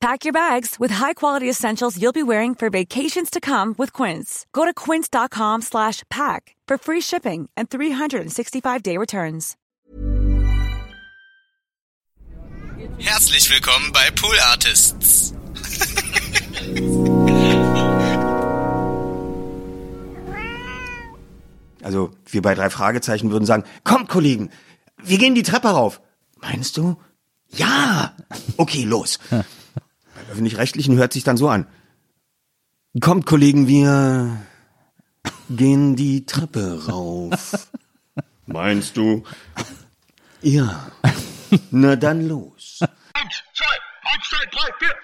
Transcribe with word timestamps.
Pack 0.00 0.24
your 0.24 0.32
bags 0.32 0.80
with 0.80 0.90
high-quality 0.90 1.48
essentials 1.50 2.00
you'll 2.00 2.12
be 2.12 2.22
wearing 2.22 2.54
for 2.54 2.70
vacations 2.70 3.28
to 3.28 3.38
come 3.38 3.74
with 3.76 3.92
Quince. 3.92 4.46
Go 4.54 4.64
to 4.64 4.72
quince.com 4.72 5.60
slash 5.60 6.04
pack 6.08 6.56
for 6.66 6.78
free 6.78 7.02
shipping 7.02 7.50
and 7.54 7.68
365-day 7.68 8.96
returns. 8.96 9.56
Herzlich 12.98 13.50
willkommen 13.50 13.92
bei 13.92 14.10
Pool 14.10 14.38
Artists. 14.50 15.34
Also 21.82 22.10
wir 22.26 22.42
bei 22.42 22.54
drei 22.54 22.68
Fragezeichen 22.68 23.30
würden 23.30 23.46
sagen, 23.46 23.64
kommt 23.84 24.10
Kollegen, 24.10 24.50
wir 25.02 25.16
gehen 25.16 25.34
die 25.34 25.42
Treppe 25.42 25.68
rauf. 25.68 26.02
Meinst 26.36 26.76
du? 26.76 26.96
Ja. 27.48 28.14
Okay, 28.58 28.84
los. 28.84 29.18
Öffentlich-rechtlichen 30.30 30.96
hört 30.96 31.12
sich 31.12 31.24
dann 31.24 31.36
so 31.36 31.48
an. 31.48 31.66
Kommt 33.00 33.26
Kollegen, 33.26 33.66
wir 33.66 34.36
gehen 35.48 35.96
die 35.96 36.24
Treppe 36.26 36.86
rauf. 36.88 37.68
Meinst 38.46 38.96
du? 38.96 39.24
Ja. 40.42 40.90
Na 41.70 41.96
dann 41.96 42.28
los. 42.28 42.78
Eins, 43.14 43.42
zwei, 43.54 43.66
eins, 44.12 44.28
zwei, 44.28 44.46
drei, 44.50 44.70
vier. 44.78 44.94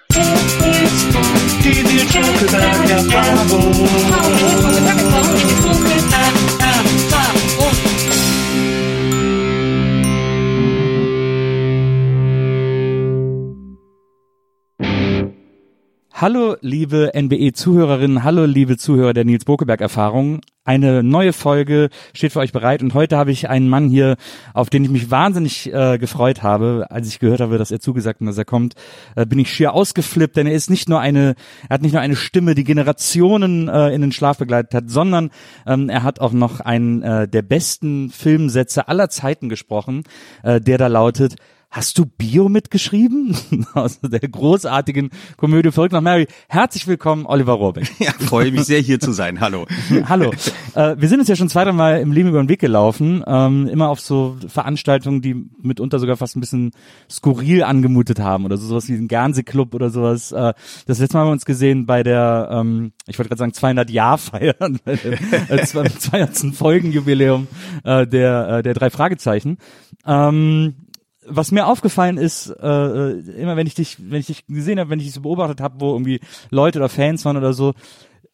Hallo, 16.19 16.57
liebe 16.63 17.13
NBE-Zuhörerinnen, 17.15 18.25
hallo, 18.25 18.47
liebe 18.47 18.79
Zuhörer 18.79 19.13
der 19.13 19.27
Nils 19.27 19.45
Bokeberg-Erfahrung. 19.45 20.41
Eine 20.65 21.03
neue 21.03 21.35
Folge 21.35 21.91
steht 22.15 22.33
für 22.33 22.39
euch 22.39 22.53
bereit 22.53 22.83
und 22.83 22.95
heute 22.95 23.19
habe 23.19 23.33
ich 23.33 23.51
einen 23.51 23.69
Mann 23.69 23.91
hier, 23.91 24.17
auf 24.55 24.71
den 24.71 24.83
ich 24.83 24.89
mich 24.89 25.11
wahnsinnig 25.11 25.71
äh, 25.75 25.99
gefreut 25.99 26.43
habe, 26.43 26.87
als 26.89 27.07
ich 27.09 27.19
gehört 27.19 27.41
habe, 27.41 27.59
dass 27.59 27.71
er 27.71 27.81
zugesagt 27.81 28.23
hat, 28.23 28.29
dass 28.29 28.39
er 28.39 28.47
kommt, 28.47 28.77
äh, 29.15 29.27
bin 29.27 29.39
ich 29.39 29.53
schier 29.53 29.75
ausgeflippt, 29.75 30.39
denn 30.39 30.47
er 30.47 30.55
ist 30.55 30.71
nicht 30.71 30.89
nur 30.89 31.01
eine, 31.01 31.35
er 31.69 31.75
hat 31.75 31.83
nicht 31.83 31.93
nur 31.93 32.01
eine 32.01 32.17
Stimme, 32.17 32.55
die 32.55 32.65
Generationen 32.65 33.69
äh, 33.69 33.91
in 33.91 34.01
den 34.01 34.11
Schlaf 34.11 34.39
begleitet 34.39 34.73
hat, 34.73 34.85
sondern 34.89 35.29
ähm, 35.67 35.91
er 35.91 36.03
hat 36.03 36.21
auch 36.21 36.33
noch 36.33 36.61
einen 36.61 37.03
äh, 37.03 37.29
der 37.29 37.43
besten 37.43 38.09
Filmsätze 38.09 38.89
aller 38.89 39.11
Zeiten 39.11 39.51
gesprochen, 39.51 40.05
äh, 40.43 40.63
der 40.63 40.79
da 40.79 40.87
lautet, 40.87 41.37
Hast 41.71 41.99
du 41.99 42.07
Bio 42.07 42.49
mitgeschrieben? 42.49 43.37
Aus 43.75 44.01
der 44.01 44.21
großartigen 44.21 45.11
Komödie 45.37 45.71
Verrückt 45.71 45.93
nach 45.93 46.01
Mary. 46.01 46.27
Herzlich 46.49 46.87
willkommen, 46.87 47.27
Oliver 47.27 47.55
Rohrbeck. 47.55 47.91
Ja, 47.99 48.13
freue 48.13 48.51
mich 48.51 48.65
sehr 48.65 48.81
hier 48.81 48.99
zu 48.99 49.13
sein. 49.13 49.41
Hallo. 49.41 49.67
Hallo. 50.09 50.33
Äh, 50.75 50.97
wir 50.99 51.09
sind 51.09 51.21
uns 51.21 51.29
ja 51.29 51.37
schon 51.37 51.49
zwei, 51.49 51.65
drei 51.65 51.73
Mal 51.73 52.01
im 52.01 52.13
Leben 52.13 52.29
über 52.31 52.43
den 52.43 52.49
Weg 52.49 52.61
gelaufen, 52.61 53.23
ähm, 53.27 53.69
immer 53.69 53.89
auf 53.89 54.01
so 54.01 54.37
Veranstaltungen, 54.47 55.21
die 55.21 55.35
mitunter 55.61 55.99
sogar 55.99 56.17
fast 56.17 56.37
ein 56.37 56.41
bisschen 56.41 56.71
skurril 57.11 57.63
angemutet 57.63 58.21
haben 58.21 58.45
oder 58.45 58.57
so, 58.57 58.67
sowas 58.67 58.89
wie 58.89 58.95
ein 58.95 59.09
Fernsehclub 59.09 59.75
oder 59.75 59.91
sowas. 59.91 60.33
Äh, 60.33 60.55
das 60.87 60.99
letzte 60.99 61.17
Mal 61.17 61.23
haben 61.23 61.29
wir 61.29 61.33
uns 61.33 61.45
gesehen 61.45 61.85
bei 61.85 62.03
der, 62.03 62.49
ähm, 62.53 62.93
ich 63.07 63.19
wollte 63.19 63.29
gerade 63.29 63.41
sagen 63.41 63.53
200 63.53 63.91
Jahr 63.91 64.17
feiern, 64.19 64.79
bei 64.85 64.97
dem 64.97 65.15
äh, 65.49 65.63
200. 65.63 66.37
Folgenjubiläum 66.55 67.49
äh, 67.85 68.07
der 68.07 68.49
äh, 68.49 68.63
der 68.63 68.75
drei 68.75 68.89
Fragezeichen. 68.89 69.59
Ähm, 70.07 70.75
was 71.29 71.53
mir 71.53 71.67
aufgefallen 71.67 72.19
ist, 72.19 72.49
äh, 72.49 73.11
immer 73.41 73.57
wenn 73.57 73.67
ich 73.67 73.75
dich, 73.75 73.97
wenn 73.99 74.21
ich 74.21 74.27
dich 74.27 74.47
gesehen 74.47 74.79
habe, 74.79 74.91
wenn 74.91 74.99
ich 74.99 75.07
dich 75.07 75.15
so 75.15 75.23
beobachtet 75.23 75.61
habe, 75.61 75.81
wo 75.81 75.93
irgendwie 75.93 76.21
Leute 76.51 76.79
oder 76.79 76.89
Fans 76.89 77.25
waren 77.25 77.37
oder 77.37 77.53
so, 77.53 77.75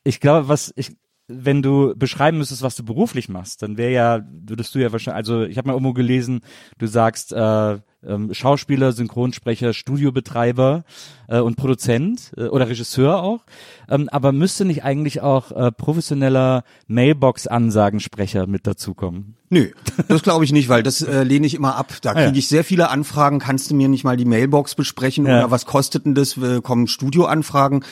ich 0.05 0.21
glaube, 0.21 0.49
was 0.49 0.73
ich, 0.77 0.97
wenn 1.29 1.63
du 1.63 1.95
beschreiben 1.97 2.39
müsstest, 2.39 2.63
was 2.63 2.77
du 2.77 2.85
beruflich 2.85 3.29
machst, 3.29 3.63
dann 3.63 3.77
wäre 3.77 3.93
ja, 3.93 4.27
würdest 4.31 4.75
du 4.75 4.79
ja 4.81 4.93
wahrscheinlich, 4.93 5.17
also 5.17 5.43
ich 5.43 5.57
habe 5.57 5.69
mal 5.69 5.75
irgendwo 5.75 5.93
gelesen, 5.93 6.41
du 6.79 6.87
sagst 6.87 7.33
äh, 7.33 7.79
ähm, 8.05 8.35
Schauspieler, 8.35 8.93
Synchronsprecher, 8.93 9.73
Studiobetreiber 9.73 10.85
äh, 11.29 11.39
und 11.39 11.57
Produzent 11.57 12.33
äh, 12.37 12.47
oder 12.47 12.69
Regisseur 12.69 13.23
auch, 13.23 13.45
ähm, 13.93 14.09
aber 14.11 14.33
müsste 14.33 14.65
nicht 14.65 14.83
eigentlich 14.85 15.21
auch 15.21 15.53
äh, 15.53 15.71
professioneller 15.71 16.65
Mailbox-Ansagensprecher 16.89 18.47
mit 18.47 18.67
dazukommen? 18.67 19.37
Nö, 19.51 19.69
das 20.09 20.23
glaube 20.23 20.45
ich 20.47 20.53
nicht, 20.53 20.71
weil 20.71 20.83
das 20.83 21.03
äh, 21.03 21.25
lehne 21.25 21.47
ich 21.47 21.55
immer 21.55 21.77
ab. 21.77 21.93
Da 22.01 22.13
Ah, 22.13 22.21
ja. 22.21 22.25
kriege 22.27 22.39
ich 22.39 22.49
sehr 22.49 22.65
viele 22.65 22.89
Anfragen. 22.89 23.39
Kannst 23.39 23.71
du 23.71 23.75
mir 23.75 23.87
nicht 23.89 24.03
mal 24.03 24.17
die 24.17 24.25
Mailbox 24.25 24.75
besprechen 24.75 25.27
Ja. 25.27 25.41
oder 25.41 25.51
was 25.51 25.67
kostet 25.67 26.07
denn 26.07 26.15
das? 26.15 26.39
Äh, 26.39 26.63
kommen 26.63 26.87
Studioanfragen, 26.89 27.85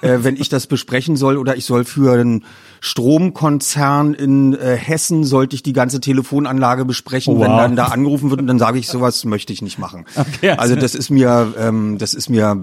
äh, 0.00 0.18
wenn 0.22 0.36
ich 0.36 0.48
das 0.48 0.68
besprechen 0.68 1.16
soll 1.16 1.36
oder 1.36 1.56
ich 1.56 1.64
soll 1.64 1.84
für 1.84 2.12
einen 2.12 2.44
Stromkonzern 2.80 4.14
in 4.14 4.54
äh, 4.54 4.76
Hessen 4.76 5.24
sollte 5.24 5.56
ich 5.56 5.64
die 5.64 5.72
ganze 5.72 6.00
Telefonanlage 6.00 6.84
besprechen, 6.84 7.34
Oh, 7.36 7.40
wenn 7.40 7.50
wow. 7.50 7.60
dann 7.62 7.74
da 7.76 7.86
angerufen 7.86 8.30
wird 8.30 8.40
und 8.40 8.46
dann 8.46 8.60
sage 8.60 8.78
ich 8.78 8.86
sowas 8.86 9.24
möchte 9.24 9.52
ich 9.52 9.60
nicht 9.62 9.78
machen. 9.78 10.04
Okay, 10.16 10.50
also- 10.50 10.60
also 10.68 10.76
das 10.76 10.94
ist 10.94 11.10
mir 11.10 11.54
ähm, 11.58 11.96
das 11.98 12.14
ist 12.14 12.28
mir 12.28 12.62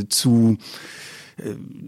äh, 0.00 0.08
zu 0.08 0.56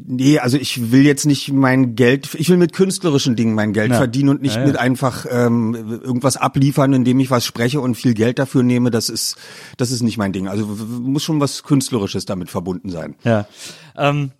Nee, 0.06 0.38
also 0.38 0.56
ich 0.58 0.92
will 0.92 1.02
jetzt 1.06 1.24
nicht 1.26 1.52
mein 1.52 1.94
Geld, 1.94 2.28
ich 2.34 2.48
will 2.50 2.56
mit 2.58 2.72
künstlerischen 2.72 3.36
Dingen 3.36 3.54
mein 3.54 3.72
Geld 3.72 3.90
Ja. 3.92 3.96
verdienen 3.96 4.28
und 4.30 4.42
nicht 4.42 4.54
Ja, 4.56 4.60
ja. 4.62 4.66
mit 4.66 4.76
einfach 4.76 5.24
ähm, 5.30 5.74
irgendwas 6.02 6.36
abliefern, 6.36 6.92
indem 6.92 7.20
ich 7.20 7.30
was 7.30 7.46
spreche 7.46 7.80
und 7.80 7.94
viel 7.94 8.14
Geld 8.14 8.38
dafür 8.38 8.62
nehme. 8.62 8.90
Das 8.90 9.08
ist, 9.08 9.36
das 9.78 9.90
ist 9.90 10.02
nicht 10.02 10.18
mein 10.18 10.32
Ding. 10.32 10.46
Also 10.48 10.66
muss 10.66 11.22
schon 11.22 11.40
was 11.40 11.62
Künstlerisches 11.62 12.26
damit 12.26 12.50
verbunden 12.50 12.90
sein. 12.90 13.14
Ja. 13.24 13.46
Ähm, 13.96 14.32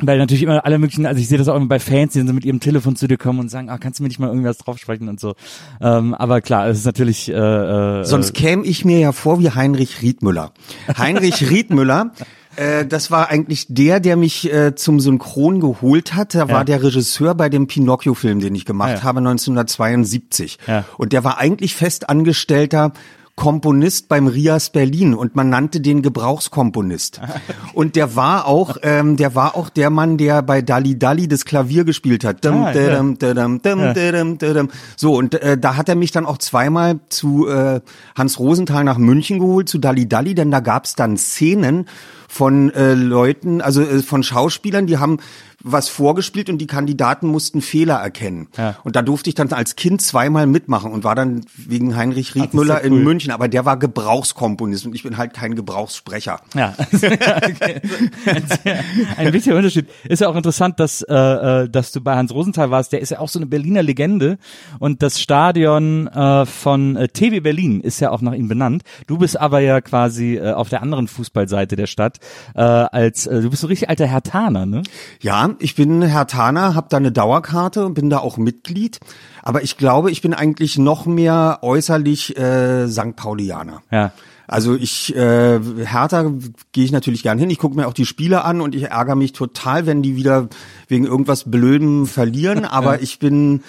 weil 0.00 0.18
natürlich 0.18 0.42
immer 0.42 0.62
alle 0.66 0.78
möglichen, 0.78 1.06
also 1.06 1.18
ich 1.20 1.26
sehe 1.28 1.38
das 1.38 1.48
auch 1.48 1.56
immer 1.56 1.68
bei 1.68 1.78
Fans, 1.80 2.12
die 2.12 2.18
dann 2.18 2.28
so 2.28 2.34
mit 2.34 2.44
ihrem 2.44 2.60
Telefon 2.60 2.96
zu 2.96 3.06
dir 3.08 3.16
kommen 3.16 3.38
und 3.38 3.48
sagen, 3.50 3.70
ah, 3.70 3.78
kannst 3.78 3.98
du 3.98 4.02
mir 4.02 4.08
nicht 4.08 4.18
mal 4.18 4.28
irgendwas 4.28 4.58
draufsprechen 4.58 5.08
und 5.08 5.18
so. 5.18 5.34
Ähm, 5.80 6.12
aber 6.12 6.42
klar, 6.42 6.68
es 6.68 6.78
ist 6.80 6.84
natürlich 6.84 7.30
äh, 7.30 7.32
äh, 7.32 8.04
Sonst 8.04 8.34
käme 8.34 8.64
ich 8.66 8.84
mir 8.84 8.98
ja 8.98 9.12
vor 9.12 9.40
wie 9.40 9.50
Heinrich 9.50 10.02
Riedmüller. 10.02 10.52
Heinrich 10.98 11.48
Riedmüller, 11.50 12.12
äh, 12.56 12.86
das 12.86 13.10
war 13.10 13.28
eigentlich 13.30 13.66
der, 13.68 14.00
der 14.00 14.16
mich 14.16 14.52
äh, 14.52 14.74
zum 14.74 15.00
Synchron 15.00 15.60
geholt 15.60 16.14
hat. 16.14 16.34
Der 16.34 16.48
war 16.48 16.64
der 16.64 16.82
Regisseur 16.82 17.34
bei 17.34 17.48
dem 17.48 17.66
Pinocchio-Film, 17.66 18.40
den 18.40 18.54
ich 18.54 18.64
gemacht 18.64 18.90
Ah, 18.90 18.94
ja. 18.96 19.02
habe 19.02 19.18
1972. 19.18 20.58
Ja. 20.66 20.84
Und 20.98 21.12
der 21.12 21.24
war 21.24 21.38
eigentlich 21.38 21.74
festangestellter 21.74 22.92
Komponist 23.34 24.08
beim 24.08 24.28
Rias 24.28 24.70
Berlin 24.70 25.12
und 25.12 25.36
man 25.36 25.50
nannte 25.50 25.82
den 25.82 26.00
Gebrauchskomponist. 26.00 27.20
Und 27.74 27.94
der 27.94 28.16
war 28.16 28.46
auch, 28.46 28.78
ähm, 28.82 29.18
der 29.18 29.34
war 29.34 29.56
auch 29.56 29.68
der 29.68 29.90
Mann, 29.90 30.16
der 30.16 30.40
bei 30.40 30.62
Dali 30.62 30.98
Dali 30.98 31.28
das 31.28 31.44
Klavier 31.44 31.84
gespielt 31.84 32.24
hat. 32.24 32.42
Dum, 32.46 32.64
Ah, 32.64 32.72
ja. 32.72 32.96
dum, 32.96 33.18
dum, 33.18 33.60
dum, 33.60 34.38
Ja. 34.40 34.64
So 34.96 35.14
und 35.16 35.34
äh, 35.34 35.58
da 35.58 35.76
hat 35.76 35.90
er 35.90 35.96
mich 35.96 36.12
dann 36.12 36.24
auch 36.24 36.38
zweimal 36.38 36.98
zu 37.10 37.46
äh, 37.46 37.80
Hans 38.16 38.38
Rosenthal 38.38 38.84
nach 38.84 38.96
München 38.96 39.38
geholt 39.38 39.68
zu 39.68 39.76
Dali 39.76 40.08
Dali, 40.08 40.34
denn 40.34 40.50
da 40.50 40.60
gab's 40.60 40.94
dann 40.94 41.18
Szenen, 41.18 41.84
von 42.28 42.70
äh, 42.72 42.94
Leuten, 42.94 43.60
also 43.60 43.82
äh, 43.82 44.02
von 44.02 44.22
Schauspielern, 44.22 44.86
die 44.86 44.98
haben 44.98 45.18
was 45.62 45.88
vorgespielt 45.88 46.48
und 46.48 46.58
die 46.58 46.66
Kandidaten 46.66 47.26
mussten 47.26 47.62
Fehler 47.62 47.96
erkennen. 47.96 48.48
Ja. 48.56 48.76
Und 48.84 48.96
da 48.96 49.02
durfte 49.02 49.30
ich 49.30 49.34
dann 49.34 49.52
als 49.52 49.76
Kind 49.76 50.02
zweimal 50.02 50.46
mitmachen 50.46 50.92
und 50.92 51.04
war 51.04 51.14
dann 51.14 51.44
wegen 51.56 51.96
Heinrich 51.96 52.34
Riedmüller 52.34 52.80
cool. 52.82 52.86
in 52.86 53.04
München, 53.04 53.32
aber 53.32 53.48
der 53.48 53.64
war 53.64 53.78
Gebrauchskomponist 53.78 54.86
und 54.86 54.94
ich 54.94 55.02
bin 55.02 55.16
halt 55.16 55.34
kein 55.34 55.54
Gebrauchssprecher. 55.54 56.40
Ja, 56.54 56.74
okay. 56.92 57.80
ein, 58.26 58.44
sehr, 58.62 58.84
ein 59.16 59.32
wichtiger 59.32 59.56
Unterschied. 59.56 59.86
Ist 60.04 60.20
ja 60.20 60.28
auch 60.28 60.36
interessant, 60.36 60.78
dass, 60.80 61.02
äh, 61.02 61.14
äh, 61.14 61.68
dass 61.68 61.92
du 61.92 62.00
bei 62.00 62.16
Hans 62.16 62.32
Rosenthal 62.32 62.70
warst. 62.70 62.92
Der 62.92 63.00
ist 63.00 63.10
ja 63.10 63.18
auch 63.18 63.28
so 63.28 63.38
eine 63.38 63.46
Berliner 63.46 63.82
Legende 63.82 64.38
und 64.78 65.02
das 65.02 65.20
Stadion 65.20 66.06
äh, 66.08 66.46
von 66.46 66.96
äh, 66.96 67.08
TV 67.08 67.42
Berlin 67.42 67.80
ist 67.80 68.00
ja 68.00 68.10
auch 68.10 68.20
nach 68.20 68.34
ihm 68.34 68.48
benannt. 68.48 68.82
Du 69.06 69.18
bist 69.18 69.40
aber 69.40 69.60
ja 69.60 69.80
quasi 69.80 70.36
äh, 70.36 70.52
auf 70.52 70.68
der 70.68 70.82
anderen 70.82 71.08
Fußballseite 71.08 71.76
der 71.76 71.86
Stadt 71.86 72.18
äh, 72.54 72.60
als 72.60 73.26
äh, 73.26 73.40
du 73.40 73.50
bist 73.50 73.62
so 73.62 73.66
richtig 73.68 73.88
alter 73.88 74.06
Hertaner, 74.06 74.66
ne? 74.66 74.82
Ja, 75.20 75.45
ich 75.58 75.74
bin 75.74 76.02
Herr 76.02 76.26
Taner, 76.26 76.74
habe 76.74 76.88
da 76.90 76.96
eine 76.96 77.12
Dauerkarte 77.12 77.84
und 77.86 77.94
bin 77.94 78.10
da 78.10 78.18
auch 78.18 78.36
Mitglied. 78.36 79.00
Aber 79.42 79.62
ich 79.62 79.76
glaube, 79.76 80.10
ich 80.10 80.22
bin 80.22 80.34
eigentlich 80.34 80.78
noch 80.78 81.06
mehr 81.06 81.58
äußerlich 81.62 82.36
äh, 82.36 82.88
St. 82.88 83.16
Paulianer. 83.16 83.82
Ja. 83.90 84.12
Also 84.48 84.74
ich, 84.74 85.14
äh, 85.16 85.58
Hertha 85.84 86.32
gehe 86.72 86.84
ich 86.84 86.92
natürlich 86.92 87.22
gern 87.22 87.38
hin. 87.38 87.50
Ich 87.50 87.58
gucke 87.58 87.76
mir 87.76 87.88
auch 87.88 87.92
die 87.92 88.06
Spiele 88.06 88.44
an 88.44 88.60
und 88.60 88.74
ich 88.74 88.84
ärgere 88.84 89.16
mich 89.16 89.32
total, 89.32 89.86
wenn 89.86 90.02
die 90.02 90.16
wieder 90.16 90.48
wegen 90.88 91.04
irgendwas 91.04 91.50
Blödem 91.50 92.06
verlieren. 92.06 92.64
Aber 92.66 93.02
ich 93.02 93.18
bin, 93.18 93.62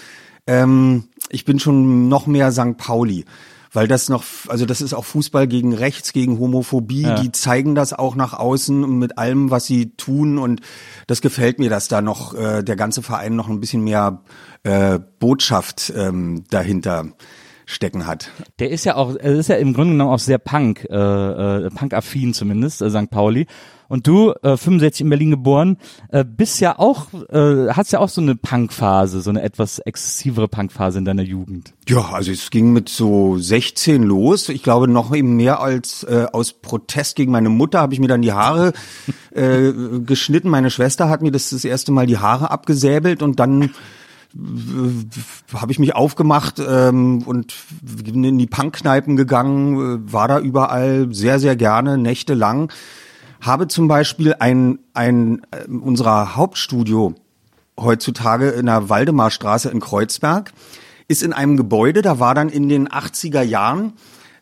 ähm, 0.45 1.06
ich 1.29 1.45
bin 1.45 1.59
schon 1.59 2.09
noch 2.09 2.27
mehr 2.27 2.51
St. 2.51 2.77
Pauli. 2.77 3.25
Weil 3.73 3.87
das 3.87 4.09
noch, 4.09 4.23
also 4.47 4.65
das 4.65 4.81
ist 4.81 4.93
auch 4.93 5.05
Fußball 5.05 5.47
gegen 5.47 5.73
Rechts, 5.73 6.13
gegen 6.13 6.39
Homophobie. 6.39 7.03
Ja. 7.03 7.15
Die 7.15 7.31
zeigen 7.31 7.75
das 7.75 7.93
auch 7.93 8.15
nach 8.15 8.33
außen 8.33 8.97
mit 8.97 9.17
allem, 9.17 9.51
was 9.51 9.65
sie 9.65 9.91
tun. 9.91 10.37
Und 10.37 10.61
das 11.07 11.21
gefällt 11.21 11.59
mir, 11.59 11.69
dass 11.69 11.87
da 11.87 12.01
noch 12.01 12.33
äh, 12.33 12.63
der 12.63 12.75
ganze 12.75 13.01
Verein 13.01 13.35
noch 13.35 13.49
ein 13.49 13.59
bisschen 13.59 13.83
mehr 13.83 14.21
äh, 14.63 14.99
Botschaft 15.19 15.91
ähm, 15.95 16.43
dahinter 16.49 17.05
stecken 17.67 18.07
hat. 18.07 18.31
Der 18.59 18.71
ist 18.71 18.85
ja 18.85 18.95
auch, 18.95 19.15
er 19.15 19.33
ist 19.33 19.49
ja 19.49 19.57
im 19.57 19.73
Grunde 19.73 19.91
genommen 19.91 20.11
auch 20.11 20.19
sehr 20.19 20.37
Punk, 20.37 20.87
äh, 20.89 20.95
äh, 20.95 21.69
Punk-affin 21.69 22.33
zumindest, 22.33 22.81
äh, 22.81 22.89
St. 22.89 23.11
Pauli. 23.11 23.45
Und 23.89 24.07
du, 24.07 24.31
äh, 24.41 24.57
65 24.57 25.01
in 25.01 25.09
Berlin 25.09 25.31
geboren, 25.31 25.77
äh, 26.09 26.25
bist 26.25 26.59
ja 26.59 26.79
auch, 26.79 27.07
äh, 27.29 27.69
hast 27.69 27.91
ja 27.91 27.99
auch 27.99 28.09
so 28.09 28.21
eine 28.21 28.35
Punk-Phase, 28.35 29.21
so 29.21 29.29
eine 29.29 29.41
etwas 29.41 29.79
exzessivere 29.79 30.47
Punk-Phase 30.47 30.99
in 30.99 31.05
deiner 31.05 31.23
Jugend. 31.23 31.73
Ja, 31.87 32.09
also 32.11 32.31
es 32.31 32.49
ging 32.49 32.71
mit 32.71 32.89
so 32.89 33.37
16 33.37 34.03
los. 34.03 34.49
Ich 34.49 34.63
glaube 34.63 34.87
noch 34.87 35.13
eben 35.13 35.35
mehr 35.35 35.61
als 35.61 36.03
äh, 36.03 36.25
aus 36.31 36.53
Protest 36.53 37.15
gegen 37.15 37.31
meine 37.31 37.49
Mutter 37.49 37.79
habe 37.79 37.93
ich 37.93 37.99
mir 37.99 38.07
dann 38.07 38.21
die 38.21 38.33
Haare 38.33 38.73
äh, 39.31 39.71
geschnitten. 40.05 40.49
Meine 40.49 40.69
Schwester 40.69 41.09
hat 41.09 41.21
mir 41.21 41.31
das 41.31 41.49
das 41.49 41.65
erste 41.65 41.91
Mal 41.91 42.07
die 42.07 42.17
Haare 42.17 42.49
abgesäbelt 42.51 43.21
und 43.21 43.39
dann 43.39 43.71
habe 45.54 45.72
ich 45.72 45.80
mich 45.80 45.95
aufgemacht 45.95 46.60
ähm, 46.60 47.24
und 47.24 47.54
bin 47.81 48.24
in 48.24 48.38
die 48.38 48.48
Punkkneipen 48.48 49.16
gegangen, 49.16 50.06
äh, 50.07 50.13
war 50.13 50.28
da 50.28 50.39
überall 50.39 51.07
sehr, 51.12 51.39
sehr 51.39 51.56
gerne, 51.56 51.98
nächtelang. 51.98 52.72
Habe 53.42 53.68
zum 53.68 53.88
Beispiel 53.88 54.36
ein, 54.39 54.80
ein 54.94 55.42
äh, 55.51 55.69
unserer 55.69 56.36
Hauptstudio 56.36 57.16
heutzutage 57.80 58.50
in 58.50 58.66
der 58.66 58.89
Waldemarstraße 58.89 59.69
in 59.69 59.80
Kreuzberg, 59.80 60.51
ist 61.07 61.24
in 61.24 61.34
einem 61.34 61.57
Gebäude, 61.57 62.01
da 62.01 62.19
war 62.19 62.36
dann 62.36 62.50
in 62.50 62.69
den 62.69 62.88
80er 62.88 63.42
Jahren, 63.42 63.94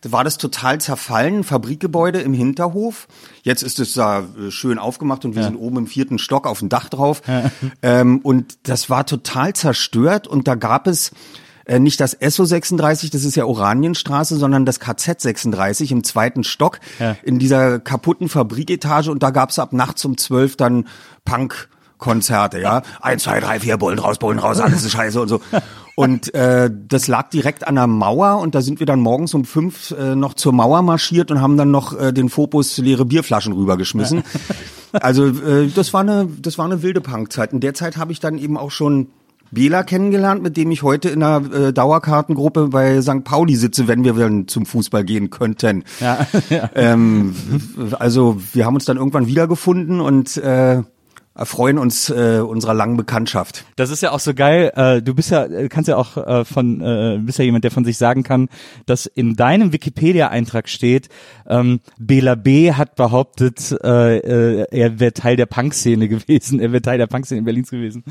war 0.04 0.24
das 0.24 0.38
total 0.38 0.80
zerfallen, 0.80 1.44
Fabrikgebäude 1.44 2.20
im 2.22 2.34
Hinterhof. 2.34 3.08
Jetzt 3.44 3.64
ist 3.64 3.80
es 3.80 3.94
da 3.94 4.20
äh, 4.20 4.52
schön 4.52 4.78
aufgemacht 4.78 5.26
und 5.26 5.36
wir 5.36 5.44
sind 5.44 5.56
oben 5.56 5.78
im 5.78 5.88
vierten 5.88 6.20
Stock 6.20 6.46
auf 6.48 6.60
dem 6.60 6.70
Dach 6.70 6.90
drauf. 6.90 7.22
Ähm, 7.82 8.20
und 8.20 8.58
das 8.64 8.90
war 8.90 9.06
total 9.06 9.54
zerstört 9.54 10.28
und 10.28 10.48
da 10.48 10.56
gab 10.56 10.88
es 10.88 11.12
äh, 11.66 11.80
nicht 11.80 12.00
das 12.00 12.18
SO 12.22 12.46
36, 12.46 13.10
das 13.10 13.24
ist 13.24 13.36
ja 13.36 13.46
Oranienstraße, 13.46 14.38
sondern 14.38 14.66
das 14.66 14.80
KZ 14.80 15.20
36 15.22 15.92
im 15.92 16.04
zweiten 16.04 16.44
Stock 16.44 16.80
Ja. 17.00 17.16
in 17.24 17.40
dieser 17.40 17.80
kaputten 17.80 18.30
Fabriketage 18.30 19.10
und 19.10 19.24
da 19.24 19.32
gab 19.32 19.50
es 19.50 19.60
ab 19.60 19.74
nachts 19.74 20.04
um 20.06 20.18
zwölf 20.18 20.56
dann 20.56 20.88
Punk. 21.26 21.70
Konzerte, 21.98 22.60
ja. 22.60 22.82
Eins, 23.02 23.24
zwei, 23.24 23.40
drei, 23.40 23.60
vier, 23.60 23.78
Bullen 23.78 23.98
raus, 24.00 24.20
Bullen 24.20 24.38
raus, 24.38 24.60
alles 24.60 24.84
ist 24.84 24.92
scheiße 24.92 25.20
und 25.22 25.30
so. 25.30 25.40
Und 25.96 26.34
äh, 26.34 26.70
das 26.88 27.08
lag 27.08 27.30
direkt 27.30 27.66
an 27.68 27.76
der 27.76 27.88
Mauer 27.88 28.40
und 28.40 28.54
da 28.54 28.62
sind 28.62 28.80
wir 28.80 28.86
dann 28.86 29.00
morgens 29.00 29.34
um 29.34 29.46
fünf 29.46 29.92
äh, 29.92 30.16
noch 30.16 30.34
zur 30.34 30.52
Mauer 30.52 30.82
marschiert 30.82 31.32
und 31.32 31.42
haben 31.42 31.56
dann 31.56 31.72
noch 31.72 31.98
äh, 31.98 32.12
den 32.12 32.30
Fopus 32.30 32.78
leere 32.78 33.06
Bierflaschen 33.06 33.54
rübergeschmissen. 33.54 34.24
Also 35.02 35.26
äh, 35.26 35.68
das 35.76 35.94
war 35.94 36.00
eine, 36.00 36.26
das 36.42 36.58
war 36.58 36.64
eine 36.64 36.82
wilde 36.82 37.02
Punkzeit. 37.02 37.52
In 37.52 37.60
der 37.60 37.74
Zeit 37.74 37.98
habe 37.98 38.14
ich 38.14 38.22
dann 38.22 38.38
eben 38.38 38.58
auch 38.58 38.72
schon 38.72 39.08
Bela 39.52 39.84
kennengelernt, 39.84 40.42
mit 40.42 40.58
dem 40.58 40.72
ich 40.72 40.84
heute 40.84 41.10
in 41.10 41.22
einer 41.24 41.54
äh, 41.54 41.74
Dauerkartengruppe 41.74 42.70
bei 42.70 43.02
St. 43.02 43.24
Pauli 43.24 43.56
sitze, 43.56 43.88
wenn 43.88 44.04
wir 44.04 44.14
dann 44.14 44.48
zum 44.48 44.66
Fußball 44.66 45.04
gehen 45.04 45.30
könnten. 45.30 45.84
Ja, 46.00 46.26
ja. 46.50 46.70
Ähm, 46.76 47.36
also 48.00 48.38
wir 48.54 48.66
haben 48.66 48.76
uns 48.76 48.86
dann 48.86 48.98
irgendwann 48.98 49.28
wiedergefunden 49.28 50.02
und 50.02 50.38
äh, 50.38 50.84
erfreuen 51.36 51.78
uns 51.78 52.10
äh, 52.10 52.40
unserer 52.40 52.74
langen 52.74 52.96
Bekanntschaft. 52.96 53.66
Das 53.76 53.90
ist 53.90 54.02
ja 54.02 54.12
auch 54.12 54.20
so 54.20 54.34
geil. 54.34 54.72
Äh, 54.76 55.02
du 55.02 55.14
bist 55.14 55.32
ja, 55.32 55.46
äh, 55.46 55.68
kannst 55.68 55.90
ja 55.90 55.98
auch 55.98 56.16
äh, 56.16 56.46
von, 56.46 56.80
äh, 56.82 57.20
bist 57.22 57.40
ja 57.40 57.46
jemand, 57.46 57.66
der 57.66 57.72
von 57.72 57.84
sich 57.84 57.98
sagen 57.98 58.24
kann, 58.24 58.48
dass 58.86 59.06
in 59.06 59.36
deinem 59.36 59.74
Wikipedia-Eintrag 59.74 60.70
steht, 60.70 61.10
ähm, 61.48 61.80
Bela 61.98 62.36
B. 62.36 62.74
hat 62.74 62.96
behauptet, 62.96 63.76
äh, 63.84 64.18
äh, 64.18 64.66
er 64.72 65.00
wäre 65.00 65.14
Teil 65.14 65.36
der 65.36 65.46
Punk-Szene 65.46 66.08
gewesen, 66.10 66.60
er 66.60 66.72
wäre 66.72 66.82
Teil 66.82 66.98
der 66.98 67.08
Punk-Szene 67.08 67.40
in 67.40 67.46
Berlins 67.46 67.72
gewesen. 67.72 68.04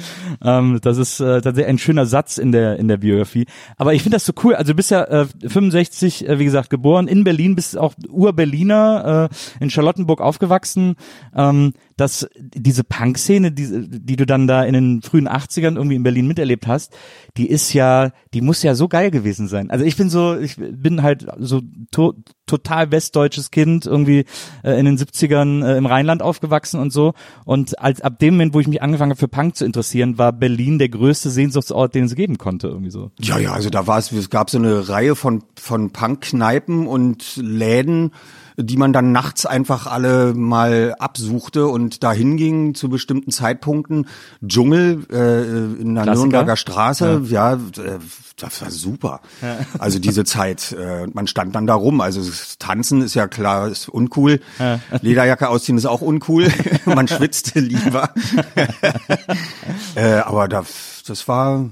Ähm, 0.43 0.79
das 0.83 0.99
ist 0.99 1.21
äh, 1.21 1.41
tatsächlich 1.41 1.67
ein 1.67 1.79
schöner 1.79 2.07
Satz 2.07 2.39
in 2.39 2.53
der 2.53 2.79
in 2.79 2.89
der 2.89 2.99
Biografie. 2.99 3.47
Aber 3.77 3.95
ich 3.95 4.03
finde 4.03 4.17
das 4.17 4.25
so 4.25 4.33
cool. 4.43 4.55
Also 4.55 4.73
du 4.73 4.77
bist 4.77 4.91
ja 4.91 5.05
äh, 5.05 5.27
65, 5.47 6.29
äh, 6.29 6.39
wie 6.39 6.45
gesagt, 6.45 6.71
geboren 6.71 7.09
in 7.09 7.25
Berlin, 7.25 7.55
bist 7.55 7.77
auch 7.77 7.95
Ur-Berliner, 8.09 9.29
äh, 9.31 9.63
in 9.63 9.71
Charlottenburg 9.71 10.21
aufgewachsen. 10.21 10.97
Ähm, 11.35 11.73
dass 11.97 12.29
diese 12.37 12.83
Punk-Szene, 12.83 13.53
die, 13.53 13.89
die 13.89 14.17
du 14.17 14.27
dann 14.27 14.47
da 14.47 14.65
in 14.65 14.73
den 14.73 15.03
frühen 15.03 15.29
80ern 15.29 15.77
irgendwie 15.77 15.95
in 15.95 16.03
Berlin 16.03 16.27
miterlebt 16.27 16.67
hast, 16.67 16.93
die 17.37 17.49
ist 17.49 17.73
ja, 17.73 18.11
die 18.33 18.41
muss 18.41 18.63
ja 18.63 18.75
so 18.75 18.89
geil 18.89 19.11
gewesen 19.11 19.47
sein. 19.47 19.71
Also 19.71 19.85
ich 19.85 19.97
bin 19.97 20.11
so, 20.11 20.37
ich 20.37 20.57
bin 20.57 21.03
halt 21.03 21.27
so 21.39 21.63
to 21.91 22.15
total 22.47 22.93
westdeutsches 23.25 23.51
Kind, 23.51 23.87
irgendwie 23.87 24.25
äh, 24.63 24.79
in 24.79 24.85
den 24.85 24.99
70ern 24.99 25.65
äh, 25.65 25.77
im 25.77 25.87
Rheinland 25.87 26.23
aufgewachsen 26.23 26.81
und 26.81 26.93
so. 26.93 27.15
Und 27.45 27.79
als 27.79 28.01
ab 28.01 28.19
dem 28.19 28.35
Moment, 28.35 28.55
wo 28.55 28.61
ich 28.61 28.69
mich 28.69 28.83
angefangen 28.83 29.11
habe 29.11 29.19
für 29.19 29.29
Punk 29.29 29.57
zu 29.57 29.65
interessieren, 29.65 30.19
war 30.19 30.33
Berlin 30.33 30.79
der 30.79 30.89
größte 30.89 31.31
Sehnsuchtsort, 31.31 31.95
den 31.95 32.05
es 32.05 32.15
geben 32.15 32.39
konnte, 32.39 32.69
irgendwie 32.69 32.91
so. 32.91 33.11
Ja, 33.21 33.39
ja, 33.39 33.53
also 33.53 33.71
da 33.71 33.87
war 33.87 33.99
es, 33.99 34.13
es 34.13 34.31
gab 34.31 34.51
so 34.51 34.59
eine 34.59 34.89
Reihe 34.89 35.17
von, 35.17 35.43
von 35.57 35.91
Punk-Kneipen 35.91 36.87
und 36.87 37.37
Läden, 37.37 38.13
die 38.57 38.77
man 38.77 38.93
dann 38.93 39.13
nachts 39.13 39.47
einfach 39.47 39.87
alle 39.87 40.35
mal 40.35 40.95
absuchte 40.99 41.67
und 41.67 42.03
dahin 42.03 42.37
ging 42.37 42.75
zu 42.75 42.89
bestimmten 42.89 43.31
Zeitpunkten. 43.31 44.07
Dschungel 44.47 45.07
äh, 45.11 45.81
in 45.81 45.95
der 45.95 46.05
Klassiker. 46.05 46.27
Nürnberger 46.27 46.57
Straße, 46.57 47.23
ja, 47.29 47.55
äh, 47.55 47.59
das 48.37 48.63
war 48.63 48.71
super. 48.71 49.21
Also 49.79 49.99
diese 49.99 50.25
Zeit, 50.25 50.73
äh, 50.73 51.07
man 51.13 51.27
stand 51.27 51.55
dann 51.55 51.67
da 51.67 51.75
rum. 51.75 52.01
Also 52.01 52.23
Tanzen 52.59 53.03
ist 53.03 53.15
ja 53.15 53.27
klar, 53.27 53.69
ist 53.69 53.89
uncool. 53.89 54.41
Lederjacke 55.01 55.49
ausziehen 55.49 55.79
ist 55.79 55.87
auch 55.87 56.01
uncool. 56.01 56.49
man 56.85 57.09
schwitzte 57.09 57.61
lieber. 57.61 58.11
äh, 59.95 60.15
aber 60.17 60.49
das, 60.49 61.03
das 61.07 61.27
war 61.29 61.71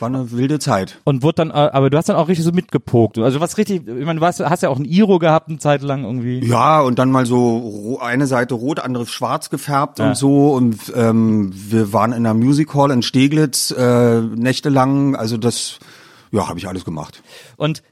war 0.00 0.08
eine 0.08 0.30
wilde 0.30 0.58
Zeit. 0.58 0.98
Und 1.04 1.22
wurde 1.22 1.36
dann, 1.36 1.50
äh, 1.50 1.70
aber 1.72 1.90
du 1.90 1.96
hast 1.96 2.08
dann 2.08 2.16
auch 2.16 2.28
richtig 2.28 2.44
so 2.44 2.52
mitgepokt. 2.52 3.18
Also 3.18 3.40
was 3.40 3.58
richtig, 3.58 3.86
ich 3.86 4.04
meine, 4.04 4.16
du 4.16 4.20
warst, 4.20 4.40
hast 4.40 4.62
ja 4.62 4.68
auch 4.68 4.78
ein 4.78 4.84
Iro 4.84 5.18
gehabt 5.18 5.48
eine 5.48 5.58
Zeit 5.58 5.82
lang 5.82 6.04
irgendwie. 6.04 6.44
Ja, 6.44 6.80
und 6.80 6.98
dann 6.98 7.10
mal 7.10 7.26
so 7.26 7.98
eine 8.00 8.26
Seite 8.26 8.54
rot, 8.54 8.80
andere 8.80 9.06
schwarz 9.06 9.50
gefärbt 9.50 10.00
und 10.00 10.16
so. 10.16 10.52
Und 10.52 10.92
ähm, 10.94 11.52
wir 11.54 11.92
waren 11.92 12.12
in 12.12 12.26
einer 12.26 12.34
Music 12.34 12.74
Hall 12.74 12.90
in 12.90 13.02
Steglitz 13.02 13.70
äh, 13.70 14.20
nächtelang. 14.20 15.16
Also 15.16 15.36
das, 15.36 15.78
ja, 16.30 16.48
habe 16.48 16.58
ich 16.58 16.68
alles 16.68 16.84
gemacht. 16.84 17.22
Und 17.56 17.82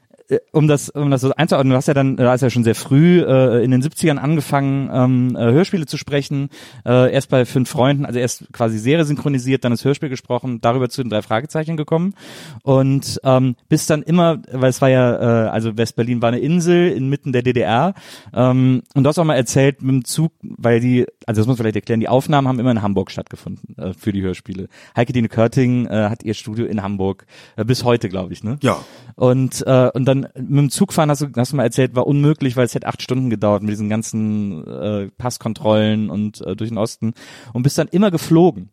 um 0.51 0.67
das, 0.67 0.89
um 0.89 1.11
das 1.11 1.21
so 1.21 1.33
einzuordnen, 1.33 1.71
du 1.71 1.77
hast 1.77 1.87
ja 1.87 1.93
dann, 1.93 2.17
du 2.17 2.29
hast 2.29 2.41
ja 2.41 2.49
schon 2.49 2.63
sehr 2.63 2.75
früh 2.75 3.21
äh, 3.21 3.63
in 3.63 3.71
den 3.71 3.83
70ern 3.83 4.17
angefangen, 4.17 4.89
ähm, 4.91 5.35
äh, 5.35 5.51
Hörspiele 5.51 5.85
zu 5.85 5.97
sprechen. 5.97 6.49
Äh, 6.85 7.13
erst 7.13 7.29
bei 7.29 7.45
fünf 7.45 7.69
Freunden, 7.69 8.05
also 8.05 8.19
erst 8.19 8.51
quasi 8.51 8.77
Serie 8.79 9.05
synchronisiert, 9.05 9.63
dann 9.63 9.71
das 9.71 9.85
Hörspiel 9.85 10.09
gesprochen, 10.09 10.61
darüber 10.61 10.89
zu 10.89 11.03
den 11.03 11.09
drei 11.09 11.21
Fragezeichen 11.21 11.77
gekommen. 11.77 12.15
Und 12.63 13.19
ähm, 13.23 13.55
bist 13.69 13.89
dann 13.89 14.01
immer, 14.01 14.41
weil 14.51 14.69
es 14.69 14.81
war 14.81 14.89
ja, 14.89 15.45
äh, 15.45 15.49
also 15.49 15.77
West-Berlin 15.77 16.21
war 16.21 16.29
eine 16.29 16.39
Insel 16.39 16.91
inmitten 16.91 17.31
der 17.31 17.43
DDR. 17.43 17.93
Ähm, 18.33 18.81
und 18.93 19.03
du 19.03 19.07
hast 19.07 19.19
auch 19.19 19.25
mal 19.25 19.35
erzählt 19.35 19.81
mit 19.81 19.91
dem 19.91 20.05
Zug, 20.05 20.31
weil 20.41 20.79
die, 20.79 21.05
also 21.25 21.41
das 21.41 21.47
muss 21.47 21.57
man 21.57 21.57
vielleicht 21.57 21.75
erklären, 21.75 21.99
die 21.99 22.09
Aufnahmen 22.09 22.47
haben 22.47 22.59
immer 22.59 22.71
in 22.71 22.81
Hamburg 22.81 23.11
stattgefunden 23.11 23.77
äh, 23.77 23.93
für 23.93 24.11
die 24.11 24.21
Hörspiele. 24.21 24.69
Heike 24.95 25.13
Dine 25.13 25.29
Körting 25.29 25.85
äh, 25.87 26.09
hat 26.09 26.23
ihr 26.23 26.33
Studio 26.33 26.65
in 26.65 26.81
Hamburg, 26.81 27.25
äh, 27.57 27.65
bis 27.65 27.83
heute, 27.83 28.09
glaube 28.09 28.33
ich, 28.33 28.43
ne? 28.43 28.57
Ja. 28.61 28.77
Und, 29.15 29.65
äh, 29.65 29.89
und 29.93 30.05
dann 30.05 30.14
mit 30.21 30.35
dem 30.35 30.69
Zugfahren 30.69 31.09
hast 31.09 31.21
du, 31.21 31.27
hast 31.35 31.51
du 31.51 31.55
mal 31.55 31.63
erzählt, 31.63 31.95
war 31.95 32.07
unmöglich, 32.07 32.55
weil 32.55 32.65
es 32.65 32.75
hätte 32.75 32.87
acht 32.87 33.01
Stunden 33.01 33.29
gedauert 33.29 33.61
mit 33.61 33.71
diesen 33.71 33.89
ganzen 33.89 34.65
äh, 34.67 35.09
Passkontrollen 35.17 36.09
und 36.09 36.41
äh, 36.41 36.55
durch 36.55 36.69
den 36.69 36.77
Osten 36.77 37.13
und 37.53 37.63
bist 37.63 37.77
dann 37.77 37.87
immer 37.87 38.11
geflogen. 38.11 38.69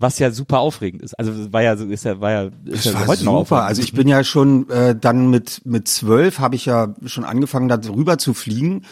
Was 0.00 0.20
ja 0.20 0.30
super 0.30 0.60
aufregend 0.60 1.02
ist. 1.02 1.18
Also 1.18 1.52
war 1.52 1.62
ja, 1.62 1.72
ist 1.72 2.04
ja, 2.04 2.20
war 2.20 2.30
ja, 2.30 2.42
ist 2.44 2.54
Das 2.64 2.84
ja 2.84 2.94
war 2.94 3.06
heute 3.08 3.24
noch 3.24 3.40
super. 3.40 3.64
Also 3.64 3.82
ich 3.82 3.92
bin 3.92 4.06
ja 4.06 4.22
schon 4.22 4.70
äh, 4.70 4.94
dann 4.94 5.28
mit 5.28 5.62
mit 5.64 5.88
zwölf 5.88 6.38
habe 6.38 6.54
ich 6.54 6.66
ja 6.66 6.94
schon 7.04 7.24
angefangen, 7.24 7.68
da 7.68 7.80
rüber 7.88 8.16
zu 8.16 8.32
fliegen, 8.32 8.82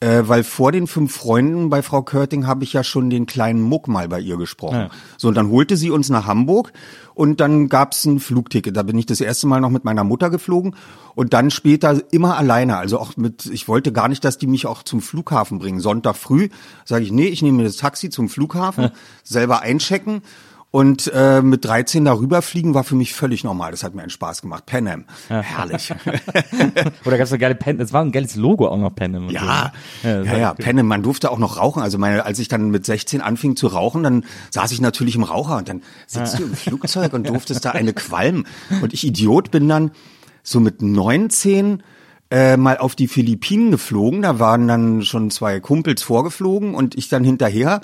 äh, 0.00 0.22
weil 0.24 0.44
vor 0.44 0.72
den 0.72 0.86
fünf 0.86 1.14
Freunden 1.14 1.68
bei 1.68 1.82
Frau 1.82 2.02
Körting 2.02 2.46
habe 2.46 2.64
ich 2.64 2.72
ja 2.72 2.84
schon 2.84 3.10
den 3.10 3.26
kleinen 3.26 3.60
Muck 3.60 3.86
mal 3.86 4.08
bei 4.08 4.18
ihr 4.18 4.38
gesprochen. 4.38 4.76
Ja. 4.76 4.90
So 5.18 5.28
und 5.28 5.34
dann 5.34 5.50
holte 5.50 5.76
sie 5.76 5.90
uns 5.90 6.08
nach 6.08 6.26
Hamburg 6.26 6.72
und 7.16 7.40
dann 7.40 7.70
gab's 7.70 8.04
ein 8.04 8.20
Flugticket. 8.20 8.76
Da 8.76 8.82
bin 8.82 8.98
ich 8.98 9.06
das 9.06 9.22
erste 9.22 9.46
Mal 9.46 9.62
noch 9.62 9.70
mit 9.70 9.84
meiner 9.84 10.04
Mutter 10.04 10.28
geflogen 10.28 10.76
und 11.14 11.32
dann 11.32 11.50
später 11.50 12.02
immer 12.12 12.36
alleine. 12.36 12.76
Also 12.76 12.98
auch 12.98 13.16
mit, 13.16 13.46
ich 13.46 13.68
wollte 13.68 13.90
gar 13.90 14.08
nicht, 14.08 14.22
dass 14.22 14.36
die 14.36 14.46
mich 14.46 14.66
auch 14.66 14.82
zum 14.82 15.00
Flughafen 15.00 15.58
bringen. 15.58 15.80
Sonntag 15.80 16.16
früh 16.16 16.50
sage 16.84 17.04
ich, 17.04 17.12
nee, 17.12 17.28
ich 17.28 17.40
nehme 17.40 17.56
mir 17.56 17.64
das 17.64 17.76
Taxi 17.76 18.10
zum 18.10 18.28
Flughafen, 18.28 18.90
selber 19.24 19.62
einchecken. 19.62 20.20
Und 20.72 21.10
äh, 21.14 21.40
mit 21.40 21.64
13 21.64 22.04
darüber 22.04 22.42
fliegen 22.42 22.74
war 22.74 22.84
für 22.84 22.96
mich 22.96 23.14
völlig 23.14 23.44
normal. 23.44 23.70
Das 23.70 23.82
hat 23.82 23.94
mir 23.94 24.02
einen 24.02 24.10
Spaß 24.10 24.42
gemacht. 24.42 24.66
Pan 24.66 24.86
Am. 24.88 25.04
Herrlich. 25.28 25.94
Oder 27.04 27.18
gab's 27.18 27.32
eine 27.32 27.38
geile 27.38 27.54
Pen, 27.54 27.80
es 27.80 27.92
war 27.92 28.02
ein 28.02 28.12
geiles 28.12 28.36
Logo 28.36 28.68
auch 28.68 28.76
noch 28.76 28.92
Am 29.00 29.14
und 29.14 29.30
ja, 29.30 29.72
so. 30.02 30.08
ne? 30.08 30.24
ja, 30.26 30.36
ja, 30.36 30.50
cool. 30.50 30.64
Pan 30.64 30.78
Am. 30.78 30.86
Man 30.86 31.02
durfte 31.02 31.30
auch 31.30 31.38
noch 31.38 31.56
rauchen. 31.56 31.82
Also 31.82 31.98
meine, 31.98 32.26
als 32.26 32.38
ich 32.38 32.48
dann 32.48 32.70
mit 32.70 32.84
16 32.84 33.20
anfing 33.20 33.56
zu 33.56 33.68
rauchen, 33.68 34.02
dann 34.02 34.24
saß 34.50 34.72
ich 34.72 34.80
natürlich 34.80 35.16
im 35.16 35.22
Raucher 35.22 35.56
und 35.56 35.68
dann 35.68 35.82
sitzt 36.06 36.38
du 36.38 36.42
im 36.42 36.54
Flugzeug 36.54 37.12
und 37.14 37.26
durftest 37.28 37.64
da 37.64 37.70
eine 37.70 37.92
qualmen. 37.92 38.46
Und 38.82 38.92
ich 38.92 39.06
Idiot 39.06 39.50
bin 39.50 39.68
dann 39.68 39.92
so 40.42 40.60
mit 40.60 40.82
19 40.82 41.82
äh, 42.30 42.56
mal 42.56 42.76
auf 42.78 42.94
die 42.96 43.08
Philippinen 43.08 43.70
geflogen. 43.70 44.22
Da 44.22 44.38
waren 44.38 44.68
dann 44.68 45.02
schon 45.02 45.30
zwei 45.30 45.60
Kumpels 45.60 46.02
vorgeflogen 46.02 46.74
und 46.74 46.96
ich 46.96 47.08
dann 47.08 47.24
hinterher. 47.24 47.80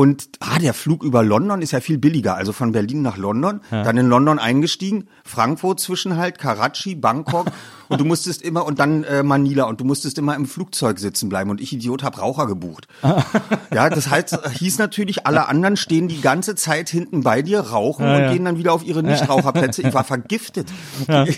Und 0.00 0.30
ah, 0.40 0.58
der 0.58 0.72
Flug 0.72 1.02
über 1.02 1.22
London 1.22 1.60
ist 1.60 1.72
ja 1.72 1.80
viel 1.80 1.98
billiger. 1.98 2.34
Also 2.34 2.54
von 2.54 2.72
Berlin 2.72 3.02
nach 3.02 3.18
London, 3.18 3.60
dann 3.70 3.98
in 3.98 4.08
London 4.08 4.38
eingestiegen, 4.38 5.08
Frankfurt 5.24 5.78
Zwischenhalt, 5.78 6.38
Karachi, 6.38 6.94
Bangkok 6.94 7.48
und 7.90 8.00
du 8.00 8.04
musstest 8.04 8.42
immer 8.42 8.64
und 8.64 8.78
dann 8.78 9.04
äh, 9.04 9.22
Manila 9.22 9.64
und 9.64 9.80
du 9.80 9.84
musstest 9.84 10.16
immer 10.16 10.36
im 10.36 10.46
Flugzeug 10.46 10.98
sitzen 10.98 11.28
bleiben 11.28 11.50
und 11.50 11.60
ich 11.60 11.72
Idiot 11.72 12.02
hab 12.04 12.20
Raucher 12.20 12.46
gebucht. 12.46 12.86
ja, 13.74 13.90
das 13.90 14.08
heißt, 14.08 14.38
hieß 14.58 14.78
natürlich, 14.78 15.26
alle 15.26 15.48
anderen 15.48 15.76
stehen 15.76 16.08
die 16.08 16.20
ganze 16.20 16.54
Zeit 16.54 16.88
hinten 16.88 17.22
bei 17.22 17.42
dir, 17.42 17.60
rauchen 17.60 18.06
und 18.06 18.12
ja. 18.12 18.32
gehen 18.32 18.44
dann 18.44 18.58
wieder 18.58 18.72
auf 18.72 18.84
ihre 18.84 19.02
Nichtraucherplätze. 19.02 19.82
Ich 19.82 19.92
war 19.92 20.04
vergiftet. 20.04 20.68
das 21.06 21.28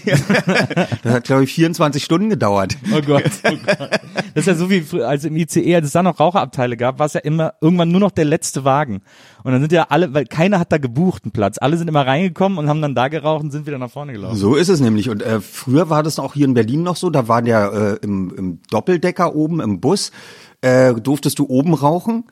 hat 1.04 1.24
glaube 1.24 1.44
ich 1.44 1.54
24 1.54 2.04
Stunden 2.04 2.28
gedauert. 2.28 2.76
Oh 2.94 3.00
Gott, 3.00 3.24
oh 3.44 3.56
Gott. 3.66 3.90
Das 4.34 4.42
ist 4.42 4.46
ja 4.46 4.54
so 4.54 4.68
wie 4.68 4.82
früher, 4.82 5.08
als 5.08 5.24
im 5.24 5.36
ICE, 5.36 5.76
als 5.76 5.86
es 5.86 5.92
da 5.92 6.02
noch 6.02 6.20
Raucherabteile 6.20 6.76
gab, 6.76 6.98
war 6.98 7.06
es 7.06 7.14
ja 7.14 7.20
immer 7.20 7.54
irgendwann 7.62 7.90
nur 7.90 8.00
noch 8.00 8.10
der 8.10 8.26
letzte 8.26 8.64
Wagen. 8.64 9.00
Und 9.44 9.52
dann 9.52 9.60
sind 9.60 9.72
ja 9.72 9.86
alle, 9.88 10.14
weil 10.14 10.24
keiner 10.24 10.58
hat 10.58 10.72
da 10.72 10.78
gebucht 10.78 11.24
einen 11.24 11.32
Platz. 11.32 11.58
Alle 11.58 11.76
sind 11.76 11.88
immer 11.88 12.06
reingekommen 12.06 12.58
und 12.58 12.68
haben 12.68 12.80
dann 12.80 12.94
da 12.94 13.08
geraucht 13.08 13.42
und 13.42 13.50
sind 13.50 13.66
wieder 13.66 13.78
nach 13.78 13.90
vorne 13.90 14.12
gelaufen. 14.12 14.36
So 14.36 14.54
ist 14.54 14.68
es 14.68 14.80
nämlich. 14.80 15.10
Und 15.10 15.22
äh, 15.22 15.40
früher 15.40 15.90
war 15.90 16.02
das 16.02 16.18
auch 16.18 16.34
hier 16.34 16.46
in 16.46 16.54
Berlin 16.54 16.82
noch 16.82 16.96
so, 16.96 17.10
da 17.10 17.28
war 17.28 17.42
der 17.42 17.98
äh, 18.02 18.04
im, 18.04 18.34
im 18.36 18.58
Doppeldecker 18.70 19.34
oben 19.34 19.60
im 19.60 19.80
Bus, 19.80 20.12
äh, 20.60 20.94
durftest 20.94 21.38
du 21.38 21.46
oben 21.48 21.74
rauchen. 21.74 22.24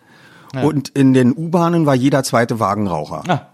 Und 0.63 0.89
in 0.91 1.15
den 1.15 1.37
U-Bahnen 1.37 1.87
war 1.87 1.95
jeder 1.95 2.25
zweite 2.25 2.59
Wagen 2.59 2.89
Raucher. 2.89 3.23
Ah, 3.29 3.47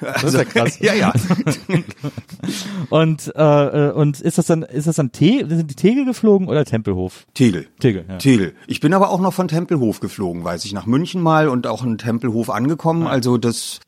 das 0.00 0.24
ist 0.24 0.34
ja 0.34 0.44
krass. 0.44 0.78
ja, 0.80 0.94
ja. 0.94 1.12
Und, 2.90 3.32
äh, 3.34 3.40
äh, 3.88 3.92
und 3.92 4.20
ist 4.20 4.38
das 4.38 4.46
dann, 4.46 4.62
ist 4.62 4.86
das 4.86 4.96
dann 4.96 5.12
Te 5.12 5.44
sind 5.48 5.70
die 5.70 5.74
Tegel 5.74 6.04
geflogen 6.04 6.48
oder 6.48 6.64
Tempelhof? 6.64 7.26
Tegel. 7.34 7.66
Tegel, 7.80 8.04
ja. 8.08 8.18
Tegel. 8.18 8.54
Ich 8.66 8.80
bin 8.80 8.92
aber 8.94 9.10
auch 9.10 9.20
noch 9.20 9.32
von 9.32 9.48
Tempelhof 9.48 10.00
geflogen, 10.00 10.44
weiß 10.44 10.64
ich, 10.64 10.72
nach 10.72 10.86
München 10.86 11.22
mal 11.22 11.48
und 11.48 11.66
auch 11.66 11.82
in 11.84 11.98
Tempelhof 11.98 12.50
angekommen. 12.50 13.06
Also 13.06 13.38
das, 13.38 13.80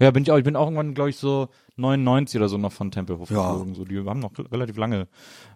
Ja, 0.00 0.10
bin 0.10 0.22
ich 0.22 0.30
auch. 0.30 0.38
Ich 0.38 0.44
bin 0.44 0.56
auch 0.56 0.66
irgendwann, 0.66 0.94
glaube 0.94 1.10
ich, 1.10 1.16
so 1.16 1.48
99 1.78 2.38
oder 2.40 2.48
so 2.48 2.58
noch 2.58 2.72
von 2.72 2.90
Tempelhof 2.90 3.30
Ja. 3.30 3.52
geflogen. 3.52 3.74
So, 3.74 3.84
die 3.84 3.98
haben 4.04 4.20
noch 4.20 4.32
relativ 4.52 4.76
lange 4.76 5.06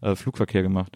äh, 0.00 0.14
Flugverkehr 0.14 0.62
gemacht. 0.62 0.92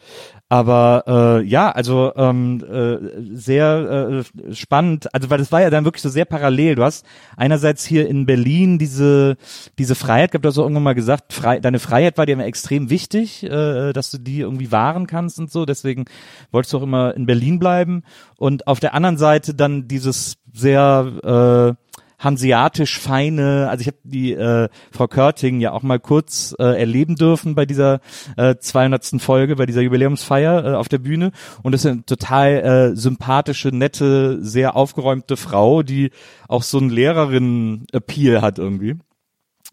Aber 0.49 1.05
äh, 1.43 1.47
ja, 1.47 1.71
also 1.71 2.13
ähm, 2.17 2.63
äh, 2.65 3.35
sehr 3.37 4.25
äh, 4.49 4.55
spannend. 4.55 5.13
Also 5.15 5.29
weil 5.31 5.39
das 5.39 5.53
war 5.53 5.61
ja 5.61 5.71
dann 5.71 5.85
wirklich 5.85 6.03
so 6.03 6.09
sehr 6.09 6.25
parallel. 6.25 6.77
Du 6.77 6.85
hast 6.85 7.05
einerseits 7.37 7.85
hier 7.85 8.09
in 8.09 8.27
Berlin 8.27 8.79
diese 8.79 9.37
diese 9.79 9.95
Freiheit 9.95 10.31
gehabt. 10.31 10.45
Du 10.45 10.49
hast 10.49 10.59
auch 10.59 10.63
irgendwann 10.63 10.83
mal 10.85 10.95
gesagt, 10.95 11.33
frei, 11.33 11.59
deine 11.61 11.79
Freiheit 11.79 12.19
war 12.19 12.27
dir 12.27 12.33
immer 12.33 12.47
extrem 12.47 12.91
wichtig, 12.91 13.43
äh, 13.43 13.93
dass 13.93 14.11
du 14.11 14.19
die 14.19 14.41
irgendwie 14.41 14.71
wahren 14.73 15.07
kannst 15.07 15.39
und 15.39 15.51
so. 15.51 15.67
Deswegen 15.67 16.05
wolltest 16.53 16.73
du 16.73 16.79
auch 16.79 16.83
immer 16.83 17.15
in 17.15 17.27
Berlin 17.27 17.59
bleiben. 17.59 18.03
Und 18.39 18.67
auf 18.67 18.81
der 18.81 18.95
anderen 18.95 19.19
Seite 19.19 19.55
dann 19.55 19.89
dieses 19.89 20.37
sehr 20.53 21.77
äh, 21.77 21.86
hanseatisch 22.19 22.99
feine, 22.99 23.69
also 23.69 23.83
ich 23.83 23.87
habe 23.89 23.99
die 24.05 24.33
äh, 24.33 24.69
Frau 24.91 25.07
Körting 25.07 25.61
ja 25.61 25.73
auch 25.73 25.83
mal 25.83 26.01
kurz 26.01 26.55
äh, 26.59 26.79
erleben 26.79 27.17
dürfen 27.17 27.55
bei 27.55 27.67
dieser 27.67 28.01
äh, 28.37 28.57
200. 28.57 29.21
Folge, 29.21 29.57
bei 29.57 29.67
dieser 29.67 29.83
Jubiläumsfeier 29.83 30.65
äh, 30.65 30.75
auf 30.75 30.89
der 30.89 30.99
Bühne 30.99 31.33
und 31.63 31.73
das 31.73 31.85
ist 31.85 31.91
eine 31.91 32.05
total 32.05 32.93
äh, 32.93 32.97
sympathische, 32.97 33.69
nette, 33.69 34.43
sehr 34.43 34.77
aufgeräumte 34.77 35.37
Frau, 35.37 35.83
die 35.83 36.11
auch 36.49 36.63
so 36.63 36.79
einen 36.79 36.91
Lehrerin-Appeal 36.91 38.43
hat 38.43 38.59
irgendwie. 38.59 38.97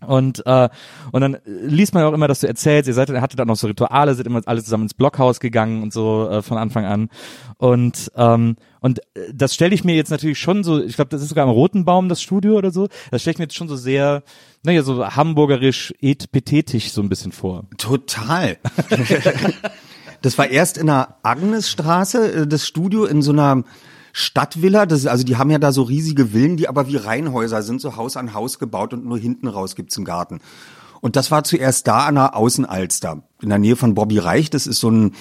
Und 0.06 0.46
äh, 0.46 0.70
und 1.12 1.22
dann 1.22 1.38
liest 1.46 1.94
man 1.94 2.04
auch 2.04 2.14
immer, 2.14 2.28
dass 2.28 2.42
du 2.42 2.48
erzählst, 2.48 2.88
ihr 2.88 2.94
seid, 2.94 3.10
ihr 3.10 3.22
hattet 3.22 3.40
dann 3.40 3.48
noch 3.48 3.56
so 3.56 3.68
Rituale, 3.68 4.14
seid 4.14 4.26
immer 4.26 4.42
alle 4.46 4.64
zusammen 4.64 4.84
ins 4.84 4.94
Blockhaus 4.94 5.40
gegangen 5.40 5.84
und 5.84 5.94
so 5.94 6.30
äh, 6.30 6.42
von 6.42 6.58
Anfang 6.58 6.86
an. 6.86 7.10
Und 7.58 8.12
ähm, 8.16 8.56
und 8.84 9.00
äh, 9.16 9.34
das 9.34 9.56
stelle 9.56 9.74
ich 9.74 9.84
mir 9.84 9.96
jetzt 9.96 10.12
natürlich 10.12 10.38
schon 10.38 10.63
so, 10.63 10.80
ich 10.84 10.94
glaube, 10.96 11.10
das 11.10 11.24
ist 11.24 11.30
sogar 11.30 11.46
am 11.46 11.50
Roten 11.50 11.86
Baum 11.86 12.08
das 12.10 12.22
Studio 12.22 12.56
oder 12.56 12.70
so. 12.70 12.88
Das 13.10 13.22
stelle 13.22 13.32
ich 13.34 13.40
mir 13.40 13.46
jetzt 13.46 13.56
schon 13.56 13.68
so 13.70 13.75
sehr, 13.75 14.22
naja, 14.63 14.84
so 14.84 15.04
hamburgerisch 15.08 15.92
etpetetisch 16.02 16.92
so 16.92 17.02
ein 17.02 17.10
bisschen 17.10 17.32
vor. 17.32 17.63
Total. 17.80 18.58
das 20.22 20.38
war 20.38 20.50
erst 20.50 20.78
in 20.78 20.88
der 20.88 21.18
Agnesstraße, 21.24 22.32
äh, 22.34 22.48
das 22.48 22.68
Studio 22.68 23.06
in 23.06 23.22
so 23.22 23.32
einer 23.32 23.63
Stadtvilla. 24.12 24.86
Das, 24.86 25.00
ist- 25.00 25.08
also 25.08 25.24
die 25.24 25.38
haben 25.38 25.50
ja 25.50 25.60
da 25.60 25.72
so 25.72 25.84
riesige 25.84 26.28
Villen, 26.28 26.58
die 26.58 26.68
aber 26.70 26.88
wie 26.88 26.98
Reihenhäuser 26.98 27.62
sind, 27.63 27.82
so 27.82 27.96
Haus 27.96 28.18
an 28.18 28.34
Haus 28.34 28.60
gebaut 28.60 28.94
und 28.94 29.06
nur 29.06 29.18
hinten 29.18 29.48
raus 29.48 29.75
gibt's 29.75 29.98
einen 29.98 30.06
Garten. 30.06 30.40
Und 31.02 31.16
das 31.18 31.32
war 31.32 31.44
zuerst 31.44 31.88
da 31.88 32.06
an 32.06 32.16
der 32.16 32.36
Außenalster, 32.36 33.24
in 33.42 33.50
der 33.50 33.60
Nähe 33.60 33.75
von 33.75 33.94
Bobby 33.94 34.20
Reich. 34.20 34.50
Das 34.50 34.68
ist 34.68 34.80
so 34.80 34.90
ein 34.90 35.16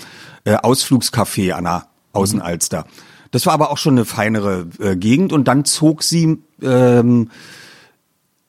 äh, 0.45 0.55
Ausflugscafé 0.55 1.53
an 1.53 1.65
der 1.65 1.87
Außenalster. 2.13 2.85
Das 3.33 3.47
war 3.47 3.55
aber 3.55 3.71
auch 3.71 3.79
schon 3.79 3.95
eine 3.95 4.05
feinere 4.05 4.67
äh, 4.79 4.95
Gegend 4.95 5.33
und 5.33 5.49
dann 5.49 5.65
zog 5.65 6.03
sie 6.03 6.39
ähm, 6.63 7.31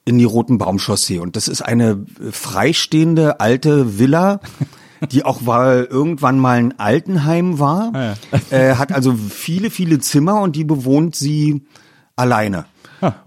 in 0.06 0.18
die 0.18 0.26
Roten 0.26 0.58
Baumchaussee. 0.58 1.20
Und 1.20 1.36
das 1.36 1.48
ist 1.48 1.62
eine 1.62 2.06
äh, 2.20 2.32
freistehende 2.32 3.40
alte 3.40 3.98
Villa, 3.98 4.42
die 5.12 5.26
auch 5.26 5.40
weil 5.46 5.86
irgendwann 5.86 6.38
mal 6.38 6.58
ein 6.58 6.80
Altenheim 6.80 7.58
war. 7.58 8.16
Äh, 8.50 8.76
hat 8.76 8.92
also 8.92 9.16
viele, 9.16 9.72
viele 9.72 10.00
Zimmer 10.00 10.42
und 10.42 10.56
die 10.56 10.64
bewohnt 10.64 11.16
sie 11.16 11.64
alleine. 12.16 12.66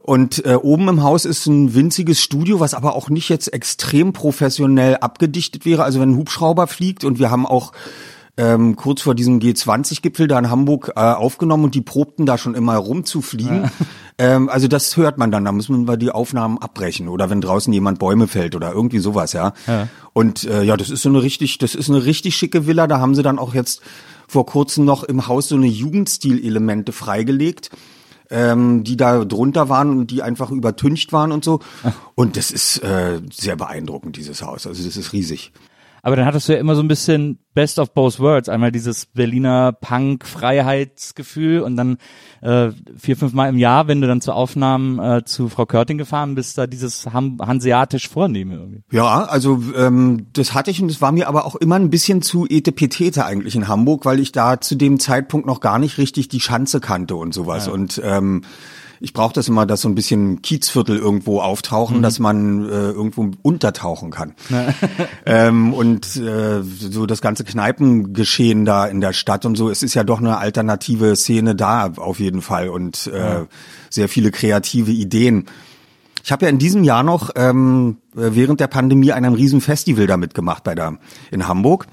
Und 0.02 0.44
äh, 0.46 0.54
oben 0.54 0.88
im 0.88 1.02
Haus 1.02 1.24
ist 1.24 1.46
ein 1.46 1.74
winziges 1.74 2.20
Studio, 2.20 2.60
was 2.60 2.74
aber 2.74 2.94
auch 2.94 3.10
nicht 3.10 3.28
jetzt 3.28 3.52
extrem 3.52 4.12
professionell 4.12 4.96
abgedichtet 4.96 5.64
wäre. 5.64 5.84
Also 5.84 6.00
wenn 6.00 6.10
ein 6.10 6.16
Hubschrauber 6.16 6.66
fliegt 6.66 7.04
und 7.04 7.18
wir 7.18 7.30
haben 7.30 7.46
auch 7.46 7.72
ähm, 8.36 8.76
kurz 8.76 9.02
vor 9.02 9.14
diesem 9.14 9.38
G20-Gipfel 9.38 10.28
da 10.28 10.38
in 10.38 10.50
Hamburg 10.50 10.92
äh, 10.94 11.00
aufgenommen 11.00 11.64
und 11.64 11.74
die 11.74 11.80
probten 11.80 12.26
da 12.26 12.38
schon 12.38 12.54
immer 12.54 12.76
rumzufliegen. 12.76 13.70
Ähm, 14.18 14.48
also 14.48 14.66
das 14.66 14.96
hört 14.96 15.18
man 15.18 15.30
dann, 15.30 15.44
da 15.44 15.52
müssen 15.52 15.86
wir 15.86 15.98
die 15.98 16.10
Aufnahmen 16.10 16.56
abbrechen 16.56 17.08
oder 17.08 17.28
wenn 17.28 17.42
draußen 17.42 17.70
jemand 17.70 17.98
Bäume 17.98 18.28
fällt 18.28 18.56
oder 18.56 18.72
irgendwie 18.72 18.98
sowas, 18.98 19.34
ja. 19.34 19.52
Und 20.14 20.44
äh, 20.44 20.62
ja, 20.62 20.78
das 20.78 20.88
ist 20.88 21.02
so 21.02 21.10
eine 21.10 21.22
richtig, 21.22 21.58
das 21.58 21.74
ist 21.74 21.90
eine 21.90 22.06
richtig 22.06 22.34
schicke 22.34 22.66
Villa. 22.66 22.86
Da 22.86 22.98
haben 22.98 23.14
sie 23.14 23.22
dann 23.22 23.38
auch 23.38 23.52
jetzt 23.52 23.82
vor 24.26 24.46
kurzem 24.46 24.86
noch 24.86 25.04
im 25.04 25.28
Haus 25.28 25.48
so 25.48 25.56
eine 25.56 25.66
Jugendstil-Elemente 25.66 26.92
freigelegt 26.92 27.70
ähm, 28.30 28.84
die 28.84 28.96
da 28.96 29.24
drunter 29.24 29.68
waren 29.68 29.90
und 29.90 30.10
die 30.10 30.22
einfach 30.22 30.50
übertüncht 30.50 31.12
waren 31.12 31.32
und 31.32 31.44
so. 31.44 31.60
Und 32.14 32.36
das 32.36 32.50
ist 32.50 32.78
äh, 32.82 33.20
sehr 33.32 33.56
beeindruckend, 33.56 34.16
dieses 34.16 34.42
Haus. 34.42 34.66
Also 34.66 34.84
das 34.84 34.96
ist 34.96 35.12
riesig. 35.12 35.52
Aber 36.06 36.14
dann 36.14 36.24
hattest 36.24 36.48
du 36.48 36.52
ja 36.52 36.60
immer 36.60 36.76
so 36.76 36.82
ein 36.82 36.86
bisschen 36.86 37.40
Best 37.52 37.80
of 37.80 37.92
both 37.92 38.20
worlds. 38.20 38.48
Einmal 38.48 38.70
dieses 38.70 39.06
Berliner 39.06 39.72
Punk-Freiheitsgefühl 39.72 41.62
und 41.62 41.76
dann 41.76 41.96
äh, 42.42 42.68
vier, 42.96 43.16
fünf 43.16 43.32
Mal 43.32 43.48
im 43.48 43.58
Jahr, 43.58 43.88
wenn 43.88 44.00
du 44.00 44.06
dann 44.06 44.20
zu 44.20 44.32
Aufnahmen 44.32 45.00
äh, 45.00 45.24
zu 45.24 45.48
Frau 45.48 45.66
Körting 45.66 45.98
gefahren 45.98 46.36
bist, 46.36 46.58
da 46.58 46.68
dieses 46.68 47.06
Ham 47.06 47.38
hanseatisch 47.44 48.08
Vornehme 48.08 48.54
irgendwie. 48.54 48.84
Ja, 48.92 49.24
also 49.24 49.60
ähm, 49.76 50.28
das 50.32 50.54
hatte 50.54 50.70
ich 50.70 50.80
und 50.80 50.92
das 50.92 51.00
war 51.02 51.10
mir 51.10 51.26
aber 51.26 51.44
auch 51.44 51.56
immer 51.56 51.74
ein 51.74 51.90
bisschen 51.90 52.22
zu 52.22 52.46
etepetete 52.48 53.26
eigentlich 53.26 53.56
in 53.56 53.66
Hamburg, 53.66 54.04
weil 54.04 54.20
ich 54.20 54.30
da 54.30 54.60
zu 54.60 54.76
dem 54.76 55.00
Zeitpunkt 55.00 55.44
noch 55.44 55.58
gar 55.58 55.80
nicht 55.80 55.98
richtig 55.98 56.28
die 56.28 56.38
Schanze 56.38 56.78
kannte 56.78 57.16
und 57.16 57.34
sowas. 57.34 57.66
Und 57.66 58.00
ähm, 58.04 58.42
ich 59.00 59.12
brauche 59.12 59.32
das 59.34 59.48
immer, 59.48 59.66
dass 59.66 59.80
so 59.82 59.88
ein 59.88 59.94
bisschen 59.94 60.42
Kiezviertel 60.42 60.96
irgendwo 60.96 61.40
auftauchen, 61.40 62.02
dass 62.02 62.18
man 62.18 62.64
äh, 62.68 62.90
irgendwo 62.90 63.30
untertauchen 63.42 64.10
kann. 64.10 64.34
ähm, 65.26 65.72
und 65.74 66.16
äh, 66.16 66.62
so 66.62 67.06
das 67.06 67.20
ganze 67.20 67.44
Kneipengeschehen 67.44 68.64
da 68.64 68.86
in 68.86 69.00
der 69.00 69.12
Stadt 69.12 69.44
und 69.46 69.56
so, 69.56 69.70
es 69.70 69.82
ist 69.82 69.94
ja 69.94 70.04
doch 70.04 70.20
eine 70.20 70.38
alternative 70.38 71.14
Szene 71.16 71.54
da 71.54 71.92
auf 71.96 72.20
jeden 72.20 72.42
Fall 72.42 72.68
und 72.68 73.06
äh, 73.08 73.44
sehr 73.90 74.08
viele 74.08 74.30
kreative 74.30 74.90
Ideen. 74.92 75.46
Ich 76.24 76.32
habe 76.32 76.46
ja 76.46 76.50
in 76.50 76.58
diesem 76.58 76.82
Jahr 76.82 77.04
noch 77.04 77.30
ähm, 77.36 77.98
während 78.12 78.58
der 78.58 78.66
Pandemie 78.66 79.12
an 79.12 79.24
einem 79.24 79.34
riesen 79.34 79.60
Festival 79.60 80.08
da 80.08 80.16
mitgemacht 80.16 80.64
bei 80.64 80.74
der 80.74 80.98
in 81.30 81.46
Hamburg. 81.46 81.86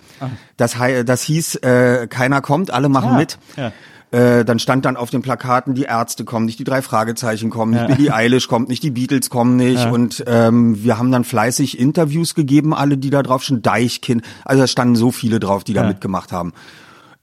Das, 0.58 0.80
hei- 0.80 1.04
das 1.04 1.22
hieß 1.22 1.56
äh, 1.58 2.08
keiner 2.08 2.42
kommt, 2.42 2.72
alle 2.72 2.90
machen 2.90 3.12
Ah, 3.12 3.18
mit. 3.18 3.38
ja. 3.58 3.72
Äh, 4.14 4.46
dann 4.46 4.60
stand 4.60 4.86
dann 4.86 4.96
auf 4.96 5.10
den 5.10 5.24
Plakaten, 5.24 5.74
die 5.74 5.84
Ärzte 5.84 6.24
kommen 6.24 6.46
nicht, 6.46 6.60
die 6.60 6.64
drei 6.64 6.84
Fragezeichen 6.84 7.50
kommen 7.50 7.72
nicht, 7.72 7.88
Billie 7.88 8.14
Eilish 8.14 8.48
kommt 8.48 8.70
nicht, 8.70 8.84
die 8.84 8.92
Beatles 8.92 9.32
kommen 9.32 9.56
nicht. 9.56 9.88
Und 9.88 10.24
ähm, 10.28 10.84
wir 10.84 11.00
haben 11.00 11.12
dann 11.12 11.24
fleißig 11.24 11.80
Interviews 11.80 12.36
gegeben, 12.36 12.76
alle, 12.76 13.00
die 13.00 13.10
da 13.10 13.24
drauf 13.24 13.42
schon 13.44 13.64
Deichkind. 13.64 14.22
Also 14.46 14.62
da 14.62 14.68
standen 14.68 14.96
so 14.96 15.10
viele 15.10 15.40
drauf, 15.40 15.64
die 15.64 15.74
da 15.74 15.82
Ja. 15.82 15.88
mitgemacht 15.88 16.32
haben. 16.32 16.54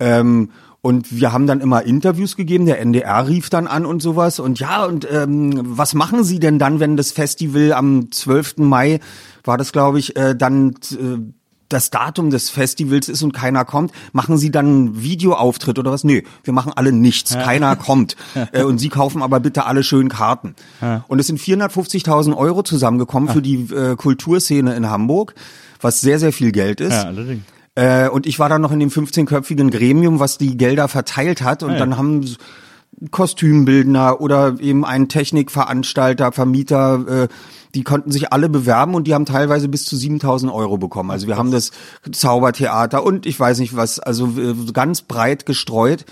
Ähm, 0.01 0.51
und 0.83 1.15
wir 1.15 1.33
haben 1.33 1.47
dann 1.47 1.61
immer 1.61 1.85
Interviews 1.85 2.35
gegeben, 2.37 2.67
der 2.67 2.81
NDR 2.81 3.29
rief 3.29 3.51
dann 3.51 3.69
an 3.69 3.87
und 3.87 4.03
sowas. 4.03 4.41
Und 4.41 4.59
ja, 4.59 4.85
und 4.85 5.07
ähm, 5.13 5.61
was 5.63 5.95
machen 5.95 6.25
Sie 6.25 6.41
denn 6.41 6.59
dann, 6.59 6.81
wenn 6.81 6.97
das 6.97 7.13
Festival 7.13 7.73
am 7.73 8.11
12. 8.11 8.57
Mai, 8.59 8.99
war 9.45 9.59
das 9.59 9.71
glaube 9.71 10.01
ich, 10.01 10.17
äh, 10.17 10.35
dann 10.35 10.71
äh, 10.91 11.19
das 11.71 11.91
Datum 11.91 12.31
des 12.31 12.51
Festivals 12.51 13.09
ist 13.09 13.23
und 13.23 13.33
keiner 13.33 13.65
kommt, 13.65 13.93
machen 14.13 14.37
Sie 14.37 14.51
dann 14.51 14.67
einen 14.67 15.03
Videoauftritt 15.03 15.79
oder 15.79 15.91
was? 15.91 16.05
Nö, 16.05 16.21
wir 16.45 16.53
machen 16.53 16.73
alle 16.75 16.93
nichts, 16.93 17.35
keiner 17.35 17.77
kommt. 17.77 18.17
Äh, 18.53 18.65
und 18.65 18.79
Sie 18.79 18.91
kaufen 18.91 19.23
aber 19.23 19.41
bitte 19.41 19.65
alle 19.65 19.83
schön 19.83 20.09
Karten. 20.09 20.55
Und 21.09 21.19
es 21.19 21.27
sind 21.27 21.41
450.000 21.41 22.37
Euro 22.37 22.63
zusammengekommen 22.63 23.29
für 23.29 23.43
die 23.43 23.73
äh, 23.73 23.97
Kulturszene 23.97 24.75
in 24.75 24.91
Hamburg, 24.91 25.35
was 25.81 26.01
sehr, 26.01 26.19
sehr 26.19 26.33
viel 26.33 26.53
Geld 26.53 26.81
ist. 26.81 26.93
Ja, 26.93 27.05
allerdings. 27.05 27.45
Äh, 27.75 28.09
und 28.09 28.27
ich 28.27 28.39
war 28.39 28.49
dann 28.49 28.61
noch 28.61 28.73
in 28.73 28.81
dem 28.81 28.91
15-köpfigen 28.91 29.71
Gremium, 29.71 30.19
was 30.19 30.39
die 30.39 30.57
Gelder 30.57 30.89
verteilt 30.89 31.43
hat. 31.43 31.63
Und 31.63 31.73
ja. 31.73 31.79
dann 31.79 31.97
haben 31.97 32.37
Kostümbildner 33.11 34.21
oder 34.21 34.61
eben 34.61 34.85
ein 34.85 35.09
Technikveranstalter, 35.09 36.33
Vermieter, 36.33 37.25
äh, 37.25 37.29
die 37.75 37.85
konnten 37.85 38.11
sich 38.11 38.33
alle 38.33 38.49
bewerben 38.49 38.95
und 38.95 39.07
die 39.07 39.15
haben 39.15 39.27
teilweise 39.27 39.69
bis 39.69 39.85
zu 39.85 39.97
7000 39.97 40.53
Euro 40.53 40.77
bekommen. 40.77 41.11
Also 41.11 41.27
wir 41.27 41.37
haben 41.37 41.51
das 41.51 41.71
Zaubertheater 42.11 43.05
und 43.05 43.27
ich 43.27 43.39
weiß 43.39 43.59
nicht 43.61 43.77
was, 43.77 44.01
also 44.01 44.27
äh, 44.37 44.55
ganz 44.73 45.03
breit 45.03 45.47
gestreut. 45.47 46.05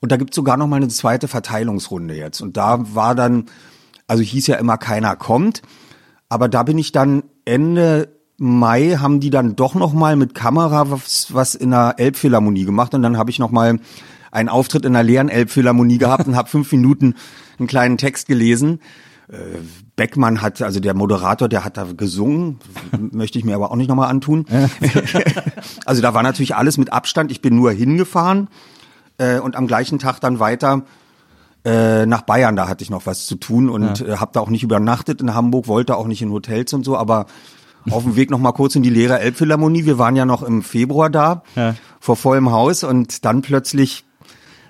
Und 0.00 0.10
da 0.10 0.16
gibt's 0.16 0.34
sogar 0.34 0.56
noch 0.56 0.66
mal 0.66 0.76
eine 0.76 0.88
zweite 0.88 1.28
Verteilungsrunde 1.28 2.14
jetzt. 2.14 2.40
Und 2.40 2.56
da 2.56 2.94
war 2.94 3.14
dann, 3.14 3.46
also 4.08 4.22
hieß 4.22 4.46
ja 4.48 4.56
immer, 4.56 4.78
keiner 4.78 5.14
kommt. 5.16 5.62
Aber 6.28 6.48
da 6.48 6.62
bin 6.62 6.78
ich 6.78 6.92
dann 6.92 7.22
Ende 7.44 8.08
Mai 8.38 8.96
haben 8.98 9.20
die 9.20 9.30
dann 9.30 9.54
doch 9.54 9.76
noch 9.76 9.92
mal 9.92 10.16
mit 10.16 10.34
Kamera 10.34 10.90
was, 10.90 11.32
was 11.32 11.54
in 11.54 11.70
der 11.70 11.94
Elbphilharmonie 11.98 12.64
gemacht 12.64 12.92
und 12.92 13.02
dann 13.02 13.16
habe 13.16 13.30
ich 13.30 13.38
noch 13.38 13.52
mal 13.52 13.78
einen 14.32 14.48
Auftritt 14.48 14.84
in 14.84 14.94
der 14.94 15.04
leeren 15.04 15.28
Elbphilharmonie 15.28 15.98
gehabt 15.98 16.26
und 16.26 16.34
habe 16.34 16.48
fünf 16.48 16.72
Minuten 16.72 17.14
einen 17.58 17.68
kleinen 17.68 17.98
Text 17.98 18.26
gelesen. 18.26 18.80
Äh, 19.28 19.36
Beckmann 19.94 20.42
hat, 20.42 20.60
also 20.62 20.80
der 20.80 20.94
Moderator, 20.94 21.48
der 21.48 21.64
hat 21.64 21.76
da 21.76 21.86
gesungen, 21.96 22.58
möchte 23.12 23.38
ich 23.38 23.44
mir 23.44 23.54
aber 23.54 23.70
auch 23.70 23.76
nicht 23.76 23.88
nochmal 23.88 24.08
antun. 24.10 24.46
also 25.86 26.02
da 26.02 26.14
war 26.14 26.22
natürlich 26.22 26.56
alles 26.56 26.78
mit 26.78 26.92
Abstand. 26.92 27.30
Ich 27.30 27.42
bin 27.42 27.54
nur 27.54 27.70
hingefahren 27.72 28.48
äh, 29.18 29.38
und 29.38 29.54
am 29.54 29.66
gleichen 29.66 29.98
Tag 29.98 30.20
dann 30.20 30.40
weiter 30.40 30.82
äh, 31.64 32.06
nach 32.06 32.22
Bayern, 32.22 32.56
da 32.56 32.68
hatte 32.68 32.82
ich 32.82 32.90
noch 32.90 33.06
was 33.06 33.26
zu 33.26 33.36
tun 33.36 33.68
und 33.68 34.00
äh, 34.00 34.16
habe 34.16 34.32
da 34.34 34.40
auch 34.40 34.50
nicht 34.50 34.64
übernachtet 34.64 35.20
in 35.20 35.34
Hamburg, 35.34 35.68
wollte 35.68 35.96
auch 35.96 36.06
nicht 36.06 36.22
in 36.22 36.32
Hotels 36.32 36.72
und 36.72 36.84
so, 36.84 36.96
aber 36.96 37.26
auf 37.90 38.02
dem 38.04 38.16
Weg 38.16 38.30
noch 38.30 38.38
mal 38.38 38.52
kurz 38.52 38.74
in 38.76 38.82
die 38.82 38.90
leere 38.90 39.18
Elbphilharmonie. 39.20 39.84
Wir 39.86 39.98
waren 39.98 40.16
ja 40.16 40.24
noch 40.24 40.42
im 40.42 40.62
Februar 40.62 41.10
da, 41.10 41.42
Ja. 41.54 41.74
vor 42.00 42.16
vollem 42.16 42.50
Haus 42.50 42.82
und 42.84 43.24
dann 43.24 43.42
plötzlich 43.42 44.04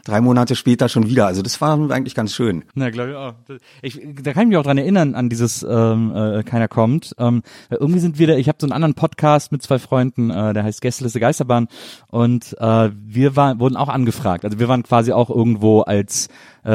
drei 0.05 0.21
Monate 0.21 0.57
später 0.57 0.89
schon 0.89 1.09
wieder. 1.09 1.27
Also 1.27 1.43
das 1.43 1.61
war 1.61 1.79
eigentlich 1.91 2.15
ganz 2.15 2.35
schön. 2.35 2.65
Na, 2.75 2.91
glaube 2.91 3.11
ich 3.11 3.17
auch. 3.17 3.35
Ich, 3.83 4.01
da 4.23 4.33
kann 4.33 4.45
ich 4.45 4.49
mich 4.49 4.57
auch 4.59 4.65
dran 4.65 4.79
erinnern 4.79 5.15
an 5.15 5.29
dieses 5.29 5.63
ähm, 5.63 6.13
äh, 6.15 6.43
Keiner 6.43 6.69
kommt. 6.69 7.15
Ähm, 7.19 7.43
irgendwie 7.71 8.01
sind 8.01 8.19
wir 8.19 8.27
da, 8.27 8.35
ich 8.35 8.49
habe 8.49 8.59
so 8.61 8.67
einen 8.67 8.73
anderen 8.73 8.95
Podcast 8.95 9.53
mit 9.53 9.63
zwei 9.63 9.79
Freunden, 9.79 10.31
äh, 10.31 10.55
der 10.55 10.65
heißt 10.65 10.81
Gästeliste 10.81 11.21
Geisterbahn 11.21 11.69
und 12.09 12.57
äh, 12.59 12.91
wir 12.95 13.37
waren, 13.37 13.61
wurden 13.61 13.77
auch 13.77 13.89
angefragt. 13.89 14.45
Also 14.45 14.59
wir 14.59 14.69
waren 14.69 14.83
quasi 14.83 15.13
auch 15.13 15.31
irgendwo 15.31 15.83
als 15.83 16.29
äh, 16.65 16.71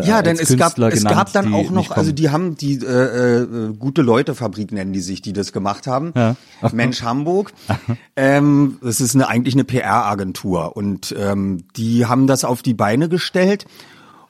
äh, 0.00 0.06
Ja, 0.06 0.22
denn 0.22 0.38
es 0.38 0.48
gab, 0.56 0.74
Künstler 0.74 0.88
es 0.88 0.98
genannt, 0.98 1.16
gab 1.16 1.32
dann 1.32 1.54
auch 1.54 1.70
noch, 1.70 1.90
also 1.90 2.12
die 2.12 2.30
haben 2.30 2.56
die 2.56 2.76
äh, 2.76 3.42
äh, 3.42 3.72
gute 3.76 4.02
Leute 4.02 4.34
Fabrik 4.34 4.70
nennen 4.70 4.92
die 4.92 5.00
sich, 5.00 5.22
die 5.22 5.32
das 5.32 5.52
gemacht 5.52 5.86
haben. 5.86 6.12
Ja. 6.14 6.36
Mensch 6.72 7.02
Hamburg. 7.02 7.52
ähm, 8.16 8.78
das 8.82 9.00
ist 9.00 9.14
eine 9.14 9.28
eigentlich 9.28 9.54
eine 9.54 9.64
PR-Agentur 9.64 10.76
und 10.76 11.14
ähm, 11.18 11.64
die 11.76 12.06
haben 12.06 12.26
das 12.26 12.44
auf 12.44 12.62
die 12.62 12.74
Beine 12.74 13.08
gestellt. 13.08 13.66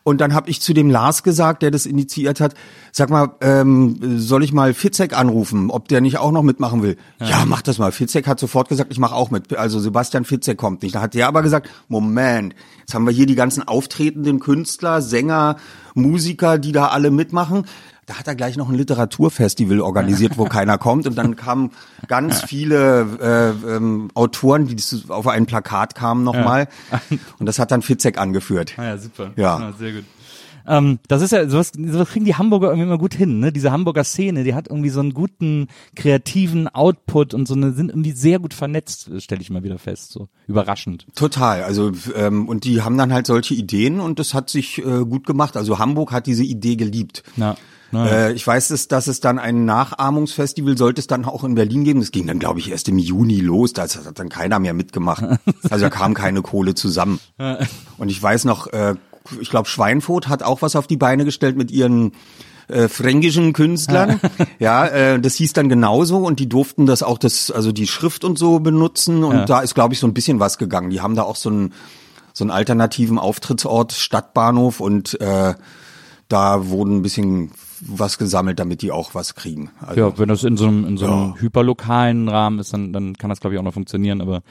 Und 0.07 0.21
dann 0.21 0.35
habe 0.35 0.51
ich 0.51 0.61
zu 0.61 0.75
dem 0.75 0.91
Lars 0.91 1.23
gesagt, 1.23 1.63
der 1.63 1.71
das 1.71 1.87
initiiert 1.87 2.39
hat, 2.39 2.53
sag 2.93 3.09
mal, 3.09 3.37
ähm, 3.41 4.19
soll 4.19 4.45
ich 4.45 4.53
mal 4.53 4.75
Fitzek 4.75 5.17
anrufen, 5.17 5.71
ob 5.71 5.89
der 5.89 6.03
nicht 6.03 6.19
auch 6.19 6.31
noch 6.31 6.43
mitmachen 6.43 6.83
will? 6.83 6.99
Ja, 7.21 7.45
mach 7.47 7.63
das 7.63 7.79
mal. 7.79 7.91
Fitzek 7.91 8.27
hat 8.27 8.39
sofort 8.39 8.69
gesagt, 8.69 8.93
ich 8.93 8.99
mache 8.99 9.15
auch 9.15 9.31
mit. 9.31 9.57
Also 9.57 9.81
Sebastian 9.81 10.27
Fitzek 10.27 10.59
kommt 10.59 10.83
nicht. 10.83 10.95
Da 10.95 11.01
hat 11.01 11.15
der 11.15 11.27
aber 11.27 11.41
gesagt, 11.41 11.71
Moment, 11.89 12.55
jetzt 12.81 12.93
haben 12.93 13.07
wir 13.07 13.15
hier 13.15 13.25
die 13.25 13.35
ganzen 13.35 13.67
auftretenden 13.67 14.41
Künstler, 14.41 15.01
Sänger, 15.01 15.57
Musiker, 15.95 16.59
die 16.59 16.73
da 16.73 16.89
alle 16.89 17.11
mitmachen. 17.11 17.65
Da 18.07 18.19
hat 18.19 18.27
er 18.27 18.35
gleich 18.35 18.57
noch 18.57 18.69
ein 18.69 18.75
Literaturfestival 18.75 19.81
organisiert, 19.81 20.37
wo 20.39 20.45
keiner 20.45 20.79
kommt. 20.79 21.07
Und 21.07 21.17
dann 21.17 21.37
kamen 21.37 21.71
ganz 22.07 22.43
viele 22.43 23.55
äh, 23.67 23.77
ähm, 23.77 24.11
Autoren, 24.15 24.67
die 24.67 24.77
auf 25.09 25.27
ein 25.27 25.47
Plakat 25.47 25.95
kamen 25.95 26.25
nochmal. 26.25 26.69
Und 27.39 27.47
das 27.47 27.59
hat 27.59 27.71
dann 27.71 27.83
Fitzek 27.83 28.19
angeführt. 28.19 28.75
Ah 28.77 28.85
ja, 28.85 28.99
super. 28.99 29.33
Ja. 29.37 29.73
sehr 29.79 29.93
gut. 29.93 30.05
Ähm, 30.67 30.99
das 31.09 31.23
ist 31.23 31.33
ja, 31.33 31.49
sowas, 31.49 31.73
sowas 31.77 32.09
kriegen 32.09 32.25
die 32.25 32.37
Hamburger 32.37 32.69
irgendwie 32.69 32.87
immer 32.87 32.99
gut 32.99 33.15
hin, 33.15 33.39
ne? 33.39 33.53
Diese 33.53 33.71
Hamburger 33.71 34.05
Szene, 34.05 34.45
die 34.45 34.55
hat 34.55 34.69
irgendwie 34.69 34.89
so 34.89 35.01
einen 35.01 35.13
guten 35.13 35.69
kreativen 35.95 36.69
Output 36.69 37.35
und 37.35 37.47
so 37.47 37.55
eine, 37.55 37.73
sind 37.73 37.91
irgendwie 37.91 38.13
sehr 38.13 38.39
gut 38.39 38.55
vernetzt, 38.55 39.11
stelle 39.19 39.43
ich 39.43 39.51
mal 39.51 39.63
wieder 39.63 39.79
fest, 39.79 40.13
so 40.13 40.29
überraschend. 40.47 41.07
Total. 41.15 41.63
Also 41.63 41.93
ähm, 42.17 42.49
und 42.49 42.65
die 42.65 42.83
haben 42.83 42.97
dann 42.97 43.13
halt 43.13 43.27
solche 43.27 43.55
Ideen 43.55 44.01
und 44.01 44.19
das 44.19 44.33
hat 44.33 44.49
sich 44.49 44.79
äh, 44.79 45.05
gut 45.05 45.27
gemacht. 45.27 45.57
Also 45.57 45.79
Hamburg 45.79 46.13
hat 46.13 46.27
diese 46.27 46.45
Idee 46.45 46.77
geliebt. 46.77 47.23
Ja. 47.37 47.57
Na, 47.95 48.07
Äh, 48.29 48.33
ich 48.33 48.47
weiß, 48.47 48.69
dass, 48.69 48.89
dass 48.89 49.07
es 49.07 49.21
dann 49.21 49.39
ein 49.39 49.65
Nachahmungsfestival 49.65 50.77
sollte 50.77 51.01
es 51.01 51.07
dann 51.07 51.25
auch 51.25 51.45
in 51.45 51.55
Berlin 51.55 51.85
geben. 51.85 52.01
Das 52.01 52.11
ging 52.11 52.27
dann, 52.27 52.39
glaube 52.39 52.59
ich, 52.61 52.71
erst 52.71 52.89
im 52.89 52.99
Juni 52.99 53.41
los. 53.41 53.73
Da 53.73 53.83
hat 53.85 54.19
dann 54.19 54.29
keiner 54.29 54.59
mehr 54.59 54.75
mitgemacht. 54.75 55.25
Also 55.71 55.87
da 55.87 55.91
kam 55.91 56.13
keine 56.15 56.43
Kohle 56.43 56.75
zusammen. 56.75 57.19
Und 57.97 58.09
ich 58.11 58.23
weiß 58.23 58.45
noch, 58.45 58.67
äh, 58.69 58.95
ich 59.41 59.49
glaube, 59.51 59.69
Schweinfurt 59.69 60.29
hat 60.29 60.43
auch 60.43 60.61
was 60.63 60.77
auf 60.77 60.87
die 60.87 60.97
Beine 60.99 61.25
gestellt 61.25 61.57
mit 61.57 61.71
ihren 61.71 62.13
äh, 62.69 62.89
fränkischen 62.89 63.53
Künstlern. 63.53 64.21
ja, 64.59 64.87
äh, 64.87 65.21
das 65.21 65.35
hieß 65.37 65.53
dann 65.55 65.69
genauso 65.69 66.19
und 66.19 66.39
die 66.41 66.49
durften 66.49 66.87
das 66.87 67.03
auch, 67.03 67.19
das, 67.19 67.51
also 67.51 67.73
die 67.73 67.87
Schrift 67.87 68.25
und 68.25 68.39
so 68.39 68.61
benutzen. 68.61 69.25
Und 69.25 69.35
Ja. 69.37 69.45
da 69.47 69.61
ist, 69.61 69.75
glaube 69.75 69.95
ich, 69.95 70.01
so 70.01 70.07
ein 70.07 70.15
bisschen 70.15 70.39
was 70.41 70.59
gegangen. 70.59 70.91
Die 70.91 71.01
haben 71.01 71.15
da 71.17 71.23
auch 71.23 71.37
so 71.37 71.49
einen 71.51 71.73
so 72.37 72.43
einen 72.45 72.51
alternativen 72.51 73.19
Auftrittsort, 73.19 73.93
Stadtbahnhof 73.93 74.81
und 74.81 75.21
äh, 75.21 75.55
da 76.29 76.67
wurden 76.69 76.97
ein 76.97 77.03
bisschen 77.03 77.53
was 77.87 78.19
gesammelt, 78.19 78.59
damit 78.59 78.83
die 78.83 78.91
auch 78.91 79.15
was 79.15 79.35
kriegen. 79.35 79.71
Also, 79.81 80.01
ja, 80.01 80.19
wenn 80.19 80.29
das 80.29 80.45
in 80.45 80.57
so 80.57 80.67
einem, 80.67 80.87
in 80.87 80.97
so 80.97 81.07
einem 81.07 81.35
Ja. 81.35 81.35
hyperlokalen 81.41 82.29
Rahmen 82.29 82.59
ist, 82.59 82.73
dann, 82.73 82.93
dann 82.93 83.15
kann 83.17 83.31
das 83.31 83.41
glaube 83.41 83.55
ich 83.55 83.61
auch 83.61 83.65
noch 83.65 83.75
funktionieren, 83.75 84.21
aber 84.21 84.43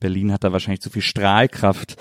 Berlin 0.00 0.32
hat 0.32 0.44
da 0.44 0.52
wahrscheinlich 0.52 0.80
zu 0.80 0.90
viel 0.90 1.02
Strahlkraft. 1.02 1.96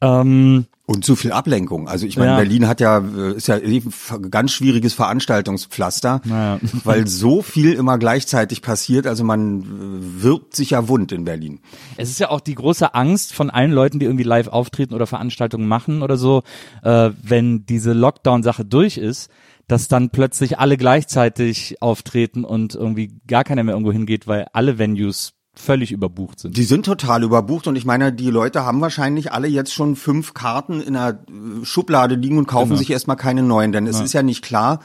Ähm, 0.00 0.66
Und 0.88 1.04
zu 1.04 1.16
viel 1.16 1.32
Ablenkung. 1.32 1.88
Also 1.88 2.06
ich 2.06 2.16
meine, 2.16 2.30
Ja. 2.32 2.36
Berlin 2.36 2.68
hat 2.68 2.80
ja, 2.80 2.98
äh, 2.98 3.32
ist 3.36 3.48
ja 3.48 3.58
eh 3.58 3.82
ein 4.10 4.30
ganz 4.30 4.52
schwieriges 4.52 4.94
Veranstaltungspflaster, 4.94 6.20
Naja. 6.24 6.60
weil 6.84 7.08
so 7.08 7.42
viel 7.42 7.72
immer 7.72 7.98
gleichzeitig 7.98 8.62
passiert. 8.62 9.08
Also 9.08 9.24
man 9.24 9.62
äh, 9.62 10.22
wirbt 10.22 10.54
sich 10.54 10.70
ja 10.70 10.86
wund 10.88 11.10
in 11.10 11.24
Berlin. 11.24 11.58
Es 11.96 12.08
ist 12.10 12.20
ja 12.20 12.30
auch 12.30 12.40
die 12.40 12.54
große 12.54 12.94
Angst 12.94 13.34
von 13.34 13.50
allen 13.50 13.72
Leuten, 13.72 13.98
die 13.98 14.06
irgendwie 14.06 14.22
live 14.24 14.46
auftreten 14.46 14.94
oder 14.94 15.08
Veranstaltungen 15.08 15.66
machen 15.66 16.02
oder 16.02 16.16
so, 16.16 16.44
äh, 16.84 17.10
wenn 17.20 17.66
diese 17.66 17.92
Lockdown-Sache 17.92 18.64
durch 18.64 18.96
ist, 18.96 19.28
dass 19.66 19.88
dann 19.88 20.10
plötzlich 20.10 20.60
alle 20.60 20.76
gleichzeitig 20.76 21.82
auftreten 21.82 22.44
und 22.44 22.76
irgendwie 22.76 23.18
gar 23.26 23.42
keiner 23.42 23.64
mehr 23.64 23.74
irgendwo 23.74 23.90
hingeht, 23.90 24.28
weil 24.28 24.46
alle 24.52 24.78
Venues 24.78 25.32
völlig 25.58 25.90
überbucht 25.92 26.40
sind. 26.40 26.56
Die 26.56 26.64
sind 26.64 26.84
total 26.86 27.22
überbucht 27.22 27.66
und 27.66 27.76
ich 27.76 27.84
meine, 27.84 28.12
die 28.12 28.30
Leute 28.30 28.64
haben 28.64 28.80
wahrscheinlich 28.80 29.32
alle 29.32 29.48
jetzt 29.48 29.72
schon 29.72 29.96
fünf 29.96 30.34
Karten 30.34 30.80
in 30.80 30.94
der 30.94 31.20
äh, 31.28 31.64
Schublade 31.64 32.14
liegen 32.14 32.38
und 32.38 32.46
kaufen 32.46 32.68
Genau. 32.70 32.78
sich 32.78 32.90
erstmal 32.90 33.16
keine 33.16 33.42
neuen, 33.42 33.72
denn 33.72 33.86
es 33.86 34.00
ist 34.00 34.12
ja 34.12 34.22
nicht 34.22 34.42
klar, 34.44 34.80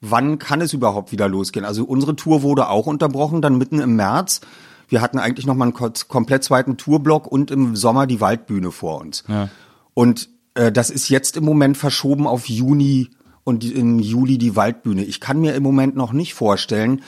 wann 0.00 0.38
kann 0.38 0.60
es 0.60 0.72
überhaupt 0.72 1.12
wieder 1.12 1.28
losgehen. 1.28 1.64
Also 1.64 1.84
unsere 1.84 2.16
Tour 2.16 2.42
wurde 2.42 2.68
auch 2.68 2.86
unterbrochen, 2.86 3.42
dann 3.42 3.58
mitten 3.58 3.80
im 3.80 3.96
März. 3.96 4.40
Wir 4.88 5.00
hatten 5.02 5.18
eigentlich 5.18 5.46
noch 5.46 5.54
mal 5.54 5.64
einen 5.66 5.74
ko- 5.74 5.90
komplett 6.08 6.44
zweiten 6.44 6.76
Tourblock 6.76 7.26
und 7.26 7.50
im 7.50 7.74
Sommer 7.76 8.06
die 8.06 8.20
Waldbühne 8.20 8.70
vor 8.70 9.00
uns. 9.00 9.24
Ja. 9.28 9.48
Und 9.94 10.28
äh, 10.54 10.70
das 10.70 10.90
ist 10.90 11.08
jetzt 11.08 11.36
im 11.36 11.44
Moment 11.44 11.76
verschoben 11.76 12.26
auf 12.26 12.48
Juni 12.48 13.10
und 13.44 13.64
im 13.64 13.98
Juli 13.98 14.38
die 14.38 14.54
Waldbühne. 14.56 15.04
Ich 15.04 15.20
kann 15.20 15.40
mir 15.40 15.54
im 15.54 15.62
Moment 15.62 15.96
noch 15.96 16.12
nicht 16.12 16.34
vorstellen, 16.34 17.02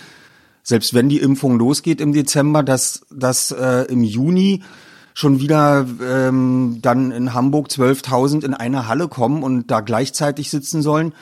selbst 0.69 0.93
wenn 0.93 1.09
die 1.09 1.19
Impfung 1.19 1.59
losgeht 1.59 1.99
im 1.99 2.13
Dezember, 2.13 2.63
dass, 2.63 3.07
dass 3.11 3.53
äh, 3.53 3.87
im 3.91 4.03
Juni 4.03 4.63
schon 5.15 5.41
wieder 5.41 5.87
ähm, 6.07 6.81
dann 6.83 7.11
in 7.11 7.33
Hamburg 7.33 7.69
12.000 7.69 8.45
in 8.45 8.53
eine 8.53 8.87
Halle 8.87 9.09
kommen 9.09 9.43
und 9.43 9.71
da 9.71 9.81
gleichzeitig 9.81 10.51
sitzen 10.51 10.83
sollen. 10.83 11.15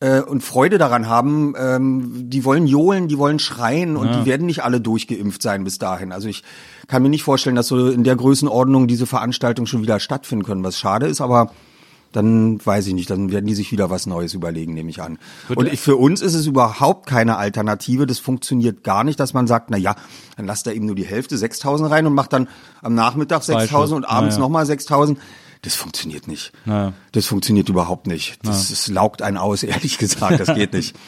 Äh, 0.00 0.20
und 0.20 0.42
Freude 0.42 0.76
daran 0.76 1.08
haben, 1.08 1.54
ähm, 1.56 2.28
die 2.28 2.44
wollen 2.44 2.66
johlen, 2.66 3.08
die 3.08 3.16
wollen 3.16 3.38
schreien 3.38 3.96
und 3.96 4.12
die 4.14 4.26
werden 4.26 4.44
nicht 4.44 4.62
alle 4.62 4.82
durchgeimpft 4.82 5.40
sein 5.40 5.64
bis 5.64 5.78
dahin. 5.78 6.12
Also 6.12 6.28
ich 6.28 6.44
kann 6.86 7.02
mir 7.02 7.08
nicht 7.08 7.22
vorstellen, 7.22 7.56
dass 7.56 7.68
so 7.68 7.88
in 7.88 8.04
der 8.04 8.16
Größenordnung 8.16 8.86
diese 8.86 9.06
Veranstaltungen 9.06 9.66
schon 9.66 9.80
wieder 9.80 9.98
stattfinden 9.98 10.44
können, 10.44 10.62
was 10.62 10.78
schade 10.78 11.06
ist, 11.06 11.22
aber 11.22 11.52
dann 12.14 12.64
weiß 12.64 12.86
ich 12.86 12.94
nicht, 12.94 13.10
dann 13.10 13.32
werden 13.32 13.46
die 13.46 13.54
sich 13.54 13.72
wieder 13.72 13.90
was 13.90 14.06
Neues 14.06 14.34
überlegen, 14.34 14.72
nehme 14.72 14.88
ich 14.88 15.02
an. 15.02 15.18
Und 15.54 15.72
ich, 15.72 15.80
für 15.80 15.96
uns 15.96 16.22
ist 16.22 16.34
es 16.34 16.46
überhaupt 16.46 17.06
keine 17.06 17.36
Alternative, 17.36 18.06
das 18.06 18.20
funktioniert 18.20 18.84
gar 18.84 19.02
nicht, 19.02 19.18
dass 19.18 19.34
man 19.34 19.46
sagt, 19.46 19.70
na 19.70 19.76
ja, 19.76 19.96
dann 20.36 20.46
lasst 20.46 20.66
da 20.66 20.70
eben 20.70 20.86
nur 20.86 20.94
die 20.94 21.04
Hälfte, 21.04 21.36
6000 21.36 21.90
rein 21.90 22.06
und 22.06 22.14
macht 22.14 22.32
dann 22.32 22.48
am 22.82 22.94
Nachmittag 22.94 23.42
6000 23.42 23.96
und 23.96 24.04
abends 24.04 24.36
Ja, 24.36 24.40
ja. 24.40 24.44
nochmal 24.44 24.64
6000. 24.64 25.18
Das 25.62 25.74
funktioniert 25.74 26.28
nicht. 26.28 26.52
Ja. 26.66 26.92
Das 27.12 27.26
funktioniert 27.26 27.68
überhaupt 27.68 28.06
nicht. 28.06 28.38
Das, 28.44 28.68
das 28.68 28.86
laugt 28.88 29.22
einen 29.22 29.38
aus, 29.38 29.62
ehrlich 29.64 29.98
gesagt, 29.98 30.38
das 30.38 30.54
geht 30.54 30.72
nicht. 30.72 30.94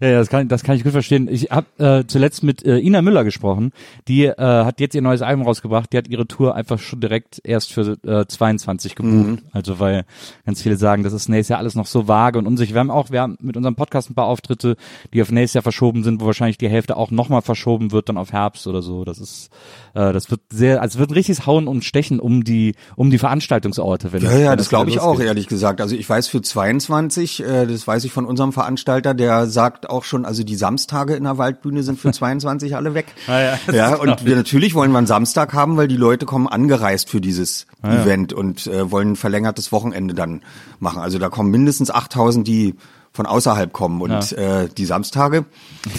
Ja, 0.00 0.08
ja, 0.08 0.18
das 0.18 0.28
kann, 0.28 0.48
das 0.48 0.62
kann 0.62 0.76
ich 0.76 0.82
gut 0.82 0.92
verstehen. 0.92 1.28
Ich 1.30 1.50
habe 1.50 1.66
äh, 1.78 2.04
zuletzt 2.06 2.42
mit 2.42 2.64
äh, 2.64 2.78
Ina 2.78 3.02
Müller 3.02 3.22
gesprochen. 3.22 3.72
Die 4.08 4.24
äh, 4.24 4.34
hat 4.38 4.80
jetzt 4.80 4.94
ihr 4.94 5.02
neues 5.02 5.20
Album 5.22 5.44
rausgebracht. 5.44 5.92
Die 5.92 5.98
hat 5.98 6.08
ihre 6.08 6.26
Tour 6.26 6.54
einfach 6.54 6.78
schon 6.78 7.00
direkt 7.00 7.40
erst 7.44 7.72
für 7.72 7.98
äh, 8.06 8.26
22 8.26 8.94
gebucht. 8.94 9.12
Mhm. 9.12 9.38
Also 9.52 9.78
weil 9.78 10.04
ganz 10.46 10.62
viele 10.62 10.76
sagen, 10.76 11.02
das 11.02 11.12
ist 11.12 11.28
nächstes 11.28 11.50
Jahr 11.50 11.58
alles 11.58 11.74
noch 11.74 11.86
so 11.86 12.08
vage 12.08 12.38
und 12.38 12.46
unsicher. 12.46 12.72
Wir 12.74 12.80
haben 12.80 12.90
auch, 12.90 13.10
wir 13.10 13.20
haben 13.20 13.36
mit 13.40 13.56
unserem 13.56 13.74
Podcast 13.76 14.10
ein 14.10 14.14
paar 14.14 14.26
Auftritte, 14.26 14.76
die 15.12 15.20
auf 15.20 15.30
nächstes 15.30 15.54
Jahr 15.54 15.62
verschoben 15.62 16.02
sind, 16.02 16.20
wo 16.20 16.26
wahrscheinlich 16.26 16.56
die 16.58 16.68
Hälfte 16.70 16.96
auch 16.96 17.10
nochmal 17.10 17.42
verschoben 17.42 17.92
wird, 17.92 18.08
dann 18.08 18.16
auf 18.16 18.32
Herbst 18.32 18.66
oder 18.66 18.80
so. 18.80 19.04
Das 19.04 19.18
ist, 19.18 19.50
äh, 19.94 20.12
das 20.14 20.30
wird 20.30 20.40
sehr, 20.50 20.80
also 20.80 20.96
es 20.96 20.98
wird 20.98 21.10
ein 21.10 21.14
richtiges 21.14 21.46
Hauen 21.46 21.68
und 21.68 21.84
Stechen 21.84 22.20
um 22.20 22.42
die, 22.42 22.74
um 22.96 23.10
die 23.10 23.18
Veranstaltungsorte. 23.18 24.12
Wenn 24.12 24.22
Ja, 24.22 24.30
es- 24.30 24.40
ja, 24.40 24.56
das 24.56 24.66
es 24.66 24.70
glaube 24.70 24.88
ich 24.90 24.98
auch, 25.00 25.08
losgeht. 25.12 25.26
ehrlich 25.26 25.46
gesagt. 25.46 25.80
Also 25.82 25.94
ich 25.94 26.08
weiß 26.08 26.28
für 26.28 26.40
22, 26.40 27.42
äh, 27.44 27.66
das 27.66 27.86
weiß 27.86 28.04
ich 28.04 28.12
von 28.12 28.24
unserem 28.24 28.52
Veranstalter, 28.54 29.12
der 29.12 29.46
sagt 29.46 29.89
auch 29.90 30.04
schon, 30.04 30.24
also 30.24 30.42
die 30.44 30.54
Samstage 30.56 31.14
in 31.14 31.24
der 31.24 31.36
Waldbühne 31.38 31.82
sind 31.82 31.98
für 32.00 32.12
22 32.12 32.76
alle 32.76 32.94
weg. 32.94 33.06
Ah, 33.26 33.40
ja, 33.40 33.58
ja 33.72 33.94
und 33.96 34.24
wir 34.24 34.36
natürlich 34.36 34.74
wollen 34.74 34.92
wir 34.92 34.98
einen 34.98 35.06
Samstag 35.06 35.52
haben, 35.52 35.76
weil 35.76 35.88
die 35.88 35.96
Leute 35.96 36.26
kommen 36.26 36.48
angereist 36.48 37.10
für 37.10 37.20
dieses 37.20 37.66
Event 37.82 38.32
und 38.32 38.66
äh, 38.66 38.90
wollen 38.90 39.12
ein 39.12 39.16
verlängertes 39.16 39.72
Wochenende 39.72 40.14
dann 40.14 40.42
machen. 40.78 41.00
Also 41.00 41.18
da 41.18 41.28
kommen 41.28 41.50
mindestens 41.50 41.90
8000, 41.90 42.46
die 42.46 42.74
von 43.12 43.26
außerhalb 43.26 43.72
kommen 43.72 44.00
und 44.00 44.32
äh, 44.32 44.68
die 44.68 44.84
Samstage, 44.84 45.44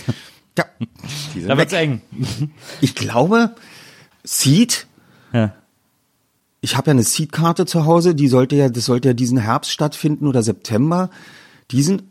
ja, 0.57 0.65
die 1.35 1.39
sind 1.41 1.49
Da 1.49 1.57
wird's 1.57 1.73
weg. 1.73 1.79
eng. 1.81 2.01
Ich 2.79 2.95
glaube, 2.95 3.55
Seed 4.23 4.87
Ja. 5.33 5.53
ich 6.61 6.77
habe 6.77 6.87
ja 6.87 6.91
eine 6.91 7.03
Seed-Karte 7.03 7.65
zu 7.65 7.85
Hause, 7.85 8.15
die 8.15 8.27
sollte 8.27 8.55
ja, 8.55 8.69
das 8.69 8.85
sollte 8.85 9.09
ja 9.09 9.13
diesen 9.13 9.37
Herbst 9.39 9.71
stattfinden 9.71 10.27
oder 10.27 10.43
September. 10.43 11.09
Die 11.71 11.81
sind, 11.83 12.03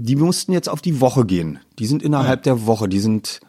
die 0.00 0.16
mussten 0.16 0.52
jetzt 0.52 0.68
auf 0.68 0.80
die 0.80 1.00
Woche 1.00 1.24
gehen. 1.24 1.58
Die 1.78 1.86
sind 1.86 2.02
innerhalb 2.02 2.44
der 2.44 2.66
Woche. 2.66 2.88
Die 2.88 3.00
sind, 3.00 3.40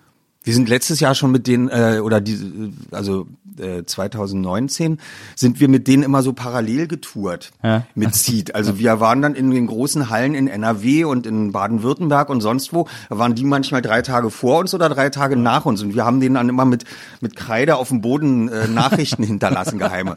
wir 0.43 0.54
sind 0.54 0.69
letztes 0.69 0.99
Jahr 1.02 1.15
schon 1.15 1.32
mit 1.32 1.47
denen, 1.47 1.67
äh, 1.69 1.99
oder 2.02 2.21
die, 2.21 2.71
also 2.91 3.28
äh, 3.60 3.84
2019 3.86 4.97
sind 5.36 5.60
wir 5.60 5.67
mit 5.67 5.88
denen 5.88 6.02
immer 6.02 6.23
so 6.23 6.32
parallel 6.32 6.88
getourt 6.88 7.52
Ja. 7.62 7.86
mit 7.93 8.15
Seed. 8.19 8.56
Also 8.56 8.80
wir 8.80 9.02
waren 9.02 9.21
dann 9.21 9.36
in 9.36 9.52
den 9.52 9.67
großen 9.67 10.10
Hallen 10.10 10.36
in 10.36 10.47
NRW 10.47 11.04
und 11.04 11.28
in 11.28 11.52
Baden-Württemberg 11.52 12.30
und 12.30 12.39
sonst 12.39 12.71
wo. 12.71 12.88
Da 13.10 13.17
waren 13.17 13.36
die 13.36 13.43
manchmal 13.43 13.82
drei 13.82 14.02
Tage 14.02 14.30
vor 14.30 14.60
uns 14.60 14.73
oder 14.73 14.88
drei 14.88 15.10
Tage 15.10 15.36
nach 15.36 15.65
uns. 15.65 15.82
Und 15.84 15.93
wir 15.93 16.06
haben 16.06 16.21
denen 16.21 16.36
dann 16.36 16.47
immer 16.47 16.65
mit, 16.65 16.86
mit 17.19 17.36
Kreide 17.36 17.75
auf 17.75 17.89
dem 17.89 17.99
Boden 17.99 18.47
äh, 18.47 18.67
Nachrichten 18.69 19.23
hinterlassen, 19.25 19.78
geheime. 19.78 20.15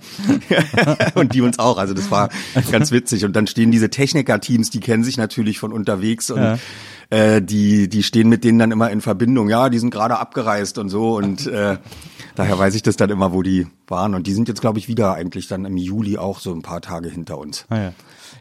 und 1.16 1.34
die 1.34 1.40
uns 1.40 1.58
auch. 1.58 1.78
Also 1.78 1.94
das 1.94 2.12
war 2.12 2.28
ganz 2.70 2.92
witzig. 2.92 3.24
Und 3.24 3.34
dann 3.34 3.48
stehen 3.48 3.72
diese 3.72 3.90
Techniker-Teams, 3.90 4.70
die 4.70 4.80
kennen 4.80 5.02
sich 5.02 5.16
natürlich 5.16 5.58
von 5.58 5.72
unterwegs 5.72 6.30
und 6.30 6.60
äh, 7.12 7.42
die, 7.42 7.88
die 7.88 8.02
stehen 8.02 8.30
mit 8.30 8.42
denen 8.42 8.58
dann 8.58 8.70
immer 8.70 8.90
in 8.90 9.02
Verbindung. 9.02 9.50
Ja, 9.50 9.68
die 9.68 9.78
sind 9.78 9.90
gerade 9.90 10.18
abgereist 10.18 10.78
und 10.78 10.88
so. 10.88 11.16
Und 11.16 11.46
äh, 11.46 11.76
daher 12.34 12.58
weiß 12.58 12.74
ich 12.74 12.82
das 12.82 12.96
dann 12.96 13.10
immer, 13.10 13.34
wo 13.34 13.42
die 13.42 13.66
waren. 13.86 14.14
Und 14.14 14.26
die 14.26 14.32
sind 14.32 14.48
jetzt, 14.48 14.62
glaube 14.62 14.78
ich, 14.78 14.88
wieder 14.88 15.12
eigentlich 15.12 15.46
dann 15.46 15.66
im 15.66 15.76
Juli 15.76 16.16
auch 16.16 16.40
so 16.40 16.52
ein 16.54 16.62
paar 16.62 16.80
Tage 16.80 17.10
hinter 17.10 17.36
uns. 17.36 17.66
Ah, 17.68 17.76
ja. 17.76 17.92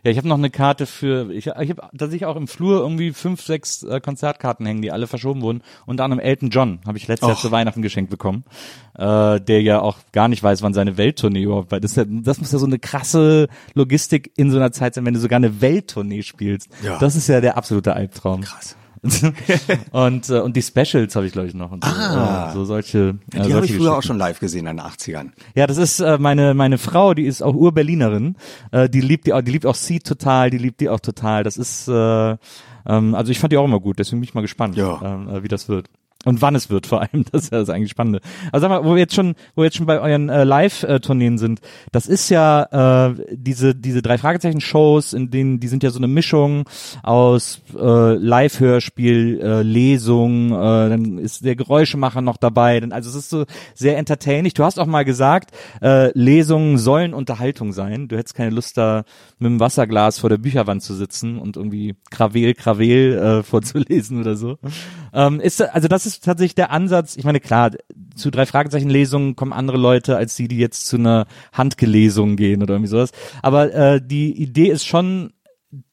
Ja, 0.04 0.12
ich 0.12 0.18
habe 0.18 0.28
noch 0.28 0.38
eine 0.38 0.50
Karte 0.50 0.86
für, 0.86 1.32
ich, 1.32 1.48
ich 1.48 1.70
habe 1.70 1.82
tatsächlich 1.98 2.26
auch 2.26 2.36
im 2.36 2.48
Flur 2.48 2.80
irgendwie 2.82 3.12
fünf, 3.12 3.42
sechs 3.42 3.84
äh, 3.84 4.00
Konzertkarten 4.00 4.66
hängen, 4.66 4.82
die 4.82 4.92
alle 4.92 5.08
verschoben 5.08 5.42
wurden. 5.42 5.62
Unter 5.86 6.04
anderem 6.04 6.20
Elton 6.20 6.50
John 6.50 6.80
habe 6.88 6.98
ich 6.98 7.08
letztes 7.08 7.28
Jahr 7.28 7.38
zu 7.38 7.52
Weihnachten 7.52 7.82
geschenkt 7.82 8.10
bekommen, 8.10 8.44
äh, 8.98 9.40
der 9.40 9.62
ja 9.62 9.80
auch 9.80 9.98
gar 10.12 10.28
nicht 10.28 10.42
weiß, 10.42 10.64
wann 10.64 10.74
seine 10.74 10.98
Welttournee 10.98 11.44
überhaupt 11.44 11.72
war. 11.72 11.80
Das, 11.80 11.96
ja, 11.96 12.06
das 12.08 12.40
muss 12.40 12.52
ja 12.52 12.60
so 12.60 12.66
eine 12.66 12.80
krasse 12.80 13.48
Logistik 13.74 14.32
in 14.38 14.50
so 14.50 14.58
einer 14.58 14.72
Zeit 14.72 14.96
sein, 14.96 15.06
wenn 15.06 15.14
du 15.14 15.20
sogar 15.20 15.38
eine 15.38 15.62
Welttournee 15.62 16.24
spielst. 16.24 16.70
Ja. 16.84 16.98
Das 16.98 17.16
ist 17.16 17.28
ja 17.28 17.40
der 17.40 17.58
absolute 17.58 17.94
Albtraum. 17.94 18.42
Krass. 18.42 18.76
und, 19.92 20.30
äh, 20.30 20.40
und 20.40 20.56
die 20.56 20.62
Specials 20.62 21.16
habe 21.16 21.26
ich, 21.26 21.32
glaube 21.32 21.48
ich, 21.48 21.54
noch. 21.54 21.72
Und 21.72 21.84
so, 21.84 21.90
Ah. 21.92 22.50
äh, 22.50 22.54
so 22.54 22.66
solche. 22.66 23.16
Die 23.34 23.38
äh, 23.38 23.40
habe 23.42 23.52
solche 23.52 23.74
ich 23.74 23.80
früher 23.80 23.98
auch 23.98 24.04
schon 24.04 24.18
live 24.18 24.40
gesehen 24.40 24.68
in 24.68 24.78
den 24.78 24.86
80ern. 24.86 25.32
Ja, 25.56 25.66
das 25.68 25.78
ist 25.78 26.00
äh, 26.00 26.18
meine 26.20 26.54
meine 26.54 26.78
Frau, 26.78 27.14
die 27.14 27.26
ist 27.26 27.42
auch 27.42 27.56
Ur-Berlinerin. 27.56 28.36
Äh, 28.72 28.90
die 28.90 29.02
liebt 29.02 29.26
die 29.28 29.34
auch, 29.34 29.42
die 29.42 29.52
liebt 29.52 29.66
auch 29.66 29.76
sie 29.76 30.00
total, 30.00 30.50
die 30.52 30.58
liebt 30.60 30.80
die 30.82 30.90
auch 30.90 31.00
total. 31.00 31.44
Das 31.44 31.58
ist 31.58 31.88
äh, 31.88 32.38
ähm, 32.86 33.16
also 33.16 33.32
ich 33.32 33.40
fand 33.40 33.54
die 33.54 33.58
auch 33.58 33.66
immer 33.66 33.80
gut, 33.80 34.00
deswegen 34.00 34.20
bin 34.22 34.28
ich 34.28 34.34
mal 34.34 34.42
gespannt, 34.42 34.76
Ja. 34.78 35.00
ähm, 35.04 35.30
äh, 35.30 35.44
wie 35.44 35.48
das 35.48 35.68
wird. 35.70 35.88
Und 36.25 36.41
wann 36.41 36.55
es 36.55 36.69
wird 36.69 36.88
vor 36.88 37.01
allem, 37.01 37.25
das 37.31 37.43
ist 37.43 37.51
ja 37.51 37.60
das 37.60 37.69
eigentlich 37.69 37.91
Spannende. 37.91 38.21
Also 38.51 38.67
sag 38.67 38.69
mal, 38.69 38.86
wo 38.86 38.93
wir 38.93 38.99
jetzt 38.99 39.15
schon, 39.15 39.36
wo 39.55 39.62
wir 39.62 39.65
jetzt 39.65 39.77
schon 39.77 39.86
bei 39.86 39.99
euren 39.99 40.29
äh, 40.29 40.43
Live-Tourneen 40.43 41.38
sind, 41.38 41.62
das 41.91 42.07
ist 42.07 42.29
ja 42.29 43.10
äh, 43.10 43.15
diese 43.31 43.75
diese 43.75 44.01
drei 44.01 44.17
Fragezeichen-Shows, 44.17 45.13
in 45.13 45.31
denen 45.31 45.60
die 45.60 45.67
sind 45.67 45.84
ja 45.84 45.89
so 45.89 45.99
eine 45.99 46.07
Mischung 46.07 46.65
aus 47.03 47.62
äh, 47.75 48.13
Live-Hörspiel, 48.13 49.41
äh, 49.41 49.62
Lesung, 49.63 50.51
äh, 50.51 50.89
dann 50.89 51.17
ist 51.17 51.43
der 51.43 51.55
Geräuschemacher 51.55 52.21
noch 52.21 52.38
dabei. 52.38 52.79
Dann, 52.79 52.91
also 52.91 53.10
es 53.10 53.15
ist 53.15 53.29
so 53.29 53.45
sehr 53.73 53.97
entertaining. 53.97 54.51
Du 54.53 54.63
hast 54.63 54.79
auch 54.79 54.86
mal 54.86 55.05
gesagt, 55.05 55.51
äh, 55.81 56.12
Lesungen 56.17 56.77
sollen 56.77 57.13
Unterhaltung 57.13 57.73
sein. 57.73 58.07
Du 58.07 58.17
hättest 58.17 58.36
keine 58.36 58.51
Lust 58.51 58.77
da 58.77 59.03
mit 59.39 59.49
dem 59.49 59.60
Wasserglas 59.60 60.19
vor 60.19 60.29
der 60.29 60.38
Bücherwand 60.38 60.84
zu 60.84 60.93
sitzen 60.93 61.39
und 61.39 61.57
irgendwie 61.57 61.95
Krawel, 62.10 62.53
Krawel 62.53 63.17
äh, 63.17 63.43
vorzulesen 63.43 64.19
oder 64.19 64.36
so. 64.36 64.57
Ähm, 65.13 65.39
ist 65.39 65.62
also 65.62 65.88
das 65.88 66.06
ist 66.06 66.24
tatsächlich 66.24 66.56
der 66.56 66.71
Ansatz. 66.71 67.15
Ich 67.17 67.24
meine 67.24 67.39
klar, 67.39 67.71
zu 68.15 68.32
drei 68.32 68.45
Fragezeichen 68.45 68.89
Lesungen 68.89 69.36
kommen 69.36 69.54
andere 69.54 69.78
Leute 69.78 70.17
als 70.17 70.36
die, 70.36 70.47
die 70.47 70.58
jetzt 70.58 70.88
zu 70.88 70.97
einer 70.97 71.28
Handgelesung 71.54 72.36
gehen 72.36 72.62
oder 72.62 72.76
irgendwie 72.76 72.89
sowas. 72.89 73.12
Aber 73.41 73.74
äh, 73.74 74.02
die 74.04 74.32
Idee 74.41 74.67
ist 74.67 74.86
schon 74.86 75.34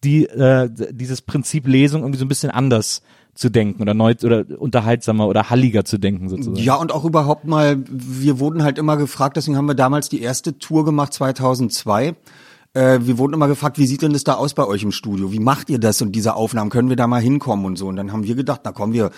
die 0.04 0.26
äh, 0.26 0.70
dieses 0.92 1.22
Prinzip 1.22 1.66
Lesung 1.66 2.02
irgendwie 2.02 2.18
so 2.18 2.24
ein 2.24 2.28
bisschen 2.28 2.50
anders 2.50 3.02
zu 3.34 3.50
denken 3.50 3.80
oder 3.82 3.94
neu 3.94 4.14
oder 4.24 4.44
unterhaltsamer 4.58 5.28
oder 5.28 5.48
halliger 5.48 5.84
zu 5.84 5.98
denken 5.98 6.28
sozusagen. 6.28 6.56
Ja, 6.56 6.74
und 6.74 6.90
auch 6.90 7.04
überhaupt 7.04 7.44
mal, 7.44 7.84
wir 7.88 8.40
wurden 8.40 8.64
halt 8.64 8.78
immer 8.78 8.96
gefragt, 8.96 9.36
deswegen 9.36 9.56
haben 9.56 9.68
wir 9.68 9.76
damals 9.76 10.08
die 10.08 10.20
erste 10.20 10.58
Tour 10.58 10.84
gemacht, 10.84 11.12
2002. 11.12 12.16
Äh, 12.74 13.00
wir 13.02 13.18
wurden 13.18 13.32
immer 13.32 13.48
gefragt, 13.48 13.78
wie 13.78 13.86
sieht 13.86 14.02
denn 14.02 14.12
das 14.12 14.24
da 14.24 14.34
aus 14.34 14.54
bei 14.54 14.66
euch 14.66 14.82
im 14.82 14.92
Studio? 14.92 15.32
Wie 15.32 15.40
macht 15.40 15.70
ihr 15.70 15.78
das 15.78 16.02
und 16.02 16.12
diese 16.12 16.34
Aufnahmen? 16.34 16.70
Können 16.70 16.90
wir 16.90 16.96
da 16.96 17.06
mal 17.06 17.20
hinkommen 17.20 17.64
und 17.64 17.76
so? 17.76 17.86
Und 17.86 17.96
dann 17.96 18.12
haben 18.12 18.24
wir 18.24 18.34
gedacht, 18.34 18.60
na 18.64 18.72
komm, 18.72 18.92
wir 18.92 19.10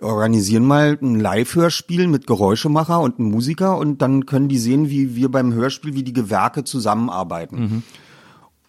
organisieren 0.00 0.64
mal 0.64 0.98
ein 1.00 1.20
Live-Hörspiel 1.20 2.08
mit 2.08 2.26
Geräuschemacher 2.26 3.00
und 3.00 3.18
einem 3.18 3.30
Musiker 3.30 3.76
und 3.76 4.00
dann 4.00 4.26
können 4.26 4.48
die 4.48 4.58
sehen, 4.58 4.88
wie 4.88 5.14
wir 5.16 5.30
beim 5.30 5.52
Hörspiel, 5.52 5.94
wie 5.94 6.02
die 6.02 6.12
Gewerke 6.14 6.64
zusammenarbeiten. 6.64 7.56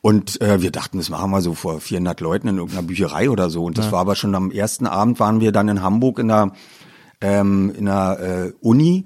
Und 0.01 0.39
äh, 0.41 0.61
wir 0.61 0.69
dachten, 0.69 0.97
das 0.99 1.09
machen 1.09 1.31
wir 1.31 1.41
so 1.41 1.55
vor 1.55 1.79
400 1.79 2.19
Leuten 2.21 2.47
in 2.47 2.57
irgendeiner 2.57 2.85
Bücherei 2.85 3.29
oder 3.29 3.49
so. 3.49 3.63
Und 3.63 3.77
das 3.79 3.91
war 3.91 4.01
aber 4.01 4.15
schon 4.15 4.35
am 4.35 4.51
ersten 4.51 4.85
Abend 4.85 5.19
waren 5.19 5.39
wir 5.39 5.51
dann 5.51 5.67
in 5.67 5.81
Hamburg 5.81 6.19
in 6.19 6.27
der 6.27 6.51
ähm, 7.21 7.73
in 7.75 7.85
der 7.85 8.19
äh, 8.19 8.53
Uni 8.61 9.05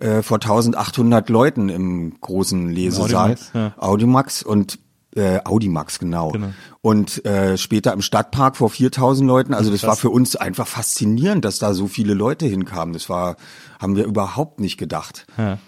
äh, 0.00 0.22
vor 0.22 0.36
1800 0.36 1.28
Leuten 1.28 1.68
im 1.68 2.20
großen 2.20 2.70
Lesesaal. 2.70 3.32
Audimax, 3.32 3.50
ja. 3.54 3.74
Audimax 3.78 4.42
und 4.42 4.78
äh, 5.14 5.40
Audimax, 5.44 5.98
genau. 5.98 6.30
Genau. 6.30 6.50
Und 6.82 7.24
äh, 7.24 7.58
später 7.58 7.92
im 7.92 8.00
Stadtpark 8.00 8.56
vor 8.56 8.70
4000 8.70 9.26
Leuten. 9.26 9.54
Also 9.54 9.70
das 9.70 9.82
war 9.82 9.96
für 9.96 10.10
uns 10.10 10.36
einfach 10.36 10.66
faszinierend, 10.66 11.44
dass 11.44 11.58
da 11.58 11.74
so 11.74 11.86
viele 11.86 12.14
Leute 12.14 12.46
hinkamen. 12.46 12.92
Das 12.92 13.08
war, 13.08 13.36
haben 13.80 13.96
wir 13.96 14.04
überhaupt 14.04 14.60
nicht 14.60 14.78
gedacht. 14.78 15.26
Ja. 15.36 15.58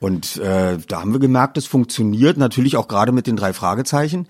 Und 0.00 0.36
äh, 0.36 0.78
da 0.86 1.00
haben 1.00 1.12
wir 1.12 1.20
gemerkt, 1.20 1.58
es 1.58 1.66
funktioniert. 1.66 2.36
Natürlich 2.36 2.76
auch 2.76 2.88
gerade 2.88 3.12
mit 3.12 3.26
den 3.26 3.36
drei 3.36 3.52
Fragezeichen. 3.52 4.26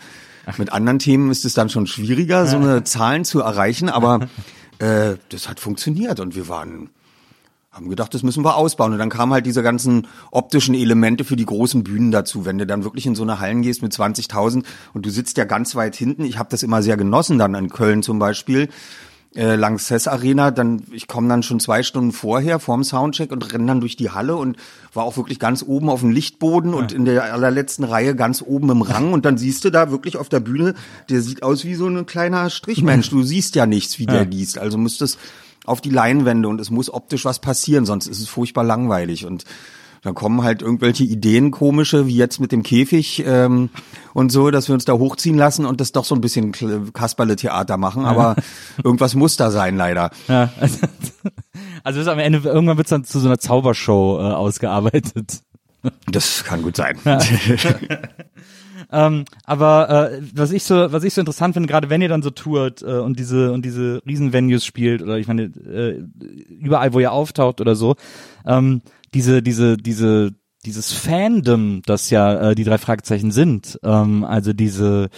Mit 0.56 0.72
anderen 0.72 0.98
Themen 0.98 1.30
ist 1.30 1.44
es 1.44 1.52
dann 1.52 1.68
schon 1.68 1.86
schwieriger, 1.86 2.46
so 2.46 2.56
eine 2.56 2.82
Zahlen 2.84 3.26
zu 3.26 3.40
erreichen. 3.40 3.90
Aber 3.90 4.28
äh, 4.78 5.16
das 5.28 5.48
hat 5.48 5.60
funktioniert 5.60 6.20
und 6.20 6.36
wir 6.36 6.48
waren 6.48 6.90
haben 7.78 7.88
gedacht, 7.88 8.12
das 8.12 8.22
müssen 8.22 8.44
wir 8.44 8.56
ausbauen. 8.56 8.92
Und 8.92 8.98
dann 8.98 9.08
kamen 9.08 9.32
halt 9.32 9.46
diese 9.46 9.62
ganzen 9.62 10.06
optischen 10.30 10.74
Elemente 10.74 11.24
für 11.24 11.36
die 11.36 11.46
großen 11.46 11.84
Bühnen 11.84 12.10
dazu. 12.10 12.44
Wenn 12.44 12.58
du 12.58 12.66
dann 12.66 12.84
wirklich 12.84 13.06
in 13.06 13.14
so 13.14 13.22
eine 13.22 13.40
Hallen 13.40 13.62
gehst 13.62 13.82
mit 13.82 13.92
20.000 13.92 14.64
und 14.94 15.06
du 15.06 15.10
sitzt 15.10 15.38
ja 15.38 15.44
ganz 15.44 15.74
weit 15.74 15.96
hinten. 15.96 16.24
Ich 16.24 16.38
habe 16.38 16.50
das 16.50 16.62
immer 16.62 16.82
sehr 16.82 16.96
genossen 16.96 17.38
dann 17.38 17.54
in 17.54 17.70
Köln 17.70 18.02
zum 18.02 18.18
Beispiel 18.18 18.68
äh, 19.34 19.56
Lanxess 19.56 20.08
Arena, 20.08 20.50
dann 20.50 20.82
ich 20.90 21.06
komme 21.06 21.28
dann 21.28 21.42
schon 21.42 21.60
zwei 21.60 21.82
Stunden 21.82 22.12
vorher 22.12 22.58
vorm 22.58 22.82
Soundcheck 22.82 23.30
und 23.30 23.52
renne 23.52 23.66
dann 23.66 23.80
durch 23.80 23.94
die 23.94 24.10
Halle 24.10 24.36
und 24.36 24.56
war 24.94 25.04
auch 25.04 25.16
wirklich 25.16 25.38
ganz 25.38 25.62
oben 25.62 25.90
auf 25.90 26.00
dem 26.00 26.10
Lichtboden 26.10 26.72
und 26.74 26.92
in 26.92 27.04
der 27.04 27.32
allerletzten 27.32 27.84
Reihe 27.84 28.16
ganz 28.16 28.42
oben 28.42 28.70
im 28.70 28.82
Rang 28.82 29.12
und 29.12 29.24
dann 29.24 29.36
siehst 29.36 29.64
du 29.64 29.70
da 29.70 29.90
wirklich 29.90 30.16
auf 30.16 30.28
der 30.28 30.40
Bühne, 30.40 30.74
der 31.10 31.20
sieht 31.20 31.42
aus 31.42 31.64
wie 31.64 31.74
so 31.74 31.86
ein 31.86 32.06
kleiner 32.06 32.50
Strichmensch. 32.50 33.10
Du 33.18 33.22
siehst 33.22 33.54
ja 33.54 33.66
nichts, 33.66 33.98
wie 33.98 34.06
der 34.06 34.24
liest. 34.24 34.58
Also 34.58 34.78
müsstest 34.78 35.18
auf 35.68 35.80
die 35.80 35.90
Leinwände 35.90 36.48
und 36.48 36.60
es 36.60 36.70
muss 36.70 36.92
optisch 36.92 37.24
was 37.24 37.38
passieren, 37.38 37.86
sonst 37.86 38.06
ist 38.06 38.20
es 38.20 38.28
furchtbar 38.28 38.64
langweilig 38.64 39.26
und 39.26 39.44
dann 40.02 40.14
kommen 40.14 40.42
halt 40.42 40.62
irgendwelche 40.62 41.04
Ideen 41.04 41.50
komische, 41.50 42.06
wie 42.06 42.16
jetzt 42.16 42.40
mit 42.40 42.52
dem 42.52 42.62
Käfig 42.62 43.24
ähm, 43.26 43.70
und 44.14 44.30
so, 44.30 44.50
dass 44.50 44.68
wir 44.68 44.74
uns 44.74 44.84
da 44.84 44.92
hochziehen 44.92 45.36
lassen 45.36 45.66
und 45.66 45.80
das 45.80 45.92
doch 45.92 46.04
so 46.04 46.14
ein 46.14 46.20
bisschen 46.20 46.52
Kasperle-Theater 46.92 47.76
machen. 47.76 48.04
Aber 48.04 48.36
irgendwas 48.82 49.14
muss 49.14 49.36
da 49.36 49.50
sein, 49.50 49.76
leider. 49.76 50.10
Ja, 50.28 50.52
also, 50.60 50.78
also 51.82 52.00
ist 52.00 52.08
am 52.08 52.18
Ende, 52.18 52.38
irgendwann 52.38 52.76
wird 52.76 52.86
es 52.86 52.90
dann 52.90 53.04
zu 53.04 53.18
so 53.18 53.26
einer 53.26 53.38
Zaubershow 53.38 54.18
äh, 54.20 54.32
ausgearbeitet. 54.32 55.40
Das 56.06 56.44
kann 56.44 56.62
gut 56.62 56.76
sein. 56.76 56.98
Ähm, 58.90 59.24
aber 59.44 60.12
äh, 60.12 60.22
was 60.34 60.50
ich 60.50 60.64
so, 60.64 60.92
was 60.92 61.04
ich 61.04 61.12
so 61.12 61.20
interessant 61.20 61.54
finde, 61.54 61.68
gerade 61.68 61.90
wenn 61.90 62.00
ihr 62.00 62.08
dann 62.08 62.22
so 62.22 62.30
tourt 62.30 62.82
äh, 62.82 62.98
und 62.98 63.18
diese 63.18 63.52
und 63.52 63.64
diese 63.64 64.00
Riesenvenues 64.06 64.64
spielt 64.64 65.02
oder 65.02 65.18
ich 65.18 65.26
meine 65.26 65.44
äh, 65.44 66.02
überall, 66.48 66.94
wo 66.94 67.00
ihr 67.00 67.12
auftaucht 67.12 67.60
oder 67.60 67.74
so, 67.74 67.96
ähm, 68.46 68.80
diese 69.12 69.42
diese 69.42 69.76
diese 69.76 70.32
dieses 70.64 70.92
Fandom, 70.92 71.82
das 71.86 72.10
ja 72.10 72.50
äh, 72.50 72.54
die 72.56 72.64
drei 72.64 72.78
Fragezeichen 72.78 73.30
sind, 73.30 73.78
ähm, 73.84 74.24
also 74.24 74.52
diese 74.52 75.08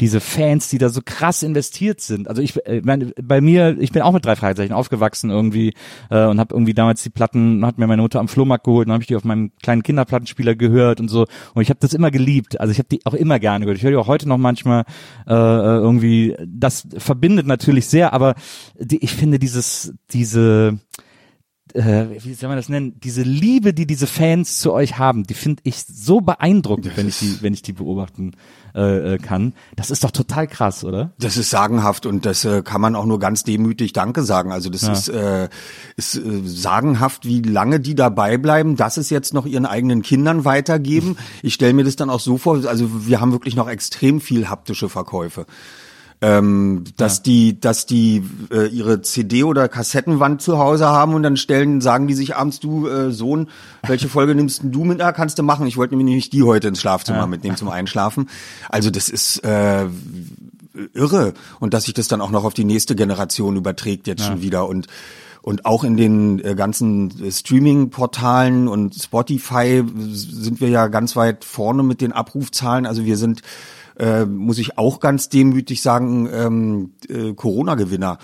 diese 0.00 0.20
Fans, 0.20 0.70
die 0.70 0.78
da 0.78 0.88
so 0.88 1.02
krass 1.04 1.42
investiert 1.42 2.00
sind. 2.00 2.28
Also 2.28 2.40
ich 2.40 2.56
äh, 2.66 2.80
meine, 2.82 3.12
bei 3.22 3.42
mir, 3.42 3.76
ich 3.78 3.92
bin 3.92 4.00
auch 4.02 4.12
mit 4.12 4.24
drei 4.24 4.36
Fragezeichen 4.36 4.72
aufgewachsen 4.72 5.30
irgendwie 5.30 5.74
äh, 6.08 6.24
und 6.24 6.40
habe 6.40 6.54
irgendwie 6.54 6.72
damals 6.72 7.02
die 7.02 7.10
Platten, 7.10 7.64
hat 7.66 7.76
mir 7.76 7.86
meine 7.86 8.00
Mutter 8.00 8.20
am 8.20 8.28
Flohmarkt 8.28 8.64
geholt 8.64 8.86
und 8.86 8.92
habe 8.94 9.02
ich 9.02 9.06
die 9.06 9.16
auf 9.16 9.24
meinem 9.24 9.52
kleinen 9.62 9.82
Kinderplattenspieler 9.82 10.54
gehört 10.54 10.98
und 10.98 11.08
so 11.08 11.26
und 11.54 11.62
ich 11.62 11.68
habe 11.68 11.80
das 11.80 11.92
immer 11.92 12.10
geliebt. 12.10 12.58
Also 12.58 12.72
ich 12.72 12.78
habe 12.78 12.88
die 12.88 13.04
auch 13.04 13.14
immer 13.14 13.38
gerne 13.38 13.66
gehört. 13.66 13.78
Ich 13.78 13.84
höre 13.84 13.90
die 13.90 13.96
auch 13.98 14.08
heute 14.08 14.26
noch 14.28 14.38
manchmal 14.38 14.84
äh, 15.26 15.32
irgendwie. 15.34 16.36
Das 16.46 16.88
verbindet 16.96 17.46
natürlich 17.46 17.86
sehr, 17.86 18.14
aber 18.14 18.34
die, 18.78 19.04
ich 19.04 19.12
finde 19.12 19.38
dieses 19.38 19.92
diese 20.10 20.78
äh, 21.76 22.06
wie 22.24 22.34
soll 22.34 22.48
man 22.48 22.56
das 22.58 22.68
nennen, 22.68 22.98
diese 23.02 23.22
Liebe, 23.22 23.74
die 23.74 23.86
diese 23.86 24.06
Fans 24.06 24.58
zu 24.58 24.72
euch 24.72 24.98
haben, 24.98 25.24
die 25.24 25.34
finde 25.34 25.62
ich 25.64 25.84
so 25.84 26.20
beeindruckend, 26.20 26.96
wenn 26.96 27.08
ich 27.08 27.18
die, 27.18 27.38
wenn 27.42 27.52
ich 27.54 27.62
die 27.62 27.72
beobachten 27.72 28.32
äh, 28.74 29.14
äh, 29.14 29.18
kann. 29.18 29.52
Das 29.76 29.90
ist 29.90 30.04
doch 30.04 30.10
total 30.10 30.46
krass, 30.46 30.84
oder? 30.84 31.12
Das 31.18 31.36
ist 31.36 31.50
sagenhaft 31.50 32.06
und 32.06 32.26
das 32.26 32.44
äh, 32.44 32.62
kann 32.62 32.80
man 32.80 32.94
auch 32.96 33.06
nur 33.06 33.18
ganz 33.18 33.44
demütig 33.44 33.92
Danke 33.92 34.22
sagen. 34.22 34.52
Also 34.52 34.70
das 34.70 34.82
Ja. 34.82 34.92
ist, 34.92 35.08
äh, 35.08 35.48
ist 35.96 36.16
äh, 36.16 36.20
sagenhaft, 36.44 37.24
wie 37.26 37.42
lange 37.42 37.80
die 37.80 37.94
dabei 37.94 38.38
bleiben, 38.38 38.76
dass 38.76 38.96
es 38.96 39.10
jetzt 39.10 39.34
noch 39.34 39.46
ihren 39.46 39.66
eigenen 39.66 40.02
Kindern 40.02 40.44
weitergeben. 40.44 41.16
Ich 41.42 41.54
stelle 41.54 41.74
mir 41.74 41.84
das 41.84 41.96
dann 41.96 42.10
auch 42.10 42.20
so 42.20 42.38
vor, 42.38 42.64
also 42.66 43.06
wir 43.06 43.20
haben 43.20 43.30
wirklich 43.32 43.54
noch 43.56 43.68
extrem 43.68 44.20
viel 44.20 44.48
haptische 44.48 44.88
Verkäufe. 44.88 45.46
Ähm, 46.22 46.84
dass 46.96 47.22
die, 47.22 47.60
dass 47.60 47.84
die 47.84 48.24
äh, 48.50 48.68
ihre 48.68 49.02
CD 49.02 49.44
oder 49.44 49.68
Kassettenwand 49.68 50.40
zu 50.40 50.56
Hause 50.58 50.86
haben 50.86 51.12
und 51.12 51.22
dann 51.22 51.36
stellen, 51.36 51.82
sagen 51.82 52.06
die 52.06 52.14
sich 52.14 52.36
abends, 52.36 52.58
du 52.58 52.88
äh, 52.88 53.12
Sohn, 53.12 53.48
welche 53.86 54.08
Folge 54.08 54.34
nimmst 54.34 54.62
du 54.64 54.84
mit? 54.84 55.02
Ah, 55.02 55.12
kannst 55.12 55.38
du 55.38 55.42
machen. 55.42 55.66
Ich 55.66 55.76
wollte 55.76 55.94
nämlich 55.94 56.14
nicht 56.14 56.32
die 56.32 56.42
heute 56.42 56.68
ins 56.68 56.80
Schlafzimmer 56.80 57.26
mitnehmen 57.26 57.56
zum 57.58 57.68
Einschlafen. 57.68 58.30
Also 58.70 58.88
das 58.88 59.10
ist 59.10 59.44
äh, 59.44 59.86
irre 60.94 61.34
und 61.60 61.74
dass 61.74 61.84
sich 61.84 61.94
das 61.94 62.08
dann 62.08 62.22
auch 62.22 62.30
noch 62.30 62.44
auf 62.44 62.54
die 62.54 62.64
nächste 62.64 62.96
Generation 62.96 63.56
überträgt 63.56 64.06
jetzt 64.06 64.24
schon 64.24 64.40
wieder 64.40 64.68
und 64.68 64.86
und 65.46 65.64
auch 65.64 65.84
in 65.84 65.96
den 65.96 66.44
äh, 66.44 66.56
ganzen 66.56 67.24
äh, 67.24 67.30
Streaming-Portalen 67.30 68.66
und 68.66 68.96
Spotify 68.96 69.84
sind 70.10 70.60
wir 70.60 70.68
ja 70.68 70.88
ganz 70.88 71.14
weit 71.14 71.44
vorne 71.44 71.84
mit 71.84 72.00
den 72.00 72.10
Abrufzahlen. 72.10 72.84
Also 72.84 73.04
wir 73.04 73.16
sind, 73.16 73.42
äh, 73.98 74.24
muss 74.24 74.58
ich 74.58 74.78
auch 74.78 75.00
ganz 75.00 75.28
demütig 75.28 75.82
sagen, 75.82 76.28
ähm, 76.32 76.94
äh, 77.08 77.34
Corona-Gewinner, 77.34 78.18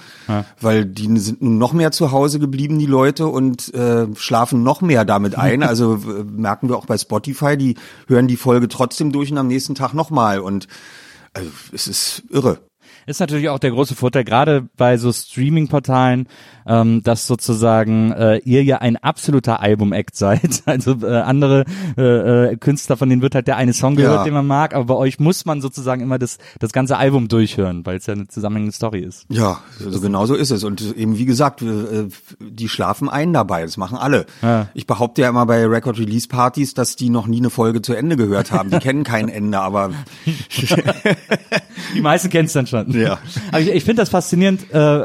weil 0.61 0.85
die 0.85 1.19
sind 1.19 1.43
nun 1.43 1.59
noch 1.59 1.73
mehr 1.73 1.93
zu 1.93 2.13
Hause 2.13 2.39
geblieben, 2.39 2.79
die 2.79 2.87
Leute, 2.87 3.27
und 3.27 3.73
äh, 3.75 4.07
schlafen 4.15 4.63
noch 4.63 4.81
mehr 4.81 5.05
damit 5.05 5.37
ein. 5.37 5.63
Also 5.73 5.95
äh, 5.95 6.25
merken 6.25 6.69
wir 6.69 6.77
auch 6.77 6.85
bei 6.85 6.99
Spotify, 6.99 7.57
die 7.57 7.77
hören 8.07 8.29
die 8.29 8.37
Folge 8.37 8.69
trotzdem 8.69 9.11
durch 9.11 9.31
und 9.31 9.39
am 9.39 9.47
nächsten 9.47 9.75
Tag 9.75 9.95
nochmal. 9.95 10.41
Und 10.41 10.69
also 11.33 11.49
es 11.73 11.89
ist 11.89 12.25
irre. 12.29 12.59
Ist 13.07 13.21
natürlich 13.21 13.49
auch 13.49 13.59
der 13.59 13.71
große 13.73 13.95
Vorteil, 13.95 14.25
gerade 14.25 14.69
bei 14.77 14.97
so 14.97 15.13
Streaming-Portalen, 15.13 16.29
ähm, 16.67 17.03
dass 17.03 17.27
sozusagen 17.27 18.13
äh, 18.13 18.39
ihr 18.45 18.63
ja 18.63 18.79
ein 18.79 18.97
absoluter 18.97 19.61
Album-Act 19.61 20.15
seid. 20.17 20.63
Also 20.67 20.97
äh, 21.03 21.21
andere 21.21 21.65
äh, 21.99 22.53
äh, 22.53 22.57
Künstler, 22.57 22.97
von 22.97 23.09
denen 23.09 23.23
wird 23.23 23.35
halt 23.35 23.47
der 23.49 23.57
eine 23.57 23.73
Song 23.73 23.97
gehört, 23.97 24.19
Ja. 24.19 24.25
den 24.25 24.35
man 24.35 24.47
mag, 24.47 24.75
aber 24.75 24.85
bei 24.85 24.95
euch 24.95 25.19
muss 25.19 25.45
man 25.45 25.61
sozusagen 25.61 26.01
immer 26.03 26.19
das, 26.19 26.39
das 26.61 26.73
ganze 26.73 26.97
Album 26.97 27.29
durchhören, 27.29 27.85
weil 27.85 27.97
es 27.97 28.07
ja 28.07 28.15
eine 28.15 28.29
zusammenhängende 28.29 28.75
Story 28.75 29.01
ist. 29.01 29.27
Ja, 29.29 29.61
also 29.85 30.01
genau 30.01 30.27
so 30.27 30.35
ist 30.35 30.51
es. 30.51 30.63
Und 30.65 30.81
eben 30.97 31.19
wie 31.19 31.25
gesagt, 31.25 31.63
äh, 31.63 32.07
die 32.41 32.69
schlafen 32.69 33.09
ein 33.09 33.33
dabei. 33.33 33.63
Das 33.63 33.77
machen 33.77 33.99
alle. 33.99 34.27
Ja. 34.43 34.69
Ich 34.75 34.87
behaupte 34.87 35.23
ja 35.23 35.29
immer 35.29 35.47
bei 35.47 35.67
Record 35.67 35.99
Release 35.99 36.29
Partys, 36.29 36.75
dass 36.75 36.97
die 36.97 37.11
noch 37.11 37.27
nie 37.27 37.39
eine 37.39 37.51
Folge 37.51 37.83
zu 37.83 37.95
Ende 37.95 38.17
gehört 38.17 38.53
haben. 38.53 38.71
Die 38.71 38.79
kennen 38.79 39.03
kein 39.05 39.29
Ende, 39.29 39.59
aber 39.59 39.91
Die 41.95 42.01
meisten 42.01 42.31
kennen 42.31 42.47
es 42.47 42.53
dann 42.53 42.67
schon. 42.67 42.92
Ja. 43.03 43.19
Aber 43.49 43.61
ich, 43.61 43.69
ich 43.69 43.85
finde 43.85 44.03
das 44.03 44.11
faszinierend 44.11 44.71
äh, 44.73 45.05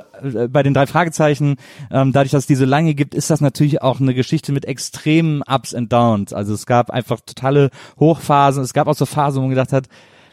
bei 0.49 0.63
den 0.63 0.73
drei 0.73 0.87
Fragezeichen. 0.87 1.57
Ähm, 1.91 2.11
dadurch, 2.11 2.31
dass 2.31 2.43
es 2.43 2.47
diese 2.47 2.65
lange 2.65 2.93
gibt, 2.93 3.15
ist 3.15 3.29
das 3.29 3.41
natürlich 3.41 3.81
auch 3.81 3.99
eine 3.99 4.13
Geschichte 4.13 4.51
mit 4.51 4.65
extremen 4.65 5.41
Ups 5.41 5.73
and 5.73 5.91
Downs. 5.91 6.33
Also 6.33 6.53
es 6.53 6.65
gab 6.65 6.89
einfach 6.91 7.19
totale 7.25 7.69
Hochphasen. 7.99 8.63
Es 8.63 8.73
gab 8.73 8.87
auch 8.87 8.95
so 8.95 9.05
Phasen, 9.05 9.37
wo 9.37 9.41
man 9.41 9.49
gedacht 9.51 9.73
hat, 9.73 9.87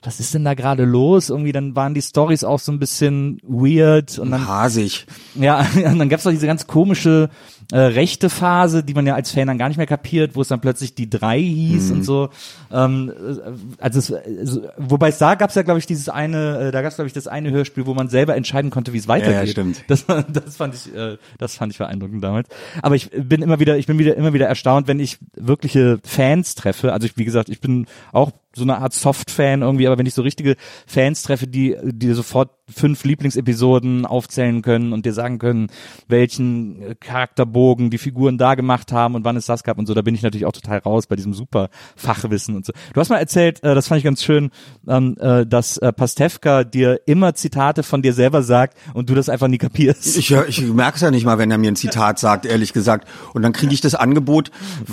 was 0.04 0.20
ist 0.20 0.34
denn 0.34 0.44
da 0.44 0.54
gerade 0.54 0.84
los? 0.84 1.30
Irgendwie 1.30 1.52
dann 1.52 1.74
waren 1.74 1.94
die 1.94 2.02
Stories 2.02 2.44
auch 2.44 2.58
so 2.58 2.70
ein 2.72 2.78
bisschen 2.78 3.40
weird 3.42 4.18
und 4.18 4.30
dann 4.30 4.46
hasig. 4.46 5.06
ja, 5.34 5.60
und 5.76 5.98
dann 5.98 6.08
gab's 6.08 6.24
doch 6.24 6.30
diese 6.30 6.46
ganz 6.46 6.66
komische 6.66 7.30
äh, 7.72 7.78
rechte 7.78 8.28
Phase, 8.30 8.82
die 8.84 8.94
man 8.94 9.06
ja 9.06 9.14
als 9.14 9.30
Fan 9.30 9.46
dann 9.46 9.58
gar 9.58 9.68
nicht 9.68 9.78
mehr 9.78 9.86
kapiert, 9.86 10.36
wo 10.36 10.42
es 10.42 10.48
dann 10.48 10.60
plötzlich 10.60 10.94
die 10.94 11.08
drei 11.08 11.40
hieß 11.40 11.90
Mhm. 11.90 11.96
und 11.96 12.02
so. 12.04 12.28
Ähm, 12.72 13.10
äh, 13.10 13.82
also, 13.82 13.98
es, 13.98 14.12
also 14.12 14.62
wobei 14.76 15.08
es 15.08 15.18
da 15.18 15.34
gab's 15.34 15.54
ja, 15.54 15.62
glaube 15.62 15.78
ich, 15.78 15.86
dieses 15.86 16.08
eine, 16.08 16.58
äh, 16.68 16.70
da 16.72 16.82
gab's 16.82 16.96
glaube 16.96 17.06
ich 17.06 17.12
das 17.14 17.26
eine 17.26 17.50
Hörspiel, 17.50 17.86
wo 17.86 17.94
man 17.94 18.08
selber 18.08 18.36
entscheiden 18.36 18.70
konnte, 18.70 18.92
wie 18.92 18.98
es 18.98 19.08
weitergeht. 19.08 19.46
ja, 19.46 19.46
stimmt. 19.46 19.84
Das, 19.88 20.04
das 20.32 20.56
fand 20.56 20.74
ich, 20.74 20.94
äh, 20.94 21.16
das 21.38 21.56
fand 21.56 21.72
ich 21.72 21.78
beeindruckend 21.78 22.22
damals. 22.22 22.48
Aber 22.82 22.94
ich 22.96 23.10
bin 23.10 23.42
immer 23.42 23.58
wieder, 23.60 23.76
ich 23.78 23.86
bin 23.86 23.98
wieder 23.98 24.14
immer 24.16 24.32
wieder 24.32 24.46
erstaunt, 24.46 24.86
wenn 24.88 25.00
ich 25.00 25.18
wirkliche 25.34 25.98
Fans 26.04 26.54
treffe. 26.54 26.92
Also 26.92 27.06
ich, 27.06 27.16
wie 27.16 27.24
gesagt, 27.24 27.48
ich 27.48 27.60
bin 27.60 27.86
auch 28.12 28.30
so 28.56 28.62
eine 28.62 28.78
Art 28.78 28.92
Soft-Fan 28.92 29.62
irgendwie, 29.62 29.86
aber 29.88 29.98
wenn 29.98 30.06
ich 30.06 30.14
so 30.14 30.22
richtige 30.22 30.54
Fans 30.86 31.22
treffe, 31.22 31.46
die, 31.48 31.76
die 31.82 32.12
sofort 32.12 32.50
fünf 32.72 33.04
Lieblingsepisoden 33.04 34.06
aufzählen 34.06 34.62
können 34.62 34.92
und 34.92 35.04
dir 35.04 35.12
sagen 35.12 35.38
können, 35.38 35.66
welchen 36.08 36.80
äh, 36.82 36.94
Charakterbogen 36.94 37.90
die 37.90 37.98
Figuren 37.98 38.38
da 38.38 38.54
gemacht 38.54 38.90
haben 38.92 39.14
und 39.14 39.24
wann 39.24 39.36
es 39.36 39.46
das 39.46 39.64
gab 39.64 39.78
und 39.78 39.86
so, 39.86 39.94
da 39.94 40.02
bin 40.02 40.14
ich 40.14 40.22
natürlich 40.22 40.46
auch 40.46 40.52
total 40.52 40.78
raus 40.78 41.06
bei 41.06 41.16
diesem 41.16 41.34
super 41.34 41.68
Fachwissen 41.96 42.56
und 42.56 42.64
so. 42.64 42.72
Du 42.94 43.00
hast 43.00 43.10
mal 43.10 43.18
erzählt, 43.18 43.62
äh, 43.62 43.74
das 43.74 43.88
fand 43.88 43.98
ich 43.98 44.04
ganz 44.04 44.22
schön, 44.22 44.50
ähm, 44.88 45.16
äh, 45.20 45.44
dass 45.46 45.76
äh, 45.78 45.92
Pastewka 45.92 46.64
dir 46.64 47.00
immer 47.06 47.34
Zitate 47.34 47.82
von 47.82 48.00
dir 48.02 48.14
selber 48.14 48.42
sagt 48.42 48.78
und 48.94 49.10
du 49.10 49.14
das 49.14 49.28
einfach 49.28 49.48
nie 49.48 49.58
kapierst. 49.58 50.16
Ich, 50.16 50.30
ich 50.30 50.62
merke 50.62 50.96
es 50.96 51.02
ja 51.02 51.10
nicht 51.10 51.24
mal, 51.26 51.38
wenn 51.38 51.50
er 51.50 51.58
mir 51.58 51.70
ein 51.70 51.76
Zitat 51.76 52.18
sagt, 52.18 52.46
ehrlich 52.46 52.72
gesagt. 52.72 53.08
Und 53.34 53.42
dann 53.42 53.52
kriege 53.52 53.74
ich 53.74 53.80
das 53.82 53.94
Angebot, 53.94 54.50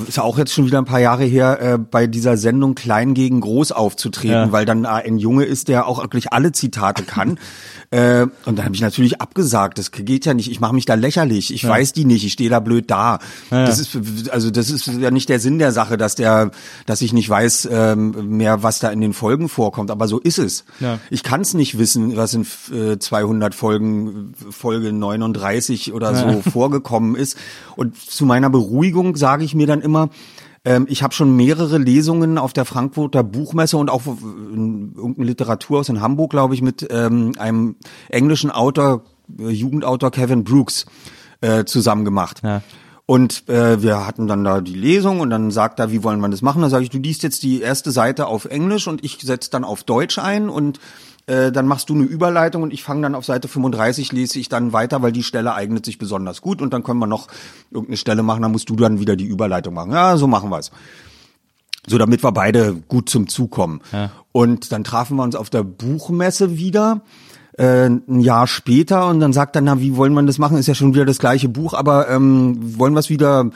ist 0.08 0.18
ja 0.18 0.24
auch 0.24 0.38
jetzt 0.38 0.54
schon 0.54 0.66
wieder 0.66 0.78
ein 0.78 0.86
paar 0.86 1.00
Jahre 1.00 1.24
her, 1.24 1.60
äh, 1.62 1.78
bei 1.78 2.08
dieser 2.08 2.36
Sendung 2.38 2.76
Klein 2.76 3.14
gegen 3.14 3.40
Groß 3.42 3.72
aufzutreten, 3.72 4.32
Ja. 4.34 4.52
weil 4.52 4.66
dann 4.66 4.86
ein 4.86 5.18
Junge 5.18 5.46
ist, 5.46 5.68
der 5.70 5.88
auch 5.88 6.02
wirklich 6.02 6.34
alle 6.34 6.52
Zitate 6.52 7.04
kann. 7.04 7.40
Äh, 7.92 8.28
und 8.46 8.58
dann 8.58 8.66
habe 8.66 8.76
ich 8.76 8.82
natürlich 8.82 9.22
abgesagt, 9.22 9.78
das 9.78 9.92
geht 9.92 10.26
ja 10.26 10.34
nicht, 10.34 10.50
ich 10.50 10.60
mache 10.60 10.74
mich 10.74 10.86
da 10.86 10.96
lächerlich, 10.96 11.54
ich 11.54 11.68
weiß 11.68 11.94
die 11.94 12.06
nicht, 12.06 12.26
ich 12.26 12.34
stehe 12.34 12.50
da 12.50 12.60
blöd 12.60 12.90
da. 12.90 13.20
Das 13.50 13.80
ist 13.80 13.98
also 14.32 14.52
das 14.52 14.70
ist 14.70 14.88
ja 14.88 15.12
nicht 15.12 15.30
der 15.30 15.40
Sinn 15.40 15.60
der 15.60 15.72
Sache, 15.72 15.98
dass 15.98 16.16
der, 16.16 16.52
dass 16.86 17.02
ich 17.02 17.14
nicht 17.14 17.30
weiß 17.30 17.70
ähm, 17.72 18.38
mehr, 18.38 18.64
was 18.64 18.80
da 18.80 18.90
in 18.90 19.02
den 19.02 19.14
Folgen 19.14 19.50
vorkommt, 19.50 19.92
aber 19.92 20.08
so 20.08 20.20
ist 20.20 20.40
es. 20.40 20.66
Ja. 20.80 21.00
Ich 21.10 21.24
kann 21.24 21.42
es 21.42 21.54
nicht 21.54 21.78
wissen, 21.78 22.16
was 22.16 22.34
in 22.34 22.46
äh, 22.72 22.98
200 22.98 23.56
Folgen, 23.56 24.34
Folge 24.50 24.94
39 24.94 25.94
oder 25.94 26.16
so 26.16 26.42
vorgekommen 26.50 27.16
ist. 27.16 27.38
Und 27.76 27.98
zu 27.98 28.26
meiner 28.26 28.50
Beruhigung 28.50 29.16
sage 29.16 29.44
ich 29.44 29.56
mir 29.56 29.68
dann 29.68 29.82
immer, 29.82 30.10
ähm, 30.64 30.86
ich 30.90 31.02
habe 31.04 31.14
schon 31.14 31.36
mehrere 31.36 31.78
Lesungen 31.78 32.38
auf 32.38 32.54
der 32.54 32.66
Frankfurter 32.66 33.24
Buchmesse 33.24 33.78
und 33.78 33.90
auch 33.90 34.06
in 34.06 34.94
irgendeinem 34.96 35.28
Literaturhaus 35.28 35.90
in 35.90 36.02
Hamburg, 36.02 36.32
glaube 36.32 36.54
ich, 36.54 36.62
mit 36.62 36.88
ähm, 36.92 37.34
einem 37.40 37.76
englischen 38.10 38.52
Autor, 38.52 39.04
äh, 39.40 39.50
Jugendautor 39.50 40.12
Kevin 40.12 40.44
Brooks 40.44 40.86
äh, 41.42 41.66
zusammen 41.66 42.06
gemacht. 42.06 42.42
Ja. 42.44 42.62
Und 43.08 43.50
äh, 43.50 43.82
wir 43.82 44.06
hatten 44.06 44.28
dann 44.28 44.44
da 44.44 44.62
die 44.62 44.76
Lesung 44.76 45.20
und 45.20 45.32
dann 45.32 45.52
sagt 45.52 45.80
er, 45.80 45.92
wie 45.92 46.04
wollen 46.04 46.22
wir 46.22 46.30
das 46.30 46.42
machen? 46.42 46.62
Dann 46.62 46.70
sage 46.70 46.84
ich, 46.84 46.92
du 46.92 47.00
liest 47.00 47.24
jetzt 47.24 47.44
die 47.44 47.60
erste 47.60 47.92
Seite 47.92 48.28
auf 48.28 48.46
Englisch 48.46 48.88
und 48.88 49.04
ich 49.04 49.18
setze 49.20 49.50
dann 49.50 49.64
auf 49.64 49.84
Deutsch 49.84 50.18
ein 50.18 50.48
und 50.48 50.80
äh, 51.28 51.52
dann 51.52 51.68
machst 51.68 51.90
du 51.90 51.94
eine 51.94 52.04
Überleitung 52.04 52.64
und 52.64 52.74
ich 52.74 52.84
fange 52.84 53.02
dann 53.04 53.16
auf 53.16 53.26
Seite 53.26 53.48
35, 53.48 54.12
lese 54.12 54.40
ich 54.40 54.50
dann 54.50 54.74
weiter, 54.74 55.02
weil 55.02 55.12
die 55.12 55.24
Stelle 55.24 55.54
eignet 55.54 55.86
sich 55.86 55.98
besonders 55.98 56.42
gut 56.42 56.62
und 56.62 56.74
dann 56.74 56.84
können 56.84 57.00
wir 57.00 57.08
noch 57.08 57.28
irgendeine 57.70 57.98
Stelle 57.98 58.24
machen, 58.24 58.42
dann 58.42 58.52
musst 58.52 58.70
du 58.70 58.76
dann 58.76 59.00
wieder 59.00 59.16
die 59.16 59.26
Überleitung 59.26 59.74
machen. 59.74 59.92
Ja, 59.92 60.18
so 60.18 60.28
machen 60.28 60.50
wir's. 60.50 60.72
So, 61.88 61.98
damit 61.98 62.24
wir 62.24 62.32
beide 62.32 62.74
gut 62.74 63.10
zum 63.10 63.28
Zug 63.28 63.52
kommen. 63.52 63.82
Ja. 63.92 64.12
Und 64.32 64.72
dann 64.72 64.84
trafen 64.84 65.18
wir 65.18 65.24
uns 65.24 65.36
auf 65.36 65.50
der 65.50 65.64
Buchmesse 65.64 66.58
wieder 66.58 67.02
äh, 67.58 67.88
ein 67.88 68.20
Jahr 68.20 68.48
später 68.48 69.08
und 69.08 69.20
dann 69.20 69.34
sagt 69.34 69.56
er, 69.56 69.62
na, 69.62 69.80
wie 69.80 69.96
wollen 69.96 70.14
wir 70.14 70.24
das 70.24 70.38
machen? 70.38 70.58
Ist 70.58 70.68
ja 70.68 70.76
schon 70.76 70.94
wieder 70.94 71.06
das 71.06 71.20
gleiche 71.20 71.50
Buch, 71.50 71.74
aber 71.74 72.10
ähm, 72.10 72.78
wollen 72.80 72.94
wir 72.94 73.00
es 73.00 73.10
wieder 73.10 73.50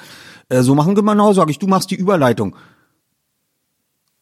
äh, 0.50 0.62
so 0.62 0.76
machen? 0.76 0.96
Genau, 0.96 1.34
sag 1.34 1.50
ich, 1.50 1.60
du 1.60 1.68
machst 1.68 1.92
die 1.92 1.96
Überleitung. 1.96 2.56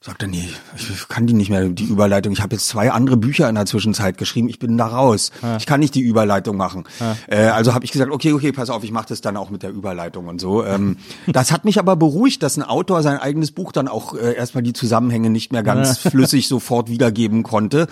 Sagt 0.06 0.22
er, 0.22 0.28
nee, 0.28 0.50
ich 0.76 1.08
kann 1.08 1.28
die 1.28 1.34
nicht 1.34 1.50
mehr, 1.50 1.70
die 1.70 1.86
Überleitung. 1.86 2.34
Ich 2.34 2.42
habe 2.42 2.56
jetzt 2.56 2.68
zwei 2.68 2.92
andere 2.92 3.16
Bücher 3.16 3.48
in 3.48 3.56
der 3.56 3.66
Zwischenzeit 3.66 4.18
geschrieben, 4.18 4.50
ich 4.50 4.60
bin 4.60 4.78
da 4.78 4.88
raus. 4.88 5.32
Ich 5.58 5.66
kann 5.66 5.80
nicht 5.80 5.96
die 5.96 6.02
Überleitung 6.02 6.58
machen. 6.58 6.84
Äh, 7.28 7.46
also 7.46 7.74
habe 7.74 7.86
ich 7.86 7.94
gesagt, 7.94 8.12
okay, 8.12 8.34
okay, 8.34 8.52
pass 8.52 8.70
auf, 8.70 8.84
ich 8.84 8.92
mache 8.92 9.06
das 9.08 9.22
dann 9.22 9.38
auch 9.38 9.50
mit 9.50 9.63
der 9.63 9.70
Überleitung 9.70 10.28
und 10.28 10.42
so. 10.42 10.66
Ähm, 10.66 10.98
das 11.28 11.54
hat 11.54 11.63
mich 11.63 11.80
aber 11.80 11.96
beruhigt, 11.96 12.44
dass 12.44 12.58
ein 12.58 12.63
Autor 12.63 13.02
sein 13.02 13.18
eigenes 13.18 13.52
Buch 13.52 13.72
dann 13.72 13.88
auch 13.88 14.13
äh, 14.13 14.34
erstmal 14.36 14.62
die 14.62 14.74
Zusammenhänge 14.74 15.30
nicht 15.30 15.54
mehr 15.54 15.63
ganz 15.63 16.00
flüssig 16.00 16.50
sofort 16.50 16.89
wiedergeben 16.89 17.44
konnte. 17.44 17.88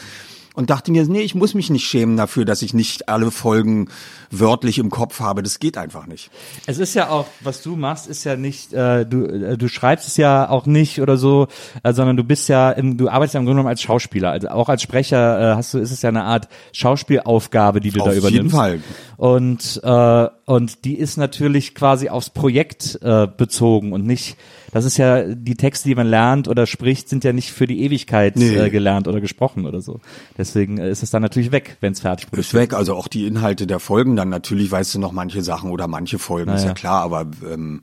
Und 0.54 0.70
dachte 0.70 0.92
mir, 0.92 1.06
nee, 1.06 1.22
ich 1.22 1.34
muss 1.34 1.54
mich 1.54 1.70
nicht 1.70 1.86
schämen 1.86 2.18
dafür, 2.18 2.44
dass 2.44 2.62
ich 2.62 2.74
nicht 2.74 3.08
alle 3.08 3.32
Folgen 3.32 3.88
wörtlich 4.32 4.80
im 4.80 4.90
Kopf 4.90 5.22
habe. 5.22 5.44
Das 5.44 5.60
geht 5.60 5.78
einfach 5.78 6.08
nicht. 6.08 6.30
Es 6.66 6.78
ist 6.78 6.94
ja 6.94 7.10
auch, 7.10 7.26
was 7.40 7.62
du 7.62 7.78
machst, 7.78 8.08
ist 8.08 8.26
ja 8.26 8.36
nicht, 8.36 8.74
äh, 8.74 9.06
du, 9.06 9.26
äh, 9.26 9.58
du 9.58 9.68
schreibst 9.70 10.10
es 10.10 10.18
ja 10.18 10.50
auch 10.50 10.66
nicht 10.66 11.00
oder 11.00 11.16
so, 11.16 11.48
äh, 11.84 11.94
sondern 11.94 12.18
du 12.18 12.26
bist 12.26 12.50
ja, 12.50 12.70
im, 12.72 12.98
du 12.98 13.08
arbeitest 13.08 13.36
ja 13.36 13.40
im 13.40 13.46
Grunde 13.46 13.60
genommen 13.60 13.70
als 13.70 13.82
Schauspieler. 13.82 14.32
Also 14.32 14.50
auch 14.50 14.68
als 14.68 14.82
Sprecher 14.82 15.54
äh, 15.54 15.56
hast 15.56 15.74
du, 15.74 15.80
ist 15.80 15.92
es 15.92 16.02
ja 16.02 16.10
eine 16.10 16.24
Art 16.24 16.50
Schauspielaufgabe, 16.74 17.80
die 17.80 17.92
du 17.92 18.00
da 18.00 18.06
Auf 18.06 18.16
übernimmst. 18.18 18.34
jeden 18.34 18.50
Fall. 18.50 18.82
Und 19.16 19.80
äh, 19.84 20.30
und 20.52 20.84
die 20.84 20.96
ist 20.96 21.16
natürlich 21.16 21.74
quasi 21.76 22.10
aufs 22.10 22.30
Projekt 22.30 23.00
äh, 23.02 23.26
bezogen 23.26 23.94
und 23.94 24.06
nicht. 24.06 24.36
Das 24.74 24.84
ist 24.84 24.98
ja 24.98 25.24
die 25.24 25.56
Texte, 25.56 25.88
die 25.88 25.96
man 25.96 26.08
lernt 26.08 26.50
oder 26.50 26.68
spricht, 26.68 27.08
sind 27.08 27.24
ja 27.24 27.32
nicht 27.32 27.52
für 27.54 27.68
die 27.68 27.82
Ewigkeit 27.84 28.36
Nee. 28.36 28.56
äh, 28.58 28.70
gelernt 28.70 29.08
oder 29.08 29.22
gesprochen 29.22 29.66
oder 29.66 29.80
so. 29.80 30.02
Deswegen 30.38 30.78
äh, 30.78 30.92
ist 30.92 31.04
es 31.04 31.10
dann 31.10 31.22
natürlich 31.22 31.54
weg, 31.54 31.78
wenn 31.80 31.94
es 31.94 32.02
fertig 32.02 32.26
Ist 32.26 32.32
produziert 32.32 32.62
weg, 32.64 32.74
also 32.74 32.96
auch 32.96 33.08
die 33.08 33.28
Inhalte 33.28 33.66
der 33.66 33.80
Folgen 33.80 34.18
dann 34.18 34.28
natürlich 34.28 34.70
weißt 34.70 34.94
du 34.94 35.00
noch 35.00 35.14
manche 35.14 35.42
Sachen 35.42 35.72
oder 35.72 35.88
manche 35.88 36.20
Folgen, 36.20 36.52
ist 36.52 36.64
ja. 36.64 36.68
ja 36.70 36.74
klar, 36.74 37.02
aber 37.02 37.28
ähm, 37.50 37.82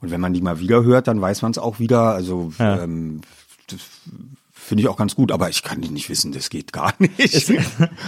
und 0.00 0.12
wenn 0.12 0.20
man 0.20 0.32
die 0.34 0.40
mal 0.40 0.60
wieder 0.60 0.84
hört, 0.84 1.08
dann 1.08 1.20
weiß 1.20 1.42
man 1.42 1.50
es 1.50 1.58
auch 1.58 1.80
wieder. 1.80 2.14
Also 2.14 2.52
Ja. 2.60 2.80
ähm, 2.84 3.22
das 3.66 3.80
finde 4.64 4.82
ich 4.82 4.88
auch 4.88 4.96
ganz 4.96 5.14
gut, 5.14 5.30
aber 5.30 5.48
ich 5.48 5.62
kann 5.62 5.80
die 5.80 5.90
nicht 5.90 6.08
wissen, 6.08 6.32
das 6.32 6.50
geht 6.50 6.72
gar 6.72 6.94
nicht. 6.98 7.52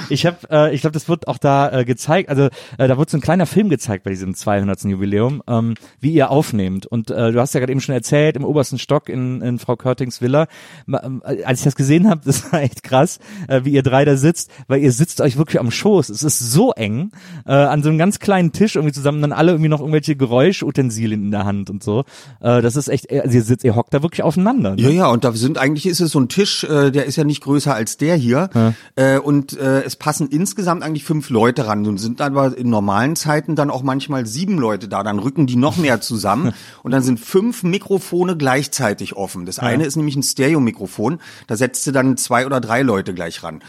Ich 0.08 0.26
habe, 0.26 0.38
äh, 0.50 0.74
ich 0.74 0.80
glaube, 0.80 0.94
das 0.94 1.08
wird 1.08 1.28
auch 1.28 1.38
da 1.38 1.80
äh, 1.80 1.84
gezeigt. 1.84 2.28
Also 2.28 2.44
äh, 2.78 2.88
da 2.88 2.96
wurde 2.96 3.10
so 3.10 3.18
ein 3.18 3.20
kleiner 3.20 3.46
Film 3.46 3.68
gezeigt 3.68 4.04
bei 4.04 4.10
diesem 4.10 4.34
200. 4.34 4.84
Jubiläum, 4.84 5.42
ähm, 5.46 5.74
wie 6.00 6.12
ihr 6.12 6.30
aufnehmt. 6.30 6.86
Und 6.86 7.10
äh, 7.10 7.32
du 7.32 7.40
hast 7.40 7.54
ja 7.54 7.60
gerade 7.60 7.72
eben 7.72 7.80
schon 7.80 7.94
erzählt 7.94 8.36
im 8.36 8.44
obersten 8.44 8.78
Stock 8.78 9.08
in, 9.08 9.40
in 9.42 9.58
Frau 9.58 9.76
Körtings 9.76 10.20
Villa. 10.20 10.46
Ähm, 10.88 11.22
Als 11.24 11.60
ich 11.60 11.64
das 11.64 11.76
gesehen 11.76 12.08
habe, 12.08 12.22
das 12.24 12.52
war 12.52 12.62
echt 12.62 12.82
krass, 12.82 13.18
äh, 13.48 13.62
wie 13.64 13.70
ihr 13.70 13.82
drei 13.82 14.04
da 14.04 14.16
sitzt, 14.16 14.50
weil 14.68 14.80
ihr 14.80 14.92
sitzt 14.92 15.20
euch 15.20 15.36
wirklich 15.36 15.60
am 15.60 15.70
Schoß. 15.70 16.08
Es 16.08 16.22
ist 16.22 16.38
so 16.38 16.72
eng 16.72 17.10
äh, 17.44 17.52
an 17.52 17.82
so 17.82 17.88
einem 17.88 17.98
ganz 17.98 18.18
kleinen 18.18 18.52
Tisch 18.52 18.76
irgendwie 18.76 18.94
zusammen, 18.94 19.20
dann 19.20 19.32
alle 19.32 19.52
irgendwie 19.52 19.68
noch 19.68 19.80
irgendwelche 19.80 20.16
Geräuschutensilien 20.16 21.24
in 21.24 21.30
der 21.30 21.44
Hand 21.44 21.70
und 21.70 21.82
so. 21.82 22.04
Äh, 22.40 22.62
das 22.62 22.76
ist 22.76 22.88
echt, 22.88 23.10
also 23.10 23.36
ihr 23.36 23.42
sitzt, 23.42 23.64
ihr 23.64 23.76
hockt 23.76 23.92
da 23.92 24.02
wirklich 24.02 24.22
aufeinander. 24.22 24.76
Ne? 24.76 24.82
Ja, 24.82 24.90
ja, 24.90 25.06
und 25.08 25.24
da 25.24 25.32
sind 25.32 25.58
eigentlich 25.58 25.86
ist 25.86 26.00
es 26.00 26.12
so 26.12 26.20
ein 26.20 26.28
Tisch, 26.28 26.45
äh, 26.64 26.90
der 26.90 27.06
ist 27.06 27.16
ja 27.16 27.24
nicht 27.24 27.42
größer 27.42 27.74
als 27.74 27.96
der 27.96 28.16
hier. 28.16 28.50
Äh, 28.96 29.18
und 29.18 29.58
äh, 29.58 29.82
es 29.82 29.96
passen 29.96 30.28
insgesamt 30.28 30.82
eigentlich 30.82 31.04
fünf 31.04 31.30
Leute 31.30 31.66
ran. 31.66 31.82
Nun 31.82 31.98
sind 31.98 32.20
aber 32.20 32.56
in 32.56 32.70
normalen 32.70 33.16
Zeiten 33.16 33.56
dann 33.56 33.70
auch 33.70 33.82
manchmal 33.82 34.26
sieben 34.26 34.58
Leute 34.58 34.88
da. 34.88 35.02
Dann 35.02 35.18
rücken 35.18 35.46
die 35.46 35.56
noch 35.56 35.76
mehr 35.76 36.00
zusammen 36.00 36.52
und 36.82 36.90
dann 36.90 37.02
sind 37.02 37.20
fünf 37.20 37.62
Mikrofone 37.62 38.36
gleichzeitig 38.36 39.16
offen. 39.16 39.46
Das 39.46 39.58
eine 39.58 39.84
ist 39.84 39.96
nämlich 39.96 40.16
ein 40.16 40.22
Stereo-Mikrofon. 40.22 41.18
Da 41.46 41.56
setzt 41.56 41.86
du 41.86 41.92
dann 41.92 42.16
zwei 42.16 42.46
oder 42.46 42.60
drei 42.60 42.82
Leute 42.82 43.14
gleich 43.14 43.42
ran. 43.42 43.60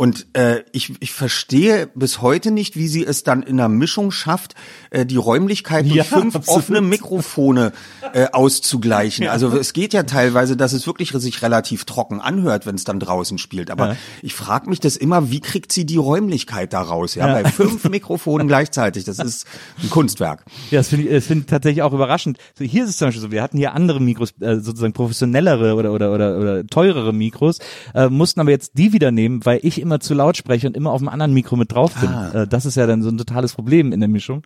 Und 0.00 0.28
äh, 0.32 0.62
ich, 0.72 0.94
ich 1.00 1.12
verstehe 1.12 1.86
bis 1.94 2.22
heute 2.22 2.52
nicht, 2.52 2.74
wie 2.74 2.88
sie 2.88 3.04
es 3.04 3.22
dann 3.22 3.42
in 3.42 3.58
der 3.58 3.68
Mischung 3.68 4.10
schafft, 4.12 4.54
äh, 4.88 5.04
die 5.04 5.16
Räumlichkeit 5.16 5.84
durch 5.84 5.94
Ja, 5.94 6.04
fünf 6.04 6.34
absolut. 6.36 6.58
offene 6.58 6.80
Mikrofone 6.80 7.72
äh, 8.14 8.28
auszugleichen. 8.32 9.26
Also 9.30 9.54
es 9.58 9.74
geht 9.74 9.92
ja 9.92 10.04
teilweise, 10.04 10.56
dass 10.56 10.72
es 10.72 10.86
wirklich 10.86 11.10
sich 11.10 11.42
relativ 11.42 11.84
trocken 11.84 12.18
anhört, 12.22 12.64
wenn 12.64 12.76
es 12.76 12.84
dann 12.84 12.98
draußen 12.98 13.36
spielt. 13.36 13.70
Aber 13.70 13.88
Ja. 13.88 13.96
ich 14.22 14.32
frage 14.32 14.70
mich 14.70 14.80
das 14.80 14.96
immer, 14.96 15.30
wie 15.30 15.40
kriegt 15.40 15.70
sie 15.70 15.84
die 15.84 15.98
Räumlichkeit 15.98 16.72
da 16.72 16.80
raus? 16.80 17.14
Ja, 17.14 17.26
bei 17.26 17.44
fünf 17.44 17.86
Mikrofonen 17.90 18.48
gleichzeitig. 18.48 19.04
Das 19.04 19.18
ist 19.18 19.46
ein 19.82 19.90
Kunstwerk. 19.90 20.46
Ja, 20.70 20.78
das 20.78 20.88
finde 20.88 21.08
ich, 21.08 21.12
das 21.12 21.26
finde 21.26 21.42
ich 21.42 21.50
tatsächlich 21.50 21.82
auch 21.82 21.92
überraschend. 21.92 22.38
So, 22.58 22.64
hier 22.64 22.84
ist 22.84 22.90
es 22.90 22.96
zum 22.96 23.08
Beispiel 23.08 23.20
so, 23.20 23.30
wir 23.32 23.42
hatten 23.42 23.58
hier 23.58 23.74
andere 23.74 24.00
Mikros, 24.00 24.32
äh, 24.40 24.60
sozusagen 24.60 24.94
professionellere 24.94 25.74
oder, 25.74 25.92
oder, 25.92 26.10
oder, 26.14 26.38
oder 26.38 26.66
teurere 26.66 27.12
Mikros, 27.12 27.58
äh, 27.94 28.08
mussten 28.08 28.40
aber 28.40 28.50
jetzt 28.50 28.78
die 28.78 28.94
wieder 28.94 29.10
nehmen, 29.10 29.44
weil 29.44 29.60
ich 29.62 29.78
immer 29.78 29.89
zu 29.98 30.14
laut 30.14 30.36
spreche 30.36 30.68
und 30.68 30.76
immer 30.76 30.92
auf 30.92 31.00
einem 31.00 31.08
anderen 31.08 31.34
Mikro 31.34 31.56
mit 31.56 31.72
drauf 31.72 31.94
bin. 31.94 32.10
Äh, 32.12 32.46
das 32.46 32.66
ist 32.66 32.76
ja 32.76 32.86
dann 32.86 33.02
so 33.02 33.08
ein 33.08 33.18
totales 33.18 33.54
Problem 33.54 33.92
in 33.92 34.00
der 34.00 34.08
Mischung. 34.08 34.42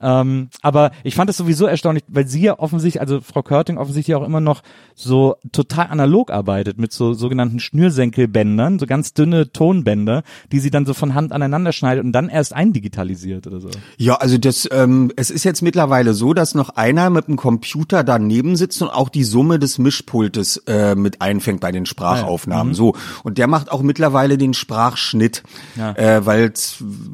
Ähm, 0.00 0.48
aber 0.62 0.92
ich 1.04 1.14
fand 1.14 1.28
es 1.28 1.36
sowieso 1.36 1.66
erstaunlich, 1.66 2.04
weil 2.08 2.26
sie 2.26 2.42
ja 2.42 2.58
offensichtlich, 2.58 3.00
also 3.00 3.20
Frau 3.20 3.42
Körting 3.42 3.78
offensichtlich 3.78 4.14
auch 4.14 4.24
immer 4.24 4.40
noch 4.40 4.62
so 4.94 5.36
total 5.52 5.88
analog 5.88 6.30
arbeitet 6.30 6.78
mit 6.78 6.92
so 6.92 7.12
sogenannten 7.12 7.60
Schnürsenkelbändern, 7.60 8.78
so 8.78 8.86
ganz 8.86 9.12
dünne 9.12 9.52
Tonbänder, 9.52 10.22
die 10.52 10.60
sie 10.60 10.70
dann 10.70 10.86
so 10.86 10.94
von 10.94 11.14
Hand 11.14 11.32
aneinander 11.32 11.72
schneidet 11.72 12.04
und 12.04 12.12
dann 12.12 12.28
erst 12.28 12.54
eindigitalisiert 12.54 13.46
oder 13.46 13.60
so. 13.60 13.68
Ja, 13.98 14.16
also 14.16 14.38
das, 14.38 14.68
ähm, 14.70 15.12
es 15.16 15.30
ist 15.30 15.44
jetzt 15.44 15.62
mittlerweile 15.62 16.14
so, 16.14 16.32
dass 16.32 16.54
noch 16.54 16.70
einer 16.70 17.10
mit 17.10 17.28
dem 17.28 17.36
Computer 17.36 18.04
daneben 18.04 18.56
sitzt 18.56 18.80
und 18.82 18.88
auch 18.88 19.08
die 19.08 19.24
Summe 19.24 19.58
des 19.58 19.78
Mischpultes 19.78 20.58
äh, 20.66 20.94
mit 20.94 21.20
einfängt 21.20 21.60
bei 21.60 21.72
den 21.72 21.86
Sprachaufnahmen. 21.86 22.74
So 22.74 22.94
und 23.22 23.38
der 23.38 23.46
macht 23.46 23.72
auch 23.72 23.82
mittlerweile 23.82 24.38
den 24.38 24.54
Sprachschnitt, 24.86 25.42
Ja. 25.76 25.92
äh, 25.92 26.24
weil 26.26 26.52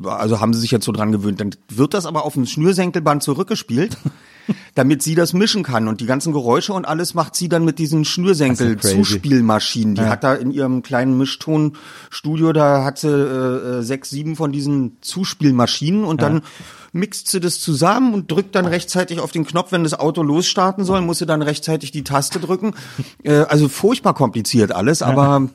also 0.04 0.40
haben 0.40 0.54
sie 0.54 0.60
sich 0.60 0.70
jetzt 0.70 0.84
so 0.84 0.92
dran 0.92 1.12
gewöhnt. 1.12 1.40
Dann 1.40 1.54
wird 1.68 1.94
das 1.94 2.06
aber 2.06 2.24
auf 2.24 2.34
dem 2.34 2.46
Schnürsenkelband 2.46 3.22
zurückgespielt. 3.22 3.96
damit 4.74 5.04
sie 5.04 5.14
das 5.14 5.34
mischen 5.34 5.62
kann 5.62 5.86
und 5.86 6.00
die 6.00 6.06
ganzen 6.06 6.32
Geräusche 6.32 6.72
und 6.72 6.84
alles 6.84 7.14
macht 7.14 7.36
sie 7.36 7.48
dann 7.48 7.64
mit 7.64 7.78
diesen 7.78 8.04
Schnürsenkel-Zuspielmaschinen. 8.04 9.94
Die 9.94 10.00
hat 10.02 10.24
da 10.24 10.34
in 10.34 10.50
ihrem 10.50 10.82
kleinen 10.82 11.16
Mischtonstudio, 11.16 12.52
da 12.52 12.84
hat 12.84 12.98
sie 12.98 13.06
äh, 13.06 13.78
äh, 13.78 13.82
sechs, 13.82 14.10
sieben 14.10 14.34
von 14.34 14.50
diesen 14.50 14.96
Zuspielmaschinen 15.00 16.02
und 16.04 16.22
dann 16.22 16.42
mixt 16.90 17.28
sie 17.28 17.38
das 17.38 17.60
zusammen 17.60 18.14
und 18.14 18.32
drückt 18.32 18.56
dann 18.56 18.66
rechtzeitig 18.66 19.20
auf 19.20 19.30
den 19.30 19.46
Knopf, 19.46 19.70
wenn 19.70 19.84
das 19.84 19.94
Auto 19.94 20.24
losstarten 20.24 20.84
soll, 20.84 21.02
muss 21.02 21.18
sie 21.18 21.26
dann 21.26 21.42
rechtzeitig 21.42 21.92
die 21.92 22.02
Taste 22.02 22.40
drücken. 22.40 22.74
Äh, 23.22 23.42
also 23.42 23.68
furchtbar 23.68 24.14
kompliziert 24.14 24.72
alles, 24.72 25.00
aber 25.00 25.48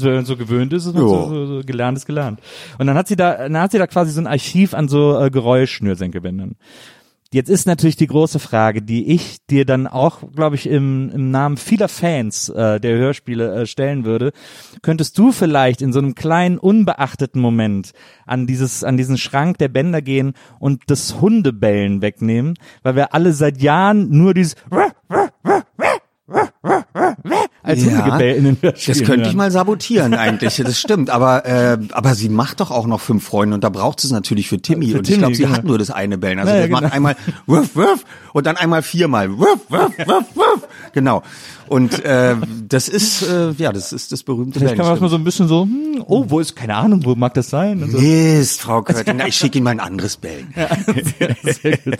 So, 0.00 0.08
wenn 0.08 0.16
man 0.16 0.24
so 0.24 0.36
gewöhnt 0.36 0.72
ist, 0.72 0.86
ist 0.86 0.94
man 0.94 1.06
so, 1.06 1.28
so, 1.28 1.46
so 1.46 1.60
gelernt 1.64 1.98
ist 1.98 2.06
gelernt. 2.06 2.40
Und 2.78 2.86
dann 2.86 2.96
hat 2.96 3.08
sie 3.08 3.16
da, 3.16 3.36
dann 3.36 3.58
hat 3.58 3.72
sie 3.72 3.78
da 3.78 3.86
quasi 3.86 4.12
so 4.12 4.20
ein 4.20 4.26
Archiv 4.26 4.74
an 4.74 4.88
so 4.88 5.18
äh, 5.18 5.30
Geräuschschnürsenkelbändern. 5.30 6.56
Jetzt 7.32 7.48
ist 7.48 7.64
natürlich 7.64 7.94
die 7.94 8.08
große 8.08 8.40
Frage, 8.40 8.82
die 8.82 9.12
ich 9.12 9.46
dir 9.46 9.64
dann 9.64 9.86
auch, 9.86 10.32
glaube 10.34 10.56
ich, 10.56 10.68
im, 10.68 11.12
im 11.14 11.30
Namen 11.30 11.58
vieler 11.58 11.88
Fans 11.88 12.48
äh, 12.48 12.80
der 12.80 12.98
Hörspiele 12.98 13.54
äh, 13.54 13.66
stellen 13.66 14.04
würde. 14.04 14.32
Könntest 14.82 15.16
du 15.16 15.30
vielleicht 15.30 15.80
in 15.80 15.92
so 15.92 16.00
einem 16.00 16.16
kleinen, 16.16 16.58
unbeachteten 16.58 17.40
Moment 17.40 17.92
an 18.26 18.48
dieses, 18.48 18.82
an 18.82 18.96
diesen 18.96 19.16
Schrank 19.16 19.58
der 19.58 19.68
Bänder 19.68 20.02
gehen 20.02 20.32
und 20.58 20.82
das 20.88 21.20
Hundebellen 21.20 22.02
wegnehmen, 22.02 22.54
weil 22.82 22.96
wir 22.96 23.14
alle 23.14 23.32
seit 23.32 23.62
Jahren 23.62 24.10
nur 24.10 24.34
dieses 24.34 24.56
als 27.62 27.84
Ja, 27.84 27.90
Hundegebell 27.90 28.36
in 28.36 28.44
den 28.44 28.58
Das 28.60 28.86
Hörspielen 28.86 29.06
könnte 29.06 29.28
ich 29.28 29.34
mal 29.34 29.50
sabotieren 29.50 30.14
eigentlich, 30.14 30.56
das 30.56 30.78
stimmt. 30.78 31.10
Aber 31.10 31.44
äh, 31.46 31.78
aber 31.92 32.14
sie 32.14 32.28
macht 32.28 32.60
doch 32.60 32.70
auch 32.70 32.86
noch 32.86 33.00
fünf 33.00 33.24
Freunde 33.24 33.54
und 33.54 33.64
da 33.64 33.68
braucht 33.68 34.00
sie 34.00 34.06
es 34.08 34.12
natürlich 34.12 34.48
für 34.48 34.60
Timmy. 34.60 34.90
Für 34.90 34.98
und 34.98 35.08
ich 35.08 35.14
Timmy, 35.14 35.18
glaube, 35.18 35.34
sie 35.34 35.42
genau. 35.44 35.54
hat 35.56 35.64
nur 35.64 35.78
das 35.78 35.90
eine 35.90 36.18
Bellen. 36.18 36.38
Also 36.38 36.52
Ja, 36.52 36.60
das 36.60 36.68
ja, 36.68 36.72
macht 36.72 36.82
genau. 36.84 36.94
einmal 36.94 37.16
wuff, 37.46 37.76
wuff 37.76 38.04
und 38.32 38.46
dann 38.46 38.56
einmal 38.56 38.82
viermal 38.82 39.36
wuff, 39.38 39.60
wuff, 39.68 39.92
wuff, 40.06 40.24
wuff. 40.34 40.68
Genau. 40.92 41.22
Und 41.68 42.04
äh, 42.04 42.36
das 42.68 42.88
ist 42.88 43.22
äh, 43.22 43.52
ja, 43.52 43.72
das 43.72 43.92
ist 43.92 44.12
das 44.12 44.22
berühmte 44.22 44.58
Vielleicht 44.58 44.76
kann 44.76 44.86
man 44.86 44.94
das 44.94 45.00
mal 45.00 45.08
Bellen. 45.08 45.10
so 45.10 45.16
ein 45.16 45.24
bisschen 45.24 45.48
so, 45.48 45.62
hm, 45.62 46.04
oh, 46.06 46.24
wo 46.28 46.40
ist, 46.40 46.56
keine 46.56 46.74
Ahnung, 46.74 47.04
wo 47.04 47.14
mag 47.14 47.34
das 47.34 47.50
sein? 47.50 47.82
Und 47.82 47.92
so. 47.92 47.98
Mist, 47.98 48.60
Frau 48.62 48.82
Körting, 48.82 49.20
ich 49.26 49.36
schicke 49.36 49.58
Ihnen 49.58 49.64
mal 49.64 49.70
ein 49.70 49.80
anderes 49.80 50.16
Bellen. 50.16 50.52
Sehr 51.42 51.78
gut. 51.78 51.98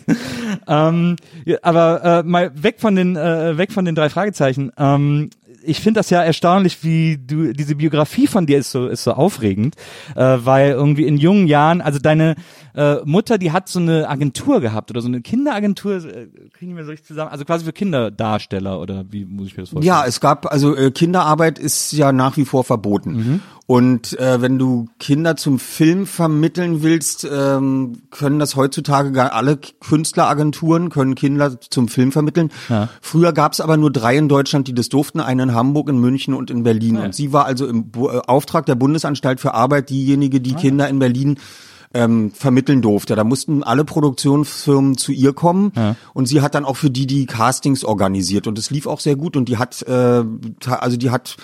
ähm, 0.67 1.17
ja, 1.45 1.59
aber 1.63 2.05
äh, 2.05 2.23
mal 2.23 2.51
weg 2.63 2.77
von 2.79 2.97
den 2.97 3.17
äh, 3.17 3.57
weg 3.57 3.73
von 3.73 3.85
den 3.85 3.95
drei 3.95 4.11
Fragezeichen. 4.11 4.73
Ähm, 4.77 5.31
ich 5.63 5.81
finde 5.81 6.01
das 6.01 6.11
ja 6.11 6.23
erstaunlich, 6.23 6.83
wie 6.85 7.19
du 7.19 7.53
diese 7.53 7.77
Biografie 7.77 8.27
von 8.27 8.47
dir 8.47 8.59
ist 8.59 8.71
so 8.71 8.89
ist 8.89 9.05
so 9.05 9.13
aufregend, 9.13 9.77
äh, 10.15 10.39
weil 10.41 10.73
irgendwie 10.73 11.07
in 11.07 11.17
jungen 11.17 11.47
Jahren, 11.47 11.81
also 11.81 11.99
deine 11.99 12.37
äh, 12.75 12.97
Mutter, 13.05 13.39
die 13.39 13.53
hat 13.53 13.69
so 13.69 13.79
eine 13.79 14.09
Agentur 14.09 14.61
gehabt 14.61 14.91
oder 14.91 15.01
so 15.01 15.09
eine 15.09 15.21
Kinderagentur, 15.21 16.05
äh, 16.05 16.29
kriegen 16.53 16.77
wir 16.77 16.85
so 16.85 16.91
richtig 16.91 17.09
zusammen, 17.09 17.31
also 17.31 17.45
quasi 17.45 17.65
für 17.65 17.73
Kinderdarsteller 17.73 18.81
oder 18.81 19.05
wie 19.11 19.25
muss 19.25 19.49
ich 19.49 19.57
mir 19.57 19.63
das 19.63 19.71
vorstellen? 19.71 19.87
Ja, 19.87 20.05
es 20.07 20.21
gab, 20.21 20.47
also 20.51 20.77
äh, 20.77 20.91
Kinderarbeit 20.91 21.59
ist 21.59 21.93
ja 21.93 22.13
nach 22.13 22.37
wie 22.37 22.45
vor 22.45 22.65
verboten. 22.65 23.43
Und 23.71 24.19
äh, 24.19 24.43
wenn 24.43 24.59
du 24.59 24.89
Kinder 24.99 25.37
zum 25.37 25.61
Film 25.61 26.05
vermitteln 26.05 26.83
willst, 26.83 27.25
ähm, 27.33 28.03
können 28.11 28.41
das 28.41 28.57
heutzutage 28.57 29.13
gar 29.13 29.33
alle 29.33 29.59
Künstleragenturen 29.59 30.91
können 30.91 31.15
Kinder 31.15 31.61
zum 31.61 31.87
Film 31.87 32.11
vermitteln. 32.11 32.51
Ja. 32.69 32.89
Früher 33.01 33.33
gab 33.33 33.53
es 33.53 33.61
aber 33.61 33.77
nur 33.77 33.93
drei 33.93 34.17
in 34.17 34.29
Deutschland, 34.29 34.67
die 34.67 34.75
das 34.75 34.89
durften, 34.89 35.21
einen 35.21 35.51
in 35.51 35.55
Hamburg, 35.55 35.89
in 35.89 36.01
München 36.01 36.35
und 36.35 36.51
in 36.51 36.65
Berlin. 36.65 36.97
Und 36.97 37.15
sie 37.15 37.33
war 37.33 37.45
also 37.45 37.65
im 37.65 37.93
Bu 37.93 38.09
äh, 38.09 38.21
Auftrag 38.27 38.67
der 38.67 38.75
Bundesanstalt 38.75 39.39
für 39.39 39.55
Arbeit 39.55 39.91
diejenige, 39.91 40.41
die 40.41 40.55
Kinder 40.55 40.89
in 40.89 40.99
Berlin 40.99 41.39
ähm, 41.95 42.33
vermitteln 42.33 42.83
durfte. 42.83 43.15
Da 43.15 43.23
mussten 43.23 43.63
alle 43.63 43.85
Produktionsfirmen 43.85 44.97
zu 44.97 45.13
ihr 45.13 45.33
kommen 45.33 45.71
und 46.13 46.27
sie 46.27 46.41
hat 46.41 46.57
dann 46.57 46.65
auch 46.65 46.77
für 46.77 46.91
die 46.91 47.07
die 47.07 47.27
Castings 47.27 47.85
organisiert 47.85 48.49
und 48.49 48.59
es 48.59 48.73
lief 48.73 48.89
auch 48.89 48.99
sehr 48.99 49.15
gut 49.15 49.37
und 49.37 49.49
die 49.49 49.59
hat 49.59 49.81
äh, 49.83 50.25
also 50.67 50.97
die 50.97 51.11
hat 51.11 51.37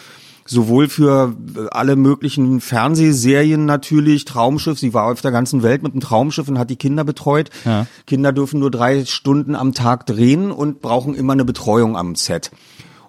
sowohl 0.47 0.89
für 0.89 1.35
alle 1.71 1.97
möglichen 1.97 2.61
Fernsehserien 2.61 3.65
natürlich 3.65 4.25
Traumschiff. 4.25 4.79
Sie 4.79 4.95
war 4.95 5.11
auf 5.11 5.21
der 5.21 5.33
ganzen 5.33 5.63
Welt 5.63 5.83
mit 5.83 5.93
einem 5.93 6.01
Traumschiff 6.01 6.49
und 6.49 6.59
hat 6.59 6.71
die 6.71 6.77
Kinder 6.77 7.05
betreut. 7.05 7.51
Ja. 7.65 7.87
Kinder 8.07 8.33
dürfen 8.33 8.61
nur 8.61 8.71
drei 8.71 9.05
Stunden 9.05 9.55
am 9.55 9.75
Tag 9.75 10.07
drehen 10.07 10.51
und 10.51 10.81
brauchen 10.81 11.15
immer 11.15 11.33
eine 11.33 11.45
Betreuung 11.45 11.97
am 11.97 12.15
Set. 12.15 12.51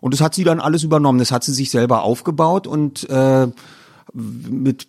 Und 0.02 0.14
das 0.14 0.22
hat 0.22 0.36
sie 0.36 0.44
dann 0.44 0.60
alles 0.60 0.84
übernommen. 0.84 1.20
Das 1.20 1.32
hat 1.32 1.44
sie 1.44 1.54
sich 1.54 1.72
selber 1.72 2.04
aufgebaut 2.04 2.68
und 2.68 3.10
äh, 3.10 3.48
mit 4.14 4.88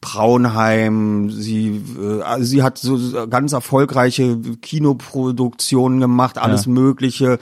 Braunheim, 0.00 1.30
sie, 1.30 1.82
äh, 2.00 2.22
also 2.22 2.44
sie 2.44 2.62
hat 2.62 2.78
so 2.78 3.26
ganz 3.28 3.52
erfolgreiche 3.52 4.38
Kinoproduktionen 4.62 6.00
gemacht, 6.00 6.38
alles 6.38 6.66
Mögliche, 6.66 7.38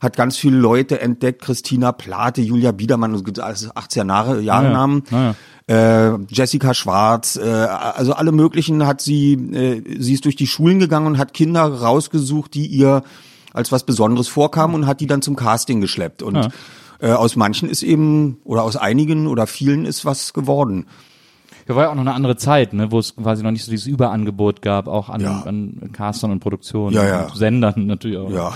hat 0.00 0.16
ganz 0.16 0.36
viele 0.36 0.56
Leute 0.56 1.00
entdeckt, 1.00 1.42
Christina 1.42 1.92
Plate, 1.92 2.42
Julia 2.42 2.72
Biedermann, 2.72 3.14
also 3.14 3.70
80er 3.70 4.06
Jahre, 4.06 4.40
Jahre 4.40 4.64
Ja, 4.64 4.70
ja. 4.70 4.70
Namen, 4.70 5.02
Ja, 5.10 5.34
äh, 5.68 6.18
Jessica 6.28 6.74
Schwarz, 6.74 7.36
äh, 7.36 7.42
also 7.42 8.12
alle 8.12 8.32
möglichen 8.32 8.86
hat 8.86 9.00
sie, 9.00 9.32
äh, 9.32 9.82
sie 9.98 10.14
ist 10.14 10.24
durch 10.24 10.36
die 10.36 10.46
Schulen 10.46 10.78
gegangen 10.78 11.06
und 11.06 11.18
hat 11.18 11.34
Kinder 11.34 11.62
rausgesucht, 11.62 12.54
die 12.54 12.66
ihr 12.66 13.02
als 13.52 13.72
was 13.72 13.84
Besonderes 13.84 14.28
vorkamen 14.28 14.74
und 14.74 14.86
hat 14.86 15.00
die 15.00 15.06
dann 15.06 15.22
zum 15.22 15.34
Casting 15.34 15.80
geschleppt. 15.80 16.22
Und 16.22 16.50
äh, 17.00 17.10
aus 17.10 17.36
manchen 17.36 17.68
ist 17.68 17.82
eben, 17.82 18.38
oder 18.44 18.62
aus 18.62 18.76
einigen 18.76 19.26
oder 19.26 19.46
vielen 19.46 19.86
ist 19.86 20.04
was 20.04 20.32
geworden. 20.32 20.86
Ja, 21.68 21.74
war 21.74 21.84
ja 21.84 21.90
auch 21.90 21.94
noch 21.94 22.02
eine 22.02 22.14
andere 22.14 22.36
Zeit, 22.36 22.72
ne, 22.72 22.90
wo 22.92 22.98
es 22.98 23.16
quasi 23.16 23.42
noch 23.42 23.50
nicht 23.50 23.64
so 23.64 23.70
dieses 23.70 23.86
Überangebot 23.86 24.62
gab, 24.62 24.86
auch 24.88 25.08
an, 25.08 25.20
Ja. 25.20 25.42
an 25.42 25.90
Castern 25.92 26.30
und 26.30 26.40
Produktionen 26.40 26.94
Ja, 26.94 27.04
ja. 27.06 27.22
und 27.26 27.36
Sendern 27.36 27.86
natürlich 27.86 28.18
auch. 28.18 28.30
Ja. 28.30 28.52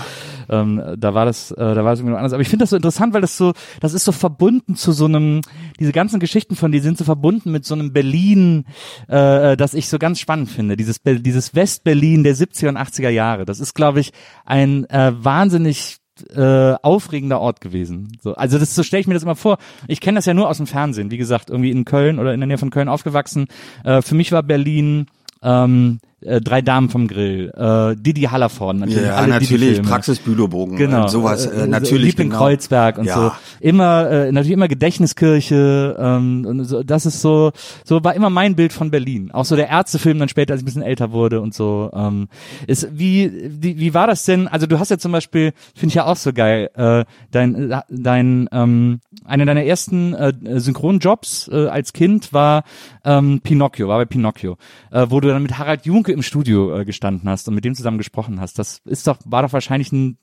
Ähm, 0.49 0.81
da 0.97 1.13
war 1.13 1.25
das, 1.25 1.51
äh, 1.51 1.55
da 1.75 1.83
war 1.85 1.93
es 1.93 1.99
irgendwie 1.99 2.11
noch 2.11 2.17
anders. 2.17 2.33
Aber 2.33 2.41
ich 2.41 2.49
finde 2.49 2.63
das 2.63 2.71
so 2.71 2.75
interessant, 2.75 3.13
weil 3.13 3.21
das 3.21 3.37
so, 3.37 3.53
das 3.79 3.93
ist 3.93 4.03
so 4.05 4.11
verbunden 4.11 4.75
zu 4.75 4.91
so 4.91 5.05
einem, 5.05 5.41
diese 5.79 5.91
ganzen 5.93 6.19
Geschichten 6.19 6.55
von 6.55 6.71
dir 6.71 6.81
sind 6.81 6.97
so 6.97 7.03
verbunden 7.05 7.51
mit 7.51 7.63
so 7.65 7.73
einem 7.73 7.93
Berlin, 7.93 8.65
äh, 9.07 9.55
das 9.55 9.73
ich 9.73 9.87
so 9.87 9.97
ganz 9.97 10.19
spannend 10.19 10.49
finde. 10.49 10.75
Dieses, 10.75 10.97
dieses 11.05 11.55
West-Berlin 11.55 12.23
der 12.23 12.35
70er 12.35 12.69
und 12.69 12.77
80er 12.77 13.09
Jahre. 13.09 13.45
Das 13.45 13.59
ist, 13.61 13.73
glaube 13.75 13.99
ich, 14.01 14.11
ein 14.45 14.89
äh, 14.89 15.13
wahnsinnig 15.15 16.00
äh, 16.29 16.75
aufregender 16.81 17.39
Ort 17.39 17.61
gewesen. 17.61 18.17
So, 18.21 18.33
also 18.35 18.57
das 18.57 18.75
so 18.75 18.83
stelle 18.83 19.01
ich 19.01 19.07
mir 19.07 19.13
das 19.13 19.23
immer 19.23 19.35
vor. 19.35 19.57
Ich 19.87 20.01
kenne 20.01 20.17
das 20.17 20.25
ja 20.25 20.33
nur 20.33 20.49
aus 20.49 20.57
dem 20.57 20.67
Fernsehen. 20.67 21.11
Wie 21.11 21.17
gesagt, 21.17 21.49
irgendwie 21.49 21.71
in 21.71 21.85
Köln 21.85 22.19
oder 22.19 22.33
in 22.33 22.39
der 22.39 22.47
Nähe 22.47 22.57
von 22.57 22.69
Köln 22.69 22.89
aufgewachsen. 22.89 23.47
Äh, 23.83 24.01
für 24.01 24.15
mich 24.15 24.31
war 24.31 24.43
Berlin 24.43 25.07
ähm, 25.41 25.99
äh, 26.23 26.41
drei 26.41 26.61
Damen 26.61 26.89
vom 26.89 27.07
Grill, 27.07 27.51
äh, 27.55 27.95
Didi 27.95 28.21
Hallervorden, 28.23 28.81
natürlich 28.81 29.03
Ja, 29.05 29.15
alle 29.15 29.27
natürlich, 29.29 29.49
Didi-Filme. 29.59 29.87
Praxis 29.87 30.19
Bülowbogen, 30.19 30.77
Genau, 30.77 31.05
äh, 31.05 31.09
sowas, 31.09 31.45
äh, 31.45 31.63
äh, 31.63 31.67
natürlich. 31.67 32.05
Liebling 32.11 32.29
genau. 32.29 32.39
Kreuzberg 32.41 32.97
und 32.97 33.05
Ja. 33.05 33.15
so. 33.15 33.31
Immer, 33.59 34.09
äh, 34.09 34.31
natürlich 34.31 34.53
immer 34.53 34.67
Gedächtniskirche, 34.67 35.95
ähm, 35.99 36.45
und 36.47 36.63
so, 36.65 36.83
das 36.83 37.05
ist 37.05 37.21
so, 37.21 37.51
so 37.83 38.03
war 38.03 38.15
immer 38.15 38.29
mein 38.29 38.55
Bild 38.55 38.73
von 38.73 38.91
Berlin. 38.91 39.31
Auch 39.31 39.45
so 39.45 39.55
der 39.55 39.69
Ärztefilm 39.69 40.19
dann 40.19 40.29
später, 40.29 40.53
als 40.53 40.61
ich 40.61 40.63
ein 40.63 40.65
bisschen 40.65 40.81
älter 40.81 41.11
wurde 41.11 41.41
und 41.41 41.53
so. 41.53 41.89
Ähm, 41.93 42.27
ist, 42.67 42.87
wie, 42.91 43.31
wie, 43.59 43.79
wie 43.79 43.93
war 43.93 44.07
das 44.07 44.23
denn? 44.25 44.47
Also 44.47 44.67
du 44.67 44.79
hast 44.79 44.89
ja 44.89 44.97
zum 44.97 45.11
Beispiel, 45.11 45.53
finde 45.75 45.87
ich 45.89 45.95
ja 45.95 46.05
auch 46.05 46.15
so 46.15 46.33
geil, 46.33 46.69
äh, 46.75 47.05
dein, 47.31 47.71
äh, 47.71 47.81
dein, 47.89 48.49
ähm, 48.51 48.99
einer 49.25 49.45
deiner 49.45 49.63
ersten 49.63 50.13
äh, 50.13 50.33
Synchronjobs 50.59 51.49
äh, 51.51 51.67
als 51.67 51.93
Kind 51.93 52.33
war 52.33 52.63
ähm, 53.03 53.41
Pinocchio, 53.43 53.87
war 53.87 53.97
bei 53.99 54.05
Pinocchio, 54.05 54.57
äh, 54.91 55.05
wo 55.09 55.19
du 55.19 55.27
dann 55.29 55.41
mit 55.43 55.57
Harald 55.57 55.85
Junke 55.85 56.10
im 56.11 56.21
Studio 56.21 56.79
äh, 56.79 56.85
gestanden 56.85 57.29
hast 57.29 57.47
und 57.47 57.55
mit 57.55 57.65
dem 57.65 57.75
zusammen 57.75 57.97
gesprochen 57.97 58.39
hast. 58.39 58.59
Das 58.59 58.81
ist 58.85 59.07
doch, 59.07 59.17
war 59.25 59.43
doch 59.43 59.53
wahrscheinlich 59.53 59.91
ein 59.91 60.17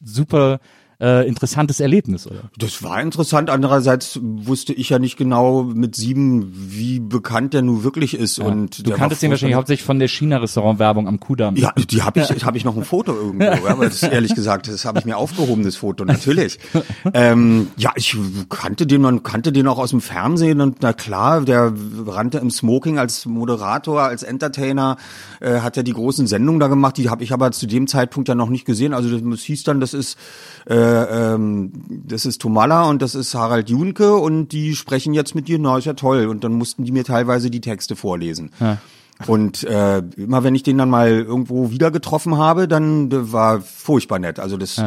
super 0.00 0.60
äh, 1.00 1.26
interessantes 1.26 1.80
Erlebnis, 1.80 2.26
oder? 2.26 2.50
Das 2.58 2.82
war 2.82 3.00
interessant. 3.00 3.48
Andererseits 3.48 4.18
wusste 4.22 4.72
ich 4.72 4.90
ja 4.90 4.98
nicht 4.98 5.16
genau 5.16 5.62
mit 5.62 5.96
sieben, 5.96 6.52
wie 6.54 7.00
bekannt 7.00 7.54
der 7.54 7.62
nun 7.62 7.82
wirklich 7.82 8.14
ist. 8.14 8.38
Und 8.38 8.86
Du 8.86 8.92
kanntest 8.92 9.22
den 9.22 9.30
wahrscheinlich 9.30 9.56
hauptsächlich 9.56 9.84
von 9.84 9.98
der 9.98 10.08
China-Restaurant-Werbung 10.08 11.08
am 11.08 11.18
Kudamm. 11.18 11.56
Ja, 11.56 11.72
die 11.72 12.02
habe 12.02 12.20
ich, 12.20 12.44
habe 12.44 12.58
ich 12.58 12.64
noch 12.64 12.76
ein 12.76 12.84
Foto 12.84 13.14
irgendwo, 13.14 13.44
ja, 13.44 13.72
aber 13.72 13.86
das 13.86 14.02
ehrlich 14.02 14.34
gesagt, 14.34 14.68
das 14.68 14.84
habe 14.84 14.98
ich 14.98 15.06
mir 15.06 15.16
aufgehoben, 15.16 15.64
das 15.64 15.76
Foto, 15.76 16.04
natürlich. 16.04 16.58
Ähm, 17.14 17.68
ja, 17.76 17.92
ich 17.96 18.16
kannte 18.48 18.86
den, 18.86 19.00
man 19.00 19.22
kannte 19.22 19.52
den 19.52 19.66
auch 19.68 19.78
aus 19.78 19.90
dem 19.90 20.00
Fernsehen 20.00 20.60
und 20.60 20.78
na 20.80 20.92
klar, 20.92 21.40
der 21.40 21.72
rannte 22.06 22.38
im 22.38 22.50
Smoking 22.50 22.98
als 22.98 23.24
Moderator, 23.24 24.02
als 24.02 24.22
Entertainer, 24.22 24.96
äh, 25.40 25.60
hat 25.60 25.76
er 25.76 25.82
die 25.82 25.92
großen 25.92 26.26
Sendungen 26.26 26.60
da 26.60 26.68
gemacht, 26.68 26.98
die 26.98 27.08
habe 27.08 27.24
ich 27.24 27.32
aber 27.32 27.52
zu 27.52 27.66
dem 27.66 27.86
Zeitpunkt 27.86 28.28
ja 28.28 28.34
noch 28.34 28.50
nicht 28.50 28.64
gesehen. 28.64 28.92
Also 28.92 29.18
das 29.18 29.40
hieß 29.40 29.64
dann, 29.64 29.80
das 29.80 29.94
ist 29.94 30.18
äh, 30.66 30.89
ähm, 30.90 31.72
das 31.88 32.26
ist 32.26 32.40
Tomalla 32.40 32.88
und 32.88 33.02
das 33.02 33.14
ist 33.14 33.34
Harald 33.34 33.70
Junke 33.70 34.14
und 34.16 34.48
die 34.48 34.74
sprechen 34.74 35.14
jetzt 35.14 35.34
mit 35.34 35.48
dir, 35.48 35.58
na 35.58 35.78
ist 35.78 35.84
ja 35.84 35.94
toll. 35.94 36.26
Und 36.26 36.44
dann 36.44 36.52
mussten 36.52 36.84
die 36.84 36.92
mir 36.92 37.04
teilweise 37.04 37.50
die 37.50 37.60
Texte 37.60 37.96
vorlesen. 37.96 38.50
Und 39.26 39.64
äh, 39.64 39.98
immer 40.16 40.44
wenn 40.44 40.54
ich 40.54 40.62
den 40.62 40.78
dann 40.78 40.90
mal 40.90 41.10
irgendwo 41.10 41.70
wieder 41.70 41.90
getroffen 41.90 42.38
habe, 42.38 42.68
dann 42.68 43.10
äh, 43.10 43.32
war 43.32 43.60
furchtbar 43.60 44.18
nett. 44.18 44.38
Also 44.38 44.56
das 44.56 44.78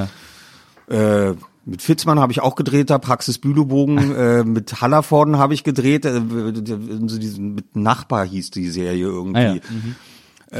äh, 0.90 1.34
mit 1.66 1.82
Fitzmann 1.82 2.20
habe 2.20 2.32
ich 2.32 2.42
auch 2.42 2.56
gedreht, 2.56 2.90
da 2.90 2.98
Praxis 2.98 3.38
Bülowbogen, 3.38 4.16
äh, 4.16 4.44
mit 4.44 4.82
Hallervorden 4.82 5.38
habe 5.38 5.54
ich 5.54 5.64
gedreht, 5.64 6.06
äh, 6.06 6.20
mit 6.20 7.76
Nachbar 7.76 8.26
hieß 8.26 8.52
die 8.52 8.70
Serie 8.70 9.06
irgendwie. 9.06 9.40
Ah, 9.40 9.54
ja. 9.56 9.62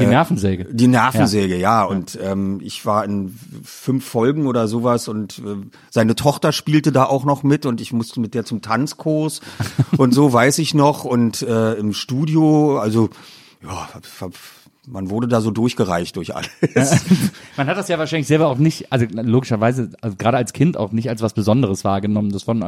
Die 0.00 0.06
Nervensäge. 0.06 0.64
Die 0.70 0.88
Nervensäge, 0.88 1.56
ja. 1.56 1.84
Und 1.84 2.18
ähm, 2.22 2.60
ich 2.62 2.84
war 2.86 3.04
in 3.04 3.38
fünf 3.62 4.04
Folgen 4.04 4.46
oder 4.46 4.68
sowas 4.68 5.08
und 5.08 5.38
äh, 5.38 5.56
seine 5.90 6.14
Tochter 6.14 6.52
spielte 6.52 6.92
da 6.92 7.04
auch 7.04 7.24
noch 7.24 7.42
mit 7.42 7.66
und 7.66 7.80
ich 7.80 7.92
musste 7.92 8.20
mit 8.20 8.34
der 8.34 8.44
zum 8.44 8.62
Tanzkurs 8.62 9.40
und 9.96 10.12
so 10.12 10.32
weiß 10.32 10.58
ich 10.58 10.74
noch. 10.74 11.04
Und 11.04 11.42
äh, 11.42 11.74
im 11.74 11.92
Studio, 11.92 12.78
also 12.78 13.10
ja, 13.62 13.88
man 14.86 15.10
wurde 15.10 15.28
da 15.28 15.40
so 15.40 15.50
durchgereicht 15.50 16.16
durch 16.16 16.34
alles. 16.34 16.50
Man 17.56 17.66
hat 17.66 17.78
das 17.78 17.88
ja 17.88 17.98
wahrscheinlich 17.98 18.26
selber 18.26 18.48
auch 18.48 18.58
nicht, 18.58 18.92
also 18.92 19.06
logischerweise, 19.10 19.90
also 20.00 20.16
gerade 20.16 20.36
als 20.36 20.52
Kind 20.52 20.76
auch 20.76 20.92
nicht 20.92 21.08
als 21.08 21.22
was 21.22 21.32
Besonderes 21.32 21.84
wahrgenommen. 21.84 22.30
Das 22.30 22.46
war 22.46 22.54
dann 22.54 22.62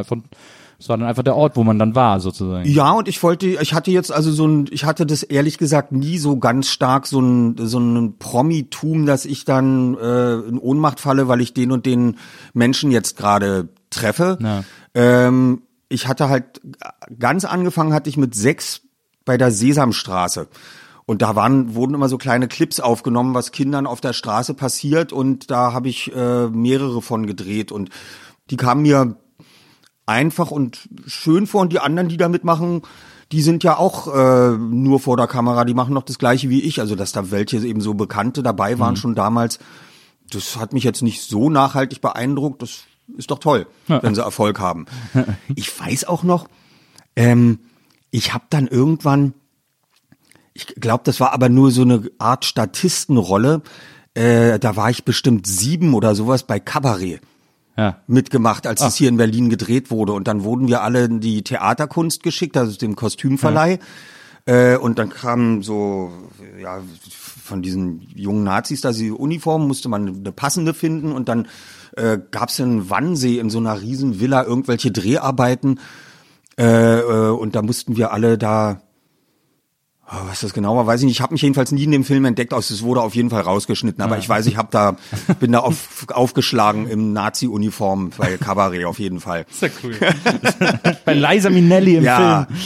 das 0.79 0.89
war 0.91 0.99
dann 0.99 1.09
einfach 1.09 1.22
der 1.22 1.37
Ort, 1.37 1.57
wo 1.57 1.64
man 1.64 1.79
dann 1.79 1.95
war, 1.95 2.20
sozusagen. 2.20 2.68
Ja, 2.68 2.93
und 2.93 3.09
ich 3.09 3.22
wollte, 3.22 3.47
ich 3.47 3.72
hatte 3.72 3.91
jetzt 3.91 4.12
also 4.12 4.31
so 4.31 4.47
ein, 4.47 4.66
ich 4.70 4.85
hatte 4.85 5.07
das 5.07 5.22
ehrlich 5.22 5.57
gesagt 5.57 5.93
nie 5.93 6.18
so 6.18 6.37
ganz 6.39 6.68
stark 6.68 7.07
so 7.07 7.20
ein, 7.20 7.57
so 7.59 7.79
ein 7.79 8.18
Promitum, 8.18 9.07
dass 9.07 9.24
ich 9.24 9.45
dann 9.45 9.97
äh, 9.97 10.35
in 10.35 10.59
Ohnmacht 10.59 11.01
falle, 11.01 11.29
weil 11.29 11.41
ich 11.41 11.55
den 11.55 11.72
und 11.72 11.87
den 11.87 12.18
Menschen 12.53 12.91
jetzt 12.91 13.16
gerade 13.16 13.68
treffe. 13.89 14.39
Ja. 14.41 14.64
Ähm, 14.95 15.62
ich 15.89 16.09
hatte 16.09 16.29
halt 16.29 16.61
ganz 17.18 17.45
angefangen 17.45 17.95
hatte 17.95 18.11
ich 18.11 18.16
mit 18.16 18.35
sechs 18.35 18.83
bei 19.24 19.39
der 19.39 19.51
Sesamstraße. 19.51 20.49
Und 21.07 21.22
da 21.22 21.37
waren, 21.37 21.74
wurden 21.74 21.95
immer 21.95 22.09
so 22.09 22.18
kleine 22.18 22.49
Clips 22.49 22.81
aufgenommen, 22.81 23.33
was 23.33 23.53
Kindern 23.53 23.87
auf 23.87 24.01
der 24.01 24.12
Straße 24.12 24.55
passiert. 24.55 25.12
Und 25.12 25.51
da 25.53 25.72
habe 25.72 25.89
ich 25.89 26.14
äh, 26.14 26.49
mehrere 26.49 27.01
von 27.01 27.27
gedreht. 27.27 27.70
Und 27.70 27.91
die 28.51 28.57
kamen 28.57 28.83
mir 28.83 29.16
einfach 30.07 30.51
und 30.51 30.89
schön 31.07 31.47
vor. 31.47 31.61
Und 31.61 31.73
die 31.73 31.81
anderen, 31.81 32.09
die 32.09 32.17
da 32.17 32.29
mitmachen, 32.29 32.83
die 33.33 33.43
sind 33.43 33.65
ja 33.65 33.77
auch 33.77 34.15
äh, 34.15 34.57
nur 34.57 35.01
vor 35.01 35.17
der 35.17 35.27
Kamera. 35.27 35.65
Die 35.65 35.75
machen 35.75 35.95
noch 35.95 36.05
das 36.05 36.19
Gleiche 36.19 36.49
wie 36.49 36.63
ich. 36.63 36.81
Also 36.81 36.95
dass 36.95 37.13
da 37.13 37.31
welche 37.31 37.59
eben 37.59 37.81
so 37.81 37.95
Bekannte 37.95 38.43
dabei 38.43 38.79
waren 38.79 38.97
schon 38.97 39.15
damals. 39.15 39.59
Das 40.31 40.57
hat 40.57 40.73
mich 40.73 40.85
jetzt 40.85 41.03
nicht 41.03 41.23
so 41.23 41.51
nachhaltig 41.51 42.01
beeindruckt. 42.01 42.63
Das 42.63 42.85
ist 43.17 43.31
doch 43.31 43.39
toll, 43.39 43.67
wenn 43.87 44.15
sie 44.15 44.23
Erfolg 44.23 44.59
haben. 44.59 44.87
Ich 45.55 45.79
weiß 45.79 46.05
auch 46.05 46.23
noch, 46.23 46.49
ähm, 47.15 47.61
ich 48.11 48.35
habe 48.35 48.45
dann 48.51 48.67
irgendwann, 48.67 49.35
ich 50.55 50.67
glaube, 50.67 51.03
das 51.05 51.21
war 51.21 51.33
aber 51.33 51.49
nur 51.49 51.71
so 51.71 51.83
eine 51.83 52.03
Art 52.19 52.45
Statistenrolle. 52.45 53.63
Äh, 54.15 54.59
da 54.59 54.77
war 54.77 54.91
ich 54.91 55.05
bestimmt 55.05 55.47
sieben 55.47 55.95
oder 55.95 56.15
sowas 56.15 56.45
bei 56.45 56.59
Cabaret. 56.59 57.21
Ja. 57.77 57.99
mitgemacht, 58.07 58.66
als 58.66 58.81
es 58.81 58.97
hier 58.97 59.11
in 59.11 59.18
Berlin 59.18 59.51
gedreht 59.51 59.91
wurde. 59.91 60.12
Und 60.12 60.29
dann 60.29 60.45
wurden 60.45 60.66
wir 60.66 60.83
alle 60.83 61.05
in 61.05 61.20
die 61.20 61.43
Theaterkunst 61.43 62.22
geschickt, 62.22 62.57
also 62.57 62.77
dem 62.79 62.97
Kostümverleih. 62.97 63.79
Äh, 64.47 64.77
und 64.77 64.99
dann 64.99 65.11
kamen 65.11 65.62
so, 65.62 66.11
ja, 66.59 66.81
von 67.11 67.62
diesen 67.62 68.01
jungen 68.14 68.45
Nazis 68.45 68.81
da, 68.81 68.93
die 68.93 69.11
Uniform, 69.11 69.66
musste 69.66 69.89
man 69.89 70.09
eine 70.09 70.33
passende 70.33 70.72
finden. 70.72 71.12
Und 71.12 71.29
dann 71.29 71.49
äh, 71.97 72.18
gab 72.31 72.49
es 72.49 72.59
in 72.59 72.89
Wannsee 72.89 73.39
in 73.39 73.51
so 73.51 73.59
einer 73.59 73.81
riesen 73.81 74.20
Villa 74.20 74.45
irgendwelche 74.45 74.91
Dreharbeiten. 74.91 75.81
Äh, 76.59 77.01
äh, 77.01 77.31
und 77.31 77.55
da 77.55 77.62
mussten 77.62 77.97
wir 77.97 78.12
alle 78.12 78.39
da 78.39 78.81
was 80.09 80.41
das 80.41 80.53
genau 80.53 80.77
war, 80.77 80.87
weiß 80.87 81.01
ich 81.01 81.07
nicht. 81.07 81.17
Ich 81.17 81.21
habe 81.21 81.35
mich 81.35 81.43
jedenfalls 81.43 81.73
nie 81.73 81.85
in 81.85 81.91
dem 81.91 82.05
Film 82.05 82.25
entdeckt. 82.25 82.53
Also 82.53 82.73
es 82.73 82.83
wurde 82.83 83.01
auf 83.03 83.15
jeden 83.15 83.31
Fall 83.31 83.43
rausgeschnitten. 83.43 84.03
Aber 84.03 84.19
ich 84.19 84.29
weiß, 84.29 84.47
ich 84.47 84.57
habe 84.57 84.69
da 84.71 84.97
bin 85.41 85.53
da 85.53 85.61
auf, 85.61 86.07
aufgeschlagen 86.13 86.89
im 86.89 87.13
Nazi-Uniform 87.13 88.11
bei 88.17 88.37
Cabaret 88.37 88.85
auf 88.85 88.99
jeden 88.99 89.21
Fall. 89.21 89.47
Ist 89.51 89.63
ja 89.63 89.69
cool. 89.83 89.95
Bei 91.05 91.15
Liza 91.15 91.51
Minnelli 91.51 91.97
im 91.97 92.05
Ja. 92.05 92.47
Film. 92.49 92.59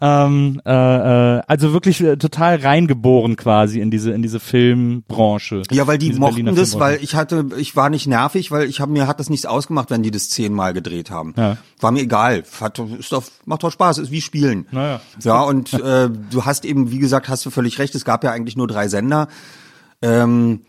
Ähm, 0.00 0.60
äh, 0.64 0.70
äh, 0.70 1.42
also 1.46 1.72
wirklich 1.72 2.00
äh, 2.00 2.16
total 2.16 2.56
reingeboren 2.56 3.36
quasi 3.36 3.80
in 3.80 3.90
diese 3.90 4.12
in 4.12 4.22
diese 4.22 4.40
Filmbranche. 4.40 5.62
Ja, 5.70 5.86
weil 5.86 5.98
die 5.98 6.12
mochten 6.12 6.36
Berliner 6.36 6.52
das, 6.52 6.70
Filmbranche. 6.70 6.94
weil 6.96 7.04
ich 7.04 7.14
hatte, 7.14 7.46
ich 7.58 7.76
war 7.76 7.90
nicht 7.90 8.06
nervig, 8.06 8.50
weil 8.50 8.68
ich 8.68 8.80
habe 8.80 8.92
mir 8.92 9.06
hat 9.06 9.20
das 9.20 9.30
nichts 9.30 9.46
ausgemacht, 9.46 9.90
wenn 9.90 10.02
die 10.02 10.10
das 10.10 10.28
zehnmal 10.30 10.72
gedreht 10.72 11.10
haben. 11.10 11.34
Ja. 11.36 11.56
War 11.80 11.90
mir 11.90 12.02
egal. 12.02 12.44
Hat, 12.60 12.78
ist 12.78 13.12
doch, 13.12 13.24
macht 13.44 13.62
doch 13.62 13.72
Spaß, 13.72 13.98
ist 13.98 14.10
wie 14.10 14.20
Spielen. 14.20 14.66
Naja. 14.70 15.00
Ja, 15.22 15.42
und 15.42 15.72
äh, 15.72 16.08
du 16.08 16.44
hast 16.44 16.64
eben, 16.64 16.90
wie 16.90 16.98
gesagt, 16.98 17.28
hast 17.28 17.44
du 17.46 17.50
völlig 17.50 17.78
recht, 17.78 17.94
es 17.94 18.04
gab 18.04 18.24
ja 18.24 18.32
eigentlich 18.32 18.56
nur 18.56 18.66
drei 18.66 18.88
Sender. 18.88 19.28
Ähm, 20.02 20.60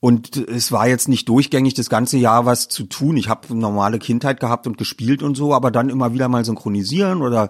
und 0.00 0.36
es 0.36 0.70
war 0.70 0.86
jetzt 0.86 1.08
nicht 1.08 1.28
durchgängig 1.28 1.74
das 1.74 1.90
ganze 1.90 2.18
Jahr 2.18 2.46
was 2.46 2.68
zu 2.68 2.84
tun. 2.84 3.16
Ich 3.16 3.28
habe 3.28 3.52
normale 3.54 3.98
Kindheit 3.98 4.38
gehabt 4.38 4.66
und 4.66 4.78
gespielt 4.78 5.22
und 5.22 5.36
so, 5.36 5.52
aber 5.52 5.70
dann 5.70 5.88
immer 5.88 6.14
wieder 6.14 6.28
mal 6.28 6.44
synchronisieren 6.44 7.20
oder 7.20 7.48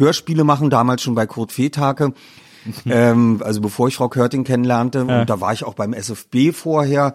Hörspiele 0.00 0.42
machen, 0.44 0.70
damals 0.70 1.02
schon 1.02 1.14
bei 1.14 1.26
Kurt 1.26 1.52
Fehtake. 1.52 2.12
ähm, 2.86 3.40
also 3.44 3.60
bevor 3.60 3.88
ich 3.88 3.96
Frau 3.96 4.08
Körting 4.08 4.44
kennenlernte. 4.44 5.02
Und 5.04 5.30
da 5.30 5.40
war 5.40 5.52
ich 5.52 5.64
auch 5.64 5.74
beim 5.74 5.92
SFB 5.92 6.52
vorher 6.52 7.14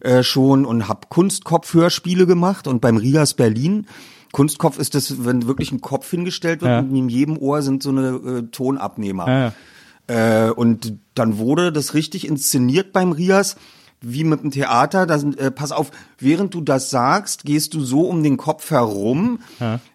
äh, 0.00 0.22
schon 0.22 0.64
und 0.66 0.88
habe 0.88 1.06
Kunstkopf-Hörspiele 1.08 2.26
gemacht 2.26 2.66
und 2.68 2.80
beim 2.80 2.96
Rias 2.98 3.34
Berlin. 3.34 3.86
Kunstkopf 4.32 4.78
ist 4.78 4.94
das, 4.94 5.24
wenn 5.24 5.46
wirklich 5.46 5.72
ein 5.72 5.80
Kopf 5.80 6.10
hingestellt 6.10 6.60
wird 6.60 6.70
Ja. 6.70 6.78
und 6.80 6.94
in 6.94 7.08
jedem 7.08 7.38
Ohr 7.38 7.62
sind 7.62 7.82
so 7.82 7.90
eine 7.90 8.08
äh, 8.08 8.42
Tonabnehmer. 8.50 9.26
Ja, 9.28 9.52
ja. 10.08 10.46
Äh, 10.48 10.50
und 10.50 10.94
dann 11.14 11.38
wurde 11.38 11.72
das 11.72 11.94
richtig 11.94 12.28
inszeniert 12.28 12.92
beim 12.92 13.12
Rias, 13.12 13.56
wie 14.00 14.24
mit 14.24 14.42
dem 14.42 14.50
Theater. 14.50 15.06
Da 15.06 15.18
sind, 15.18 15.38
äh, 15.38 15.50
pass 15.50 15.72
auf, 15.72 15.90
während 16.18 16.54
du 16.54 16.60
das 16.60 16.90
sagst, 16.90 17.44
gehst 17.44 17.74
du 17.74 17.80
so 17.80 18.02
um 18.02 18.22
den 18.22 18.36
Kopf 18.36 18.70
herum 18.70 19.40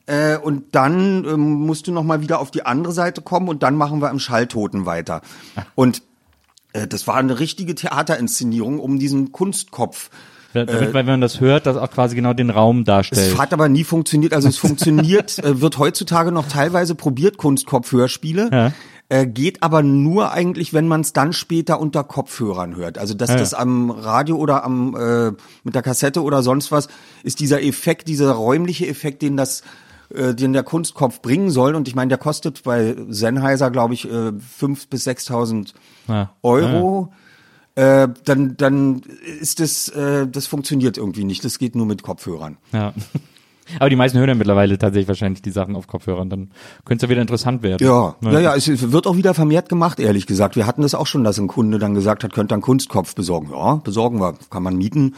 äh, 0.08 0.38
und 0.38 0.64
dann 0.74 1.24
ähm, 1.26 1.40
musst 1.66 1.88
du 1.88 1.92
noch 1.92 2.04
mal 2.04 2.22
wieder 2.22 2.40
auf 2.40 2.52
die 2.52 2.66
andere 2.66 2.94
Seite 2.94 3.22
kommen 3.22 3.48
und 3.48 3.64
dann 3.64 3.76
machen 3.76 4.02
wir 4.02 4.10
im 4.10 4.20
Schalltoten 4.20 4.86
weiter. 4.86 5.22
Und 5.76 6.02
äh, 6.74 6.88
das 6.88 7.08
war 7.08 7.16
eine 7.16 7.40
richtige 7.40 7.76
Theaterinszenierung 7.76 8.80
um 8.80 9.00
diesen 9.00 9.32
Kunstkopf. 9.32 10.10
Da- 10.54 10.66
Damit, 10.66 10.88
weil 10.94 11.06
wenn 11.06 11.14
man 11.14 11.22
das 11.22 11.40
hört, 11.40 11.66
das 11.66 11.78
auch 11.78 11.90
quasi 11.92 12.14
genau 12.14 12.34
den 12.34 12.50
Raum 12.50 12.84
darstellt. 12.84 13.32
Es 13.34 13.38
hat 13.38 13.54
aber 13.54 13.70
nie 13.70 13.86
funktioniert. 13.86 14.34
Also 14.34 14.50
es 14.50 14.58
funktioniert, 14.58 15.40
äh, 15.44 15.62
wird 15.62 15.78
heutzutage 15.78 16.34
noch 16.34 16.48
teilweise 16.50 16.94
probiert, 16.94 17.38
Kunstkopfhörspiele. 17.38 18.50
Ja. 18.52 18.72
Äh, 19.12 19.28
geht 19.28 19.62
aber 19.62 19.84
nur 19.84 20.32
eigentlich, 20.32 20.72
wenn 20.72 20.88
man 20.88 21.02
es 21.02 21.12
dann 21.12 21.34
später 21.34 21.82
unter 21.82 22.06
Kopfhörern 22.06 22.78
hört. 22.78 22.98
Also 22.98 23.14
dass 23.14 23.30
Ja, 23.30 23.36
ja. 23.36 23.42
das 23.42 23.54
am 23.54 23.92
Radio 23.92 24.38
oder 24.38 24.64
am 24.64 24.96
äh, 24.96 25.34
mit 25.66 25.76
der 25.76 25.82
Kassette 25.82 26.24
oder 26.24 26.42
sonst 26.42 26.72
was 26.72 26.88
ist 27.22 27.42
dieser 27.42 27.62
Effekt, 27.62 28.08
dieser 28.08 28.32
räumliche 28.32 28.88
Effekt, 28.88 29.22
den 29.22 29.36
das 29.36 29.64
äh, 30.14 30.34
den 30.34 30.54
der 30.54 30.64
Kunstkopf 30.64 31.22
bringen 31.22 31.50
soll. 31.50 31.76
Und 31.76 31.90
ich 31.90 31.96
meine, 31.96 32.08
der 32.08 32.20
kostet 32.20 32.64
bei 32.64 32.96
Sennheiser, 33.10 33.70
glaube 33.70 33.96
ich, 33.96 34.10
äh, 34.10 34.32
fünf 34.40 34.88
bis 34.88 35.06
6.000 35.06 35.74
Ja. 36.08 36.32
Euro. 36.42 37.12
Äh, 37.76 38.08
dann, 38.24 38.56
dann 38.56 39.02
ist 39.42 39.60
das, 39.60 39.90
äh, 39.90 40.26
das 40.26 40.48
funktioniert 40.48 40.98
irgendwie 40.98 41.26
nicht. 41.26 41.44
Das 41.44 41.60
geht 41.60 41.76
nur 41.76 41.86
mit 41.86 42.02
Kopfhörern. 42.02 42.60
Ja. 42.72 42.94
Aber 43.80 43.90
die 43.90 43.96
meisten 43.96 44.18
hören 44.18 44.30
ja 44.30 44.36
mittlerweile 44.36 44.78
tatsächlich 44.78 45.08
wahrscheinlich 45.08 45.42
die 45.42 45.52
Sachen 45.52 45.76
auf 45.76 45.88
Kopfhörern. 45.88 46.30
Dann 46.30 46.52
könnte 46.86 47.06
es 47.06 47.08
ja 47.08 47.10
wieder 47.10 47.22
interessant 47.22 47.64
werden. 47.64 47.86
Ja, 47.86 48.16
Ne? 48.22 48.34
ja, 48.34 48.40
ja, 48.40 48.56
es 48.56 48.92
wird 48.92 49.08
auch 49.08 49.16
wieder 49.16 49.34
vermehrt 49.34 49.70
gemacht, 49.70 50.00
ehrlich 50.00 50.28
gesagt. 50.28 50.56
Wir 50.56 50.68
hatten 50.68 50.82
das 50.82 50.96
auch 50.96 51.08
schon, 51.08 51.24
dass 51.24 51.38
ein 51.40 51.48
Kunde 51.48 51.80
dann 51.80 51.94
gesagt 51.94 52.24
hat, 52.24 52.34
könnt 52.34 52.52
ihr 52.52 52.56
einen 52.56 52.62
Kunstkopf 52.62 53.16
besorgen. 53.16 53.50
Ja, 53.52 53.76
besorgen 53.76 54.20
wir, 54.20 54.36
kann 54.50 54.64
man 54.64 54.76
mieten. 54.76 55.16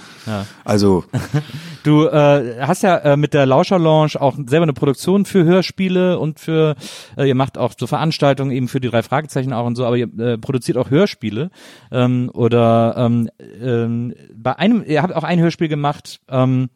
Also, 0.64 1.04
Du 1.84 2.06
äh, 2.06 2.62
hast 2.62 2.84
ja 2.84 2.98
äh, 2.98 3.18
mit 3.18 3.34
der 3.34 3.46
Lauscher 3.46 3.78
Lounge 3.78 4.14
auch 4.20 4.36
selber 4.36 4.64
eine 4.64 4.74
Produktion 4.74 5.26
für 5.26 5.44
Hörspiele 5.44 6.18
und 6.18 6.40
für 6.40 6.76
äh, 7.18 7.28
ihr 7.28 7.36
macht 7.36 7.58
auch 7.58 7.74
so 7.78 7.88
Veranstaltungen 7.88 8.52
eben 8.52 8.68
für 8.70 8.80
die 8.80 8.90
drei 8.90 9.04
Fragezeichen 9.04 9.52
auch 9.52 9.66
und 9.66 9.76
so, 9.76 9.86
aber 9.86 9.98
ihr 9.98 10.08
äh, 10.18 10.38
produziert 10.38 10.78
auch 10.78 10.90
Hörspiele 10.90 11.50
ähm, 11.92 12.30
oder 12.34 12.96
ähm, 12.98 13.30
ähm, 13.62 14.14
bei 14.36 14.58
einem 14.58 14.84
ihr 14.86 15.02
habt 15.04 15.14
auch 15.16 15.24
ein 15.24 15.40
Hörspiel 15.40 15.68
gemacht 15.68 16.22
ähm, 16.30 16.70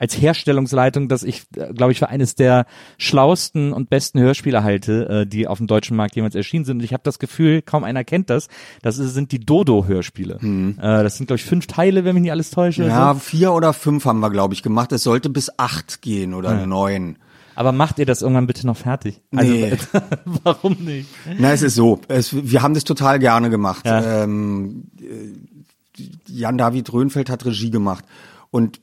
als 0.00 0.20
Herstellungsleitung, 0.20 1.08
das 1.08 1.22
ich 1.22 1.42
äh, 1.56 1.72
glaube 1.72 1.92
ich 1.92 1.98
für 2.00 2.08
eines 2.08 2.34
der 2.34 2.66
schlausten 2.98 3.72
und 3.72 3.90
besten 3.90 4.18
Hörspiele 4.18 4.64
halte, 4.64 5.08
äh, 5.08 5.26
die 5.26 5.46
auf 5.46 5.58
dem 5.58 5.66
deutschen 5.66 5.96
Markt 5.96 6.16
jemals 6.16 6.34
erschienen 6.34 6.64
sind. 6.64 6.78
Und 6.78 6.84
ich 6.84 6.92
habe 6.92 7.02
das 7.04 7.18
Gefühl, 7.20 7.62
kaum 7.62 7.84
einer 7.84 8.02
kennt 8.02 8.30
das. 8.30 8.48
Das 8.82 8.96
sind 8.96 9.30
die 9.30 9.38
Dodo-Hörspiele. 9.38 10.40
Äh, 10.42 10.74
das 10.80 11.18
sind 11.18 11.26
glaube 11.26 11.36
ich 11.38 11.44
fünf 11.44 11.66
Teile, 11.68 12.04
wenn 12.04 12.14
mich 12.14 12.22
nicht 12.22 12.32
alles 12.32 12.50
täusche. 12.50 12.82
oder 12.82 12.90
so. 12.90 12.98
ja, 12.98 13.14
vier 13.14 13.52
oder 13.52 13.72
fünf 13.72 14.06
haben 14.06 14.20
wir, 14.20 14.30
glaube 14.30 14.54
ich, 14.54 14.62
gemacht. 14.62 14.90
Es 14.92 15.02
sollte 15.02 15.28
bis 15.28 15.50
acht 15.58 16.02
gehen 16.02 16.34
oder 16.34 16.66
neun. 16.66 17.16
Aber 17.54 17.72
macht 17.72 17.98
ihr 17.98 18.06
das 18.06 18.22
irgendwann 18.22 18.46
bitte 18.46 18.66
noch 18.66 18.76
fertig? 18.78 19.20
Also, 19.36 19.52
Nee. 19.52 19.76
warum 20.44 20.74
nicht? 20.80 21.08
Na, 21.38 21.52
es 21.52 21.60
ist 21.60 21.74
so. 21.74 22.00
Es, 22.08 22.34
wir 22.34 22.62
haben 22.62 22.72
das 22.72 22.84
total 22.84 23.18
gerne 23.18 23.50
gemacht. 23.50 23.84
Ja. 23.84 24.22
Ähm, 24.24 24.84
äh, 24.98 26.02
Jan-David 26.26 26.90
Röhnfeld 26.90 27.28
hat 27.28 27.44
Regie 27.44 27.70
gemacht. 27.70 28.04
Und 28.50 28.80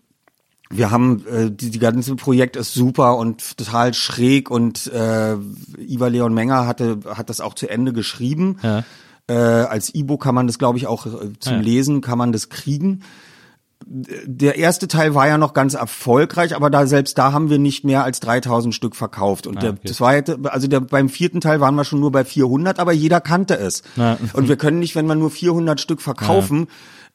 wir 0.70 0.92
haben, 0.92 1.26
äh, 1.28 1.50
die, 1.52 1.70
die 1.70 1.80
ganze 1.80 2.16
Projekt 2.16 2.56
ist 2.56 2.74
super 2.74 3.18
und 3.18 3.58
total 3.58 3.94
schräg 3.94 4.50
und 4.52 4.88
äh, 4.88 5.36
Ivar 5.80 6.10
Leon 6.10 6.34
Menger 6.34 6.68
hatte, 6.68 7.00
hat 7.08 7.30
das 7.30 7.42
auch 7.42 7.54
zu 7.54 7.70
Ende 7.70 7.94
geschrieben. 7.94 8.58
Ja. 8.62 8.84
Äh, 9.30 9.34
als 9.34 9.94
E-Book 9.94 10.24
kann 10.24 10.36
man 10.36 10.48
das, 10.48 10.58
glaube 10.60 10.78
ich, 10.78 10.88
auch 10.88 11.06
äh, 11.06 11.34
zum 11.40 11.54
Ja. 11.56 11.60
Lesen 11.60 12.02
kann 12.02 12.18
man 12.18 12.32
das 12.32 12.50
kriegen. 12.50 13.02
Der 13.86 14.58
erste 14.58 14.88
Teil 14.88 15.14
war 15.16 15.28
ja 15.28 15.38
noch 15.38 15.54
ganz 15.54 15.74
erfolgreich, 15.76 16.56
aber 16.56 16.70
da 16.70 16.88
selbst 16.88 17.18
da 17.18 17.32
haben 17.32 17.50
wir 17.50 17.60
nicht 17.60 17.84
mehr 17.86 18.04
als 18.04 18.20
3000 18.22 18.74
Stück 18.74 18.96
verkauft. 18.96 19.46
Und 19.48 19.62
der, 19.62 19.70
Ah, 19.70 19.74
okay. 19.74 19.88
das 19.88 20.02
war 20.02 20.16
jetzt, 20.16 20.32
also 20.46 20.68
der, 20.68 20.80
beim 20.82 21.10
vierten 21.10 21.42
Teil 21.42 21.62
waren 21.62 21.76
wir 21.76 21.84
schon 21.86 22.00
nur 22.00 22.12
bei 22.12 22.26
400, 22.26 22.80
aber 22.80 22.92
jeder 22.92 23.22
kannte 23.22 23.58
es. 23.58 23.84
Ja. 23.96 24.18
Und 24.34 24.50
wir 24.50 24.58
können 24.58 24.80
nicht, 24.80 24.96
wenn 24.96 25.06
wir 25.06 25.16
nur 25.16 25.30
400 25.30 25.80
Stück 25.80 26.02
verkaufen, 26.02 26.68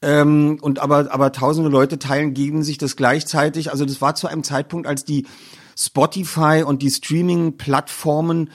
ähm, 0.03 0.59
und 0.61 0.81
aber, 0.81 1.13
aber 1.13 1.33
tausende 1.33 1.71
Leute 1.71 1.99
teilen, 1.99 2.35
geben 2.35 2.63
sich 2.63 2.77
das 2.79 2.97
gleichzeitig. 2.97 3.71
Also 3.71 3.85
das 3.85 4.01
war 4.01 4.15
zu 4.15 4.27
einem 4.27 4.43
Zeitpunkt, 4.45 4.87
als 4.87 5.05
die 5.05 5.27
Spotify 5.79 6.65
und 6.67 6.83
die 6.83 6.91
Streaming-Plattformen 6.91 8.51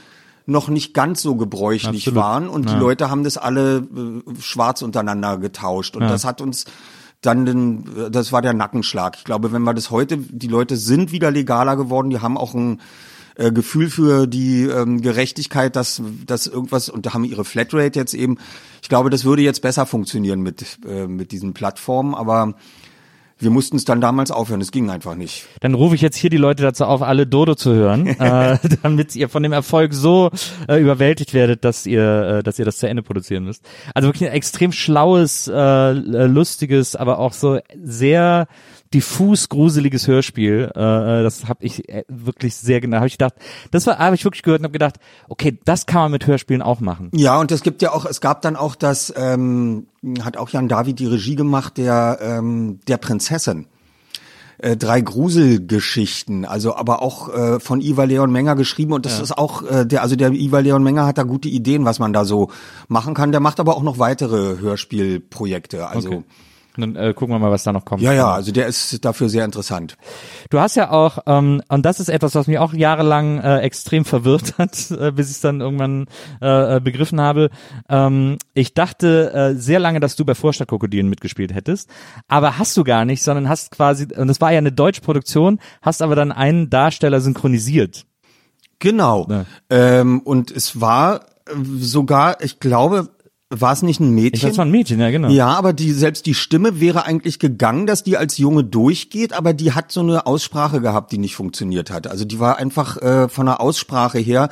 noch 0.46 0.70
nicht 0.70 0.94
ganz 0.94 1.22
so 1.22 1.36
gebräuchlich 1.36 2.08
Absolut. 2.08 2.20
waren 2.24 2.50
und 2.50 2.70
die 2.70 2.74
Ja. 2.74 2.80
Leute 2.80 3.10
haben 3.10 3.24
das 3.24 3.38
alle 3.38 3.78
äh, 3.80 4.42
schwarz 4.42 4.82
untereinander 4.82 5.38
getauscht 5.38 5.96
und 5.96 6.04
Ja. 6.04 6.10
das 6.10 6.24
hat 6.24 6.40
uns 6.42 6.66
dann 7.22 7.46
den, 7.46 8.12
das 8.12 8.32
war 8.32 8.42
der 8.42 8.54
Nackenschlag. 8.54 9.16
Ich 9.18 9.24
glaube, 9.24 9.52
wenn 9.52 9.64
wir 9.64 9.74
das 9.74 9.90
heute, 9.90 10.18
die 10.18 10.48
Leute 10.48 10.78
sind 10.78 11.12
wieder 11.12 11.32
legaler 11.32 11.76
geworden, 11.76 12.10
die 12.12 12.20
haben 12.22 12.38
auch 12.38 12.54
ein 12.54 12.80
äh, 13.38 13.52
Gefühl 13.52 13.90
für 13.90 14.28
die 14.28 14.64
ähm, 14.64 15.02
Gerechtigkeit, 15.02 15.76
dass, 15.76 16.02
dass 16.26 16.48
irgendwas, 16.48 16.90
und 16.90 17.06
da 17.06 17.14
haben 17.14 17.24
ihre 17.24 17.46
Flatrate 17.46 18.00
jetzt 18.00 18.14
eben, 18.14 18.38
ich 18.82 18.90
glaube, 18.90 19.10
das 19.10 19.26
würde 19.26 19.44
jetzt 19.44 19.62
besser 19.62 19.86
funktionieren 19.86 20.42
mit, 20.42 20.80
äh, 20.88 21.08
mit 21.08 21.32
diesen 21.32 21.54
Plattformen, 21.54 22.16
aber 22.16 22.56
wir 23.40 23.52
mussten 23.52 23.76
es 23.78 23.86
dann 23.86 24.02
damals 24.02 24.32
aufhören, 24.32 24.62
es 24.62 24.72
ging 24.72 24.90
einfach 24.90 25.14
nicht. 25.14 25.46
Dann 25.60 25.76
rufe 25.76 25.94
ich 25.94 26.02
jetzt 26.02 26.16
hier 26.16 26.32
die 26.32 26.38
Leute 26.38 26.64
dazu 26.64 26.86
auf, 26.86 27.04
alle 27.04 27.28
Dodo 27.28 27.54
zu 27.54 27.74
hören, 27.74 28.08
äh, 28.20 28.58
damit 28.82 29.16
ihr 29.16 29.30
von 29.30 29.44
dem 29.44 29.54
Erfolg 29.54 29.94
so 29.94 30.32
äh, 30.68 30.82
überwältigt 30.82 31.34
werdet, 31.36 31.64
dass 31.64 31.86
ihr, 31.86 32.40
äh, 32.40 32.44
dass 32.44 32.58
ihr 32.58 32.66
das 32.66 32.78
zu 32.78 32.90
Ende 32.90 33.04
produzieren 33.04 33.44
müsst. 33.44 33.64
Also 33.94 34.08
wirklich 34.08 34.28
ein 34.28 34.36
extrem 34.36 34.72
schlaues, 34.72 35.48
äh, 35.48 35.92
lustiges, 35.92 36.96
aber 36.96 37.20
auch 37.20 37.34
so 37.34 37.60
sehr 37.84 38.48
diffus 38.94 39.50
gruseliges 39.50 40.08
Hörspiel. 40.08 40.72
Äh, 40.74 41.24
das 41.24 41.48
habe 41.48 41.66
ich 41.66 41.88
äh, 41.90 42.04
wirklich 42.08 42.56
sehr 42.56 42.82
genau. 42.82 42.98
Habe 42.98 43.08
ich 43.08 43.18
gedacht, 43.18 43.36
das 43.72 43.88
war, 43.88 43.98
habe 43.98 44.16
ich 44.16 44.24
wirklich 44.24 44.44
gehört 44.44 44.62
und 44.62 44.66
habe 44.66 44.74
gedacht, 44.74 44.96
okay, 45.30 45.60
das 45.66 45.86
kann 45.86 46.04
man 46.04 46.12
mit 46.12 46.28
Hörspielen 46.28 46.62
auch 46.62 46.80
machen. 46.80 47.10
Ja, 47.14 47.40
und 47.40 47.52
es 47.52 47.62
gibt 47.62 47.82
ja 47.82 47.92
auch, 47.92 48.06
es 48.06 48.22
gab 48.22 48.42
dann 48.42 48.56
auch 48.56 48.76
das, 48.76 49.14
ähm, 49.16 49.88
hat 50.24 50.38
auch 50.38 50.50
Jan 50.50 50.68
David 50.68 51.00
die 51.00 51.08
Regie 51.08 51.36
gemacht, 51.36 51.78
der, 51.78 52.20
ähm, 52.22 52.80
der 52.88 52.98
Prinzessin. 52.98 53.68
Äh, 54.60 54.76
drei 54.76 55.02
Gruselgeschichten, 55.02 56.44
also 56.44 56.76
aber 56.76 57.04
auch 57.04 57.30
äh, 57.30 57.60
von 57.60 57.80
Ivar 57.80 58.08
Leon 58.08 58.32
Menger 58.32 58.56
geschrieben 58.56 58.92
und 58.92 59.06
das 59.06 59.20
ist 59.20 59.38
auch 59.38 59.62
äh, 59.62 59.86
der 59.86 60.02
also 60.02 60.16
der 60.16 60.32
Ivar 60.32 60.64
Leon 60.64 60.82
Menger 60.82 61.06
hat 61.06 61.20
da 61.20 61.24
gute 61.24 61.48
Ideen, 61.48 61.86
was 61.86 62.00
man 62.00 62.12
da 62.12 62.26
so 62.26 62.50
machen 62.88 63.14
kann. 63.14 63.32
Der 63.32 63.40
macht 63.40 63.60
aber 63.60 63.78
auch 63.78 63.84
noch 63.84 64.00
weitere 64.00 64.58
Hörspielprojekte, 64.58 65.88
also 65.88 66.08
Okay. 66.08 66.24
Dann 66.82 66.96
äh, 66.96 67.14
gucken 67.14 67.36
wir 67.36 67.40
mal, 67.40 67.52
was 67.52 67.64
da 67.64 67.74
noch 67.74 67.86
kommt. 67.86 68.02
Ja, 68.02 68.14
ja, 68.14 68.32
also 68.32 68.52
der 68.52 68.68
ist 68.68 69.04
dafür 69.04 69.30
sehr 69.30 69.46
interessant. 69.46 69.98
Du 70.50 70.60
hast 70.60 70.76
ja 70.76 70.92
auch, 70.92 71.20
ähm, 71.26 71.62
und 71.68 71.86
das 71.86 72.00
ist 72.00 72.10
etwas, 72.10 72.36
was 72.36 72.48
mich 72.48 72.60
auch 72.60 72.74
jahrelang 72.74 73.40
äh, 73.40 73.60
extrem 73.60 74.06
verwirrt 74.06 74.58
hat, 74.58 74.92
äh, 75.00 75.12
bis 75.12 75.30
ich 75.30 75.36
es 75.36 75.42
dann 75.42 75.62
irgendwann 75.62 76.08
äh, 76.42 76.78
äh, 76.78 76.80
begriffen 76.80 77.22
habe. 77.22 77.50
Ähm, 77.90 78.38
ich 78.54 78.74
dachte 78.74 79.34
äh, 79.34 79.56
sehr 79.56 79.80
lange, 79.80 80.00
dass 80.00 80.16
du 80.16 80.26
bei 80.26 80.36
Vorstadtkrokodilen 80.36 81.10
mitgespielt 81.10 81.54
hättest, 81.54 81.90
aber 82.28 82.58
hast 82.58 82.76
du 82.78 82.84
gar 82.84 83.06
nicht, 83.06 83.24
sondern 83.24 83.50
hast 83.50 83.72
quasi, 83.72 84.08
und 84.16 84.30
es 84.30 84.42
war 84.42 84.52
ja 84.52 84.60
eine 84.60 84.72
deutsche 84.72 85.02
Produktion, 85.02 85.60
hast 85.82 86.02
aber 86.02 86.16
dann 86.16 86.32
einen 86.32 86.70
Darsteller 86.70 87.22
synchronisiert. 87.22 88.06
Genau. 88.80 89.28
Ja. 89.30 89.46
Ähm, 89.70 90.20
und 90.22 90.52
es 90.52 90.80
war 90.80 91.22
äh, 91.48 91.54
sogar, 91.80 92.42
ich 92.42 92.60
glaube, 92.60 93.10
war 93.50 93.72
es 93.72 93.82
nicht 93.82 94.00
ein 94.00 94.12
Mädchen? 94.12 94.50
es 94.50 94.58
war 94.58 94.66
ein 94.66 94.72
Mädchen, 94.72 95.00
ja 95.00 95.10
genau. 95.10 95.30
Ja, 95.30 95.48
aber 95.48 95.72
die 95.72 95.92
selbst 95.92 96.26
die 96.26 96.34
Stimme 96.34 96.82
wäre 96.82 97.06
eigentlich 97.06 97.40
gegangen, 97.40 97.88
dass 97.88 98.04
die 98.04 98.18
als 98.18 98.38
Junge 98.38 98.64
durchgeht, 98.64 99.34
aber 99.34 99.54
die 99.54 99.72
hat 99.72 99.92
so 99.92 100.02
eine 100.02 100.26
Aussprache 100.26 100.82
gehabt, 100.82 101.12
die 101.12 101.18
nicht 101.18 101.36
funktioniert 101.36 101.90
hat. 101.90 102.08
Also 102.08 102.26
die 102.26 102.40
war 102.40 102.58
einfach 102.58 102.98
äh, 102.98 103.30
von 103.30 103.46
der 103.46 103.62
Aussprache 103.62 104.20
her 104.20 104.50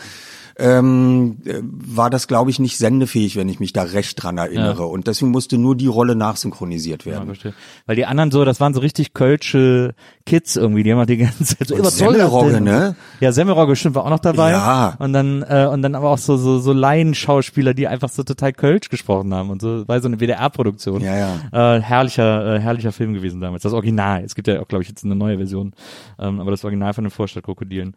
ähm, 0.57 1.37
äh, 1.45 1.59
war 1.63 2.09
das, 2.09 2.27
glaube 2.27 2.49
ich, 2.49 2.59
nicht 2.59 2.77
sendefähig, 2.77 3.35
wenn 3.35 3.49
ich 3.49 3.59
mich 3.59 3.73
da 3.73 3.83
recht 3.83 4.21
dran 4.21 4.37
erinnere. 4.37 4.83
Ja. 4.83 4.85
Und 4.85 5.07
deswegen 5.07 5.31
musste 5.31 5.57
nur 5.57 5.75
die 5.75 5.87
Rolle 5.87 6.15
nachsynchronisiert 6.15 7.05
Ja, 7.05 7.11
werden. 7.13 7.25
verstehe. 7.25 7.53
Weil 7.85 7.95
die 7.95 8.05
anderen 8.05 8.31
so, 8.31 8.45
das 8.45 8.59
waren 8.59 8.73
so 8.73 8.79
richtig 8.79 9.13
kölsche 9.13 9.95
Kids 10.25 10.55
irgendwie, 10.55 10.83
die 10.83 10.91
haben 10.91 10.99
halt 10.99 11.09
die 11.09 11.17
ganze 11.17 11.45
Zeit 11.45 11.67
so, 11.67 11.77
das 11.77 11.97
Semmelrogge, 11.97 12.61
ne? 12.61 12.95
Ja, 13.19 13.31
Semmelrogge 13.31 13.75
stimmt, 13.75 13.95
war 13.95 14.05
auch 14.05 14.09
noch 14.09 14.19
dabei. 14.19 14.51
Ja. 14.51 14.95
Und 14.99 15.13
dann, 15.13 15.43
äh, 15.43 15.67
und 15.71 15.81
dann 15.81 15.93
aber 15.95 16.09
auch 16.09 16.17
so, 16.17 16.37
so, 16.37 16.59
so 16.59 16.71
Laienschauspieler, 16.73 17.73
die 17.73 17.87
einfach 17.87 18.09
so 18.09 18.23
total 18.23 18.53
kölsch 18.53 18.89
gesprochen 18.89 19.33
haben 19.33 19.49
und 19.49 19.61
so, 19.61 19.87
war 19.87 19.99
so 20.01 20.07
eine 20.07 20.19
WDR-Produktion. 20.19 21.01
Ja, 21.01 21.17
ja. 21.51 21.75
Äh, 21.75 21.81
herrlicher, 21.81 22.55
äh, 22.55 22.59
herrlicher 22.59 22.91
Film 22.91 23.13
gewesen 23.13 23.41
damals. 23.41 23.63
Das 23.63 23.73
Original. 23.73 24.23
Es 24.23 24.35
gibt 24.35 24.47
ja 24.47 24.61
auch, 24.61 24.67
glaube 24.67 24.83
ich, 24.83 24.89
jetzt 24.89 25.03
eine 25.03 25.15
neue 25.15 25.37
Version. 25.37 25.73
Ähm, 26.17 26.39
aber 26.39 26.51
das 26.51 26.63
Original 26.63 26.93
von 26.93 27.03
den 27.03 27.11
Vorstadtkrokodilen. 27.11 27.95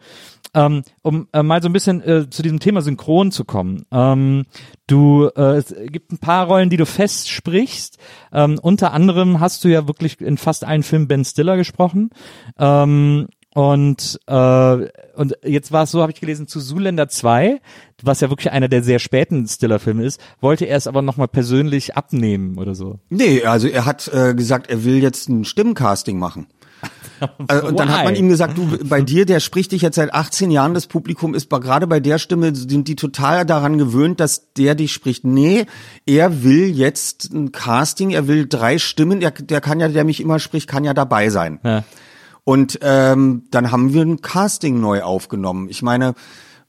Ähm, 0.54 0.82
um 1.02 1.28
äh, 1.32 1.42
mal 1.42 1.62
so 1.62 1.68
ein 1.68 1.72
bisschen 1.72 2.02
äh, 2.02 2.30
zu 2.30 2.42
diesem 2.42 2.60
Thema 2.60 2.80
Synchron 2.80 3.30
zu 3.30 3.44
kommen. 3.44 3.84
Ähm, 3.92 4.46
du, 4.86 5.28
äh, 5.36 5.56
es 5.56 5.74
gibt 5.86 6.12
ein 6.12 6.18
paar 6.18 6.46
Rollen, 6.46 6.70
die 6.70 6.76
du 6.76 6.86
fest 6.86 7.28
sprichst. 7.28 7.98
Ähm, 8.32 8.58
unter 8.60 8.92
anderem 8.92 9.40
hast 9.40 9.64
du 9.64 9.68
ja 9.68 9.86
wirklich 9.86 10.20
in 10.20 10.38
fast 10.38 10.64
allen 10.64 10.82
Filmen 10.82 11.08
Ben 11.08 11.24
Stiller 11.24 11.56
gesprochen. 11.56 12.10
Ähm, 12.58 13.28
und 13.54 14.20
äh, 14.26 14.88
und 15.16 15.36
jetzt 15.42 15.72
war 15.72 15.82
es 15.82 15.90
so, 15.90 16.00
habe 16.00 16.12
ich 16.12 16.20
gelesen, 16.20 16.46
zu 16.46 16.60
Zuländer 16.60 17.08
2, 17.08 17.60
was 18.02 18.20
ja 18.20 18.30
wirklich 18.30 18.52
einer 18.52 18.68
der 18.68 18.84
sehr 18.84 19.00
späten 19.00 19.48
Stiller-Filme 19.48 20.04
ist, 20.04 20.20
wollte 20.40 20.66
er 20.66 20.76
es 20.76 20.86
aber 20.86 21.02
nochmal 21.02 21.26
persönlich 21.26 21.96
abnehmen 21.96 22.56
oder 22.58 22.76
so. 22.76 23.00
Nee, 23.08 23.42
also 23.42 23.66
er 23.66 23.84
hat 23.84 24.08
äh, 24.14 24.34
gesagt, 24.34 24.70
er 24.70 24.84
will 24.84 25.02
jetzt 25.02 25.28
ein 25.28 25.44
Stimmcasting 25.44 26.18
machen. 26.18 26.46
Äh, 27.48 27.60
Und 27.60 27.78
dann 27.78 27.88
hat 27.90 28.04
man 28.04 28.14
ihm 28.14 28.28
gesagt, 28.28 28.58
du, 28.58 28.78
bei 28.84 29.00
dir, 29.02 29.26
der 29.26 29.40
spricht 29.40 29.72
dich 29.72 29.82
jetzt 29.82 29.96
seit 29.96 30.12
18 30.12 30.50
Jahren, 30.50 30.74
das 30.74 30.86
Publikum 30.86 31.34
ist 31.34 31.50
gerade 31.50 31.86
bei 31.86 32.00
der 32.00 32.18
Stimme, 32.18 32.54
sind 32.54 32.88
die 32.88 32.96
total 32.96 33.44
daran 33.46 33.78
gewöhnt, 33.78 34.20
dass 34.20 34.52
der 34.54 34.74
dich 34.74 34.92
spricht. 34.92 35.24
Nee, 35.24 35.66
er 36.06 36.42
will 36.42 36.68
jetzt 36.68 37.32
ein 37.32 37.52
Casting, 37.52 38.10
er 38.10 38.28
will 38.28 38.46
drei 38.48 38.78
Stimmen, 38.78 39.20
der, 39.20 39.30
der 39.30 39.60
kann 39.60 39.80
ja, 39.80 39.88
der 39.88 40.04
mich 40.04 40.20
immer 40.20 40.38
spricht, 40.38 40.68
kann 40.68 40.84
ja 40.84 40.94
dabei 40.94 41.30
sein. 41.30 41.60
Ja. 41.64 41.84
Und 42.44 42.78
ähm, 42.82 43.44
dann 43.50 43.70
haben 43.72 43.92
wir 43.92 44.02
ein 44.02 44.22
Casting 44.22 44.80
neu 44.80 45.02
aufgenommen. 45.02 45.68
Ich 45.68 45.82
meine, 45.82 46.14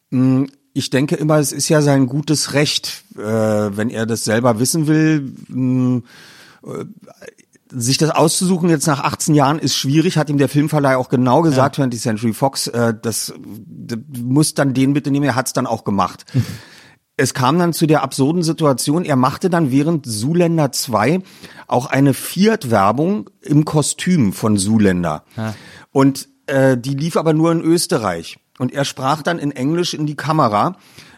mh, 0.10 0.47
ich 0.74 0.89
denke 0.89 1.16
immer, 1.16 1.39
es 1.39 1.52
ist 1.52 1.70
ja 1.70 1.82
sein 1.82 2.08
gutes 2.08 2.54
Recht, 2.54 3.04
äh, 3.16 3.22
wenn 3.22 3.89
er 3.89 4.06
das 4.06 4.24
selber 4.24 4.60
wissen 4.60 4.88
will. 4.88 5.34
Mh, 5.47 6.02
äh, 6.64 6.86
sich 7.72 7.97
das 7.97 8.09
auszusuchen 8.09 8.70
jetzt 8.70 8.88
nach 8.88 9.03
18 9.03 9.36
Jahren 9.36 9.59
ist 9.59 9.76
schwierig, 9.76 10.17
hat 10.17 10.30
ihm 10.30 10.38
der 10.38 10.49
Filmverleih 10.49 10.97
auch 10.97 11.09
genau 11.09 11.41
gesagt, 11.41 11.78
20th 11.78 12.01
Century 12.01 12.34
Fox, 12.34 12.67
äh, 12.67 12.93
das, 12.99 13.34
das 13.65 13.99
muss 14.17 14.53
dann 14.53 14.74
den 14.74 14.93
bitte 14.93 15.11
nehmen, 15.11 15.26
er 15.26 15.36
hat's 15.36 15.53
dann 15.53 15.67
auch 15.67 15.84
gemacht. 15.84 16.26
es 17.17 17.34
kam 17.34 17.59
dann 17.59 17.74
zu 17.74 17.86
der 17.86 18.01
absurden 18.01 18.43
Situation, 18.43 19.05
er 19.05 19.17
machte 19.17 19.49
dann 19.49 19.72
während 19.72 20.05
Zuländer 20.05 20.72
2 20.72 21.22
auch 21.67 21.86
eine 21.86 22.13
Fiat-Werbung 22.13 23.30
im 23.41 23.65
Kostüm 23.65 24.34
von 24.34 24.57
Zuländer. 24.57 25.24
Und 25.91 26.30
äh, 26.47 26.78
die 26.78 26.95
lief 26.95 27.17
aber 27.17 27.34
nur 27.34 27.51
in 27.51 27.61
Österreich. 27.61 28.39
Und 28.57 28.74
er 28.74 28.86
sprach 28.86 29.22
dann 29.22 29.38
in 29.38 29.51
Englisch 29.51 29.93
in 29.93 30.05
die 30.05 30.15
Kamera 30.15 30.78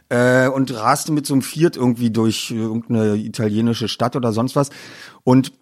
äh, 0.10 0.48
und 0.48 0.74
raste 0.74 1.12
mit 1.12 1.26
so 1.26 1.34
einem 1.34 1.42
Fiat 1.42 1.78
irgendwie 1.78 2.10
durch 2.10 2.52
äh, 2.52 2.56
irgendeine 2.56 3.16
italienische 3.16 3.88
Stadt 3.88 4.16
oder 4.16 4.34
sonst 4.34 4.56
was. 4.56 4.70
Und 5.24 5.54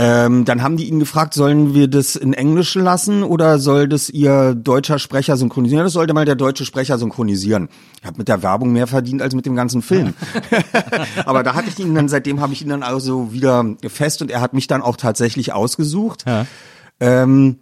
ähm, 0.00 0.44
dann 0.44 0.62
haben 0.62 0.76
die 0.76 0.84
ihn 0.84 1.00
gefragt, 1.00 1.34
sollen 1.34 1.74
wir 1.74 1.88
das 1.88 2.14
in 2.14 2.32
Englisch 2.32 2.76
lassen 2.76 3.24
oder 3.24 3.58
soll 3.58 3.88
das 3.88 4.08
ihr 4.08 4.54
deutscher 4.54 5.00
Sprecher 5.00 5.36
synchronisieren? 5.36 5.82
Das 5.82 5.92
sollte 5.92 6.14
mal 6.14 6.24
der 6.24 6.36
deutsche 6.36 6.64
Sprecher 6.64 6.98
synchronisieren. 6.98 7.68
Ich 8.00 8.06
habe 8.06 8.16
mit 8.16 8.28
der 8.28 8.40
Werbung 8.44 8.70
mehr 8.70 8.86
verdient 8.86 9.22
als 9.22 9.34
mit 9.34 9.44
dem 9.44 9.56
ganzen 9.56 9.82
Film. 9.82 10.14
Aber 11.26 11.42
da 11.42 11.54
hatte 11.54 11.68
ich 11.68 11.80
ihn 11.80 11.96
dann, 11.96 12.08
seitdem 12.08 12.40
habe 12.40 12.52
ich 12.52 12.62
ihn 12.62 12.68
dann 12.68 12.84
also 12.84 13.32
wieder 13.32 13.64
fest 13.88 14.22
und 14.22 14.30
er 14.30 14.40
hat 14.40 14.54
mich 14.54 14.68
dann 14.68 14.82
auch 14.82 14.96
tatsächlich 14.96 15.52
ausgesucht. 15.52 16.24
Ja. 16.28 16.46
Ähm, 17.00 17.58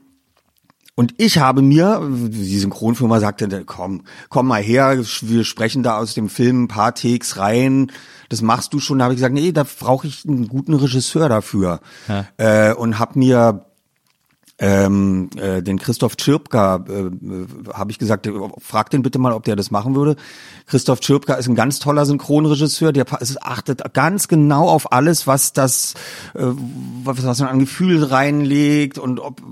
und 0.96 1.14
ich 1.18 1.38
habe 1.38 1.60
mir, 1.60 2.00
die 2.10 2.58
Synchronfirma 2.58 3.20
sagte, 3.20 3.64
komm, 3.66 4.04
komm 4.30 4.46
mal 4.46 4.62
her, 4.62 4.98
wir 5.20 5.44
sprechen 5.44 5.82
da 5.82 5.98
aus 5.98 6.14
dem 6.14 6.30
Film 6.30 6.64
ein 6.64 6.68
paar 6.68 6.94
Takes 6.94 7.36
rein, 7.36 7.92
das 8.30 8.40
machst 8.40 8.72
du 8.72 8.80
schon. 8.80 8.98
Da 8.98 9.04
habe 9.04 9.14
ich 9.14 9.18
gesagt, 9.18 9.34
nee, 9.34 9.52
da 9.52 9.64
brauche 9.64 10.06
ich 10.06 10.24
einen 10.26 10.48
guten 10.48 10.72
Regisseur 10.72 11.28
dafür. 11.28 11.80
Äh, 12.38 12.72
und 12.72 12.98
habe 12.98 13.18
mir 13.18 13.65
ähm, 14.58 15.28
äh, 15.36 15.62
den 15.62 15.78
Christoph 15.78 16.16
Tschirpka, 16.16 16.84
äh, 16.88 16.92
äh, 16.92 17.10
habe 17.74 17.90
ich 17.90 17.98
gesagt, 17.98 18.28
frag 18.58 18.88
den 18.88 19.02
bitte 19.02 19.18
mal, 19.18 19.32
ob 19.32 19.44
der 19.44 19.54
das 19.54 19.70
machen 19.70 19.94
würde. 19.94 20.16
Christoph 20.66 21.00
Tschirpka 21.00 21.34
ist 21.34 21.46
ein 21.46 21.54
ganz 21.54 21.78
toller 21.78 22.06
Synchronregisseur, 22.06 22.92
der 22.92 23.04
achtet 23.42 23.82
ganz 23.92 24.28
genau 24.28 24.68
auf 24.68 24.92
alles, 24.92 25.26
was 25.26 25.52
das, 25.52 25.94
äh, 26.34 26.44
was, 27.04 27.24
was 27.24 27.40
man 27.40 27.48
an 27.50 27.58
Gefühl 27.58 28.02
reinlegt 28.02 28.98
und 28.98 29.20
ob, 29.20 29.42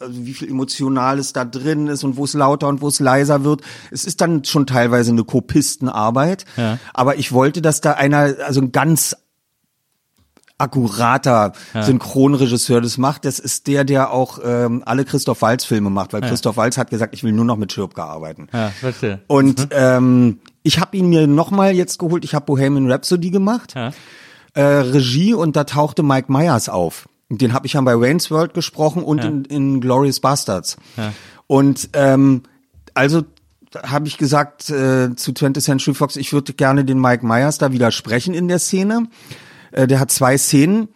also 0.00 0.24
wie 0.26 0.32
viel 0.32 0.48
Emotionales 0.48 1.34
da 1.34 1.44
drin 1.44 1.88
ist 1.88 2.04
und 2.04 2.16
wo 2.16 2.24
es 2.24 2.32
lauter 2.32 2.68
und 2.68 2.80
wo 2.80 2.88
es 2.88 3.00
leiser 3.00 3.44
wird. 3.44 3.60
Es 3.90 4.06
ist 4.06 4.22
dann 4.22 4.44
schon 4.44 4.66
teilweise 4.66 5.10
eine 5.12 5.24
Kopistenarbeit, 5.24 6.46
Ja. 6.56 6.78
aber 6.94 7.16
ich 7.16 7.32
wollte, 7.32 7.60
dass 7.60 7.82
da 7.82 7.92
einer, 7.92 8.34
also 8.46 8.62
ein 8.62 8.72
ganz 8.72 9.14
akkurater 10.58 11.52
Synchronregisseur 11.80 12.80
das 12.80 12.98
macht. 12.98 13.24
Das 13.24 13.38
ist 13.38 13.66
der, 13.66 13.84
der 13.84 14.10
auch 14.12 14.38
ähm, 14.44 14.82
alle 14.86 15.04
Christoph 15.04 15.42
Waltz 15.42 15.64
Filme 15.64 15.90
macht, 15.90 16.12
weil 16.12 16.20
Christoph 16.20 16.56
Waltz 16.56 16.78
hat 16.78 16.90
gesagt, 16.90 17.14
ich 17.14 17.24
will 17.24 17.32
nur 17.32 17.44
noch 17.44 17.56
mit 17.56 17.72
Schirpka 17.72 18.04
arbeiten. 18.04 18.48
Ja, 18.52 18.68
verstehe. 18.70 19.20
Und 19.26 19.68
ähm, 19.72 20.38
ich 20.62 20.78
habe 20.80 20.96
ihn 20.96 21.08
mir 21.08 21.26
nochmal 21.26 21.72
jetzt 21.74 21.98
geholt. 21.98 22.24
Ich 22.24 22.34
habe 22.34 22.46
Bohemian 22.46 22.90
Rhapsody 22.90 23.30
gemacht, 23.30 23.74
Ja. 23.74 23.92
äh, 24.54 24.62
Regie 24.62 25.34
und 25.34 25.56
da 25.56 25.64
tauchte 25.64 26.02
Mike 26.02 26.32
Myers 26.32 26.68
auf. 26.68 27.08
Den 27.28 27.52
habe 27.52 27.66
ich 27.66 27.72
dann 27.72 27.84
bei 27.84 27.98
Wayne's 27.98 28.30
World 28.30 28.54
gesprochen 28.54 29.02
und 29.02 29.24
in, 29.24 29.44
in 29.46 29.80
Glorious 29.80 30.20
Bastards. 30.20 30.76
Und 31.48 31.90
ähm, 31.94 32.42
also 32.94 33.22
habe 33.82 34.06
ich 34.06 34.18
gesagt 34.18 34.70
äh, 34.70 35.16
zu 35.16 35.32
20th 35.32 35.60
Century 35.60 35.94
Fox, 35.94 36.14
ich 36.14 36.32
würde 36.32 36.52
gerne 36.52 36.84
den 36.84 37.00
Mike 37.00 37.26
Myers 37.26 37.58
da 37.58 37.72
widersprechen 37.72 38.34
in 38.34 38.46
der 38.46 38.60
Szene. 38.60 39.08
Äh, 39.74 39.86
der 39.86 40.00
hat 40.00 40.10
zwei 40.10 40.38
Szenen. 40.38 40.88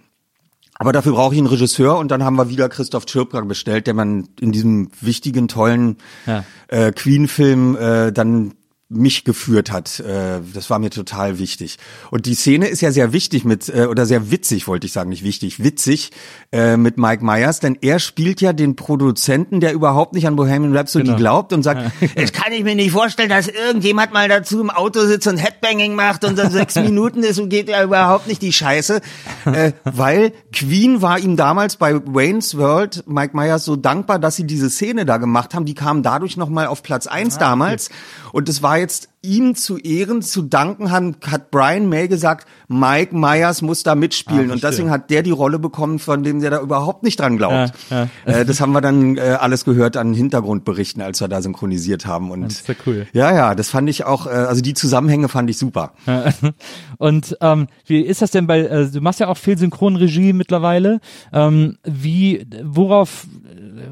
Aber 0.81 0.93
dafür 0.93 1.13
brauche 1.13 1.35
ich 1.35 1.39
einen 1.39 1.49
Regisseur 1.49 1.99
und 1.99 2.09
dann 2.13 2.23
haben 2.23 2.37
wir 2.37 2.49
wieder 2.51 2.69
Christoph 2.69 3.05
Tschirpka 3.05 3.41
bestellt, 3.41 3.89
der 3.89 3.95
man 3.95 4.29
in 4.39 4.53
diesem 4.53 4.91
wichtigen, 5.01 5.49
tollen 5.49 5.97
Ja. 6.25 6.45
äh, 6.69 6.93
Queen-Film 6.93 7.77
äh, 7.77 8.13
dann 8.13 8.55
mich 8.91 9.25
geführt 9.25 9.71
hat. 9.71 10.01
Äh, 10.01 10.41
das 10.55 10.71
war 10.71 10.79
mir 10.79 10.89
total 10.89 11.39
wichtig. 11.39 11.77
Und 12.11 12.25
die 12.25 12.35
Szene 12.35 12.69
ist 12.69 12.81
ja 12.81 12.91
sehr 12.91 13.13
wichtig 13.13 13.45
mit, 13.45 13.69
äh, 13.69 13.85
oder 13.85 14.07
sehr 14.07 14.31
witzig, 14.31 14.67
wollte 14.67 14.87
ich 14.87 14.95
sagen, 14.95 15.11
nicht 15.11 15.23
wichtig, 15.23 15.63
witzig 15.63 16.11
äh, 16.53 16.79
mit 16.79 16.97
Mike 16.97 17.23
Myers, 17.23 17.61
denn 17.61 17.77
er 17.83 17.99
spielt 17.99 18.41
ja 18.41 18.55
den 18.55 18.77
Produzenten, 18.77 19.61
der 19.61 19.75
überhaupt 19.75 20.15
nicht 20.15 20.27
an 20.27 20.37
Bohemian 20.37 20.75
Rhapsody 20.75 21.05
Genau. 21.05 21.19
glaubt 21.19 21.53
und 21.53 21.63
sagt, 21.63 21.93
es 22.15 22.33
kann 22.33 22.53
ich 22.53 22.65
mir 22.65 22.75
nicht 22.75 22.93
vorstellen, 22.93 23.29
dass 23.29 23.49
irgendjemand 23.49 24.15
mal 24.15 24.27
dazu 24.27 24.59
im 24.59 24.71
Auto 24.71 25.01
sitzt 25.05 25.27
und 25.27 25.37
Headbanging 25.37 25.95
macht 25.95 26.25
und 26.25 26.39
dann 26.39 26.51
sechs 26.51 26.75
Minuten 26.77 27.23
ist 27.23 27.39
und 27.39 27.51
geht 27.51 27.69
ja 27.69 27.85
überhaupt 27.85 28.27
nicht 28.27 28.41
die 28.41 28.55
Scheiße. 28.55 29.03
Äh, 29.45 29.73
weil 29.85 30.33
Queen 30.55 31.03
war 31.03 31.19
ihm 31.19 31.37
damals 31.37 31.77
bei 31.77 31.95
Wayne's 31.95 32.57
World, 32.57 33.05
Mike 33.07 33.37
Myers, 33.37 33.67
so 33.67 33.77
dankbar, 33.77 34.19
dass 34.19 34.37
sie 34.37 34.45
diese 34.47 34.71
Szene 34.71 35.05
da 35.05 35.19
gemacht 35.19 35.53
haben. 35.55 35.67
Die 35.67 35.75
kam 35.75 36.03
dadurch 36.03 36.39
nochmal 36.39 36.69
auf 36.69 36.83
Platz 36.83 37.07
eins 37.07 37.37
damals. 37.37 37.91
Und 38.33 38.49
es 38.49 38.63
war 38.63 38.78
jetzt 38.79 39.09
ihm 39.21 39.57
zu 39.57 39.79
Ehren 39.79 40.23
zu 40.23 40.43
danken 40.43 40.93
haben, 40.93 41.17
hat 41.27 41.51
Brian 41.51 41.89
May 41.89 42.07
gesagt, 42.07 42.47
Mike 42.69 43.17
Myers 43.17 43.63
muss 43.63 43.83
da 43.83 43.97
mitspielen 43.97 44.51
Ah, 44.51 44.55
und 44.55 44.63
deswegen 44.63 44.91
hat 44.91 45.11
der 45.11 45.23
die 45.25 45.33
Rolle 45.33 45.59
bekommen, 45.59 45.99
von 45.99 46.23
dem 46.23 46.41
der 46.41 46.51
da 46.51 46.61
überhaupt 46.61 47.03
nicht 47.03 47.19
dran 47.19 47.37
glaubt. 47.37 47.73
Ja, 47.91 48.09
Äh, 48.25 48.45
das 48.45 48.61
haben 48.61 48.73
wir 48.73 48.81
dann 48.81 49.17
äh, 49.17 49.37
alles 49.41 49.65
gehört 49.65 49.97
an 49.97 50.15
Hintergrundberichten, 50.15 51.03
als 51.03 51.21
wir 51.21 51.27
da 51.27 51.43
synchronisiert 51.43 52.07
haben 52.07 52.31
und 52.31 52.43
Das 52.43 52.55
ist 52.61 52.69
ja 52.69 52.75
cool. 52.87 53.07
ja, 53.13 53.35
ja, 53.35 53.55
das 53.57 53.71
fand 53.71 53.91
ich 53.91 54.05
auch, 54.05 54.27
äh, 54.27 54.31
also 54.31 54.63
die 54.63 54.75
Zusammenhänge 54.75 55.29
fand 55.29 55.51
ich 55.51 55.59
super. 55.59 55.93
Und 56.99 57.37
ähm, 57.41 57.69
wie 57.87 58.01
ist 58.01 58.23
das 58.23 58.31
denn 58.33 58.47
bei, 58.47 58.61
äh, 58.61 58.91
du 58.91 59.01
machst 59.01 59.21
ja 59.21 59.29
auch 59.29 59.37
viel 59.37 59.57
Synchronregie 59.59 60.33
mittlerweile. 60.33 61.01
Ähm, 61.33 61.79
wie, 61.85 62.47
worauf 62.65 63.27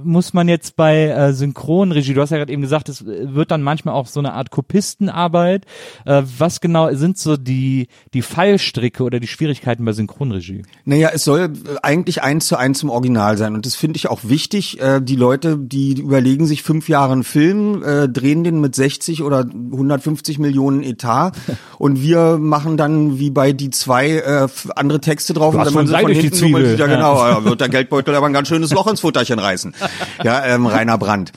muss 0.04 0.34
man 0.34 0.48
jetzt 0.48 0.76
bei 0.76 1.04
äh, 1.06 1.32
Synchronregie, 1.32 2.14
du 2.14 2.20
hast 2.20 2.30
ja 2.30 2.38
gerade 2.38 2.52
eben 2.52 2.62
gesagt, 2.62 2.88
es 2.88 3.04
wird 3.06 3.50
dann 3.50 3.62
manchmal 3.62 3.94
auch 3.94 4.06
so 4.06 4.20
eine 4.20 4.32
Art 4.32 4.50
Kopistenarbeit. 4.50 5.64
Äh, 6.04 6.22
was 6.38 6.60
genau 6.60 6.92
sind 6.94 7.18
so 7.18 7.36
die, 7.36 7.88
die 8.14 8.22
Fallstricke 8.22 9.02
oder 9.02 9.20
die 9.20 9.26
Schwierigkeiten 9.26 9.84
bei 9.84 9.92
Synchronregie? 9.92 10.62
Naja, 10.84 11.10
es 11.12 11.24
soll 11.24 11.40
äh, 11.40 11.48
eigentlich 11.82 12.22
eins 12.22 12.46
zu 12.46 12.56
eins 12.56 12.78
zum 12.78 12.90
Original 12.90 13.36
sein. 13.36 13.54
Und 13.54 13.66
das 13.66 13.74
finde 13.74 13.96
ich 13.96 14.08
auch 14.08 14.20
wichtig. 14.24 14.80
Äh, 14.80 15.00
die 15.00 15.16
Leute, 15.16 15.58
die 15.58 16.00
überlegen 16.00 16.46
sich 16.46 16.62
fünf 16.62 16.88
Jahre 16.88 17.12
einen 17.12 17.24
Film, 17.24 17.82
äh, 17.82 18.08
drehen 18.08 18.44
den 18.44 18.60
mit 18.60 18.74
60 18.74 19.22
oder 19.22 19.40
150 19.40 20.38
Millionen 20.38 20.82
Etat. 20.82 21.32
und 21.78 22.02
wir 22.02 22.38
machen 22.38 22.76
dann 22.76 23.18
wie 23.18 23.30
bei 23.30 23.52
die 23.52 23.70
zwei 23.70 24.10
äh, 24.10 24.48
andere 24.74 25.00
Texte 25.00 25.34
drauf. 25.34 25.52
Du 25.52 25.58
und 25.58 25.64
hast 25.64 25.68
wenn 25.68 25.74
man 25.74 25.86
schon 25.86 25.86
sie 25.86 25.92
Seil 25.92 26.04
durch 26.04 26.18
die 26.18 26.22
hinten 26.22 26.44
nummert, 26.44 26.62
Zwiebel. 26.62 26.78
Ja, 26.78 26.86
Ja. 26.86 26.94
genau. 26.94 27.16
Ja, 27.26 27.44
wird 27.44 27.60
der 27.60 27.68
Geldbeutel 27.68 28.14
aber 28.14 28.26
ein 28.26 28.32
ganz 28.32 28.48
schönes 28.48 28.72
Loch 28.72 28.86
ins 28.86 29.00
Futterchen 29.00 29.38
reißen. 29.38 29.74
Ja, 30.24 30.44
ähm, 30.44 30.66
Rainer 30.66 30.98
Brandt. 30.98 31.32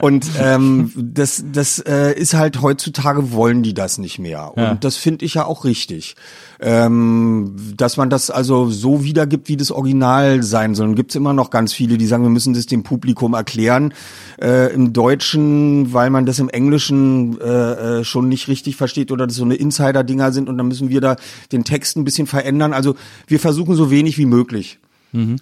Und 0.00 0.26
ähm, 0.40 0.92
das, 0.96 1.44
das 1.52 1.78
äh, 1.80 2.12
ist 2.18 2.34
halt 2.34 2.62
heutzutage 2.62 3.32
wollen 3.32 3.62
die 3.62 3.74
das 3.74 3.98
nicht 3.98 4.18
mehr. 4.18 4.52
Und 4.56 4.62
Ja. 4.62 4.74
das 4.74 4.96
finde 4.96 5.24
ich 5.24 5.34
ja 5.34 5.44
auch 5.44 5.64
richtig. 5.64 6.14
Ähm, 6.60 7.54
dass 7.76 7.96
man 7.96 8.10
das 8.10 8.30
also 8.30 8.68
so 8.68 9.04
wiedergibt, 9.04 9.48
wie 9.48 9.56
das 9.56 9.70
Original 9.70 10.42
sein 10.42 10.74
soll. 10.74 10.88
Und 10.88 10.94
gibt's 10.96 11.14
immer 11.14 11.32
noch 11.32 11.50
ganz 11.50 11.72
viele, 11.72 11.98
die 11.98 12.06
sagen, 12.06 12.24
wir 12.24 12.30
müssen 12.30 12.52
das 12.52 12.66
dem 12.66 12.82
Publikum 12.82 13.34
erklären. 13.34 13.94
Äh, 14.42 14.72
Im 14.74 14.92
Deutschen, 14.92 15.92
weil 15.92 16.10
man 16.10 16.26
das 16.26 16.38
im 16.40 16.48
Englischen 16.48 17.40
äh, 17.40 18.00
äh, 18.00 18.04
schon 18.04 18.28
nicht 18.28 18.48
richtig 18.48 18.74
versteht 18.76 19.12
oder 19.12 19.26
das 19.28 19.36
so 19.36 19.44
eine 19.44 19.54
Insider-Dinger 19.54 20.32
sind 20.32 20.48
und 20.48 20.58
dann 20.58 20.66
müssen 20.68 20.88
wir 20.88 21.00
da 21.00 21.16
den 21.52 21.64
Text 21.64 21.96
ein 21.96 22.04
bisschen 22.04 22.26
verändern. 22.26 22.72
Also 22.72 22.96
wir 23.28 23.38
versuchen 23.38 23.74
so 23.76 23.90
wenig 23.90 24.18
wie 24.18 24.26
möglich 24.26 24.78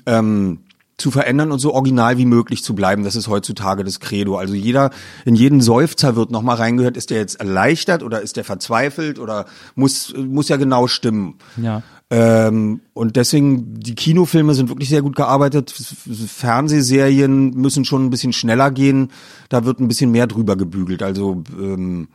ähm, 0.07 0.59
zu 0.99 1.11
verändern 1.11 1.53
und 1.53 1.59
so 1.59 1.75
original 1.75 2.17
wie 2.17 2.25
möglich 2.25 2.65
zu 2.65 2.75
bleiben. 2.75 3.05
Das 3.05 3.17
ist 3.17 3.29
heutzutage 3.29 3.85
das 3.85 4.01
Credo. 4.01 4.37
Also 4.39 4.55
jeder, 4.55 4.91
in 5.25 5.35
jeden 5.35 5.61
Seufzer 5.61 6.17
wird 6.17 6.31
nochmal 6.31 6.57
reingehört, 6.57 6.97
ist 6.97 7.11
der 7.11 7.19
jetzt 7.19 7.39
erleichtert 7.39 8.03
oder 8.03 8.23
ist 8.23 8.37
der 8.37 8.45
verzweifelt 8.45 9.19
oder 9.19 9.45
muss, 9.75 10.15
muss 10.17 10.49
ja 10.49 10.57
genau 10.57 10.87
stimmen. 10.87 11.35
Ja. 11.57 11.83
Ähm, 12.09 12.81
und 12.95 13.17
deswegen, 13.17 13.81
die 13.81 13.95
Kinofilme 13.95 14.55
sind 14.55 14.69
wirklich 14.69 14.89
sehr 14.89 15.03
gut 15.03 15.17
gearbeitet. 15.17 15.71
Fernsehserien 15.71 17.51
müssen 17.51 17.85
schon 17.85 18.07
ein 18.07 18.11
bisschen 18.11 18.33
schneller 18.33 18.71
gehen. 18.71 19.11
Da 19.49 19.65
wird 19.65 19.81
ein 19.81 19.89
bisschen 19.89 20.13
mehr 20.13 20.27
drüber 20.27 20.57
gebügelt. 20.57 21.03
Also, 21.03 21.43
ähm, 21.59 22.09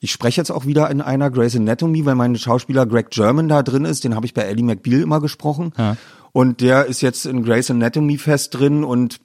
ich 0.00 0.12
spreche 0.12 0.40
jetzt 0.40 0.52
auch 0.52 0.64
wieder 0.64 0.88
in 0.90 1.00
einer 1.00 1.28
Grey's 1.28 1.56
Anatomy, 1.56 2.06
weil 2.06 2.14
mein 2.14 2.36
Schauspieler 2.36 2.86
Greg 2.86 3.10
German 3.10 3.48
da 3.48 3.64
drin 3.64 3.84
ist. 3.84 4.04
Den 4.04 4.14
habe 4.14 4.26
ich 4.26 4.34
bei 4.34 4.42
Ellie 4.42 4.64
McBeal 4.64 5.00
immer 5.00 5.20
gesprochen. 5.20 5.72
Und 6.38 6.60
der 6.60 6.86
ist 6.86 7.00
jetzt 7.00 7.26
in 7.26 7.42
Grey's 7.42 7.68
Anatomy 7.68 8.16
fest 8.16 8.54
drin 8.54 8.84
und 8.84 9.18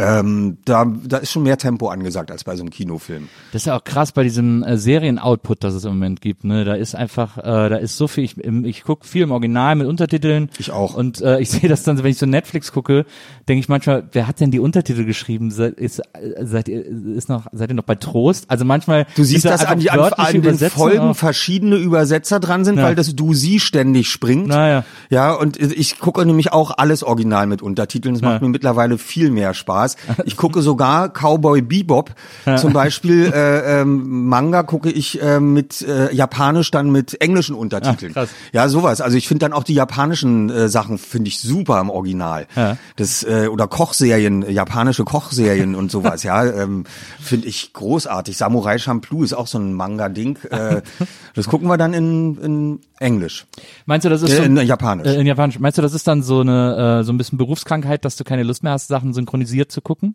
ähm, 0.00 0.56
da, 0.64 0.86
da 1.04 1.18
ist 1.18 1.30
schon 1.30 1.42
mehr 1.42 1.58
Tempo 1.58 1.88
angesagt 1.88 2.30
als 2.30 2.44
bei 2.44 2.56
so 2.56 2.62
einem 2.62 2.70
Kinofilm. 2.70 3.28
Das 3.52 3.62
ist 3.62 3.66
ja 3.66 3.76
auch 3.76 3.84
krass 3.84 4.12
bei 4.12 4.22
diesem 4.22 4.62
äh, 4.62 4.78
Serien-Output, 4.78 5.62
das 5.62 5.74
es 5.74 5.84
im 5.84 5.90
Moment 5.92 6.20
gibt. 6.22 6.44
Ne? 6.44 6.64
Da 6.64 6.74
ist 6.74 6.94
einfach, 6.94 7.36
äh, 7.36 7.42
da 7.42 7.76
ist 7.76 7.96
so 7.98 8.08
viel. 8.08 8.24
Ich, 8.24 8.38
ich 8.38 8.84
gucke 8.84 9.06
viel 9.06 9.22
im 9.24 9.30
Original 9.30 9.74
mit 9.76 9.86
Untertiteln. 9.86 10.48
Ich 10.58 10.70
auch. 10.70 10.94
Und 10.94 11.20
äh, 11.20 11.40
ich 11.40 11.50
sehe 11.50 11.68
das 11.68 11.82
dann, 11.82 11.98
wenn 12.02 12.10
ich 12.10 12.18
so 12.18 12.24
Netflix 12.26 12.72
gucke, 12.72 13.04
denke 13.48 13.60
ich 13.60 13.68
manchmal, 13.68 14.08
wer 14.12 14.26
hat 14.26 14.40
denn 14.40 14.50
die 14.50 14.58
Untertitel 14.60 15.04
geschrieben? 15.04 15.50
Seid, 15.50 15.74
ist, 15.74 15.98
äh, 15.98 16.44
seid 16.46 16.68
ihr 16.68 16.84
ist 16.86 17.28
noch, 17.28 17.46
seid 17.52 17.70
ihr 17.70 17.74
noch 17.74 17.84
bei 17.84 17.96
Trost? 17.96 18.46
Also 18.48 18.64
manchmal. 18.64 19.06
Du 19.16 19.24
siehst, 19.24 19.44
dass 19.44 19.64
an, 19.66 19.80
die, 19.80 19.90
an, 19.90 20.10
den 20.40 20.58
Folgen 20.70 20.98
auch. 21.00 21.16
verschiedene 21.16 21.76
Übersetzer 21.76 22.40
dran 22.40 22.64
sind, 22.64 22.78
Ja. 22.78 22.84
weil 22.84 22.94
das 22.94 23.14
Du 23.14 23.34
sie 23.34 23.60
ständig 23.60 24.08
springt. 24.08 24.46
Naja. 24.48 24.84
Ja, 25.10 25.34
und 25.34 25.60
ich 25.60 25.98
gucke 25.98 26.24
nämlich 26.24 26.52
auch 26.52 26.70
alles 26.78 27.02
original 27.02 27.46
mit 27.46 27.60
Untertiteln. 27.60 28.14
Das 28.14 28.22
macht 28.22 28.40
Ja. 28.40 28.46
mir 28.46 28.48
mittlerweile 28.48 28.96
viel 28.98 29.30
mehr 29.30 29.52
Spaß. 29.52 29.89
Ich 30.24 30.36
gucke 30.36 30.62
sogar 30.62 31.08
Cowboy 31.08 31.62
Bebop. 31.62 32.10
Zum 32.56 32.72
Beispiel 32.72 33.32
äh, 33.32 33.80
ähm, 33.80 34.28
Manga 34.28 34.62
gucke 34.62 34.90
ich 34.90 35.22
äh, 35.22 35.40
mit 35.40 35.82
äh, 35.82 36.12
Japanisch 36.14 36.70
dann 36.70 36.90
mit 36.90 37.20
englischen 37.20 37.54
Untertiteln. 37.54 38.12
Ah. 38.16 38.26
Ja, 38.52 38.68
sowas. 38.68 39.00
Also 39.00 39.16
ich 39.16 39.28
finde 39.28 39.46
dann 39.46 39.52
auch 39.52 39.64
die 39.64 39.74
japanischen 39.74 40.50
äh, 40.50 40.68
Sachen 40.68 40.98
finde 40.98 41.28
ich 41.28 41.40
super 41.40 41.80
im 41.80 41.90
Original. 41.90 42.46
Ja. 42.56 42.76
Das 42.96 43.22
äh, 43.22 43.48
oder 43.48 43.68
Kochserien, 43.68 44.48
japanische 44.50 45.04
Kochserien 45.04 45.74
und 45.74 45.90
sowas. 45.90 46.22
Ja, 46.22 46.44
ähm, 46.44 46.84
finde 47.20 47.48
ich 47.48 47.72
großartig. 47.72 48.36
Samurai 48.36 48.78
Champloo 48.78 49.22
ist 49.22 49.32
auch 49.32 49.46
so 49.46 49.58
ein 49.58 49.72
Manga-Ding. 49.74 50.38
Äh, 50.50 50.82
das 51.34 51.46
gucken 51.48 51.68
wir 51.68 51.76
dann 51.76 51.94
in, 51.94 52.38
in 52.38 52.80
Englisch. 52.98 53.46
Meinst 53.86 54.04
du, 54.04 54.10
das 54.10 54.22
ist 54.22 54.30
Äh, 54.30 54.36
so, 54.36 54.42
in 54.42 54.56
Japanisch. 54.56 55.06
Äh, 55.06 55.20
in 55.20 55.26
Japanisch. 55.26 55.58
Meinst 55.58 55.78
du, 55.78 55.82
das 55.82 55.94
ist 55.94 56.06
dann 56.06 56.22
so 56.22 56.40
eine 56.40 57.00
äh, 57.00 57.04
so 57.04 57.12
ein 57.12 57.18
bisschen 57.18 57.38
Berufskrankheit, 57.38 58.04
dass 58.04 58.16
du 58.16 58.24
keine 58.24 58.42
Lust 58.42 58.62
mehr 58.62 58.72
hast, 58.72 58.88
Sachen 58.88 59.12
synchronisiert 59.14 59.72
zu 59.72 59.79
gucken? 59.80 60.14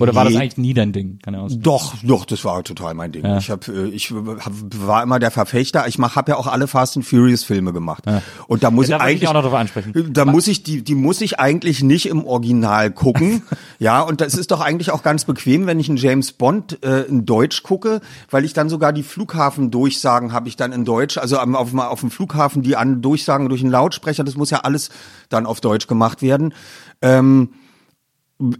Oder 0.00 0.12
war 0.16 0.24
das 0.24 0.34
eigentlich 0.34 0.56
nie 0.56 0.74
dein 0.74 0.90
Ding? 0.92 1.20
Keine 1.22 1.38
Ahnung. 1.38 1.60
Doch, 1.62 1.94
doch, 2.02 2.24
das 2.24 2.44
war 2.44 2.64
total 2.64 2.94
mein 2.94 3.12
Ding. 3.12 3.24
Ja. 3.24 3.38
Ich 3.38 3.48
hab, 3.48 3.68
äh, 3.68 3.86
ich 3.90 4.10
hab, 4.10 4.52
war 4.84 5.04
immer 5.04 5.20
der 5.20 5.30
Verfechter. 5.30 5.86
Ich 5.86 5.98
mach, 5.98 6.16
hab 6.16 6.28
ja 6.28 6.34
auch 6.36 6.48
alle 6.48 6.66
Fast 6.66 6.96
and 6.96 7.06
Furious 7.06 7.44
Filme 7.44 7.72
gemacht. 7.72 8.02
Und 8.48 8.64
da 8.64 8.72
muss 8.72 8.88
Ja, 8.88 8.96
ich 8.96 9.02
eigentlich 9.02 9.28
auch 9.28 9.34
noch 9.34 9.42
drauf 9.44 9.54
ansprechen. 9.54 9.92
Da 10.12 10.24
muss 10.24 10.48
ich 10.48 10.64
die, 10.64 10.82
die 10.82 10.96
muss 10.96 11.20
ich 11.20 11.38
eigentlich 11.38 11.84
nicht 11.84 12.06
im 12.06 12.24
Original 12.24 12.90
gucken. 12.90 13.44
ja, 13.78 14.00
und 14.02 14.20
das 14.20 14.34
ist 14.34 14.50
doch 14.50 14.60
eigentlich 14.60 14.90
auch 14.90 15.04
ganz 15.04 15.26
bequem, 15.26 15.66
wenn 15.68 15.78
ich 15.78 15.88
einen 15.88 15.98
James 15.98 16.32
Bond 16.32 16.84
äh, 16.84 17.02
in 17.02 17.24
Deutsch 17.24 17.62
gucke, 17.62 18.00
weil 18.30 18.44
ich 18.44 18.52
dann 18.52 18.68
sogar 18.68 18.92
die 18.92 19.04
Flughafendurchsagen 19.04 20.32
habe 20.32 20.48
ich 20.48 20.56
dann 20.56 20.72
in 20.72 20.84
Deutsch. 20.84 21.18
Also 21.18 21.38
am, 21.38 21.54
auf, 21.54 21.70
dem- 21.70 21.78
auf 21.78 22.00
dem 22.00 22.10
Flughafen 22.10 22.62
die 22.62 22.74
an 22.74 23.00
Durchsagen 23.00 23.48
durch 23.48 23.60
einen 23.60 23.70
Lautsprecher. 23.70 24.24
Das 24.24 24.36
muss 24.36 24.50
ja 24.50 24.60
alles 24.60 24.90
dann 25.28 25.46
auf 25.46 25.60
Deutsch 25.60 25.86
gemacht 25.86 26.20
werden. 26.20 26.52
Ähm, 27.00 27.50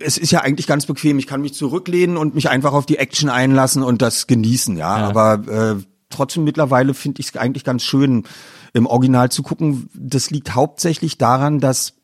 es 0.01 0.19
ist 0.19 0.31
ja 0.31 0.41
eigentlich 0.41 0.67
ganz 0.67 0.87
bequem. 0.87 1.19
Ich 1.19 1.27
kann 1.27 1.41
mich 1.41 1.55
zurücklehnen 1.55 2.17
und 2.17 2.35
mich 2.35 2.49
einfach 2.49 2.73
auf 2.73 2.87
die 2.87 2.99
Action 2.99 3.29
einlassen 3.29 3.83
und 3.83 4.03
das 4.03 4.27
genießen, 4.27 4.77
ja. 4.77 4.99
Ja. 4.99 5.09
Aber 5.09 5.49
äh, 5.49 5.83
trotzdem 6.11 6.45
mittlerweile 6.45 6.95
finde 6.95 7.21
ich 7.21 7.29
es 7.29 7.37
eigentlich 7.37 7.65
ganz 7.65 7.83
schön, 7.83 8.25
im 8.73 8.87
Original 8.87 9.31
zu 9.31 9.43
gucken. 9.43 9.89
Das 9.95 10.31
liegt 10.31 10.55
hauptsächlich 10.55 11.19
daran, 11.19 11.61
dass 11.61 11.95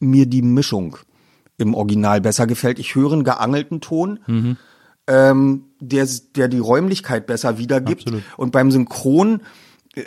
mir 0.00 0.26
die 0.26 0.42
Mischung 0.42 0.96
im 1.56 1.74
Original 1.74 2.20
besser 2.20 2.46
gefällt. 2.46 2.78
Ich 2.78 2.94
höre 2.94 3.12
einen 3.12 3.24
geangelten 3.24 3.80
Ton, 3.80 4.20
ähm, 5.08 5.64
der, 5.80 6.08
der 6.36 6.48
die 6.48 6.58
Räumlichkeit 6.58 7.26
besser 7.26 7.58
wiedergibt. 7.58 8.02
Absolut. 8.02 8.22
Und 8.36 8.52
beim 8.52 8.70
Synchron, 8.70 9.42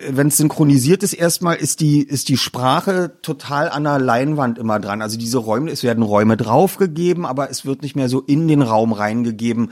wenn 0.10 0.28
es 0.28 0.38
synchronisiert 0.38 1.04
ist, 1.04 1.14
erstmal 1.14 1.56
ist 1.56 1.80
die, 1.80 2.02
ist 2.02 2.30
die 2.30 2.38
Sprache 2.38 3.14
total 3.22 3.70
an 3.70 3.84
der 3.84 4.00
Leinwand 4.00 4.58
immer 4.58 4.80
dran. 4.80 5.02
Also 5.02 5.18
diese 5.18 5.38
Räume, 5.38 5.72
es 5.72 5.84
werden 5.84 6.04
Räume 6.04 6.38
draufgegeben, 6.38 7.26
aber 7.26 7.50
es 7.50 7.66
wird 7.66 7.82
nicht 7.82 7.96
mehr 7.96 8.10
so 8.10 8.22
in 8.22 8.48
den 8.48 8.62
Raum 8.62 8.94
reingegeben. 8.94 9.72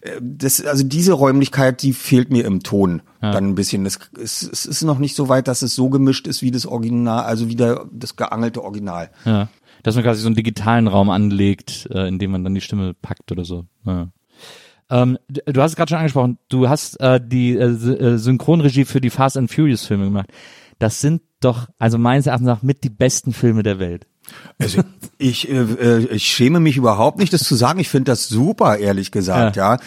Äh, 0.00 0.20
Das, 0.20 0.64
also 0.64 0.84
diese 0.84 1.12
Räumlichkeit, 1.12 1.82
die 1.82 1.92
fehlt 1.92 2.30
mir 2.30 2.44
im 2.44 2.62
Ton 2.62 3.02
dann 3.20 3.50
ein 3.50 3.54
bisschen. 3.54 3.84
Es, 3.84 3.98
es, 4.18 4.42
es 4.42 4.64
ist 4.64 4.82
noch 4.82 4.98
nicht 4.98 5.14
so 5.14 5.28
weit, 5.28 5.46
dass 5.46 5.60
es 5.60 5.74
so 5.74 5.90
gemischt 5.90 6.26
ist 6.26 6.40
wie 6.40 6.50
das 6.50 6.64
Original, 6.64 7.24
also 7.24 7.48
wie 7.48 7.54
der, 7.54 7.84
das 7.92 8.16
geangelte 8.16 8.64
Original. 8.64 9.10
Ja. 9.26 9.48
Dass 9.82 9.94
man 9.94 10.04
quasi 10.04 10.22
so 10.22 10.28
einen 10.28 10.36
digitalen 10.36 10.88
Raum 10.88 11.10
anlegt, 11.10 11.86
äh, 11.90 12.08
in 12.08 12.18
dem 12.18 12.30
man 12.30 12.44
dann 12.44 12.54
die 12.54 12.62
Stimme 12.62 12.94
packt 12.94 13.30
oder 13.30 13.44
so. 13.44 13.66
Ja. 13.84 14.08
Ähm, 14.90 15.18
du 15.28 15.62
hast 15.62 15.72
es 15.72 15.76
gerade 15.76 15.90
schon 15.90 15.98
angesprochen, 15.98 16.38
du 16.48 16.68
hast 16.68 17.00
äh, 17.00 17.20
die 17.24 17.52
äh, 17.52 17.64
äh, 17.64 18.16
Synchronregie 18.18 18.84
für 18.84 19.00
die 19.00 19.10
Fast 19.10 19.36
and 19.36 19.50
Furious 19.52 19.86
Filme 19.86 20.04
gemacht. 20.04 20.30
Das 20.78 21.00
sind 21.00 21.22
doch, 21.40 21.68
also 21.78 21.98
meines 21.98 22.26
Erachtens 22.26 22.46
nach, 22.46 22.62
mit 22.62 22.84
die 22.84 22.90
besten 22.90 23.32
Filme 23.32 23.62
der 23.62 23.78
Welt. 23.78 24.06
Also 24.58 24.82
ich, 25.18 25.48
äh, 25.48 25.60
äh, 25.60 26.06
ich 26.14 26.26
schäme 26.26 26.60
mich 26.60 26.76
überhaupt 26.76 27.18
nicht, 27.18 27.32
das 27.32 27.42
zu 27.42 27.54
sagen. 27.54 27.80
Ich 27.80 27.88
finde 27.88 28.10
das 28.10 28.28
super, 28.28 28.78
ehrlich 28.78 29.10
gesagt, 29.10 29.56
ja. 29.56 29.74
Äh, 29.74 29.78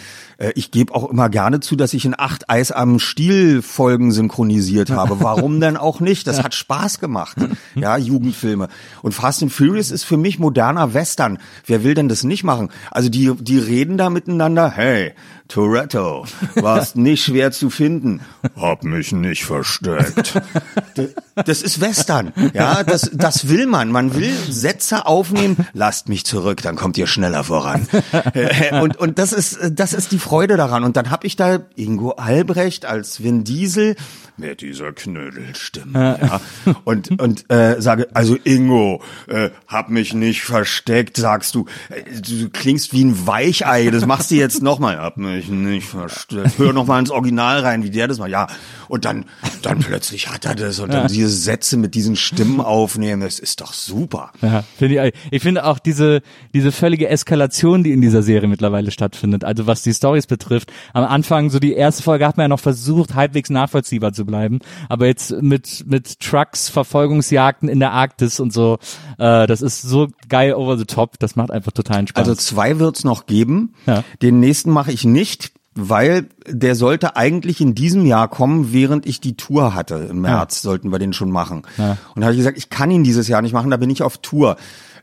ich 0.54 0.70
gebe 0.70 0.94
auch 0.94 1.08
immer 1.10 1.28
gerne 1.28 1.60
zu, 1.60 1.76
dass 1.76 1.94
ich 1.94 2.04
in 2.04 2.14
acht 2.16 2.50
Eis 2.50 2.72
am 2.72 2.98
Stiel 2.98 3.62
Folgen 3.62 4.12
synchronisiert 4.12 4.90
habe. 4.90 5.20
Warum 5.20 5.60
denn 5.60 5.76
auch 5.76 6.00
nicht? 6.00 6.26
Das 6.26 6.42
hat 6.42 6.54
Spaß 6.54 7.00
gemacht. 7.00 7.36
Ja, 7.74 7.96
Jugendfilme. 7.96 8.68
Und 9.02 9.12
Fast 9.12 9.42
and 9.42 9.52
Furious 9.52 9.90
ist 9.90 10.04
für 10.04 10.16
mich 10.16 10.38
moderner 10.38 10.94
Western. 10.94 11.38
Wer 11.66 11.84
will 11.84 11.94
denn 11.94 12.08
das 12.08 12.24
nicht 12.24 12.44
machen? 12.44 12.70
Also 12.90 13.08
die, 13.08 13.32
die 13.38 13.58
reden 13.58 13.96
da 13.96 14.10
miteinander, 14.10 14.70
hey, 14.70 15.14
Toretto, 15.48 16.26
warst 16.54 16.96
nicht 16.96 17.24
schwer 17.24 17.52
zu 17.52 17.68
finden. 17.68 18.20
Hab 18.56 18.82
mich 18.82 19.12
nicht 19.12 19.44
versteckt. 19.44 20.40
Das 21.46 21.62
ist 21.62 21.80
Western, 21.80 22.32
ja, 22.52 22.84
das, 22.84 23.10
das 23.12 23.48
will 23.48 23.66
man. 23.66 23.90
Man 23.90 24.14
will 24.14 24.32
Sätze 24.48 25.04
aufnehmen, 25.04 25.66
lasst 25.72 26.08
mich 26.08 26.24
zurück, 26.24 26.62
dann 26.62 26.76
kommt 26.76 26.96
ihr 26.96 27.08
schneller 27.08 27.42
voran. 27.42 27.88
Und, 28.80 28.96
und 28.98 29.18
das 29.18 29.32
ist, 29.32 29.58
das 29.72 29.94
ist 29.94 30.12
die 30.12 30.20
Freude 30.24 30.56
daran. 30.56 30.84
Und 30.84 30.96
dann 30.96 31.10
hab 31.10 31.24
ich 31.24 31.36
da 31.36 31.58
Ingo 31.76 32.12
Albrecht 32.12 32.86
als 32.86 33.22
Vin 33.22 33.44
Diesel 33.44 33.94
mit 34.36 34.60
dieser 34.60 34.92
Knödelstimme, 34.92 36.18
ja, 36.20 36.40
und, 36.84 37.20
und 37.20 37.50
äh, 37.50 37.80
sage, 37.80 38.08
also 38.14 38.36
Ingo, 38.42 39.00
äh, 39.28 39.50
hab 39.68 39.90
mich 39.90 40.12
nicht 40.12 40.42
versteckt, 40.42 41.16
sagst 41.16 41.54
du, 41.54 41.66
äh, 41.88 42.02
du 42.20 42.50
klingst 42.50 42.92
wie 42.92 43.04
ein 43.04 43.26
Weichei, 43.26 43.90
das 43.90 44.06
machst 44.06 44.30
du 44.30 44.34
jetzt 44.34 44.62
nochmal, 44.62 44.98
hab 44.98 45.16
mich 45.16 45.48
nicht 45.48 45.86
versteckt, 45.86 46.58
hör 46.58 46.72
nochmal 46.72 47.00
ins 47.00 47.10
Original 47.10 47.60
rein, 47.60 47.84
wie 47.84 47.90
der 47.90 48.08
das 48.08 48.18
mal, 48.18 48.28
ja, 48.28 48.48
und 48.88 49.04
dann, 49.04 49.26
dann 49.62 49.78
plötzlich 49.78 50.28
hat 50.28 50.44
er 50.44 50.54
das 50.54 50.80
und 50.80 50.92
dann 50.92 51.08
diese 51.08 51.28
Sätze 51.28 51.76
mit 51.76 51.94
diesen 51.94 52.16
Stimmen 52.16 52.60
aufnehmen, 52.60 53.22
das 53.22 53.38
ist 53.38 53.60
doch 53.60 53.72
super. 53.72 54.32
Ja, 54.42 54.64
finde 54.76 55.08
ich, 55.08 55.14
ich 55.30 55.42
finde 55.42 55.64
auch 55.64 55.78
diese, 55.78 56.22
diese 56.52 56.72
völlige 56.72 57.08
Eskalation, 57.08 57.84
die 57.84 57.92
in 57.92 58.00
dieser 58.00 58.22
Serie 58.22 58.48
mittlerweile 58.48 58.90
stattfindet, 58.90 59.44
also 59.44 59.66
was 59.66 59.82
die 59.82 59.94
Stories 59.94 60.26
betrifft. 60.26 60.72
Am 60.92 61.04
Anfang, 61.04 61.50
so 61.50 61.60
die 61.60 61.74
erste 61.74 62.02
Folge 62.02 62.26
hat 62.26 62.36
man 62.36 62.44
ja 62.44 62.48
noch 62.48 62.60
versucht, 62.60 63.14
halbwegs 63.14 63.50
nachvollziehbar 63.50 64.12
zu 64.12 64.23
bleiben, 64.24 64.60
aber 64.88 65.06
jetzt 65.06 65.30
mit, 65.42 65.84
mit 65.86 66.20
Trucks, 66.20 66.68
Verfolgungsjagden 66.68 67.68
in 67.68 67.80
der 67.80 67.92
Arktis 67.92 68.40
und 68.40 68.52
so, 68.52 68.78
äh, 69.18 69.46
das 69.46 69.62
ist 69.62 69.82
so 69.82 70.08
geil 70.28 70.54
over 70.54 70.76
the 70.76 70.84
top, 70.84 71.18
das 71.18 71.36
macht 71.36 71.50
einfach 71.50 71.72
totalen 71.72 72.06
Spaß. 72.06 72.28
Also 72.28 72.34
zwei 72.34 72.78
wird's 72.78 73.04
noch 73.04 73.26
geben. 73.26 73.74
Ja. 73.86 74.04
Den 74.22 74.40
nächsten 74.40 74.70
mache 74.70 74.92
ich 74.92 75.04
nicht, 75.04 75.52
weil 75.74 76.28
der 76.46 76.74
sollte 76.74 77.16
eigentlich 77.16 77.60
in 77.60 77.74
diesem 77.74 78.06
Jahr 78.06 78.28
kommen, 78.28 78.72
während 78.72 79.06
ich 79.06 79.20
die 79.20 79.36
Tour 79.36 79.74
hatte. 79.74 80.06
Im 80.10 80.20
März 80.20 80.62
sollten 80.62 80.92
wir 80.92 80.98
den 80.98 81.12
schon 81.12 81.30
machen. 81.30 81.62
Ja. 81.78 81.96
Und 82.14 82.20
da 82.20 82.26
habe 82.26 82.32
ich 82.32 82.38
gesagt, 82.38 82.58
ich 82.58 82.70
kann 82.70 82.90
ihn 82.90 83.04
dieses 83.04 83.28
Jahr 83.28 83.42
nicht 83.42 83.52
machen, 83.52 83.70
da 83.70 83.76
bin 83.76 83.90
ich 83.90 84.02
auf 84.02 84.18
Tour. 84.18 84.56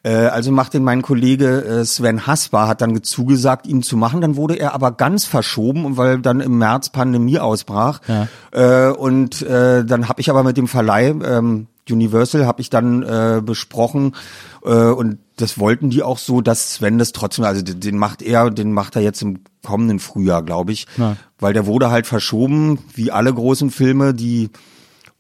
Äh, 0.04 0.16
Also 0.28 0.52
macht 0.52 0.74
den 0.74 0.84
mein 0.84 1.02
Kollege 1.02 1.64
äh, 1.64 1.86
Sven 1.86 2.26
Hasper, 2.28 2.68
hat 2.68 2.82
dann 2.82 3.04
zugesagt, 3.04 3.68
ihn 3.68 3.84
zu 3.84 3.98
machen. 3.98 4.22
Dann 4.22 4.36
wurde 4.36 4.56
er 4.56 4.74
aber 4.74 4.92
ganz 4.92 5.26
verschoben, 5.26 5.98
weil 5.98 6.20
dann 6.20 6.40
im 6.42 6.58
März 6.58 6.90
Pandemie 6.90 7.40
ausbrach. 7.40 8.00
Äh, 8.52 8.90
Und 8.90 9.42
dann 9.42 10.08
habe 10.10 10.22
ich 10.22 10.30
aber 10.30 10.44
mit 10.44 10.58
dem 10.58 10.68
Verleih 10.68 11.14
ähm, 11.24 11.68
Universal 11.90 12.46
habe 12.46 12.62
ich 12.62 12.70
dann 12.70 13.02
äh, 13.04 13.42
besprochen 13.44 14.16
äh, 14.64 14.70
und 14.70 15.18
das 15.38 15.58
wollten 15.58 15.90
die 15.90 16.04
auch 16.04 16.20
so, 16.20 16.40
dass 16.42 16.76
Sven 16.76 17.00
das 17.00 17.12
trotzdem, 17.12 17.44
also 17.44 17.62
den, 17.64 17.80
den 17.80 17.98
macht 17.98 18.22
er, 18.22 18.52
den 18.52 18.72
macht 18.72 18.96
er 18.96 19.02
jetzt 19.02 19.22
im 19.24 19.40
kommenden 19.66 20.00
Frühjahr, 20.00 20.44
glaube 20.44 20.72
ich, 20.72 20.86
Ja. 20.98 21.18
weil 21.40 21.54
der 21.54 21.66
wurde 21.66 21.90
halt 21.90 22.06
verschoben, 22.06 22.78
wie 22.94 23.12
alle 23.12 23.34
großen 23.34 23.72
Filme, 23.72 24.14
die 24.14 24.52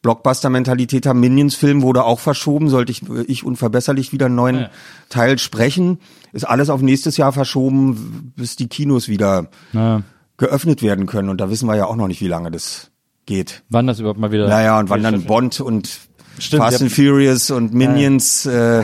Blockbuster-Mentalität 0.01 1.05
haben. 1.05 1.19
Minions-Film 1.19 1.81
wurde 1.81 2.03
auch 2.03 2.19
verschoben, 2.19 2.69
sollte 2.69 2.91
ich, 2.91 3.03
ich 3.27 3.43
unverbesserlich 3.43 4.11
wieder 4.11 4.27
einen 4.27 4.35
neuen 4.35 4.59
Ja. 4.61 4.69
Teil 5.09 5.37
sprechen. 5.39 5.99
Ist 6.33 6.45
alles 6.45 6.69
auf 6.69 6.81
nächstes 6.81 7.17
Jahr 7.17 7.31
verschoben, 7.33 8.33
bis 8.35 8.55
die 8.55 8.67
Kinos 8.67 9.07
wieder 9.07 9.47
Ja. 9.73 10.01
geöffnet 10.37 10.81
werden 10.81 11.05
können. 11.05 11.29
Und 11.29 11.39
da 11.39 11.49
wissen 11.49 11.67
wir 11.67 11.75
ja 11.75 11.85
auch 11.85 11.95
noch 11.95 12.07
nicht, 12.07 12.21
wie 12.21 12.27
lange 12.27 12.49
das 12.51 12.89
geht. 13.25 13.63
Wann 13.69 13.87
das 13.87 13.99
überhaupt 13.99 14.19
mal 14.19 14.31
wieder? 14.31 14.47
Naja, 14.47 14.79
und 14.79 14.89
wann 14.89 15.03
dann 15.03 15.23
Bond 15.25 15.59
und 15.61 15.99
Stimmt, 16.39 16.63
Fast 16.63 16.79
ja. 16.79 16.85
and 16.85 16.91
Furious 16.91 17.51
und 17.51 17.73
Minions 17.73 18.45
äh, 18.47 18.83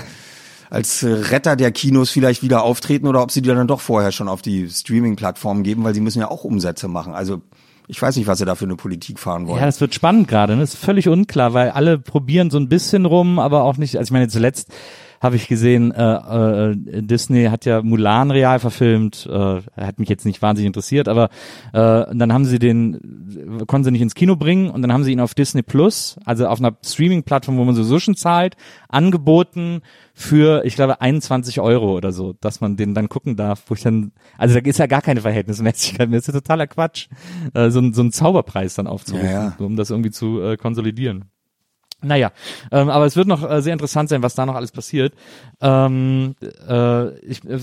als 0.69 1.03
Retter 1.03 1.55
der 1.55 1.71
Kinos 1.71 2.11
vielleicht 2.11 2.43
wieder 2.43 2.61
auftreten 2.61 3.07
oder 3.07 3.23
ob 3.23 3.31
sie 3.31 3.41
die 3.41 3.47
dann 3.49 3.67
doch 3.67 3.79
vorher 3.81 4.11
schon 4.11 4.27
auf 4.27 4.41
die 4.41 4.69
Streaming-Plattformen 4.69 5.63
geben, 5.63 5.83
weil 5.83 5.93
sie 5.95 6.01
müssen 6.01 6.19
ja 6.19 6.29
auch 6.29 6.43
Umsätze 6.43 6.87
machen. 6.87 7.13
Also 7.13 7.41
ich 7.87 8.01
weiß 8.01 8.17
nicht, 8.17 8.27
was 8.27 8.37
sie 8.37 8.45
da 8.45 8.55
für 8.55 8.65
eine 8.65 8.75
Politik 8.75 9.17
fahren 9.17 9.47
wollen. 9.47 9.59
Ja, 9.59 9.65
das 9.65 9.79
wird 9.79 9.93
spannend 9.93 10.27
gerade. 10.27 10.55
Ne? 10.55 10.61
Das 10.61 10.73
ist 10.73 10.83
völlig 10.83 11.07
unklar, 11.07 11.53
weil 11.53 11.69
alle 11.69 11.97
probieren 11.97 12.49
so 12.49 12.57
ein 12.57 12.67
bisschen 12.67 13.05
rum, 13.05 13.39
aber 13.39 13.63
auch 13.63 13.77
nicht. 13.77 13.97
Also 13.97 14.09
ich 14.09 14.13
meine, 14.13 14.27
zuletzt 14.27 14.73
habe 15.21 15.35
ich 15.35 15.47
gesehen, 15.47 15.91
äh, 15.91 16.71
äh, 16.71 16.75
Disney 17.01 17.45
hat 17.45 17.65
ja 17.65 17.81
Mulan 17.81 18.29
real 18.29 18.59
verfilmt. 18.59 19.27
Äh, 19.31 19.61
hat 19.75 19.99
mich 19.99 20.09
jetzt 20.09 20.25
nicht 20.25 20.41
wahnsinnig 20.41 20.67
interessiert, 20.67 21.07
aber 21.07 21.29
äh, 21.73 22.05
dann 22.13 22.33
haben 22.33 22.45
sie 22.45 22.59
den, 22.59 23.63
konnten 23.67 23.85
sie 23.85 23.91
nicht 23.91 24.01
ins 24.01 24.15
Kino 24.15 24.35
bringen 24.35 24.69
und 24.69 24.81
dann 24.81 24.93
haben 24.93 25.03
sie 25.03 25.13
ihn 25.13 25.19
auf 25.19 25.33
Disney 25.33 25.63
Plus, 25.63 26.17
also 26.25 26.47
auf 26.47 26.59
einer 26.59 26.77
Streaming-Plattform, 26.85 27.57
wo 27.57 27.63
man 27.63 27.73
sowieso 27.73 27.99
schon 27.99 28.15
zahlt, 28.15 28.55
angeboten 28.89 29.81
für, 30.19 30.65
ich 30.65 30.73
glaube, 30.73 30.99
21 30.99 31.59
Euro 31.59 31.95
oder 31.95 32.11
so, 32.11 32.33
dass 32.41 32.59
man 32.59 32.75
den 32.75 32.95
dann 32.95 33.07
gucken 33.07 33.35
darf, 33.35 33.61
wo 33.67 33.75
ich 33.75 33.81
dann, 33.83 34.13
also 34.39 34.59
da 34.59 34.67
ist 34.67 34.79
ja 34.79 34.87
gar 34.87 35.03
keine 35.03 35.21
Verhältnismäßigkeit 35.21 36.09
mehr, 36.09 36.17
das 36.17 36.27
ist 36.27 36.33
ja 36.33 36.39
totaler 36.41 36.65
Quatsch, 36.65 37.07
äh, 37.53 37.69
so, 37.69 37.81
so 37.93 38.01
einen 38.01 38.11
Zauberpreis 38.11 38.73
dann 38.73 38.87
aufzurufen, 38.87 39.27
Ja, 39.29 39.55
ja. 39.59 39.65
um 39.65 39.75
das 39.75 39.91
irgendwie 39.91 40.09
zu 40.09 40.41
äh, 40.41 40.57
konsolidieren. 40.57 41.25
Naja, 42.01 42.31
ähm, 42.71 42.89
aber 42.89 43.05
es 43.05 43.15
wird 43.15 43.27
noch 43.27 43.47
äh, 43.47 43.61
sehr 43.61 43.73
interessant 43.73 44.09
sein, 44.09 44.23
was 44.23 44.33
da 44.33 44.47
noch 44.47 44.55
alles 44.55 44.71
passiert. 44.71 45.13
Ähm, 45.61 46.35
äh, 46.67 47.09
ich, 47.19 47.43
äh, 47.45 47.59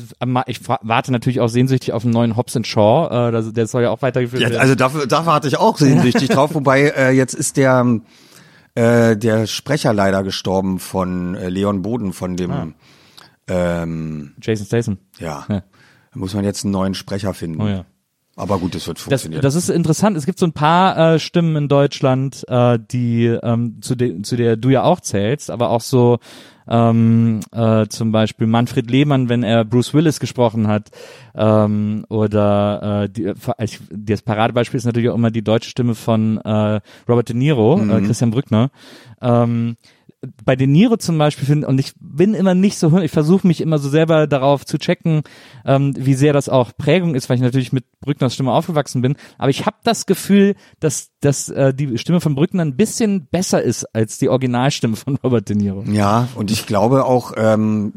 ich 0.46 0.60
warte 0.68 1.10
natürlich 1.12 1.40
auch 1.40 1.48
sehnsüchtig 1.48 1.92
auf 1.92 2.04
einen 2.04 2.12
neuen 2.12 2.36
Hobbs 2.36 2.56
and 2.56 2.66
Shaw. 2.68 3.28
Äh, 3.30 3.52
der 3.52 3.66
soll 3.66 3.82
ja 3.82 3.90
auch 3.90 4.02
weitergeführt 4.02 4.42
Ja, 4.42 4.50
werden. 4.50 4.60
also 4.60 4.74
dafür, 4.76 5.06
da 5.06 5.26
warte 5.26 5.48
ich 5.48 5.56
auch 5.56 5.76
sehnsüchtig 5.78 6.28
drauf, 6.30 6.52
wobei 6.54 6.82
äh, 6.96 7.10
jetzt 7.10 7.34
ist 7.34 7.56
der 7.56 7.84
äh, 8.74 9.16
der 9.16 9.46
Sprecher 9.46 9.92
leider 9.92 10.22
gestorben 10.22 10.78
von 10.78 11.34
äh, 11.34 11.48
Leon 11.48 11.82
Boden, 11.82 12.12
von 12.12 12.36
dem 12.36 12.74
ähm, 13.48 14.34
Jason 14.40 14.66
Statham. 14.66 14.98
ja, 15.18 15.44
Ja. 15.48 15.62
da 16.12 16.18
muss 16.18 16.34
man 16.34 16.44
jetzt 16.44 16.64
einen 16.64 16.72
neuen 16.72 16.94
Sprecher 16.94 17.34
finden. 17.34 17.60
Oh 17.60 17.68
ja. 17.68 17.84
Aber 18.36 18.58
gut, 18.58 18.74
das 18.74 18.86
wird 18.88 18.96
Das, 18.98 19.04
funktionieren. 19.04 19.42
das 19.42 19.54
ist 19.54 19.68
interessant. 19.68 20.16
Es 20.16 20.26
gibt 20.26 20.40
so 20.40 20.46
ein 20.46 20.52
paar 20.52 21.14
äh, 21.14 21.18
Stimmen 21.20 21.54
in 21.54 21.68
Deutschland, 21.68 22.44
äh, 22.48 22.80
die 22.90 23.26
ähm, 23.26 23.80
zu, 23.80 23.94
de 23.94 24.22
zu 24.22 24.34
der 24.36 24.56
du 24.56 24.70
ja 24.70 24.82
auch 24.82 24.98
zählst, 25.00 25.50
aber 25.52 25.70
auch 25.70 25.80
so 25.82 26.18
ähm, 26.68 27.40
äh, 27.52 27.86
zum 27.86 28.12
Beispiel 28.12 28.46
Manfred 28.46 28.90
Lehmann, 28.90 29.28
wenn 29.28 29.42
er 29.42 29.64
Bruce 29.64 29.94
Willis 29.94 30.20
gesprochen 30.20 30.66
hat, 30.68 30.90
ähm, 31.34 32.04
oder 32.08 33.04
äh, 33.04 33.08
die, 33.08 33.32
ich, 33.58 33.80
das 33.90 34.22
Paradebeispiel 34.22 34.78
ist 34.78 34.84
natürlich 34.84 35.10
auch 35.10 35.16
immer 35.16 35.30
die 35.30 35.42
deutsche 35.42 35.70
Stimme 35.70 35.94
von 35.94 36.38
äh, 36.38 36.80
Robert 37.08 37.28
De 37.28 37.36
Niro, 37.36 37.80
äh, 37.80 38.00
Christian 38.02 38.30
Brückner. 38.30 38.70
Ähm, 39.20 39.76
bei 40.44 40.56
De 40.56 40.66
Niro 40.66 40.96
zum 40.96 41.18
Beispiel 41.18 41.46
finde 41.46 41.66
und 41.66 41.78
ich 41.78 41.92
bin 41.98 42.34
immer 42.34 42.54
nicht 42.54 42.78
so, 42.78 42.96
ich 42.98 43.10
versuche 43.10 43.46
mich 43.46 43.60
immer 43.60 43.78
so 43.78 43.88
selber 43.88 44.26
darauf 44.26 44.64
zu 44.64 44.78
checken, 44.78 45.22
ähm, 45.64 45.94
wie 45.96 46.14
sehr 46.14 46.32
das 46.32 46.48
auch 46.48 46.72
Prägung 46.76 47.14
ist, 47.14 47.28
weil 47.28 47.36
ich 47.36 47.42
natürlich 47.42 47.72
mit 47.72 47.84
Brückners 48.00 48.34
Stimme 48.34 48.52
aufgewachsen 48.52 49.02
bin. 49.02 49.16
Aber 49.38 49.50
ich 49.50 49.66
habe 49.66 49.76
das 49.84 50.06
Gefühl, 50.06 50.54
dass, 50.80 51.10
dass 51.20 51.48
äh, 51.48 51.74
die 51.74 51.98
Stimme 51.98 52.20
von 52.20 52.34
Brückner 52.34 52.64
ein 52.64 52.76
bisschen 52.76 53.26
besser 53.26 53.62
ist 53.62 53.84
als 53.94 54.18
die 54.18 54.28
Originalstimme 54.28 54.96
von 54.96 55.16
Robert 55.16 55.48
De 55.48 55.56
Niro. 55.56 55.84
Ja, 55.86 56.28
und 56.34 56.50
ich 56.50 56.66
glaube 56.66 57.04
auch 57.04 57.32
ähm, 57.36 57.92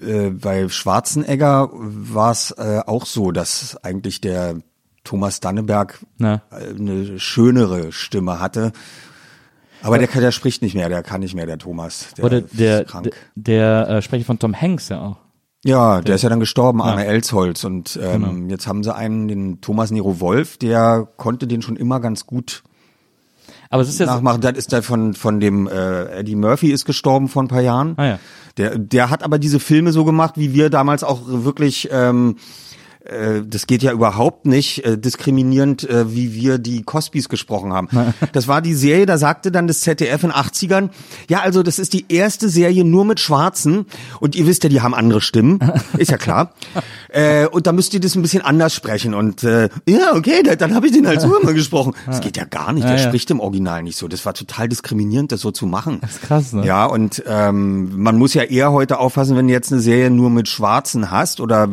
äh, 0.00 0.30
bei 0.30 0.68
Schwarzenegger 0.68 1.70
war 1.72 2.32
es 2.32 2.50
äh, 2.52 2.80
auch 2.86 3.06
so, 3.06 3.32
dass 3.32 3.76
eigentlich 3.82 4.20
der 4.20 4.56
Thomas 5.04 5.40
Danneberg 5.40 6.04
Na. 6.18 6.42
eine 6.50 7.18
schönere 7.18 7.92
Stimme 7.92 8.40
hatte. 8.40 8.72
Aber 9.82 9.98
der, 9.98 10.08
kann, 10.08 10.22
der 10.22 10.32
spricht 10.32 10.62
nicht 10.62 10.74
mehr, 10.74 10.88
der 10.88 11.02
kann 11.02 11.20
nicht 11.20 11.34
mehr, 11.34 11.46
der 11.46 11.58
Thomas. 11.58 12.14
Der 12.16 12.24
Oder 12.24 12.38
ist 12.38 12.58
der, 12.58 12.84
krank. 12.84 13.10
der, 13.36 13.84
der 13.86 13.96
äh, 13.96 14.02
Sprecher 14.02 14.24
von 14.24 14.38
Tom 14.38 14.54
Hanks 14.60 14.88
ja 14.88 15.00
auch. 15.00 15.16
Ja, 15.64 16.00
der 16.00 16.14
ist 16.14 16.22
ja 16.22 16.28
dann 16.28 16.40
gestorben, 16.40 16.80
Arne 16.80 17.04
Elsholz. 17.06 17.64
Und 17.64 17.98
ähm, 18.02 18.22
Genau. 18.24 18.48
jetzt 18.50 18.66
haben 18.66 18.84
sie 18.84 18.94
einen, 18.94 19.26
den 19.28 19.60
Thomas 19.60 19.90
Nero 19.90 20.20
Wolf, 20.20 20.56
der 20.56 21.08
konnte 21.16 21.46
den 21.46 21.62
schon 21.62 21.76
immer 21.76 21.98
ganz 22.00 22.26
gut 22.26 22.62
Aber 23.70 23.82
es 23.82 23.88
ist 23.88 23.98
ja 23.98 24.06
so, 24.06 24.12
nachmachen. 24.12 24.40
Das 24.40 24.56
ist 24.56 24.70
der 24.72 24.82
von, 24.82 25.14
von 25.14 25.40
dem 25.40 25.66
äh, 25.66 26.20
Eddie 26.20 26.36
Murphy 26.36 26.70
ist 26.70 26.84
gestorben 26.84 27.28
vor 27.28 27.42
ein 27.42 27.48
paar 27.48 27.60
Jahren. 27.60 27.94
Ah, 27.96 28.06
ja. 28.06 28.18
Der, 28.56 28.78
der 28.78 29.10
hat 29.10 29.22
aber 29.22 29.38
diese 29.38 29.60
Filme 29.60 29.92
so 29.92 30.04
gemacht, 30.04 30.34
wie 30.36 30.52
wir 30.54 30.70
damals 30.70 31.02
auch 31.04 31.22
wirklich 31.26 31.88
ähm, 31.92 32.36
äh, 33.08 33.42
das 33.46 33.66
geht 33.66 33.82
ja 33.82 33.92
überhaupt 33.92 34.46
nicht 34.46 34.84
äh, 34.84 34.98
diskriminierend, 34.98 35.88
äh, 35.88 36.14
wie 36.14 36.34
wir 36.34 36.58
die 36.58 36.82
Cosbys 36.82 37.28
gesprochen 37.28 37.72
haben. 37.72 37.88
Das 38.32 38.46
war 38.48 38.60
die 38.62 38.74
Serie, 38.74 39.06
da 39.06 39.16
sagte 39.18 39.50
dann 39.50 39.66
das 39.66 39.80
ZDF 39.80 40.22
in 40.22 40.32
80ern, 40.32 40.90
ja, 41.28 41.40
also 41.40 41.62
das 41.62 41.78
ist 41.78 41.92
die 41.92 42.04
erste 42.08 42.48
Serie 42.48 42.84
nur 42.84 43.04
mit 43.04 43.20
Schwarzen 43.20 43.86
und 44.20 44.36
ihr 44.36 44.46
wisst 44.46 44.62
ja, 44.64 44.68
die 44.68 44.80
haben 44.80 44.94
andere 44.94 45.20
Stimmen, 45.20 45.58
ist 45.98 46.10
ja 46.10 46.16
klar. 46.18 46.52
äh, 47.08 47.46
und 47.46 47.66
da 47.66 47.72
müsst 47.72 47.94
ihr 47.94 48.00
das 48.00 48.14
ein 48.14 48.22
bisschen 48.22 48.42
anders 48.42 48.74
sprechen 48.74 49.14
und 49.14 49.42
äh, 49.44 49.68
ja, 49.88 50.14
okay, 50.14 50.42
da, 50.44 50.56
dann 50.56 50.74
habe 50.74 50.86
ich 50.86 50.92
den 50.92 51.06
halt 51.06 51.20
so 51.20 51.34
immer 51.36 51.52
gesprochen. 51.52 51.94
Das 52.06 52.20
geht 52.20 52.36
ja 52.36 52.44
gar 52.44 52.72
nicht, 52.72 52.84
der 52.84 52.96
Ja, 52.96 53.02
ja. 53.02 53.08
spricht 53.08 53.30
im 53.30 53.40
Original 53.40 53.82
nicht 53.82 53.96
so. 53.96 54.08
Das 54.08 54.24
war 54.26 54.34
total 54.34 54.68
diskriminierend, 54.68 55.30
das 55.32 55.40
so 55.40 55.50
zu 55.50 55.66
machen. 55.66 55.98
Das 56.00 56.12
ist 56.12 56.22
krass, 56.22 56.52
ne? 56.52 56.64
Ja, 56.66 56.86
und 56.86 57.22
ähm, 57.26 58.00
man 58.02 58.16
muss 58.16 58.34
ja 58.34 58.42
eher 58.44 58.72
heute 58.72 58.98
aufpassen, 58.98 59.36
wenn 59.36 59.46
du 59.46 59.52
jetzt 59.52 59.72
eine 59.72 59.80
Serie 59.80 60.10
nur 60.10 60.30
mit 60.30 60.48
Schwarzen 60.48 61.10
hast 61.10 61.40
oder 61.40 61.68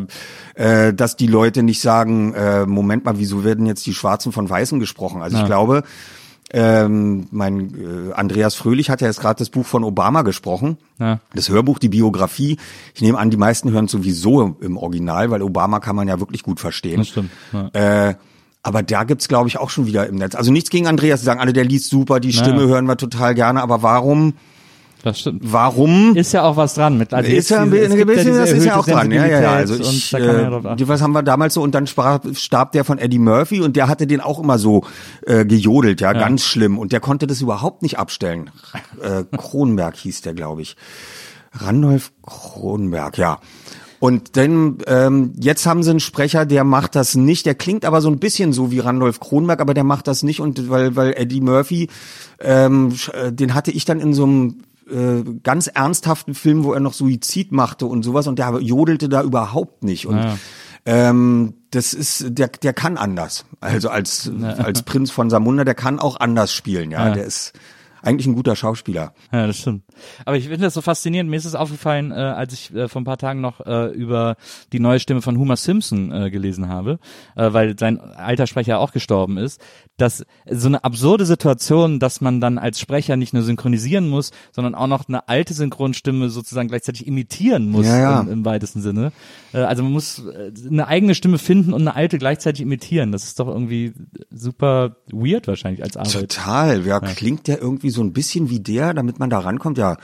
äh, 0.55 0.93
dass 0.93 1.15
die 1.15 1.27
Leute 1.27 1.63
nicht 1.63 1.81
sagen, 1.81 2.33
äh, 2.33 2.65
Moment 2.65 3.05
mal, 3.05 3.17
wieso 3.17 3.43
werden 3.43 3.65
jetzt 3.65 3.85
die 3.85 3.93
Schwarzen 3.93 4.31
von 4.31 4.49
Weißen 4.49 4.79
gesprochen? 4.79 5.21
Also 5.21 5.37
ich 5.37 5.45
glaube, 5.45 5.83
ähm, 6.51 7.27
mein 7.31 8.09
äh, 8.09 8.13
Andreas 8.13 8.55
Fröhlich 8.55 8.89
hat 8.89 9.01
ja 9.01 9.07
jetzt 9.07 9.19
gerade 9.19 9.39
das 9.39 9.49
Buch 9.49 9.65
von 9.65 9.83
Obama 9.83 10.21
gesprochen. 10.21 10.77
Ja. 10.99 11.19
Das 11.33 11.49
Hörbuch, 11.49 11.79
die 11.79 11.89
Biografie. 11.89 12.57
Ich 12.93 13.01
nehme 13.01 13.17
an, 13.17 13.29
die 13.31 13.37
meisten 13.37 13.71
hören 13.71 13.87
sowieso 13.87 14.55
im 14.61 14.77
Original, 14.77 15.31
weil 15.31 15.41
Obama 15.41 15.79
kann 15.79 15.95
man 15.95 16.07
ja 16.07 16.19
wirklich 16.19 16.43
gut 16.43 16.59
verstehen. 16.59 16.99
Das 16.99 17.07
stimmt. 17.09 17.31
Ja. 17.51 18.09
Äh, 18.09 18.15
aber 18.61 18.81
da 18.83 19.03
gibt's 19.03 19.27
glaube 19.27 19.47
ich 19.49 19.57
auch 19.57 19.69
schon 19.69 19.85
wieder 19.85 20.07
im 20.07 20.15
Netz. 20.15 20.35
Also 20.35 20.51
nichts 20.51 20.69
gegen 20.69 20.87
Andreas, 20.87 21.19
die 21.19 21.25
sagen 21.25 21.39
alle, 21.39 21.53
der 21.53 21.65
liest 21.65 21.89
super, 21.89 22.19
die 22.19 22.33
Stimme 22.33 22.61
Ja. 22.61 22.67
hören 22.67 22.85
wir 22.85 22.97
total 22.97 23.35
gerne. 23.35 23.61
Aber 23.61 23.81
warum? 23.83 24.33
Das 25.05 25.19
stimmt. 25.19 25.43
Warum? 25.45 26.15
Ist 26.15 26.33
ja 26.33 26.41
auch 26.43 26.57
was 26.57 26.73
dran 26.73 26.97
mit. 26.97 27.13
Also 27.13 27.29
ist 27.31 27.49
ja 27.51 27.61
ein 27.61 27.69
bisschen, 27.69 28.07
bisschen 28.07 28.35
das 28.35 28.51
ist 28.51 28.65
ja 28.65 28.75
auch 28.75 28.87
dran. 28.87 29.11
Ja, 29.11 29.27
ja, 29.27 29.39
ja. 29.39 29.51
Also 29.51 29.75
ich, 29.75 30.11
ja 30.11 30.17
äh, 30.71 30.75
die- 30.75 30.87
was 30.87 30.99
haben 31.03 31.11
wir 31.13 31.21
damals 31.21 31.53
so 31.53 31.61
und 31.61 31.75
dann 31.75 31.85
sprach, 31.85 32.21
starb 32.33 32.71
der 32.71 32.83
von 32.83 32.97
Eddie 32.97 33.19
Murphy 33.19 33.61
und 33.61 33.75
der 33.75 33.87
hatte 33.87 34.07
den 34.07 34.19
auch 34.19 34.39
immer 34.39 34.57
so 34.57 34.83
äh, 35.27 35.45
gejodelt, 35.45 36.01
ja, 36.01 36.11
ganz 36.13 36.43
schlimm 36.43 36.79
und 36.79 36.91
der 36.91 37.01
konnte 37.01 37.27
das 37.27 37.39
überhaupt 37.39 37.83
nicht 37.83 37.99
abstellen. 37.99 38.49
Äh, 38.99 39.25
Kronberg 39.37 39.95
hieß 39.95 40.21
der, 40.21 40.33
glaube 40.33 40.63
ich. 40.63 40.75
Randolph 41.53 42.11
Kronberg, 42.25 43.19
ja. 43.19 43.37
Und 43.99 44.37
dann 44.37 44.79
ähm, 44.87 45.33
jetzt 45.39 45.65
haben 45.67 45.83
sie 45.83 45.91
einen 45.91 45.99
Sprecher, 45.99 46.45
der 46.47 46.63
macht 46.63 46.95
das 46.95 47.13
nicht. 47.15 47.45
Der 47.45 47.53
klingt 47.55 47.85
aber 47.85 48.01
so 48.01 48.09
ein 48.09 48.17
bisschen 48.19 48.53
so 48.53 48.71
wie 48.71 48.79
Randolph 48.79 49.19
Kronberg, 49.19 49.61
aber 49.61 49.73
der 49.75 49.83
macht 49.83 50.07
das 50.07 50.23
nicht 50.23 50.39
und 50.41 50.69
weil 50.69 50.95
weil 50.95 51.13
Eddie 51.15 51.41
Murphy, 51.41 51.89
ähm, 52.39 52.93
äh, 53.13 53.31
den 53.31 53.53
hatte 53.53 53.69
ich 53.71 53.85
dann 53.85 53.99
in 53.99 54.13
so 54.15 54.23
einem 54.23 54.55
äh, 54.89 55.23
ganz 55.43 55.67
ernsthaften 55.67 56.33
Film, 56.35 56.63
wo 56.63 56.73
er 56.73 56.79
noch 56.79 56.93
Suizid 56.93 57.51
machte 57.51 57.85
und 57.85 58.03
sowas 58.03 58.27
und 58.27 58.39
der 58.39 58.59
jodelte 58.61 59.09
da 59.09 59.21
überhaupt 59.23 59.83
nicht 59.83 60.05
und 60.07 60.17
Ja. 60.17 60.37
ähm, 60.85 61.53
das 61.71 61.93
ist 61.93 62.25
der 62.29 62.47
der 62.47 62.73
kann 62.73 62.97
anders. 62.97 63.45
Also 63.59 63.89
als 63.89 64.31
als 64.57 64.83
Prinz 64.83 65.11
von 65.11 65.29
Samunda, 65.29 65.63
der 65.65 65.75
kann 65.75 65.99
auch 65.99 66.19
anders 66.19 66.53
spielen, 66.53 66.91
ja. 66.91 67.07
Ja. 67.07 67.13
Der 67.13 67.25
ist 67.25 67.53
eigentlich 68.05 68.27
ein 68.27 68.35
guter 68.35 68.55
Schauspieler. 68.55 69.13
Ja, 69.31 69.47
das 69.47 69.57
stimmt. 69.57 69.83
Aber 70.25 70.37
ich 70.37 70.47
finde 70.47 70.61
das 70.65 70.73
so 70.73 70.81
faszinierend. 70.81 71.29
Mir 71.29 71.37
ist 71.37 71.45
es 71.45 71.55
aufgefallen, 71.55 72.11
äh, 72.11 72.15
als 72.15 72.53
ich 72.53 72.73
äh, 72.73 72.87
vor 72.87 73.01
ein 73.01 73.05
paar 73.05 73.17
Tagen 73.17 73.41
noch 73.41 73.65
äh, 73.65 73.87
über 73.87 74.35
die 74.73 74.79
neue 74.79 74.99
Stimme 74.99 75.21
von 75.21 75.37
Homer 75.37 75.55
Simpson 75.57 76.11
äh, 76.11 76.29
gelesen 76.29 76.69
habe, 76.69 76.99
äh, 77.35 77.51
weil 77.53 77.77
sein 77.79 77.99
alter 77.99 78.47
Sprecher 78.47 78.79
auch 78.79 78.91
gestorben 78.91 79.37
ist, 79.37 79.61
dass 79.97 80.25
so 80.49 80.67
eine 80.67 80.83
absurde 80.83 81.25
Situation, 81.25 81.99
dass 81.99 82.21
man 82.21 82.41
dann 82.41 82.57
als 82.57 82.79
Sprecher 82.79 83.15
nicht 83.15 83.33
nur 83.33 83.43
synchronisieren 83.43 84.07
muss, 84.07 84.31
sondern 84.51 84.75
auch 84.75 84.87
noch 84.87 85.07
eine 85.07 85.27
alte 85.27 85.53
Synchronstimme 85.53 86.29
sozusagen 86.29 86.67
gleichzeitig 86.67 87.07
imitieren 87.07 87.69
muss 87.69 87.85
Ja, 87.85 87.97
ja. 87.97 88.21
Im, 88.21 88.29
im 88.29 88.45
weitesten 88.45 88.81
Sinne. 88.81 89.11
Äh, 89.53 89.59
also 89.59 89.83
man 89.83 89.91
muss 89.91 90.19
äh, 90.19 90.51
eine 90.69 90.87
eigene 90.87 91.15
Stimme 91.15 91.37
finden 91.37 91.73
und 91.73 91.81
eine 91.81 91.95
alte 91.95 92.17
gleichzeitig 92.17 92.61
imitieren. 92.61 93.11
Das 93.11 93.23
ist 93.23 93.39
doch 93.39 93.47
irgendwie 93.47 93.93
super 94.29 94.97
weird 95.11 95.47
wahrscheinlich 95.47 95.83
als 95.83 95.97
Arbeit. 95.97 96.13
Total. 96.13 96.85
Ja, 96.85 96.99
klingt 96.99 97.47
der 97.47 97.61
irgendwie 97.61 97.89
so 97.95 98.03
ein 98.03 98.13
bisschen 98.13 98.49
wie 98.49 98.59
der, 98.59 98.93
damit 98.93 99.19
man 99.19 99.29
da 99.29 99.39
rankommt? 99.39 99.77
Ja, 99.77 99.95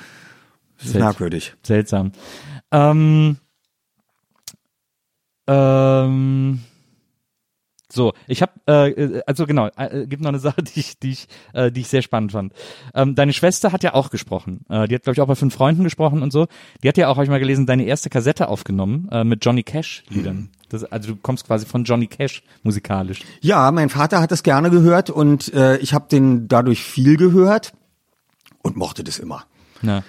das 0.77 0.85
ist 0.85 0.91
Seltsam. 0.93 1.01
merkwürdig. 1.01 1.53
Seltsam. 1.63 2.11
Ähm, 2.71 3.37
ähm, 5.47 6.59
so, 7.91 8.13
ich 8.27 8.41
habe, 8.41 8.53
äh, 8.67 9.21
also 9.27 9.45
genau, 9.45 9.69
äh, 9.75 10.07
gibt 10.07 10.21
noch 10.21 10.29
eine 10.29 10.39
Sache, 10.39 10.63
die 10.63 10.79
ich, 10.79 10.97
die 10.99 11.11
ich, 11.11 11.27
äh, 11.53 11.71
die 11.71 11.81
ich 11.81 11.87
sehr 11.89 12.01
spannend 12.01 12.31
fand. 12.31 12.53
Ähm, 12.95 13.15
deine 13.15 13.33
Schwester 13.33 13.71
hat 13.71 13.83
ja 13.83 13.93
auch 13.93 14.09
gesprochen. 14.09 14.61
Äh, 14.69 14.87
die 14.87 14.95
hat, 14.95 15.03
glaube 15.03 15.15
ich, 15.15 15.21
auch 15.21 15.27
bei 15.27 15.35
fünf 15.35 15.53
Freunden 15.53 15.83
gesprochen 15.83 16.21
und 16.21 16.31
so. 16.31 16.47
Die 16.83 16.87
hat 16.87 16.97
ja 16.97 17.09
auch, 17.09 17.15
habe 17.15 17.25
ich 17.25 17.29
mal 17.29 17.39
gelesen, 17.39 17.65
deine 17.65 17.83
erste 17.83 18.09
Kassette 18.09 18.47
aufgenommen 18.47 19.09
äh, 19.11 19.23
mit 19.23 19.43
Johnny 19.45 19.63
Cash 19.63 20.03
Liedern. 20.09 20.49
Das, 20.69 20.85
also 20.85 21.13
du 21.13 21.19
kommst 21.21 21.47
quasi 21.47 21.65
von 21.65 21.83
Johnny 21.83 22.07
Cash 22.07 22.43
musikalisch. 22.63 23.21
Ja, 23.41 23.69
mein 23.71 23.89
Vater 23.89 24.21
hat 24.21 24.31
das 24.31 24.41
gerne 24.41 24.69
gehört 24.69 25.09
und 25.09 25.53
äh, 25.53 25.77
ich 25.77 25.93
habe 25.93 26.07
den 26.09 26.47
dadurch 26.47 26.81
viel 26.81 27.17
gehört 27.17 27.73
und 28.61 28.77
mochte 28.77 29.03
das 29.03 29.19
immer. 29.19 29.45
Ja. 29.81 30.03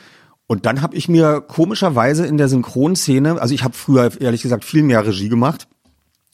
Und 0.46 0.66
dann 0.66 0.82
habe 0.82 0.96
ich 0.96 1.08
mir 1.08 1.40
komischerweise 1.40 2.26
in 2.26 2.36
der 2.36 2.48
Synchronszene, 2.48 3.40
also 3.40 3.54
ich 3.54 3.64
habe 3.64 3.74
früher 3.74 4.10
ehrlich 4.20 4.42
gesagt 4.42 4.64
viel 4.64 4.82
mehr 4.82 5.06
Regie 5.06 5.28
gemacht. 5.28 5.66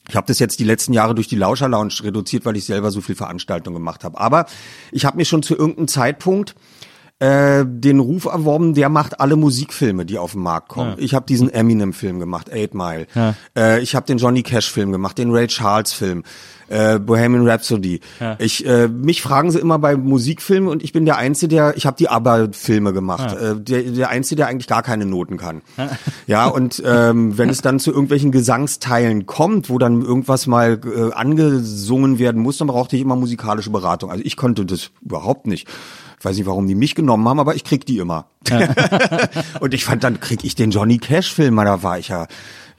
Ich 0.09 0.15
habe 0.15 0.27
das 0.27 0.39
jetzt 0.39 0.59
die 0.59 0.63
letzten 0.63 0.91
Jahre 0.91 1.13
durch 1.13 1.27
die 1.27 1.35
Lauscher 1.35 1.69
Lounge 1.69 1.93
reduziert, 2.01 2.43
weil 2.43 2.57
ich 2.57 2.65
selber 2.65 2.89
so 2.91 2.99
viel 2.99 3.15
Veranstaltungen 3.15 3.75
gemacht 3.75 4.03
habe. 4.03 4.19
Aber 4.19 4.47
ich 4.91 5.05
habe 5.05 5.17
mir 5.17 5.25
schon 5.25 5.43
zu 5.43 5.55
irgendeinem 5.55 5.87
Zeitpunkt 5.87 6.55
äh, 7.19 7.65
den 7.67 7.99
Ruf 7.99 8.25
erworben, 8.25 8.73
der 8.73 8.89
macht 8.89 9.19
alle 9.19 9.35
Musikfilme, 9.35 10.05
die 10.05 10.17
auf 10.17 10.31
den 10.31 10.41
Markt 10.41 10.69
kommen. 10.69 10.95
Ich 10.97 11.13
habe 11.13 11.25
diesen 11.25 11.49
Eminem-Film 11.49 12.19
gemacht, 12.19 12.51
Eight 12.51 12.73
Mile. 12.73 13.07
Ja. 13.13 13.35
Äh, 13.57 13.81
ich 13.81 13.93
habe 13.93 14.05
den 14.05 14.17
Johnny 14.17 14.41
Cash-Film 14.41 14.91
gemacht, 14.91 15.17
den 15.17 15.31
Ray 15.31 15.47
Charles-Film, 15.47 16.23
äh, 16.69 16.99
Bohemian 16.99 17.47
Rhapsody. 17.47 17.99
Ich, 18.37 18.65
äh, 18.65 18.87
mich 18.87 19.21
fragen 19.21 19.51
sie 19.51 19.59
immer 19.59 19.79
bei 19.79 19.95
Musikfilmen 19.95 20.69
und 20.69 20.83
ich 20.83 20.93
bin 20.93 21.05
der 21.05 21.17
Einzige, 21.17 21.55
der, 21.55 21.77
ich 21.77 21.85
habe 21.85 21.97
die 21.97 22.09
ABBA-Filme 22.09 22.93
gemacht, 22.93 23.35
äh, 23.35 23.55
der, 23.59 23.83
der 23.83 24.09
Einzige, 24.09 24.37
der 24.37 24.47
eigentlich 24.47 24.67
gar 24.67 24.83
keine 24.83 25.05
Noten 25.05 25.37
kann. 25.37 25.61
ja, 26.27 26.47
und 26.47 26.81
ähm, 26.85 27.37
wenn 27.37 27.49
es 27.49 27.61
dann 27.61 27.79
zu 27.79 27.91
irgendwelchen 27.91 28.31
Gesangsteilen 28.31 29.25
kommt, 29.25 29.69
wo 29.69 29.77
dann 29.77 30.01
irgendwas 30.01 30.47
mal 30.47 30.79
äh, 30.83 31.13
angesungen 31.13 32.19
werden 32.19 32.41
muss, 32.41 32.57
dann 32.57 32.67
brauchte 32.67 32.95
ich 32.95 33.01
immer 33.01 33.15
musikalische 33.15 33.69
Beratung. 33.69 34.11
Also 34.11 34.23
ich 34.23 34.37
konnte 34.37 34.65
das 34.65 34.91
überhaupt 35.01 35.47
nicht. 35.47 35.67
Ich 36.19 36.25
weiß 36.25 36.35
nicht, 36.35 36.47
warum 36.47 36.67
die 36.67 36.75
mich 36.75 36.95
genommen 36.95 37.27
haben, 37.29 37.39
aber 37.39 37.55
ich 37.55 37.63
krieg 37.63 37.85
die 37.85 37.97
immer. 37.97 38.25
und 39.61 39.73
ich 39.73 39.85
fand, 39.85 40.03
dann 40.03 40.19
krieg 40.19 40.43
ich 40.43 40.53
den 40.53 40.71
Johnny 40.71 40.97
Cash-Film, 40.97 41.55
da 41.55 41.81
war 41.81 41.97
ich 41.97 42.09
ja 42.09 42.27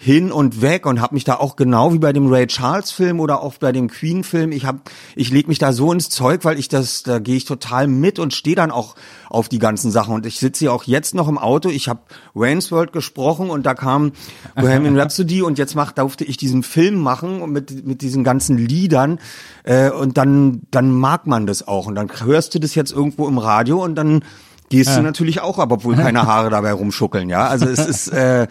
hin 0.02 0.32
und 0.32 0.62
weg 0.62 0.86
und 0.86 1.02
habe 1.02 1.12
mich 1.12 1.24
da 1.24 1.34
auch 1.34 1.56
genau 1.56 1.92
wie 1.92 1.98
bei 1.98 2.14
dem 2.14 2.32
Ray 2.32 2.46
Charles 2.46 2.90
Film 2.90 3.20
oder 3.20 3.42
auch 3.42 3.58
bei 3.58 3.70
dem 3.70 3.88
Queen 3.88 4.24
Film, 4.24 4.50
ich 4.50 4.64
hab 4.64 4.90
ich 5.14 5.30
leg 5.30 5.46
mich 5.46 5.58
da 5.58 5.74
so 5.74 5.92
ins 5.92 6.08
Zeug, 6.08 6.42
weil 6.46 6.58
ich 6.58 6.68
das 6.68 7.02
da 7.02 7.18
gehe 7.18 7.36
ich 7.36 7.44
total 7.44 7.86
mit 7.86 8.18
und 8.18 8.32
stehe 8.32 8.56
dann 8.56 8.70
auch 8.70 8.94
auf 9.28 9.50
die 9.50 9.58
ganzen 9.58 9.90
Sachen. 9.90 10.14
Und 10.14 10.24
ich 10.24 10.38
sitze 10.38 10.60
hier 10.60 10.72
auch 10.72 10.84
jetzt 10.84 11.14
noch 11.14 11.28
im 11.28 11.36
Auto, 11.36 11.68
ich 11.68 11.86
habe 11.86 12.00
Wayne's 12.32 12.72
World 12.72 12.94
gesprochen 12.94 13.50
und 13.50 13.66
da 13.66 13.74
kam 13.74 14.12
Bohemian 14.54 14.96
Rhapsody 14.98 15.42
und 15.42 15.58
jetzt 15.58 15.74
mach, 15.74 15.92
durfte 15.92 16.24
ich 16.24 16.38
diesen 16.38 16.62
Film 16.62 16.98
machen 16.98 17.42
und 17.42 17.52
mit 17.52 17.86
mit 17.86 18.00
diesen 18.00 18.24
ganzen 18.24 18.56
Liedern 18.56 19.20
äh, 19.64 19.90
und 19.90 20.16
dann 20.16 20.62
dann 20.70 20.92
mag 20.92 21.26
man 21.26 21.46
das 21.46 21.68
auch. 21.68 21.86
Und 21.86 21.94
dann 21.96 22.10
hörst 22.24 22.54
du 22.54 22.58
das 22.58 22.74
jetzt 22.74 22.90
irgendwo 22.90 23.28
im 23.28 23.36
Radio 23.36 23.84
und 23.84 23.96
dann 23.96 24.24
gehst 24.70 24.96
du 24.96 25.02
natürlich 25.02 25.40
auch 25.40 25.58
ab, 25.58 25.70
obwohl 25.70 25.96
keine 25.96 26.26
Haare 26.26 26.48
dabei 26.48 26.72
rumschuckeln, 26.72 27.28
ja. 27.28 27.46
Also 27.48 27.66
es 27.66 27.84
ist, 27.84 28.08
äh, 28.08 28.48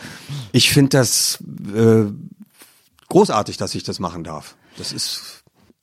ich 0.51 0.69
finde 0.69 0.89
das 0.89 1.39
äh, 1.73 2.03
großartig, 3.07 3.57
dass 3.57 3.73
ich 3.73 3.83
das 3.83 3.99
machen 3.99 4.23
darf. 4.23 4.55
Das 4.77 4.91
ist 4.91 5.38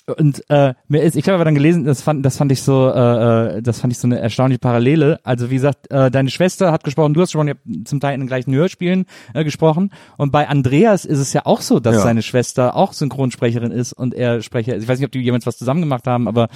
Und 0.07 0.45
äh, 0.51 0.75
mir 0.87 1.03
ist, 1.03 1.17
ich 1.17 1.25
habe 1.27 1.35
aber 1.35 1.45
dann 1.45 1.57
gelesen, 1.57 1.85
das 1.85 2.01
fand, 2.01 2.25
das 2.25 2.37
fand 2.37 2.53
ich 2.53 2.63
so, 2.63 2.89
äh, 2.95 3.57
äh, 3.57 3.63
das 3.63 3.81
fand 3.81 3.93
ich 3.93 3.99
so 3.99 4.07
eine 4.07 4.21
erstaunliche 4.21 4.61
Parallele. 4.61 5.19
Also 5.25 5.51
wie 5.51 5.57
gesagt, 5.57 5.91
äh, 5.91 6.13
deine 6.13 6.31
Schwester 6.31 6.71
hat 6.71 6.85
gesprochen, 6.85 7.13
du 7.13 7.23
hast 7.23 7.33
schon, 7.33 7.53
zum 7.85 7.99
Teil 7.99 8.15
in 8.15 8.21
den 8.21 8.29
gleichen 8.29 8.55
Hörspielen 8.55 9.07
äh, 9.35 9.43
gesprochen. 9.43 9.91
Und 10.17 10.31
bei 10.31 10.49
Andreas 10.49 11.05
ist 11.05 11.19
es 11.19 11.33
ja 11.33 11.43
auch 11.45 11.61
so, 11.61 11.81
dass 11.81 11.97
Ja. 11.97 12.03
seine 12.03 12.23
Schwester 12.23 12.77
auch 12.77 12.93
Synchronsprecherin 12.93 13.73
ist 13.73 13.93
und 13.95 14.15
er 14.15 14.43
Sprecher. 14.43 14.77
ist. 14.77 14.85
Ich 14.85 14.89
weiß 14.89 15.01
nicht, 15.01 15.07
ob 15.07 15.13
die 15.13 15.21
jemals 15.21 15.45
was 15.45 15.59
zusammen 15.59 15.81
gemacht 15.81 16.07
haben, 16.07 16.29
aber 16.29 16.49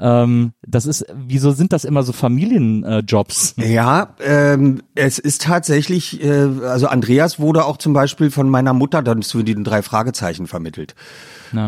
ähm, 0.00 0.52
das 0.66 0.84
ist, 0.86 1.06
wieso 1.14 1.52
sind 1.52 1.72
das 1.72 1.84
immer 1.84 2.02
so 2.02 2.12
Familienjobs? 2.12 3.54
Äh? 3.58 3.72
Ja, 3.72 4.14
ähm, 4.24 4.82
es 4.96 5.20
ist 5.20 5.42
tatsächlich, 5.42 6.22
äh, 6.24 6.48
also 6.66 6.88
Andreas 6.88 7.38
wurde 7.38 7.64
auch 7.66 7.76
zum 7.76 7.92
Beispiel 7.92 8.30
von 8.32 8.48
meiner 8.50 8.72
Mutter 8.72 9.02
dann 9.02 9.22
zu 9.22 9.42
den 9.44 9.62
drei 9.64 9.82
Fragezeichen 9.82 10.46
vermittelt. 10.48 10.94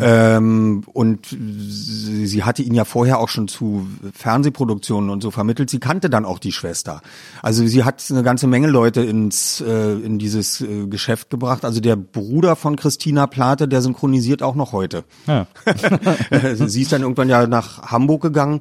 Ähm, 0.02 0.82
und 0.92 1.26
sie, 1.26 2.26
sie 2.26 2.44
hatte 2.44 2.62
ihn 2.62 2.74
ja 2.74 2.84
vorher 2.84 3.18
auch 3.18 3.28
schon 3.28 3.48
zu 3.48 3.86
Fernsehproduktionen 4.14 5.10
und 5.10 5.22
so 5.22 5.30
vermittelt. 5.30 5.70
Sie 5.70 5.78
kannte 5.80 6.10
dann 6.10 6.24
auch 6.24 6.38
die 6.38 6.52
Schwester. 6.52 7.00
Also 7.42 7.66
sie 7.66 7.84
hat 7.84 8.04
eine 8.10 8.22
ganze 8.22 8.46
Menge 8.46 8.68
Leute 8.68 9.02
ins 9.02 9.60
äh, 9.60 9.92
in 9.94 10.18
dieses 10.18 10.60
äh, 10.60 10.86
Geschäft 10.86 11.30
gebracht. 11.30 11.64
Also 11.64 11.80
der 11.80 11.96
Bruder 11.96 12.56
von 12.56 12.76
Christina 12.76 13.26
Plate, 13.26 13.68
der 13.68 13.82
synchronisiert 13.82 14.42
auch 14.42 14.54
noch 14.54 14.72
heute. 14.72 15.04
Ja. 15.26 15.46
sie 16.66 16.82
ist 16.82 16.92
dann 16.92 17.02
irgendwann 17.02 17.28
ja 17.28 17.46
nach 17.46 17.82
Hamburg 17.90 18.22
gegangen. 18.22 18.60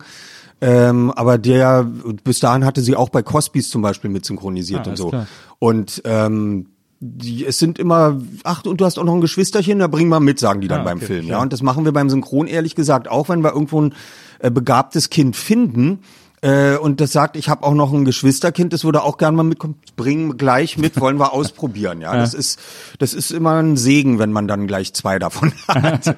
Ähm, 0.60 1.12
aber 1.12 1.38
der, 1.38 1.84
bis 2.24 2.40
dahin 2.40 2.66
hatte 2.66 2.82
sie 2.82 2.96
auch 2.96 3.10
bei 3.10 3.22
Cosbys 3.22 3.70
zum 3.70 3.84
Beispiel 3.84 4.10
mit 4.10 4.26
synchronisiert 4.26 4.88
Ah, 4.88 4.90
und 4.90 4.96
so. 4.98 5.10
klar. 5.10 5.28
Und 5.60 6.02
ähm, 6.06 6.68
die, 7.00 7.46
es 7.46 7.60
sind 7.60 7.78
immer, 7.80 8.20
ach, 8.44 8.64
und 8.66 8.82
du 8.82 8.86
hast 8.86 8.98
auch 8.98 9.04
noch 9.04 9.14
ein 9.14 9.22
Geschwisterchen, 9.22 9.80
da 9.80 9.88
bring 9.88 10.08
mal 10.10 10.20
mit, 10.20 10.40
sagen 10.40 10.62
die 10.62 10.68
dann 10.68 10.82
Ah, 10.82 10.86
beim 10.86 10.98
okay, 10.98 11.06
Film. 11.06 11.22
schön. 11.24 11.30
Ja, 11.30 11.42
und 11.42 11.54
das 11.54 11.62
machen 11.62 11.86
wir 11.86 11.92
beim 11.92 12.10
Synchron 12.10 12.48
ehrlich 12.48 12.76
gesagt 12.76 13.08
auch, 13.08 13.30
wenn 13.30 13.42
wir 13.44 13.54
irgendwo 13.54 13.82
ein 13.82 13.94
äh, 14.40 14.50
begabtes 14.50 15.10
Kind 15.10 15.36
finden, 15.36 16.00
Äh, 16.48 16.78
und 16.78 17.02
das 17.02 17.12
sagt, 17.12 17.36
ich 17.36 17.50
habe 17.50 17.64
auch 17.64 17.74
noch 17.74 17.92
ein 17.92 18.06
Geschwisterkind, 18.06 18.72
das 18.72 18.86
würde 18.86 19.04
auch 19.04 19.18
gerne 19.18 19.36
mal 19.36 19.44
mitkommen. 19.44 19.76
Bringen 19.98 20.38
gleich 20.38 20.78
mit, 20.78 21.00
wollen 21.00 21.20
wir 21.20 21.34
ausprobieren. 21.34 22.02
Ja, 22.08 22.16
das 22.16 22.34
ist 22.34 22.60
das 23.00 23.14
ist 23.14 23.32
immer 23.32 23.56
ein 23.56 23.76
Segen, 23.76 24.20
wenn 24.20 24.32
man 24.32 24.48
dann 24.48 24.68
gleich 24.68 24.94
zwei 24.94 25.20
davon 25.20 25.52
hat. 25.68 26.16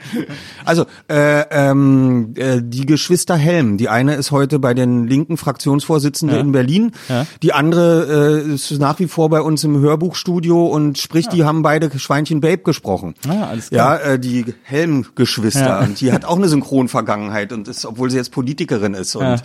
also 0.65 0.85
äh, 1.07 1.41
ähm, 1.51 2.33
äh, 2.35 2.61
die 2.61 2.85
Geschwister 2.85 3.35
Helm, 3.35 3.77
die 3.77 3.87
eine 3.87 4.15
ist 4.15 4.31
heute 4.31 4.59
bei 4.59 4.73
den 4.73 5.07
linken 5.07 5.37
Fraktionsvorsitzenden 5.37 6.37
in 6.37 6.51
Berlin, 6.51 6.91
die 7.41 7.53
andere 7.53 8.43
äh, 8.45 8.53
ist 8.53 8.71
nach 8.79 8.99
wie 8.99 9.07
vor 9.07 9.29
bei 9.29 9.41
uns 9.41 9.63
im 9.63 9.79
Hörbuchstudio 9.79 10.67
und 10.67 10.97
sprich, 10.97 11.27
die 11.27 11.43
haben 11.43 11.61
beide 11.61 11.97
Schweinchen 11.97 12.41
Babe 12.41 12.59
gesprochen. 12.59 13.15
Ah, 13.27 13.47
alles 13.47 13.69
klar. 13.69 13.99
Ja, 13.99 14.13
äh, 14.13 14.19
die 14.19 14.45
Helm-Geschwister. 14.63 15.61
Ja. 15.61 15.79
Und 15.79 16.01
die 16.01 16.11
hat 16.11 16.25
auch 16.25 16.37
eine 16.37 16.49
Synchronvergangenheit 16.49 17.53
und 17.53 17.67
ist, 17.67 17.85
obwohl 17.85 18.09
sie 18.09 18.17
jetzt 18.17 18.31
Politikerin 18.31 18.93
ist. 18.93 19.15
Und 19.15 19.41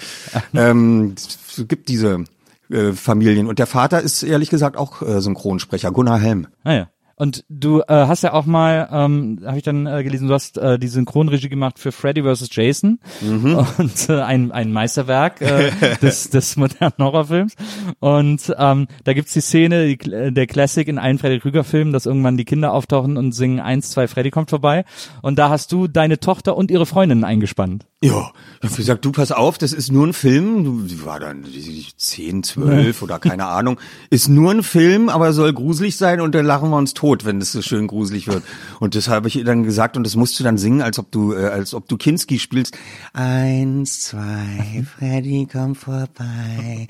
ähm, 0.75 1.15
es 1.17 1.65
gibt 1.69 1.89
diese 1.89 2.25
äh, 2.71 2.93
Familien. 2.93 3.47
Und 3.47 3.59
der 3.59 3.67
Vater 3.67 4.01
ist 4.01 4.23
ehrlich 4.23 4.51
gesagt 4.51 4.77
auch 4.77 5.03
äh, 5.03 5.21
Synchronsprecher, 5.21 5.91
Gunnar 5.91 6.19
Helm. 6.19 6.49
Ah 6.65 6.73
ja. 6.75 6.89
Und 7.17 7.45
du 7.49 7.81
äh, 7.83 7.85
hast 7.89 8.25
ja 8.25 8.33
auch 8.33 8.45
mal, 8.45 8.89
ähm, 8.91 9.39
habe 9.47 9.57
ich 9.57 9.63
dann 9.63 9.87
äh, 9.87 10.03
gelesen, 10.03 10.27
du 10.27 10.35
hast 10.35 10.59
äh, 10.59 10.81
die 10.81 10.89
Synchronregie 10.89 11.49
gemacht 11.49 11.79
für 11.79 11.93
Freddy 11.93 12.25
vs. 12.25 12.49
Jason 12.51 12.99
und 13.23 14.09
äh, 14.09 14.21
ein, 14.21 14.51
ein 14.51 14.73
Meisterwerk 14.73 15.41
äh, 15.41 15.71
des, 16.03 16.31
des 16.31 16.57
modernen 16.57 16.99
Horrorfilms. 16.99 17.55
Und 18.01 18.53
ähm, 18.59 18.89
da 19.05 19.13
gibt's 19.13 19.33
die 19.33 19.43
Szene, 19.43 19.87
die, 19.87 19.97
Kl- 19.97 20.33
der 20.33 20.49
Classic 20.49 20.89
in 20.89 20.99
allen 20.99 21.19
Freddy 21.19 21.39
Krüger-Filmen, 21.39 21.93
dass 21.93 22.07
irgendwann 22.07 22.37
die 22.37 22.45
Kinder 22.45 22.73
auftauchen 22.73 23.17
und 23.17 23.31
singen 23.31 23.61
eins, 23.61 23.91
zwei, 23.91 24.09
Freddy 24.09 24.33
kommt 24.33 24.51
vorbei. 24.51 24.85
Und 25.23 25.39
da 25.39 25.51
hast 25.51 25.71
du 25.71 25.87
deine 25.87 26.19
Tochter 26.19 26.57
und 26.57 26.73
ihre 26.73 26.85
Freundinnen 26.85 27.23
eingespannt. 27.23 27.87
Ja, 28.07 28.33
ich 28.61 28.69
hab 28.71 28.77
gesagt, 28.77 29.05
du 29.07 29.13
pass 29.13 29.33
auf, 29.33 29.57
das 29.57 29.73
ist 29.73 29.91
nur 29.91 30.07
ein 30.07 30.13
Film. 30.13 30.63
Du, 30.63 30.83
die 30.83 31.07
war 31.07 31.21
dann 31.21 31.43
die- 31.45 31.87
10, 31.97 32.43
12 32.43 33.01
oder 33.01 33.19
keine 33.19 33.47
Ahnung. 33.47 33.81
Ist 34.11 34.29
nur 34.29 34.51
ein 34.51 34.63
Film, 34.63 35.09
aber 35.09 35.33
soll 35.33 35.55
gruselig 35.55 35.97
sein 35.97 36.21
und 36.21 36.35
dann 36.35 36.45
lachen 36.45 36.69
wir 36.69 36.77
uns 36.77 36.93
tot, 36.93 37.25
wenn 37.25 37.41
es 37.41 37.53
so 37.53 37.63
schön 37.63 37.87
gruselig 37.87 38.27
wird. 38.27 38.43
Und 38.79 38.95
das 38.95 39.09
habe 39.09 39.29
ich 39.29 39.37
ihr 39.37 39.45
dann 39.47 39.63
gesagt 39.63 39.97
und 39.97 40.05
das 40.05 40.17
musst 40.17 40.39
du 40.39 40.45
dann 40.45 40.59
singen, 40.59 40.83
als 40.83 40.99
ob 40.99 41.11
du, 41.13 41.33
äh, 41.33 41.47
als 41.47 41.73
ob 41.73 41.89
du 41.89 41.97
Kinski 41.97 42.39
spielst. 42.39 42.77
Eins, 43.15 44.01
zwei, 44.03 44.85
Freddy 44.99 45.49
kommt 45.51 45.79
vorbei. 45.79 46.87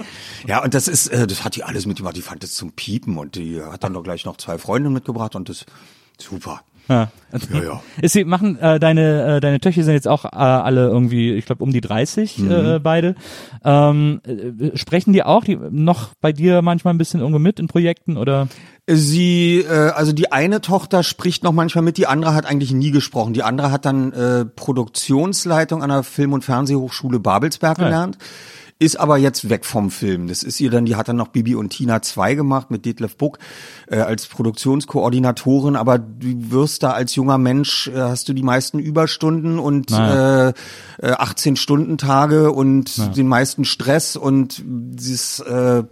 Ja, 0.48 0.64
und 0.64 0.74
das 0.74 0.88
ist, 0.88 1.06
äh, 1.08 1.28
das 1.28 1.44
hat 1.44 1.54
die 1.54 1.62
alles 1.62 1.86
mitgemacht. 1.86 2.16
Die 2.16 2.22
fand 2.22 2.42
das 2.42 2.54
zum 2.54 2.72
Piepen 2.72 3.18
und 3.18 3.36
die 3.36 3.62
hat 3.62 3.84
dann 3.84 3.92
doch 3.94 4.02
gleich 4.02 4.24
noch 4.24 4.36
zwei 4.36 4.58
Freundinnen 4.58 4.94
mitgebracht 4.94 5.36
und 5.36 5.48
das 5.48 5.64
super. 6.18 6.62
Ja. 6.88 7.10
Ja, 7.52 7.62
ja. 7.62 7.82
Ist 8.00 8.12
sie 8.12 8.24
machen 8.24 8.58
äh, 8.60 8.78
deine 8.78 9.36
äh, 9.36 9.40
deine 9.40 9.58
Töchter 9.58 9.82
sind 9.82 9.94
jetzt 9.94 10.06
auch 10.06 10.24
äh, 10.24 10.28
alle 10.36 10.86
irgendwie, 10.86 11.32
ich 11.32 11.46
glaube 11.46 11.64
um 11.64 11.72
die 11.72 11.80
30 11.80 12.38
Mhm. 12.38 12.50
äh, 12.50 12.78
beide. 12.78 13.14
Ähm, 13.64 14.20
äh, 14.26 14.76
sprechen 14.76 15.12
die 15.12 15.22
auch 15.24 15.42
die 15.44 15.56
noch 15.70 16.10
bei 16.20 16.32
dir 16.32 16.62
manchmal 16.62 16.94
ein 16.94 16.98
bisschen 16.98 17.20
irgendwo 17.20 17.38
mit 17.40 17.58
in 17.58 17.66
Projekten 17.66 18.16
oder? 18.16 18.48
Sie, 18.86 19.60
äh, 19.68 19.90
also 19.90 20.12
die 20.12 20.30
eine 20.30 20.60
Tochter 20.60 21.02
spricht 21.02 21.42
noch 21.42 21.52
manchmal 21.52 21.82
mit, 21.82 21.96
die 21.96 22.06
andere 22.06 22.34
hat 22.34 22.44
eigentlich 22.46 22.72
nie 22.72 22.90
gesprochen. 22.90 23.32
Die 23.32 23.42
andere 23.42 23.70
hat 23.72 23.84
dann 23.86 24.12
äh, 24.12 24.44
Produktionsleitung 24.44 25.82
an 25.82 25.88
der 25.88 26.02
Film- 26.02 26.34
und 26.34 26.44
Fernsehhochschule 26.44 27.18
Babelsberg 27.18 27.78
Ja. 27.78 27.84
gelernt, 27.84 28.18
ist 28.78 28.98
aber 28.98 29.16
jetzt 29.18 29.48
weg 29.48 29.64
vom 29.64 29.90
Film. 29.90 30.26
Das 30.28 30.42
ist 30.42 30.60
ihr 30.60 30.70
dann, 30.70 30.84
die 30.84 30.96
hat 30.96 31.08
dann 31.08 31.16
noch 31.16 31.28
Bibi 31.28 31.54
und 31.54 31.70
Tina 31.70 32.02
2 32.02 32.34
gemacht 32.34 32.70
mit 32.70 32.84
Detlef 32.84 33.16
Buck 33.16 33.38
äh, 33.86 33.98
als 33.98 34.26
Produktionskoordinatorin, 34.26 35.76
aber 35.76 35.98
du 35.98 36.50
wirst 36.50 36.82
da 36.82 36.90
als 36.90 37.14
junger 37.14 37.38
Mensch, 37.38 37.88
äh, 37.88 37.98
hast 38.00 38.28
du 38.28 38.32
die 38.32 38.42
meisten 38.42 38.78
Überstunden 38.78 39.58
und 39.58 39.90
Naja. 39.90 40.48
äh, 40.48 40.52
äh, 41.02 41.10
18 41.12 41.56
Stunden 41.56 41.98
Tage 41.98 42.50
und 42.52 43.16
den 43.16 43.28
meisten 43.28 43.64
Stress 43.64 44.16
und 44.16 44.62
dieses 44.66 45.40
äh, 45.40 45.84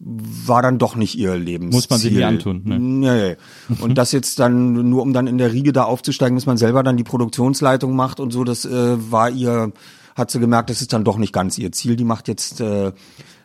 war 0.00 0.62
dann 0.62 0.78
doch 0.78 0.94
nicht 0.94 1.18
ihr 1.18 1.36
Lebensziel. 1.36 1.76
Muss 1.76 1.90
man 1.90 1.98
sich 1.98 2.12
nie 2.12 2.22
antun, 2.22 2.62
ne? 2.64 2.78
Nee. 2.78 3.36
Und 3.80 3.98
das 3.98 4.12
jetzt 4.12 4.38
dann, 4.38 4.88
nur 4.88 5.02
um 5.02 5.12
dann 5.12 5.26
in 5.26 5.38
der 5.38 5.52
Riege 5.52 5.72
da 5.72 5.82
aufzusteigen, 5.84 6.36
bis 6.36 6.46
man 6.46 6.56
selber 6.56 6.84
dann 6.84 6.96
die 6.96 7.02
Produktionsleitung 7.02 7.96
macht 7.96 8.20
und 8.20 8.32
so, 8.32 8.44
das 8.44 8.64
äh, 8.64 9.10
war 9.10 9.28
ihr, 9.28 9.72
hat 10.18 10.30
sie 10.30 10.40
gemerkt, 10.40 10.70
das 10.70 10.80
ist 10.80 10.92
dann 10.92 11.04
doch 11.04 11.16
nicht 11.18 11.32
ganz 11.32 11.56
ihr 11.58 11.72
Ziel. 11.72 11.96
Die 11.96 12.04
macht 12.04 12.28
jetzt 12.28 12.60
äh, 12.60 12.92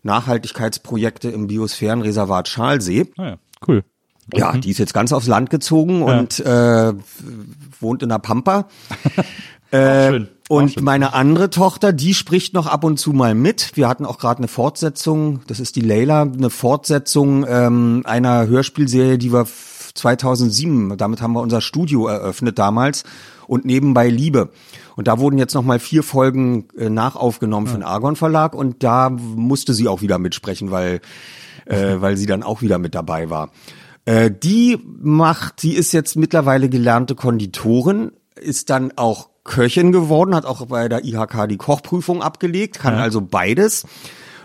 Nachhaltigkeitsprojekte 0.04 1.30
im 1.30 1.48
Biosphärenreservat 1.48 2.48
Schalsee. 2.48 3.12
Ah 3.18 3.26
ja, 3.26 3.36
cool. 3.68 3.84
Ja, 4.34 4.54
die 4.58 4.72
ist 4.72 4.78
jetzt 4.78 4.94
ganz 4.94 5.12
aufs 5.12 5.28
Land 5.28 5.50
gezogen 5.50 6.02
und 6.02 6.40
äh, 6.40 6.94
wohnt 7.80 8.04
in 8.04 8.10
der 8.10 8.20
Pampa. 8.20 8.68
Äh, 9.72 10.10
schön. 10.12 10.28
Und 10.50 10.84
meine 10.84 11.16
andere 11.16 11.50
Tochter, 11.50 11.94
die 11.94 12.14
spricht 12.14 12.54
noch 12.54 12.68
ab 12.68 12.84
und 12.84 13.00
zu 13.00 13.12
mal 13.12 13.34
mit. 13.34 13.72
Wir 13.74 13.88
hatten 13.88 14.06
auch 14.06 14.20
gerade 14.20 14.38
eine 14.38 14.48
Fortsetzung, 14.48 15.40
das 15.48 15.60
ist 15.60 15.76
die 15.76 15.82
Leila, 15.82 16.22
eine 16.22 16.52
Fortsetzung 16.52 17.44
ähm, 17.50 18.04
einer 18.06 18.46
Hörspielserie, 18.46 19.18
die 19.18 19.34
wir 19.34 19.42
f- 19.42 19.90
2007, 19.96 20.96
damit 20.98 21.24
haben 21.24 21.34
wir 21.34 21.42
unser 21.42 21.60
Studio 21.60 22.06
eröffnet 22.06 22.60
damals 22.60 23.04
und 23.48 23.66
nebenbei 23.66 24.10
Liebe. 24.10 24.50
Und 24.96 25.08
da 25.08 25.20
wurden 25.20 25.38
jetzt 25.38 25.54
noch 25.54 25.64
mal 25.64 25.80
vier 25.80 26.04
Folgen 26.04 26.68
äh, 26.78 26.90
nachaufgenommen 26.90 27.68
für 27.68 27.78
den 27.78 27.84
Argon 27.84 28.16
Verlag 28.16 28.54
und 28.54 28.84
da 28.84 29.10
musste 29.10 29.74
sie 29.74 29.88
auch 29.88 30.02
wieder 30.02 30.20
mitsprechen, 30.20 30.72
weil 30.72 31.02
äh, 31.66 31.96
weil 32.00 32.18
sie 32.18 32.26
dann 32.26 32.44
auch 32.44 32.62
wieder 32.62 32.78
mit 32.78 32.96
dabei 32.96 33.30
war. 33.30 33.52
Äh, 34.06 34.32
die 34.32 34.80
macht, 35.02 35.64
die 35.64 35.76
ist 35.76 35.94
jetzt 35.94 36.16
mittlerweile 36.16 36.70
gelernte 36.70 37.16
Konditorin, 37.16 38.12
ist 38.36 38.70
dann 38.70 38.92
auch 38.96 39.30
Köchin 39.44 39.92
geworden, 39.92 40.36
hat 40.36 40.46
auch 40.46 40.66
bei 40.68 40.88
der 40.88 41.04
IHK 41.04 41.48
die 41.50 41.58
Kochprüfung 41.58 42.22
abgelegt, 42.22 42.80
kann 42.80 42.96
also 42.96 43.22
beides 43.22 43.86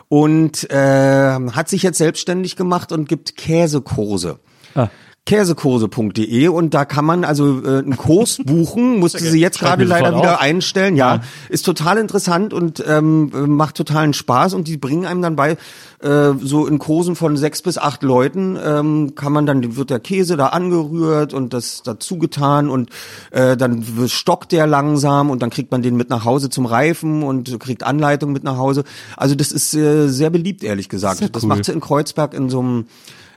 und 0.08 0.70
äh, 0.70 1.38
hat 1.52 1.68
sich 1.68 1.82
jetzt 1.82 1.98
selbstständig 1.98 2.56
gemacht 2.56 2.92
und 2.92 3.08
gibt 3.08 3.36
Käsekurse. 3.36 4.40
Ah. 4.74 4.88
Käsekurse.de 5.28 6.48
und 6.48 6.72
da 6.72 6.86
kann 6.86 7.04
man 7.04 7.22
also 7.22 7.62
äh, 7.62 7.80
einen 7.80 7.98
Kurs 7.98 8.38
buchen, 8.46 8.98
musste 8.98 9.18
sie 9.18 9.38
jetzt 9.38 9.58
gerade 9.58 9.84
leider 9.84 10.16
wieder 10.16 10.36
auf. 10.36 10.40
einstellen, 10.40 10.96
ja. 10.96 11.20
Ist 11.50 11.66
total 11.66 11.98
interessant 11.98 12.54
und 12.54 12.82
ähm, 12.86 13.30
äh, 13.34 13.46
macht 13.46 13.74
totalen 13.74 14.14
Spaß 14.14 14.54
und 14.54 14.68
die 14.68 14.78
bringen 14.78 15.04
einem 15.04 15.20
dann 15.20 15.36
bei, 15.36 15.58
äh, 16.00 16.30
so 16.40 16.66
in 16.66 16.78
Kursen 16.78 17.14
von 17.14 17.36
sechs 17.36 17.60
bis 17.60 17.76
acht 17.76 18.02
Leuten, 18.02 18.56
ähm, 18.64 19.14
kann 19.16 19.34
man 19.34 19.44
dann, 19.44 19.76
wird 19.76 19.90
der 19.90 20.00
Käse 20.00 20.38
da 20.38 20.46
angerührt 20.46 21.34
und 21.34 21.52
das 21.52 21.82
dazu 21.82 22.16
getan 22.16 22.70
und 22.70 22.88
äh, 23.30 23.54
dann 23.58 23.84
stockt 24.08 24.52
der 24.52 24.66
langsam 24.66 25.28
und 25.28 25.42
dann 25.42 25.50
kriegt 25.50 25.70
man 25.70 25.82
den 25.82 25.98
mit 25.98 26.08
nach 26.08 26.24
Hause 26.24 26.48
zum 26.48 26.64
Reifen 26.64 27.22
und 27.22 27.60
kriegt 27.60 27.82
Anleitung 27.82 28.32
mit 28.32 28.44
nach 28.44 28.56
Hause. 28.56 28.82
Also 29.18 29.34
das 29.34 29.52
ist 29.52 29.74
äh, 29.74 30.08
sehr 30.08 30.30
beliebt, 30.30 30.64
ehrlich 30.64 30.88
gesagt. 30.88 31.18
Sehr 31.18 31.28
Das 31.28 31.42
cool. 31.42 31.50
macht 31.50 31.66
sie 31.66 31.72
in 31.72 31.80
Kreuzberg 31.80 32.32
in 32.32 32.48
so 32.48 32.60
einem 32.60 32.86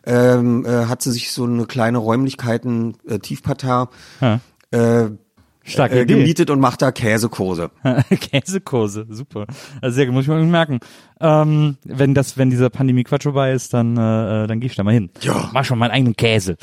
ähm, 0.05 0.65
äh, 0.65 0.85
hat 0.85 1.01
sie 1.01 1.11
sich 1.11 1.31
so 1.31 1.43
eine 1.43 1.65
kleine 1.65 1.97
Räumlichkeiten, 1.97 2.97
äh, 3.07 3.19
Tiefparterre, 3.19 3.89
Ja. 4.19 4.39
äh, 4.71 5.11
Starke 5.63 5.99
äh, 5.99 6.01
Idee. 6.03 6.15
gemietet 6.15 6.49
und 6.49 6.59
macht 6.59 6.81
da 6.81 6.91
Käsekurse. 6.91 7.71
Käsekurse, 8.09 9.05
super. 9.09 9.45
Also 9.81 9.95
sehr 9.95 10.05
gut, 10.05 10.15
muss 10.15 10.23
ich 10.23 10.29
mir 10.29 10.41
merken. 10.43 10.79
Ähm, 11.19 11.77
wenn 11.83 12.15
das, 12.15 12.37
wenn 12.37 12.49
dieser 12.49 12.69
Pandemie-Quatsch 12.71 13.23
vorbei 13.23 13.51
ist, 13.51 13.73
dann, 13.73 13.95
äh, 13.95 14.47
dann 14.47 14.59
geh 14.59 14.65
ich 14.67 14.75
da 14.75 14.83
mal 14.83 14.93
hin. 14.93 15.11
Ja. 15.21 15.51
Mach 15.53 15.63
schon 15.65 15.77
meinen 15.77 15.91
eigenen 15.91 16.15
Käse. 16.15 16.57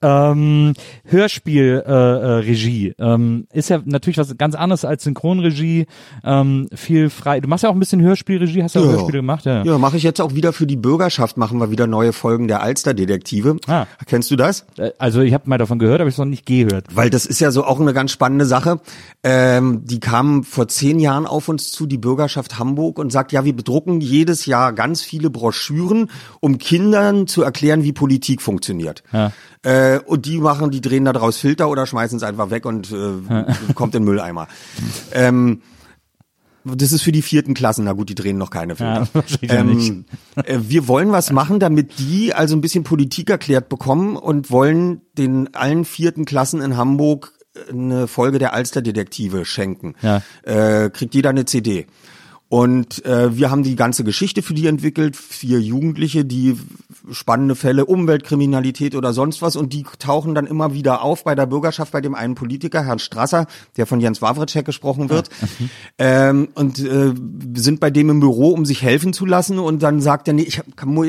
Ähm, 0.00 0.74
Hörspiel, 1.04 1.82
äh, 1.84 2.40
äh, 2.40 2.94
ähm, 3.00 3.48
ist 3.52 3.68
ja 3.70 3.80
natürlich 3.84 4.18
was 4.18 4.36
ganz 4.36 4.54
anderes 4.54 4.84
als 4.84 5.02
Synchronregie, 5.02 5.86
ähm, 6.22 6.68
viel 6.72 7.10
frei. 7.10 7.40
Du 7.40 7.48
machst 7.48 7.64
ja 7.64 7.70
auch 7.70 7.74
ein 7.74 7.80
bisschen 7.80 8.00
Hörspielregie, 8.00 8.62
hast 8.62 8.76
ja 8.76 8.80
auch 8.80 8.84
Ja. 8.84 8.92
Hörspiele 8.92 9.18
gemacht, 9.18 9.44
ja. 9.46 9.64
Ja, 9.64 9.76
mache 9.78 9.96
ich 9.96 10.04
jetzt 10.04 10.20
auch 10.20 10.36
wieder 10.36 10.52
für 10.52 10.68
die 10.68 10.76
Bürgerschaft, 10.76 11.36
machen 11.36 11.58
wir 11.58 11.72
wieder 11.72 11.88
neue 11.88 12.12
Folgen 12.12 12.46
der 12.46 12.62
Alsterdetektive. 12.62 13.56
Ah. 13.66 13.86
Kennst 14.06 14.30
du 14.30 14.36
das? 14.36 14.66
Äh, 14.76 14.92
Also 14.98 15.22
ich 15.22 15.34
habe 15.34 15.48
mal 15.50 15.58
davon 15.58 15.80
gehört, 15.80 16.00
aber 16.00 16.08
ich 16.08 16.16
noch 16.18 16.24
nicht 16.24 16.46
gehört. 16.46 16.86
Weil 16.94 17.10
das 17.10 17.26
ist 17.26 17.40
ja 17.40 17.50
so 17.50 17.64
auch 17.64 17.80
eine 17.80 17.92
ganz 17.92 18.12
spannende 18.12 18.27
Sache. 18.44 18.80
Ähm, 19.22 19.82
die 19.84 20.00
kamen 20.00 20.44
vor 20.44 20.68
zehn 20.68 20.98
Jahren 20.98 21.26
auf 21.26 21.48
uns 21.48 21.70
zu, 21.70 21.86
die 21.86 21.98
Bürgerschaft 21.98 22.58
Hamburg, 22.58 22.98
und 22.98 23.10
sagt, 23.10 23.32
ja, 23.32 23.44
wir 23.44 23.54
bedrucken 23.54 24.00
jedes 24.00 24.46
Jahr 24.46 24.72
ganz 24.72 25.02
viele 25.02 25.30
Broschüren, 25.30 26.10
um 26.40 26.58
Kindern 26.58 27.26
zu 27.26 27.42
erklären, 27.42 27.82
wie 27.82 27.92
Politik 27.92 28.42
funktioniert. 28.42 29.02
Ja. 29.12 29.32
Äh, 29.62 30.00
und 30.00 30.26
die 30.26 30.38
machen, 30.38 30.70
die 30.70 30.80
drehen 30.80 31.04
da 31.04 31.12
draus 31.12 31.38
Filter 31.38 31.68
oder 31.68 31.86
schmeißen 31.86 32.16
es 32.16 32.22
einfach 32.22 32.50
weg 32.50 32.66
und 32.66 32.92
äh, 32.92 33.44
kommt 33.74 33.94
in 33.94 34.02
den 34.02 34.08
Mülleimer. 34.08 34.48
ähm, 35.12 35.62
das 36.64 36.92
ist 36.92 37.02
für 37.02 37.12
die 37.12 37.22
vierten 37.22 37.54
Klassen. 37.54 37.84
Na 37.84 37.92
gut, 37.92 38.08
die 38.08 38.14
drehen 38.14 38.38
noch 38.38 38.50
keine 38.50 38.76
Filter. 38.76 39.08
Ja, 39.40 39.62
nicht. 39.64 39.94
äh, 40.36 40.58
wir 40.60 40.88
wollen 40.88 41.12
was 41.12 41.30
machen, 41.30 41.60
damit 41.60 41.98
die 41.98 42.34
also 42.34 42.56
ein 42.56 42.60
bisschen 42.60 42.84
Politik 42.84 43.30
erklärt 43.30 43.68
bekommen 43.68 44.16
und 44.16 44.50
wollen 44.50 45.02
den 45.16 45.54
allen 45.54 45.84
vierten 45.84 46.24
Klassen 46.24 46.60
in 46.60 46.76
Hamburg 46.76 47.32
eine 47.68 48.08
Folge 48.08 48.38
der 48.38 48.52
Alsterdetektive 48.52 49.44
schenken. 49.44 49.94
Ja. 50.02 50.22
Äh, 50.42 50.90
kriegt 50.90 51.14
jeder 51.14 51.30
eine 51.30 51.44
CD. 51.44 51.86
Und 52.50 53.04
äh, 53.04 53.36
wir 53.36 53.50
haben 53.50 53.62
die 53.62 53.76
ganze 53.76 54.04
Geschichte 54.04 54.40
für 54.40 54.54
die 54.54 54.66
entwickelt, 54.66 55.16
vier 55.16 55.60
Jugendliche, 55.60 56.24
die 56.24 56.56
spannende 57.10 57.54
Fälle, 57.54 57.84
Umweltkriminalität 57.84 58.94
oder 58.94 59.12
sonst 59.12 59.42
was, 59.42 59.54
und 59.54 59.74
die 59.74 59.84
tauchen 59.98 60.34
dann 60.34 60.46
immer 60.46 60.72
wieder 60.72 61.02
auf 61.02 61.24
bei 61.24 61.34
der 61.34 61.44
Bürgerschaft, 61.44 61.92
bei 61.92 62.00
dem 62.00 62.14
einen 62.14 62.34
Politiker, 62.34 62.84
Herrn 62.84 63.00
Strasser, 63.00 63.46
der 63.76 63.86
von 63.86 64.00
Jens 64.00 64.22
Wawritschek 64.22 64.64
gesprochen 64.64 65.10
wird, 65.10 65.28
ähm, 65.98 66.48
und 66.54 66.78
äh, 66.78 67.12
sind 67.54 67.80
bei 67.80 67.90
dem 67.90 68.08
im 68.08 68.20
Büro, 68.20 68.52
um 68.52 68.64
sich 68.64 68.80
helfen 68.80 69.12
zu 69.12 69.26
lassen, 69.26 69.58
und 69.58 69.82
dann 69.82 70.00
sagt 70.00 70.26
er, 70.28 70.32
nee, 70.32 70.42
ich, 70.42 70.62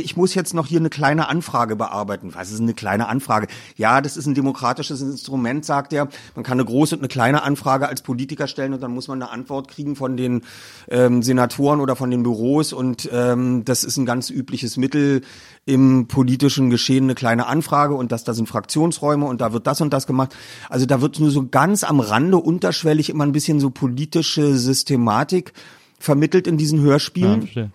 ich 0.03 0.17
muss 0.17 0.35
jetzt 0.35 0.53
noch 0.53 0.67
hier 0.67 0.79
eine 0.79 0.89
kleine 0.89 1.29
Anfrage 1.29 1.77
bearbeiten. 1.77 2.31
Was 2.33 2.51
ist 2.51 2.59
eine 2.59 2.73
kleine 2.73 3.07
Anfrage? 3.07 3.47
Ja, 3.77 4.01
das 4.01 4.17
ist 4.17 4.25
ein 4.25 4.35
demokratisches 4.35 5.01
Instrument, 5.01 5.63
sagt 5.63 5.93
er. 5.93 6.09
Man 6.35 6.43
kann 6.43 6.59
eine 6.59 6.65
große 6.65 6.95
und 6.95 7.01
eine 7.01 7.07
kleine 7.07 7.43
Anfrage 7.43 7.87
als 7.87 8.01
Politiker 8.01 8.47
stellen 8.47 8.73
und 8.73 8.83
dann 8.83 8.93
muss 8.93 9.07
man 9.07 9.21
eine 9.21 9.31
Antwort 9.31 9.69
kriegen 9.69 9.95
von 9.95 10.17
den 10.17 10.41
ähm, 10.89 11.21
Senatoren 11.29 11.79
oder 11.79 11.95
von 11.95 12.09
den 12.09 12.23
Büros 12.23 12.73
und 12.73 13.07
ähm, 13.13 13.63
das 13.63 13.83
ist 13.83 13.97
ein 13.97 14.07
ganz 14.07 14.31
übliches 14.31 14.77
Mittel 14.77 15.21
im 15.65 16.07
politischen 16.07 16.71
Geschehen 16.71 17.03
eine 17.03 17.13
kleine 17.13 17.45
Anfrage 17.45 17.93
und 17.93 18.11
dass 18.11 18.23
da 18.23 18.33
sind 18.33 18.49
Fraktionsräume 18.49 19.25
und 19.25 19.39
da 19.39 19.53
wird 19.53 19.67
das 19.67 19.79
und 19.79 19.93
das 19.93 20.07
gemacht. 20.07 20.35
Also 20.69 20.87
da 20.87 21.01
wird 21.01 21.19
nur 21.19 21.29
so 21.29 21.47
ganz 21.47 21.83
am 21.83 21.99
Rande 21.99 22.37
unterschwellig 22.37 23.11
immer 23.11 23.25
ein 23.25 23.31
bisschen 23.31 23.59
so 23.59 23.69
politische 23.69 24.55
Systematik 24.55 25.53
vermittelt 25.99 26.47
in 26.47 26.57
diesen 26.57 26.81
Hörspielen. 26.81 27.41
verstehe. 27.41 27.71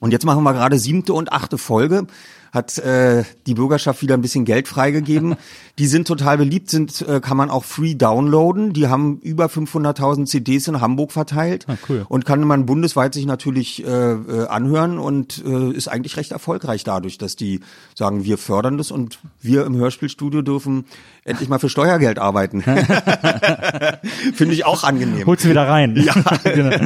Und 0.00 0.12
jetzt 0.12 0.26
machen 0.26 0.42
wir 0.42 0.52
gerade 0.52 0.78
siebte 0.78 1.14
und 1.14 1.32
achte 1.32 1.56
Folge. 1.56 2.06
Hat 2.52 2.78
äh, 2.78 3.24
die 3.46 3.54
Bürgerschaft 3.54 4.02
wieder 4.02 4.14
ein 4.14 4.22
bisschen 4.22 4.44
Geld 4.44 4.68
freigegeben. 4.68 5.36
die 5.78 5.86
sind 5.86 6.06
total 6.08 6.38
beliebt, 6.38 6.68
sind 6.70 7.02
äh, 7.02 7.20
kann 7.20 7.36
man 7.36 7.50
auch 7.50 7.64
free 7.64 7.94
downloaden. 7.94 8.72
Die 8.72 8.88
haben 8.88 9.18
über 9.20 9.46
500.000 9.46 10.26
CDs 10.26 10.68
in 10.68 10.80
Hamburg 10.80 11.12
verteilt 11.12 11.66
Ah, 11.68 11.76
cool. 11.88 12.04
und 12.08 12.24
kann 12.24 12.40
man 12.42 12.66
bundesweit 12.66 13.14
sich 13.14 13.26
natürlich 13.26 13.84
äh, 13.84 13.88
äh, 14.12 14.46
anhören 14.48 14.98
und 14.98 15.42
äh, 15.44 15.70
ist 15.72 15.88
eigentlich 15.88 16.16
recht 16.16 16.32
erfolgreich 16.32 16.84
dadurch, 16.84 17.18
dass 17.18 17.36
die 17.36 17.60
sagen, 17.94 18.24
wir 18.24 18.38
fördern 18.38 18.78
das 18.78 18.90
und 18.90 19.20
wir 19.40 19.64
im 19.66 19.76
Hörspielstudio 19.76 20.42
dürfen 20.42 20.84
endlich 21.30 21.48
mal 21.48 21.58
für 21.58 21.68
Steuergeld 21.68 22.18
arbeiten. 22.18 22.62
Finde 24.34 24.54
ich 24.54 24.64
auch 24.66 24.84
angenehm. 24.84 25.26
Holst 25.26 25.44
du 25.44 25.48
wieder 25.48 25.66
rein. 25.66 25.96
Ja. 26.00 26.14
genau. 26.44 26.76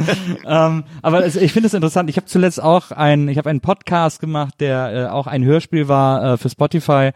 ähm, 0.45 0.83
aber 1.01 1.25
es, 1.25 1.35
ich 1.35 1.53
finde 1.53 1.67
es 1.67 1.73
interessant. 1.73 2.09
Ich 2.09 2.17
habe 2.17 2.27
zuletzt 2.27 2.61
auch 2.61 2.91
ein, 2.91 3.29
ich 3.29 3.37
habe 3.37 3.49
einen 3.49 3.61
Podcast 3.61 4.19
gemacht, 4.19 4.55
der 4.59 4.93
äh, 4.93 5.05
auch 5.07 5.27
ein 5.27 5.43
Hörspiel 5.43 5.87
war 5.87 6.33
äh, 6.33 6.37
für 6.37 6.49
Spotify. 6.49 7.11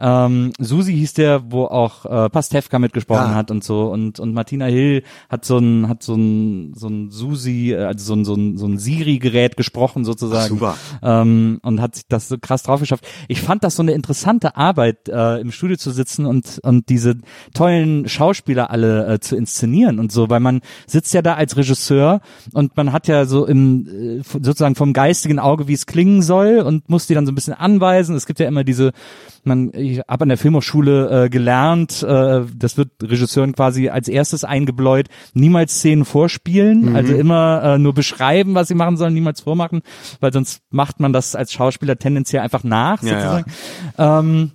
Ähm, 0.00 0.52
Susi 0.58 0.94
hieß 0.94 1.14
der, 1.14 1.52
wo 1.52 1.64
auch 1.64 2.06
äh, 2.06 2.30
Pastewka 2.30 2.78
mitgesprochen 2.78 3.32
Ah. 3.32 3.34
hat 3.34 3.50
und 3.50 3.62
so 3.62 3.90
und 3.92 4.18
und 4.18 4.32
Martina 4.32 4.64
Hill 4.66 5.02
hat 5.28 5.44
so 5.44 5.58
ein 5.58 5.88
hat 5.88 6.02
so 6.02 6.14
ein 6.14 6.72
so 6.74 6.88
ein 6.88 7.10
Susi, 7.10 7.72
äh, 7.72 7.84
also 7.84 8.04
so 8.04 8.14
ein 8.14 8.24
so 8.24 8.34
ein, 8.34 8.56
so 8.56 8.66
ein 8.66 8.78
Siri-Gerät 8.78 9.56
gesprochen 9.56 10.04
sozusagen. 10.04 10.44
Ach, 10.44 10.48
super. 10.48 10.76
Ähm, 11.02 11.58
und 11.62 11.80
hat 11.80 11.94
sich 11.96 12.04
das 12.08 12.28
so 12.28 12.36
krass 12.38 12.62
drauf 12.62 12.80
geschafft. 12.80 13.06
Ich 13.28 13.42
fand 13.42 13.62
das 13.62 13.76
so 13.76 13.82
eine 13.82 13.92
interessante 13.92 14.56
Arbeit, 14.56 15.08
äh, 15.08 15.38
im 15.40 15.52
Studio 15.52 15.76
zu 15.76 15.90
sitzen 15.90 16.24
und 16.26 16.60
und 16.62 16.88
diese 16.88 17.16
tollen 17.54 18.08
Schauspieler 18.08 18.70
alle 18.70 19.06
äh, 19.06 19.20
zu 19.20 19.36
inszenieren 19.36 19.98
und 19.98 20.12
so, 20.12 20.30
weil 20.30 20.40
man 20.40 20.60
sitzt 20.86 21.12
ja 21.12 21.22
da 21.22 21.34
als 21.34 21.56
Regisseur 21.56 22.20
und 22.54 22.76
man 22.76 22.92
hat 22.92 23.06
ja 23.08 23.26
so 23.26 23.44
im 23.46 24.20
äh, 24.20 24.22
sozusagen 24.22 24.74
vom 24.76 24.92
geistigen 24.92 25.38
Auge, 25.38 25.68
wie 25.68 25.74
es 25.74 25.86
klingen 25.86 26.22
soll 26.22 26.60
und 26.60 26.88
muss 26.88 27.06
die 27.06 27.14
dann 27.14 27.26
so 27.26 27.32
ein 27.32 27.34
bisschen 27.34 27.54
anweisen. 27.54 28.16
Es 28.16 28.26
gibt 28.26 28.40
ja 28.40 28.48
immer 28.48 28.64
diese 28.64 28.92
man, 29.46 29.72
ich 29.74 30.00
habe 30.00 30.22
an 30.22 30.28
der 30.28 30.38
Filmhochschule 30.38 31.24
äh, 31.24 31.28
gelernt, 31.28 32.02
äh, 32.02 32.42
das 32.54 32.76
wird 32.76 32.90
Regisseuren 33.02 33.54
quasi 33.54 33.88
als 33.88 34.08
erstes 34.08 34.44
eingebläut, 34.44 35.08
niemals 35.34 35.74
Szenen 35.74 36.04
vorspielen, 36.04 36.94
also 36.96 37.14
immer 37.14 37.62
äh, 37.62 37.78
nur 37.78 37.94
beschreiben, 37.94 38.54
was 38.54 38.68
sie 38.68 38.74
machen 38.74 38.96
sollen, 38.96 39.14
niemals 39.14 39.40
vormachen, 39.40 39.82
weil 40.20 40.32
sonst 40.32 40.62
macht 40.70 41.00
man 41.00 41.12
das 41.12 41.34
als 41.34 41.52
Schauspieler 41.52 41.96
tendenziell 41.96 42.42
einfach 42.42 42.64
nach, 42.64 43.02
Ja, 43.02 43.08
sozusagen. 43.08 43.52
Ähm, 43.98 44.50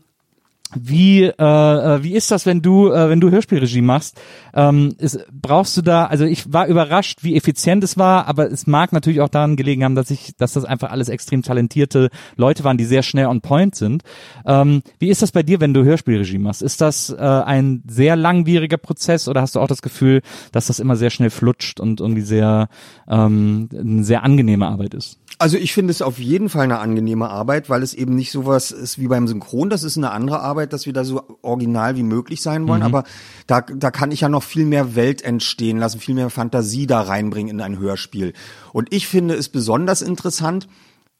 wie 0.74 1.24
äh, 1.24 1.32
äh, 1.38 2.04
wie 2.04 2.14
ist 2.14 2.32
das, 2.32 2.46
wenn 2.46 2.62
du 2.62 2.92
äh, 2.92 3.10
wenn 3.10 3.22
du 3.22 3.30
Hörspielregie 3.30 3.82
machst? 3.82 4.20
Ähm, 4.54 4.96
ist, 4.98 5.20
brauchst 5.32 5.78
du 5.78 5.82
da? 5.82 6.06
Also 6.06 6.26
ich 6.26 6.52
war 6.52 6.68
überrascht, 6.68 7.20
wie 7.24 7.36
effizient 7.36 7.84
es 7.84 7.98
war, 7.98 8.28
aber 8.28 8.52
es 8.52 8.68
mag 8.68 8.92
natürlich 8.92 9.22
auch 9.22 9.30
daran 9.30 9.56
gelegen 9.56 9.84
haben, 9.84 9.96
dass 9.96 10.10
ich, 10.10 10.36
dass 10.38 10.54
das 10.54 10.66
einfach 10.66 10.92
alles 10.92 11.10
extrem 11.10 11.44
talentierte 11.44 12.10
Leute 12.36 12.64
waren, 12.64 12.78
die 12.78 12.86
sehr 12.86 13.04
schnell 13.04 13.28
on 13.28 13.42
Point 13.42 13.76
sind. 13.76 14.04
Ähm, 14.46 14.82
wie 15.00 15.10
ist 15.10 15.22
das 15.22 15.32
bei 15.32 15.44
dir, 15.44 15.62
wenn 15.62 15.74
du 15.74 15.84
Hörspielregie 15.84 16.40
machst? 16.40 16.62
Ist 16.62 16.82
das 16.82 17.10
äh, 17.10 17.16
ein 17.16 17.84
sehr 17.88 18.16
langwieriger 18.16 18.78
Prozess 18.78 19.28
oder 19.28 19.42
hast 19.42 19.56
du 19.56 19.60
auch 19.60 19.68
das 19.68 19.82
Gefühl, 19.82 20.22
dass 20.52 20.68
das 20.68 20.80
immer 20.80 20.96
sehr 20.96 21.10
schnell 21.10 21.30
flutscht 21.30 21.80
und 21.80 22.00
irgendwie 22.00 22.22
sehr 22.22 22.70
ähm, 23.08 23.70
eine 23.72 24.04
sehr 24.04 24.24
angenehme 24.24 24.68
Arbeit 24.68 24.94
ist? 24.94 25.20
Also 25.38 25.58
ich 25.58 25.74
finde 25.74 25.92
es 25.92 26.02
auf 26.02 26.18
jeden 26.18 26.48
Fall 26.48 26.64
eine 26.64 26.80
angenehme 26.80 27.30
Arbeit, 27.30 27.70
weil 27.70 27.84
es 27.84 27.94
eben 27.94 28.16
nicht 28.16 28.32
sowas 28.32 28.72
ist 28.72 29.00
wie 29.00 29.08
beim 29.08 29.28
Synchron. 29.28 29.70
Das 29.70 29.84
ist 29.84 29.98
eine 29.98 30.12
andere 30.12 30.40
Arbeit, 30.40 30.72
dass 30.72 30.86
wir 30.86 30.94
da 30.94 31.04
so 31.04 31.24
original 31.42 31.98
wie 31.98 32.04
möglich 32.04 32.42
sein 32.42 32.68
wollen. 32.68 32.84
Aber 32.84 33.04
da, 33.46 33.62
da 33.62 33.92
kann 33.92 34.12
ich 34.12 34.22
ja 34.22 34.30
noch 34.30 34.44
viel 34.44 34.66
mehr 34.66 34.96
Welt 34.96 35.24
entstehen 35.24 35.78
lassen, 35.78 36.00
viel 36.00 36.16
mehr 36.16 36.30
Fantasie 36.30 36.88
da 36.88 37.02
reinbringen 37.02 37.56
in 37.56 37.62
ein 37.62 37.78
Hörspiel. 37.78 38.34
Und 38.72 38.94
ich 38.94 39.08
finde 39.08 39.36
es 39.36 39.50
besonders 39.50 40.02
interessant, 40.02 40.70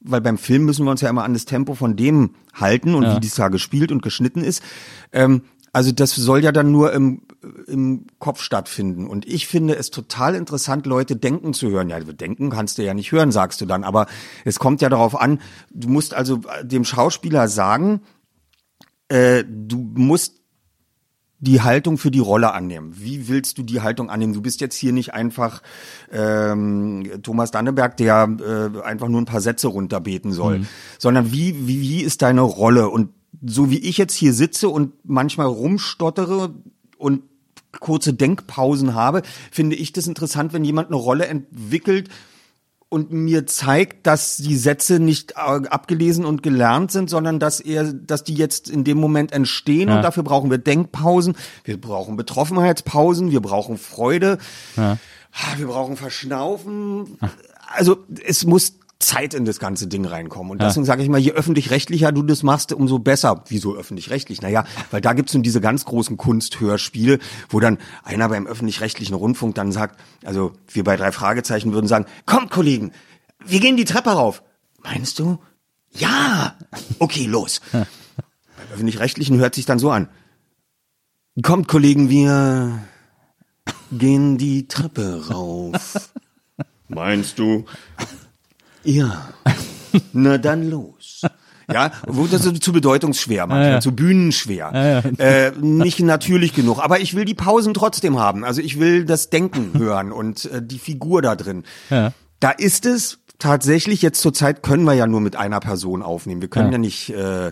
weil 0.00 0.20
beim 0.20 0.38
Film 0.38 0.64
müssen 0.64 0.84
wir 0.84 0.90
uns 0.90 1.00
ja 1.00 1.10
immer 1.10 1.24
an 1.24 1.34
das 1.34 1.44
Tempo 1.44 1.74
von 1.74 1.96
dem 1.96 2.30
halten 2.54 2.94
und 2.94 3.04
wie 3.14 3.20
dies 3.20 3.34
da 3.34 3.48
gespielt 3.48 3.92
und 3.92 4.02
geschnitten 4.02 4.42
ist. 4.42 4.62
Ähm, 5.12 5.42
also 5.76 5.92
das 5.92 6.14
soll 6.14 6.42
ja 6.42 6.52
dann 6.52 6.72
nur 6.72 6.94
im, 6.94 7.20
im 7.66 8.06
Kopf 8.18 8.40
stattfinden. 8.40 9.06
Und 9.06 9.26
ich 9.26 9.46
finde 9.46 9.76
es 9.76 9.90
total 9.90 10.34
interessant, 10.34 10.86
Leute 10.86 11.16
denken 11.16 11.52
zu 11.52 11.68
hören. 11.68 11.90
Ja, 11.90 12.00
denken 12.00 12.48
kannst 12.48 12.78
du 12.78 12.82
ja 12.82 12.94
nicht 12.94 13.12
hören, 13.12 13.30
sagst 13.30 13.60
du 13.60 13.66
dann. 13.66 13.84
Aber 13.84 14.06
es 14.46 14.58
kommt 14.58 14.80
ja 14.80 14.88
darauf 14.88 15.20
an, 15.20 15.38
du 15.70 15.90
musst 15.90 16.14
also 16.14 16.40
dem 16.62 16.86
Schauspieler 16.86 17.48
sagen, 17.48 18.00
äh, 19.08 19.44
du 19.46 19.76
musst 19.76 20.40
die 21.40 21.60
Haltung 21.60 21.98
für 21.98 22.10
die 22.10 22.20
Rolle 22.20 22.54
annehmen. 22.54 22.94
Wie 22.96 23.28
willst 23.28 23.58
du 23.58 23.62
die 23.62 23.82
Haltung 23.82 24.08
annehmen? 24.08 24.32
Du 24.32 24.40
bist 24.40 24.62
jetzt 24.62 24.76
hier 24.76 24.94
nicht 24.94 25.12
einfach 25.12 25.60
ähm, 26.10 27.20
Thomas 27.22 27.50
Danneberg, 27.50 27.98
der 27.98 28.30
äh, 28.40 28.80
einfach 28.80 29.08
nur 29.08 29.20
ein 29.20 29.26
paar 29.26 29.42
Sätze 29.42 29.68
runterbeten 29.68 30.32
soll, 30.32 30.62
sondern 30.98 31.32
wie, 31.32 31.68
wie, 31.68 31.82
wie 31.82 32.00
ist 32.00 32.22
deine 32.22 32.40
Rolle? 32.40 32.88
Und 32.88 33.10
so 33.44 33.70
wie 33.70 33.78
ich 33.78 33.98
jetzt 33.98 34.14
hier 34.14 34.32
sitze 34.32 34.68
und 34.68 34.92
manchmal 35.04 35.46
rumstottere 35.46 36.54
und 36.98 37.22
kurze 37.78 38.14
Denkpausen 38.14 38.94
habe, 38.94 39.22
finde 39.50 39.76
ich 39.76 39.92
das 39.92 40.06
interessant, 40.06 40.52
wenn 40.52 40.64
jemand 40.64 40.88
eine 40.88 40.96
Rolle 40.96 41.26
entwickelt 41.26 42.08
und 42.88 43.12
mir 43.12 43.46
zeigt, 43.46 44.06
dass 44.06 44.36
die 44.36 44.56
Sätze 44.56 45.00
nicht 45.00 45.32
äh, 45.32 45.36
abgelesen 45.68 46.24
und 46.24 46.42
gelernt 46.42 46.92
sind, 46.92 47.10
sondern 47.10 47.38
dass 47.40 47.60
er, 47.60 47.92
dass 47.92 48.22
die 48.24 48.34
jetzt 48.34 48.70
in 48.70 48.84
dem 48.84 48.98
Moment 48.98 49.32
entstehen 49.32 49.88
Ja. 49.88 49.96
und 49.96 50.02
dafür 50.02 50.22
brauchen 50.22 50.50
wir 50.50 50.58
Denkpausen, 50.58 51.36
wir 51.64 51.80
brauchen 51.80 52.16
Betroffenheitspausen, 52.16 53.30
wir 53.30 53.40
brauchen 53.40 53.76
Freude, 53.76 54.38
Ja. 54.76 54.98
Ah, 55.32 55.58
wir 55.58 55.66
brauchen 55.66 55.96
Verschnaufen. 55.98 57.18
Also 57.66 57.98
es 58.24 58.46
muss 58.46 58.78
Zeit 58.98 59.34
in 59.34 59.44
das 59.44 59.58
ganze 59.58 59.86
Ding 59.86 60.06
reinkommen. 60.06 60.52
Und 60.52 60.62
deswegen 60.62 60.86
sage 60.86 61.02
ich 61.02 61.08
mal, 61.08 61.18
je 61.18 61.32
öffentlich-rechtlicher 61.32 62.12
du 62.12 62.22
das 62.22 62.42
machst, 62.42 62.72
umso 62.72 62.98
besser. 62.98 63.44
Wieso 63.48 63.76
öffentlich-rechtlich? 63.76 64.40
Naja, 64.40 64.64
weil 64.90 65.00
da 65.02 65.12
gibt's 65.12 65.34
nun 65.34 65.42
diese 65.42 65.60
ganz 65.60 65.84
großen 65.84 66.16
Kunsthörspiele, 66.16 67.18
wo 67.50 67.60
dann 67.60 67.78
einer 68.04 68.28
beim 68.28 68.46
öffentlich-rechtlichen 68.46 69.14
Rundfunk 69.14 69.54
dann 69.54 69.70
sagt, 69.70 70.00
also 70.24 70.52
wir 70.68 70.82
bei 70.82 70.96
drei 70.96 71.12
Fragezeichen 71.12 71.72
würden 71.72 71.88
sagen, 71.88 72.06
kommt 72.24 72.50
Kollegen, 72.50 72.92
wir 73.44 73.60
gehen 73.60 73.76
die 73.76 73.84
Treppe 73.84 74.10
rauf. 74.10 74.42
Meinst 74.82 75.18
du? 75.18 75.38
Ja. 75.92 76.56
Okay, 76.98 77.26
los. 77.26 77.60
Beim 77.72 77.86
öffentlich-rechtlichen 78.72 79.38
hört 79.38 79.54
sich 79.54 79.66
dann 79.66 79.78
so 79.78 79.90
an. 79.90 80.08
Kommt 81.42 81.68
Kollegen, 81.68 82.08
wir 82.08 82.82
gehen 83.92 84.38
die 84.38 84.68
Treppe 84.68 85.28
rauf. 85.28 86.10
Meinst 86.88 87.38
du? 87.38 87.66
Ja. 88.86 89.28
Na 90.12 90.38
dann 90.38 90.68
los. 90.70 91.22
Ja, 91.72 91.90
wurde 92.06 92.38
so 92.38 92.52
zu 92.52 92.72
bedeutungsschwer 92.72 93.46
manchmal, 93.48 93.66
Ja, 93.66 93.72
ja. 93.74 93.80
zu 93.80 93.90
bühnenschwer. 93.92 95.02
Äh, 95.18 95.50
nicht 95.60 95.98
natürlich 95.98 96.54
genug. 96.54 96.78
Aber 96.78 97.00
ich 97.00 97.14
will 97.16 97.24
die 97.24 97.34
Pausen 97.34 97.74
trotzdem 97.74 98.18
haben. 98.20 98.44
Also 98.44 98.60
ich 98.60 98.78
will 98.78 99.04
das 99.04 99.30
Denken 99.30 99.72
hören 99.78 100.12
und 100.12 100.44
äh, 100.44 100.62
die 100.62 100.78
Figur 100.78 101.22
da 101.22 101.34
drin. 101.34 101.64
Ja. 101.90 102.12
Da 102.38 102.50
ist 102.50 102.86
es 102.86 103.18
tatsächlich, 103.40 104.00
jetzt 104.00 104.20
zur 104.20 104.32
Zeit 104.32 104.62
können 104.62 104.84
wir 104.84 104.92
ja 104.94 105.08
nur 105.08 105.20
mit 105.20 105.34
einer 105.34 105.58
Person 105.58 106.02
aufnehmen. 106.02 106.40
Wir 106.40 106.48
können 106.48 106.68
ja, 106.68 106.72
Ja. 106.72 106.78
nicht. 106.78 107.10
Äh, 107.10 107.50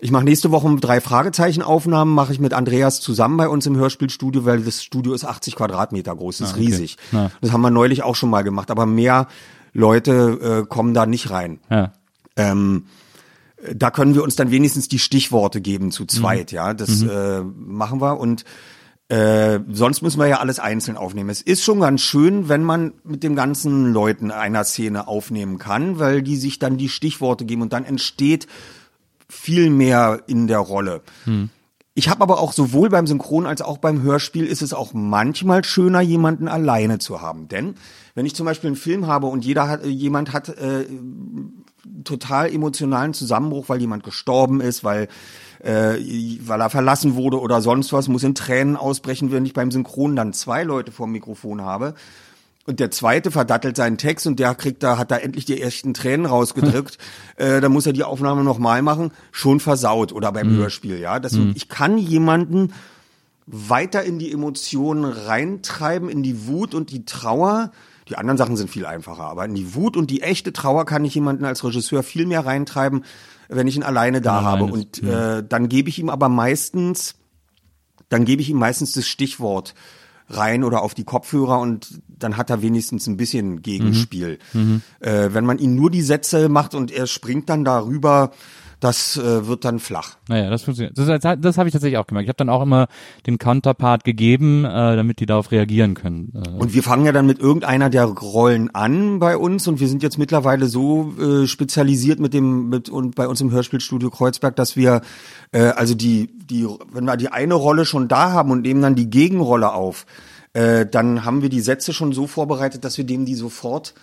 ich 0.00 0.10
mache 0.12 0.24
nächste 0.24 0.50
Woche 0.52 0.74
drei 0.80 1.00
Fragezeichen 1.00 1.60
Aufnahmen, 1.62 2.14
mache 2.14 2.32
ich 2.32 2.38
mit 2.40 2.54
Andreas 2.54 3.00
zusammen 3.00 3.36
bei 3.36 3.48
uns 3.48 3.66
im 3.66 3.76
Hörspielstudio, 3.76 4.44
weil 4.44 4.62
das 4.62 4.82
Studio 4.82 5.12
ist 5.12 5.24
80 5.24 5.56
Quadratmeter 5.56 6.14
groß, 6.14 6.40
ist 6.40 6.56
riesig. 6.56 6.96
Ja. 7.10 7.30
Das 7.40 7.50
haben 7.52 7.62
wir 7.62 7.70
neulich 7.70 8.02
auch 8.04 8.14
schon 8.14 8.30
mal 8.30 8.42
gemacht, 8.42 8.70
aber 8.70 8.86
mehr 8.86 9.26
Leute 9.72 10.64
äh, 10.64 10.66
kommen 10.66 10.94
da 10.94 11.06
nicht 11.06 11.30
rein. 11.30 11.60
Ja. 11.70 11.92
Ähm, 12.36 12.86
da 13.74 13.90
können 13.90 14.14
wir 14.14 14.22
uns 14.22 14.36
dann 14.36 14.50
wenigstens 14.50 14.88
die 14.88 14.98
Stichworte 14.98 15.60
geben 15.60 15.90
zu 15.90 16.06
zweit, 16.06 16.52
ja. 16.52 16.74
Das 16.74 17.02
äh, 17.02 17.42
machen 17.42 18.00
wir 18.00 18.18
und 18.18 18.44
Äh, 19.10 19.60
sonst 19.72 20.02
müssen 20.02 20.20
wir 20.20 20.26
ja 20.26 20.40
alles 20.40 20.58
einzeln 20.58 20.98
aufnehmen. 20.98 21.30
Es 21.30 21.40
ist 21.40 21.64
schon 21.64 21.80
ganz 21.80 22.02
schön, 22.02 22.50
wenn 22.50 22.62
man 22.62 22.92
mit 23.04 23.22
den 23.22 23.34
ganzen 23.34 23.90
Leuten 23.90 24.30
einer 24.30 24.64
Szene 24.64 25.08
aufnehmen 25.08 25.56
kann, 25.56 25.98
weil 25.98 26.20
die 26.20 26.36
sich 26.36 26.58
dann 26.58 26.76
die 26.76 26.90
Stichworte 26.90 27.46
geben 27.46 27.62
und 27.62 27.72
dann 27.72 27.86
entsteht 27.86 28.46
viel 29.26 29.70
mehr 29.70 30.24
in 30.26 30.46
der 30.46 30.58
Rolle. 30.58 31.00
Ich 31.98 32.08
habe 32.08 32.20
aber 32.20 32.38
auch 32.38 32.52
sowohl 32.52 32.90
beim 32.90 33.08
Synchron 33.08 33.44
als 33.44 33.60
auch 33.60 33.78
beim 33.78 34.02
Hörspiel 34.02 34.46
ist 34.46 34.62
es 34.62 34.72
auch 34.72 34.94
manchmal 34.94 35.64
schöner, 35.64 36.00
jemanden 36.00 36.46
alleine 36.46 37.00
zu 37.00 37.22
haben. 37.22 37.48
Denn 37.48 37.74
wenn 38.14 38.24
ich 38.24 38.36
zum 38.36 38.46
Beispiel 38.46 38.68
einen 38.68 38.76
Film 38.76 39.08
habe 39.08 39.26
und 39.26 39.44
jeder 39.44 39.66
hat, 39.66 39.84
jemand 39.84 40.32
hat 40.32 40.48
äh, 40.48 40.86
total 42.04 42.54
emotionalen 42.54 43.14
Zusammenbruch, 43.14 43.68
weil 43.68 43.80
jemand 43.80 44.04
gestorben 44.04 44.60
ist, 44.60 44.84
weil 44.84 45.08
äh, 45.58 45.96
weil 46.46 46.60
er 46.60 46.70
verlassen 46.70 47.16
wurde 47.16 47.40
oder 47.40 47.60
sonst 47.60 47.92
was, 47.92 48.06
muss 48.06 48.22
in 48.22 48.36
Tränen 48.36 48.76
ausbrechen, 48.76 49.32
wenn 49.32 49.44
ich 49.44 49.52
beim 49.52 49.72
Synchron 49.72 50.14
dann 50.14 50.32
zwei 50.32 50.62
Leute 50.62 50.92
vor 50.92 51.08
dem 51.08 51.14
Mikrofon 51.14 51.62
habe. 51.62 51.94
Und 52.68 52.80
der 52.80 52.90
zweite 52.90 53.30
verdattelt 53.30 53.78
seinen 53.78 53.96
Text 53.96 54.26
und 54.26 54.38
der 54.38 54.54
kriegt 54.54 54.82
da, 54.82 54.98
hat 54.98 55.10
da 55.10 55.16
endlich 55.16 55.46
die 55.46 55.58
ersten 55.58 55.94
Tränen 55.94 56.26
rausgedrückt. 56.26 56.98
äh, 57.36 57.62
dann 57.62 57.72
muss 57.72 57.86
er 57.86 57.94
die 57.94 58.04
Aufnahme 58.04 58.44
nochmal 58.44 58.82
machen. 58.82 59.10
Schon 59.32 59.58
versaut 59.58 60.12
oder 60.12 60.32
beim 60.32 60.50
Hörspiel, 60.50 60.98
ja. 60.98 61.18
Das, 61.18 61.32
Ich 61.54 61.70
kann 61.70 61.96
jemanden 61.96 62.74
weiter 63.46 64.02
in 64.02 64.18
die 64.18 64.30
Emotionen 64.30 65.06
reintreiben, 65.06 66.10
in 66.10 66.22
die 66.22 66.46
Wut 66.46 66.74
und 66.74 66.90
die 66.90 67.06
Trauer. 67.06 67.72
Die 68.10 68.18
anderen 68.18 68.36
Sachen 68.36 68.58
sind 68.58 68.68
viel 68.68 68.84
einfacher, 68.84 69.24
aber 69.24 69.46
in 69.46 69.54
die 69.54 69.74
Wut 69.74 69.96
und 69.96 70.10
die 70.10 70.20
echte 70.20 70.52
Trauer 70.52 70.84
kann 70.84 71.06
ich 71.06 71.14
jemanden 71.14 71.46
als 71.46 71.64
Regisseur 71.64 72.02
viel 72.02 72.26
mehr 72.26 72.44
reintreiben, 72.44 73.02
wenn 73.48 73.66
ich 73.66 73.76
ihn 73.76 73.82
alleine 73.82 74.20
da 74.20 74.40
Alleine 74.40 74.46
habe. 74.46 74.64
ist, 74.78 75.02
Und 75.02 75.08
äh, 75.08 75.42
dann 75.42 75.70
gebe 75.70 75.88
ich 75.88 75.98
ihm 75.98 76.10
aber 76.10 76.28
meistens, 76.28 77.14
dann 78.10 78.26
gebe 78.26 78.42
ich 78.42 78.50
ihm 78.50 78.58
meistens 78.58 78.92
das 78.92 79.06
Stichwort 79.06 79.74
rein 80.28 80.64
oder 80.64 80.82
auf 80.82 80.92
die 80.92 81.04
Kopfhörer 81.04 81.60
und 81.60 82.02
dann 82.18 82.36
hat 82.36 82.50
er 82.50 82.62
wenigstens 82.62 83.06
ein 83.06 83.16
bisschen 83.16 83.62
Gegenspiel. 83.62 84.38
Äh, 85.00 85.28
wenn 85.32 85.44
man 85.44 85.58
ihn 85.58 85.74
nur 85.74 85.90
die 85.90 86.02
Sätze 86.02 86.48
macht 86.48 86.74
und 86.74 86.90
er 86.90 87.06
springt 87.06 87.48
dann 87.48 87.64
darüber, 87.64 88.30
das 88.80 89.16
äh, 89.16 89.46
wird 89.46 89.64
dann 89.64 89.80
flach. 89.80 90.16
Naja, 90.28 90.50
das 90.50 90.62
funktioniert. 90.62 90.96
Das, 90.96 91.06
das, 91.20 91.36
das 91.40 91.58
habe 91.58 91.68
ich 91.68 91.72
tatsächlich 91.72 91.98
auch 91.98 92.06
gemerkt. 92.06 92.26
Ich 92.26 92.28
habe 92.28 92.36
dann 92.36 92.48
auch 92.48 92.62
immer 92.62 92.86
den 93.26 93.38
Counterpart 93.38 94.04
gegeben, 94.04 94.64
äh, 94.64 94.68
damit 94.94 95.18
die 95.18 95.26
darauf 95.26 95.50
reagieren 95.50 95.94
können. 95.94 96.32
Äh, 96.34 96.48
Und 96.50 96.74
wir 96.74 96.82
fangen 96.84 97.04
ja 97.04 97.12
dann 97.12 97.26
mit 97.26 97.40
irgendeiner 97.40 97.90
der 97.90 98.04
Rollen 98.04 98.72
an 98.74 99.18
bei 99.18 99.36
uns 99.36 99.66
und 99.66 99.80
wir 99.80 99.88
sind 99.88 100.02
jetzt 100.02 100.16
mittlerweile 100.16 100.66
so 100.66 101.12
äh, 101.18 101.46
spezialisiert 101.48 102.20
mit 102.20 102.34
dem 102.34 102.68
mit 102.68 102.88
und 102.88 103.16
bei 103.16 103.26
uns 103.26 103.40
im 103.40 103.50
Hörspielstudio 103.50 104.10
Kreuzberg, 104.10 104.54
dass 104.54 104.76
wir 104.76 105.00
äh, 105.50 105.62
also 105.62 105.94
die 105.94 106.30
die 106.38 106.66
wenn 106.92 107.04
wir 107.04 107.16
die 107.16 107.32
eine 107.32 107.54
Rolle 107.54 107.84
schon 107.84 108.06
da 108.06 108.30
haben 108.30 108.52
und 108.52 108.62
nehmen 108.62 108.82
dann 108.82 108.94
die 108.94 109.10
Gegenrolle 109.10 109.72
auf, 109.72 110.06
äh, 110.52 110.86
dann 110.86 111.24
haben 111.24 111.42
wir 111.42 111.48
die 111.48 111.60
Sätze 111.60 111.92
schon 111.92 112.12
so 112.12 112.26
vorbereitet, 112.26 112.84
dass 112.84 112.96
wir 112.98 113.04
dem 113.04 113.24
die 113.24 113.34
sofort 113.34 113.94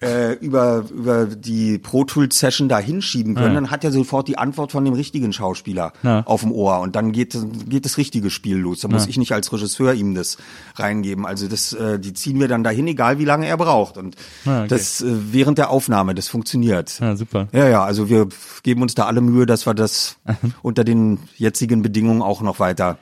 äh, 0.00 0.32
über 0.38 0.84
über 0.92 1.26
die 1.26 1.78
Pro 1.78 2.02
Tools 2.02 2.36
Session 2.36 2.68
da 2.68 2.80
hinschieben 2.80 3.36
können, 3.36 3.54
Ja. 3.54 3.60
dann 3.60 3.70
hat 3.70 3.84
er 3.84 3.92
sofort 3.92 4.26
die 4.26 4.36
Antwort 4.36 4.72
von 4.72 4.84
dem 4.84 4.94
richtigen 4.94 5.32
Schauspieler 5.32 5.92
Ja. 6.02 6.24
auf 6.26 6.40
dem 6.40 6.50
Ohr 6.50 6.80
und 6.80 6.96
dann 6.96 7.12
geht 7.12 7.36
geht 7.68 7.84
das 7.84 7.98
richtige 7.98 8.28
Spiel 8.30 8.56
los. 8.56 8.80
Da 8.80 8.88
muss 8.88 9.06
ich 9.06 9.16
nicht 9.16 9.30
als 9.30 9.52
Regisseur 9.52 9.94
ihm 9.94 10.16
das 10.16 10.38
reingeben. 10.74 11.24
Also 11.24 11.46
das 11.46 11.72
äh, 11.72 12.00
die 12.00 12.14
ziehen 12.14 12.40
wir 12.40 12.48
dann 12.48 12.64
dahin, 12.64 12.88
egal 12.88 13.20
wie 13.20 13.24
lange 13.24 13.46
er 13.46 13.56
braucht 13.56 13.96
und 13.96 14.16
Ah, 14.44 14.60
okay. 14.60 14.68
das 14.70 15.02
äh, 15.02 15.06
während 15.30 15.58
der 15.58 15.70
Aufnahme, 15.70 16.16
das 16.16 16.26
funktioniert. 16.26 16.98
ja, 16.98 17.14
super. 17.14 17.46
Ja, 17.52 17.68
ja, 17.68 17.84
also 17.84 18.08
wir 18.08 18.26
geben 18.64 18.82
uns 18.82 18.96
da 18.96 19.06
alle 19.06 19.20
Mühe, 19.20 19.46
dass 19.46 19.66
wir 19.66 19.74
das 19.74 20.16
unter 20.62 20.82
den 20.82 21.20
jetzigen 21.36 21.82
Bedingungen 21.82 22.22
auch 22.22 22.42
noch 22.42 22.58
weiter 22.58 22.98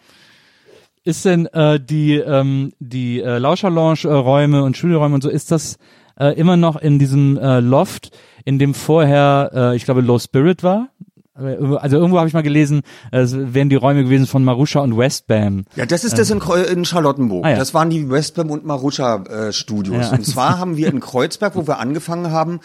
Ist 1.05 1.25
denn 1.25 1.47
äh, 1.47 1.81
die 1.81 2.17
ähm, 2.17 2.73
die 2.79 3.21
äh, 3.21 3.39
Lauscherlounge-Räume 3.39 4.63
und 4.63 4.77
Studioräume 4.77 5.15
und 5.15 5.23
so, 5.23 5.31
ist 5.31 5.51
das 5.51 5.79
äh, 6.19 6.35
immer 6.39 6.57
noch 6.57 6.77
in 6.77 6.99
diesem 6.99 7.39
äh, 7.39 7.61
Loft, 7.61 8.11
in 8.45 8.59
dem 8.59 8.75
vorher, 8.75 9.51
äh, 9.55 9.77
ich 9.77 9.85
glaube, 9.85 10.03
Low 10.03 10.19
Spirit 10.19 10.63
war? 10.63 10.89
Also 11.35 11.97
irgendwo 11.97 12.19
habe 12.19 12.29
ich 12.29 12.35
mal 12.35 12.43
gelesen, 12.43 12.83
äh, 13.13 13.21
es 13.21 13.35
wären 13.35 13.71
die 13.71 13.77
Räume 13.77 14.05
gewesen 14.05 14.27
von 14.27 14.45
Marusha 14.45 14.81
und 14.81 14.99
Westbam. 14.99 15.65
Ja, 15.75 15.87
das 15.87 16.05
ist 16.05 16.19
das 16.19 16.29
in, 16.29 16.39
Kreu- 16.39 16.65
in 16.65 16.85
Charlottenburg. 16.85 17.47
Ah, 17.47 17.51
ja. 17.53 17.57
Das 17.57 17.73
waren 17.73 17.89
die 17.89 18.11
Westbam 18.11 18.51
und 18.51 18.67
Marusha 18.67 19.23
äh, 19.25 19.53
Studios. 19.53 20.11
Ja. 20.11 20.17
Und 20.19 20.27
zwar 20.27 20.59
haben 20.59 20.77
wir 20.77 20.89
in 20.89 21.01
Kreuzberg, 21.01 21.57
wo 21.57 21.67
wir 21.67 21.79
angefangen 21.79 22.31
haben, 22.31 22.61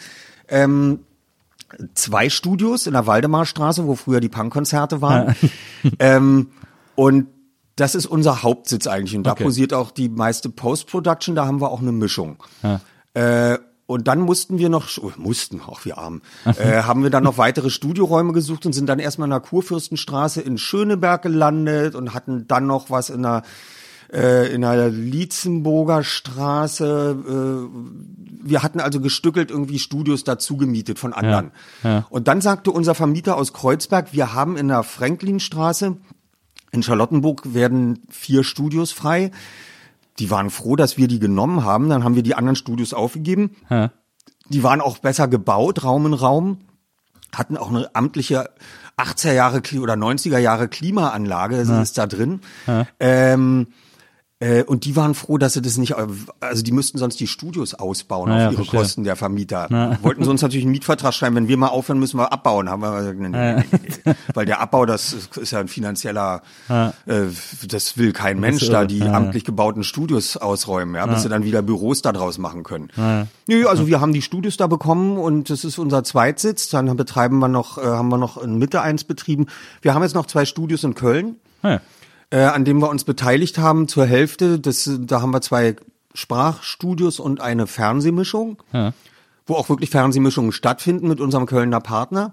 ähm, 0.48 0.98
zwei 1.94 2.28
Studios 2.28 2.86
in 2.86 2.92
der 2.92 3.06
Waldemarstraße, 3.06 3.86
wo 3.86 3.94
früher 3.94 4.20
die 4.20 4.28
Punkkonzerte 4.28 5.00
waren. 5.00 5.34
ähm, 5.98 6.48
und 6.96 7.28
das 7.76 7.94
ist 7.94 8.06
unser 8.06 8.42
Hauptsitz 8.42 8.86
eigentlich. 8.86 9.16
Und 9.16 9.24
da 9.24 9.32
Okay. 9.32 9.44
posiert 9.44 9.74
auch 9.74 9.90
die 9.90 10.08
meiste 10.08 10.48
Post-Production. 10.48 11.36
Da 11.36 11.46
haben 11.46 11.60
wir 11.60 11.70
auch 11.70 11.80
eine 11.80 11.92
Mischung. 11.92 12.42
Äh, 13.14 13.58
und 13.86 14.08
dann 14.08 14.20
mussten 14.20 14.58
wir 14.58 14.68
noch, 14.68 14.88
oh, 15.00 15.12
mussten, 15.16 15.60
auch 15.60 15.84
wir 15.84 15.96
Armen, 15.98 16.22
äh, 16.44 16.82
haben 16.82 17.04
wir 17.04 17.10
dann 17.10 17.22
noch 17.22 17.38
weitere 17.38 17.70
Studioräume 17.70 18.32
gesucht 18.32 18.66
und 18.66 18.72
sind 18.72 18.88
dann 18.88 18.98
erstmal 18.98 19.26
in 19.26 19.30
der 19.30 19.40
Kurfürstenstraße 19.40 20.40
in 20.40 20.58
Schöneberg 20.58 21.22
gelandet 21.22 21.94
und 21.94 22.12
hatten 22.12 22.48
dann 22.48 22.66
noch 22.66 22.90
was 22.90 23.10
in 23.10 23.22
der 23.22 23.42
äh, 24.12 24.52
in 24.52 24.62
der 24.62 24.88
Lietzenburger 24.88 26.02
Straße. 26.02 27.16
Äh, 27.28 28.48
wir 28.48 28.62
hatten 28.62 28.80
also 28.80 29.00
gestückelt 29.00 29.50
irgendwie 29.50 29.78
Studios 29.78 30.24
dazu 30.24 30.56
gemietet 30.56 30.98
von 30.98 31.12
anderen. 31.12 31.50
ja. 31.82 32.06
Und 32.10 32.26
dann 32.28 32.40
sagte 32.40 32.70
unser 32.70 32.94
Vermieter 32.94 33.36
aus 33.36 33.52
Kreuzberg, 33.52 34.12
wir 34.12 34.32
haben 34.34 34.56
in 34.56 34.68
der 34.68 34.82
Franklinstraße 34.82 35.96
in 36.76 36.82
Charlottenburg 36.82 37.54
werden 37.54 38.02
vier 38.08 38.44
Studios 38.44 38.92
frei. 38.92 39.30
Die 40.18 40.30
waren 40.30 40.50
froh, 40.50 40.76
dass 40.76 40.96
wir 40.96 41.08
die 41.08 41.18
genommen 41.18 41.64
haben. 41.64 41.88
Dann 41.88 42.04
haben 42.04 42.14
wir 42.14 42.22
die 42.22 42.34
anderen 42.34 42.56
Studios 42.56 42.94
aufgegeben. 42.94 43.56
Ja. 43.68 43.90
Die 44.48 44.62
waren 44.62 44.80
auch 44.80 44.98
besser 44.98 45.28
gebaut, 45.28 45.82
Raum 45.82 46.06
in 46.06 46.14
Raum. 46.14 46.58
Hatten 47.34 47.56
auch 47.56 47.68
eine 47.68 47.94
amtliche 47.94 48.50
80er 48.96 49.32
Jahre 49.32 49.62
oder 49.80 49.94
90er 49.94 50.38
Jahre 50.38 50.68
Klimaanlage, 50.68 51.56
das 51.56 51.68
ist 51.68 51.98
da 51.98 52.06
drin. 52.06 52.40
Ähm, 52.98 53.66
äh, 54.38 54.64
und 54.64 54.84
die 54.84 54.96
waren 54.96 55.14
froh, 55.14 55.38
dass 55.38 55.54
sie 55.54 55.62
das 55.62 55.78
nicht, 55.78 55.94
also 56.40 56.62
die 56.62 56.72
müssten 56.72 56.98
sonst 56.98 57.18
die 57.18 57.26
Studios 57.26 57.72
ausbauen 57.72 58.30
Ja, 58.30 58.38
ja, 58.38 58.46
auf 58.46 58.52
ihre 58.52 58.62
verstehe. 58.64 58.80
Kosten 58.80 59.04
der 59.04 59.16
Vermieter. 59.16 59.98
Wollten 60.02 60.24
sie 60.24 60.30
uns 60.30 60.42
natürlich 60.42 60.64
einen 60.64 60.72
Mietvertrag 60.72 61.14
schreiben, 61.14 61.36
wenn 61.36 61.48
wir 61.48 61.56
mal 61.56 61.68
aufhören, 61.68 61.98
müssen 61.98 62.18
wir 62.18 62.30
abbauen. 62.32 62.68
Haben 62.68 62.82
wir 62.82 62.98
gesagt, 62.98 63.18
nee, 63.18 63.28
nee, 63.30 63.64
nee. 64.04 64.14
Weil 64.34 64.44
der 64.44 64.60
Abbau, 64.60 64.84
das 64.84 65.14
ist, 65.14 65.50
ja 65.52 65.60
ein 65.60 65.68
finanzieller, 65.68 66.42
äh, 66.68 66.92
das 67.66 67.96
will 67.96 68.12
kein 68.12 68.38
Mensch 68.38 68.68
da, 68.68 68.84
die 68.84 68.98
Ja, 68.98 69.06
ja. 69.06 69.12
amtlich 69.14 69.44
gebauten 69.44 69.84
Studios 69.84 70.36
ausräumen, 70.36 70.96
ja, 70.96 71.06
bis 71.06 71.22
sie 71.22 71.30
dann 71.30 71.44
wieder 71.44 71.62
Büros 71.62 72.02
da 72.02 72.12
draus 72.12 72.36
machen 72.36 72.62
können. 72.62 72.90
Nö, 73.48 73.66
also 73.66 73.86
wir 73.86 74.02
haben 74.02 74.12
die 74.12 74.22
Studios 74.22 74.58
da 74.58 74.66
bekommen 74.66 75.16
und 75.16 75.48
das 75.48 75.64
ist 75.64 75.78
unser 75.78 76.04
Zweitsitz. 76.04 76.68
Dann 76.68 76.94
betreiben 76.96 77.38
wir 77.38 77.48
noch, 77.48 77.78
äh, 77.78 77.82
haben 77.86 78.08
wir 78.08 78.18
noch 78.18 78.36
in 78.36 78.58
Mitte 78.58 78.82
eins 78.82 79.04
betrieben. 79.04 79.46
Wir 79.80 79.94
haben 79.94 80.02
jetzt 80.02 80.14
noch 80.14 80.26
zwei 80.26 80.44
Studios 80.44 80.84
in 80.84 80.94
Köln. 80.94 81.36
Äh, 82.30 82.38
an 82.40 82.64
dem 82.64 82.78
wir 82.80 82.88
uns 82.90 83.04
beteiligt 83.04 83.58
haben 83.58 83.88
zur 83.88 84.06
Hälfte. 84.06 84.58
Das, 84.58 84.90
da 85.00 85.20
haben 85.20 85.32
wir 85.32 85.40
zwei 85.40 85.76
Sprachstudios 86.14 87.20
und 87.20 87.40
eine 87.40 87.66
Fernsehmischung, 87.66 88.62
Ja. 88.72 88.92
wo 89.46 89.54
auch 89.54 89.68
wirklich 89.68 89.90
Fernsehmischungen 89.90 90.50
stattfinden 90.50 91.06
mit 91.08 91.20
unserem 91.20 91.46
Kölner 91.46 91.80
Partner. 91.80 92.32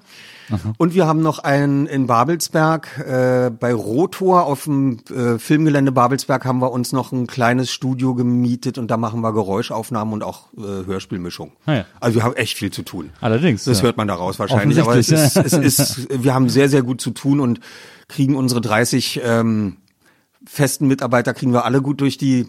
Und 0.77 0.93
wir 0.93 1.07
haben 1.07 1.21
noch 1.21 1.39
einen 1.39 1.85
in 1.85 2.05
Babelsberg, 2.07 2.97
äh, 2.99 3.49
bei 3.49 3.73
Rotor 3.73 4.43
auf 4.45 4.65
dem 4.65 4.99
äh, 5.09 5.37
Filmgelände 5.39 5.91
Babelsberg 5.91 6.43
haben 6.45 6.59
wir 6.59 6.71
uns 6.71 6.91
noch 6.91 7.11
ein 7.11 7.27
kleines 7.27 7.71
Studio 7.71 8.13
gemietet 8.13 8.77
und 8.77 8.91
da 8.91 8.97
machen 8.97 9.21
wir 9.21 9.31
Geräuschaufnahmen 9.31 10.13
und 10.13 10.23
auch 10.23 10.47
äh, 10.57 10.85
Hörspielmischung. 10.85 11.53
Ah 11.65 11.73
ja. 11.75 11.85
Also 11.99 12.15
wir 12.15 12.23
haben 12.23 12.35
echt 12.35 12.57
viel 12.57 12.71
zu 12.71 12.81
tun. 12.83 13.11
Allerdings, 13.21 13.63
Das 13.63 13.79
ja. 13.79 13.85
hört 13.85 13.97
man 13.97 14.07
daraus 14.07 14.37
wahrscheinlich. 14.37 14.79
Aber 14.81 14.97
es 14.97 15.09
ist, 15.09 15.37
es 15.37 15.53
ist, 15.53 16.23
wir 16.23 16.33
haben 16.33 16.49
sehr, 16.49 16.67
sehr 16.67 16.83
gut 16.83 16.99
zu 16.99 17.11
tun 17.11 17.39
und 17.39 17.59
kriegen 18.09 18.35
unsere 18.35 18.59
30 18.59 19.21
ähm, 19.23 19.77
festen 20.45 20.87
Mitarbeiter, 20.87 21.33
kriegen 21.33 21.53
wir 21.53 21.65
alle 21.65 21.81
gut 21.81 22.01
durch 22.01 22.17
die 22.17 22.47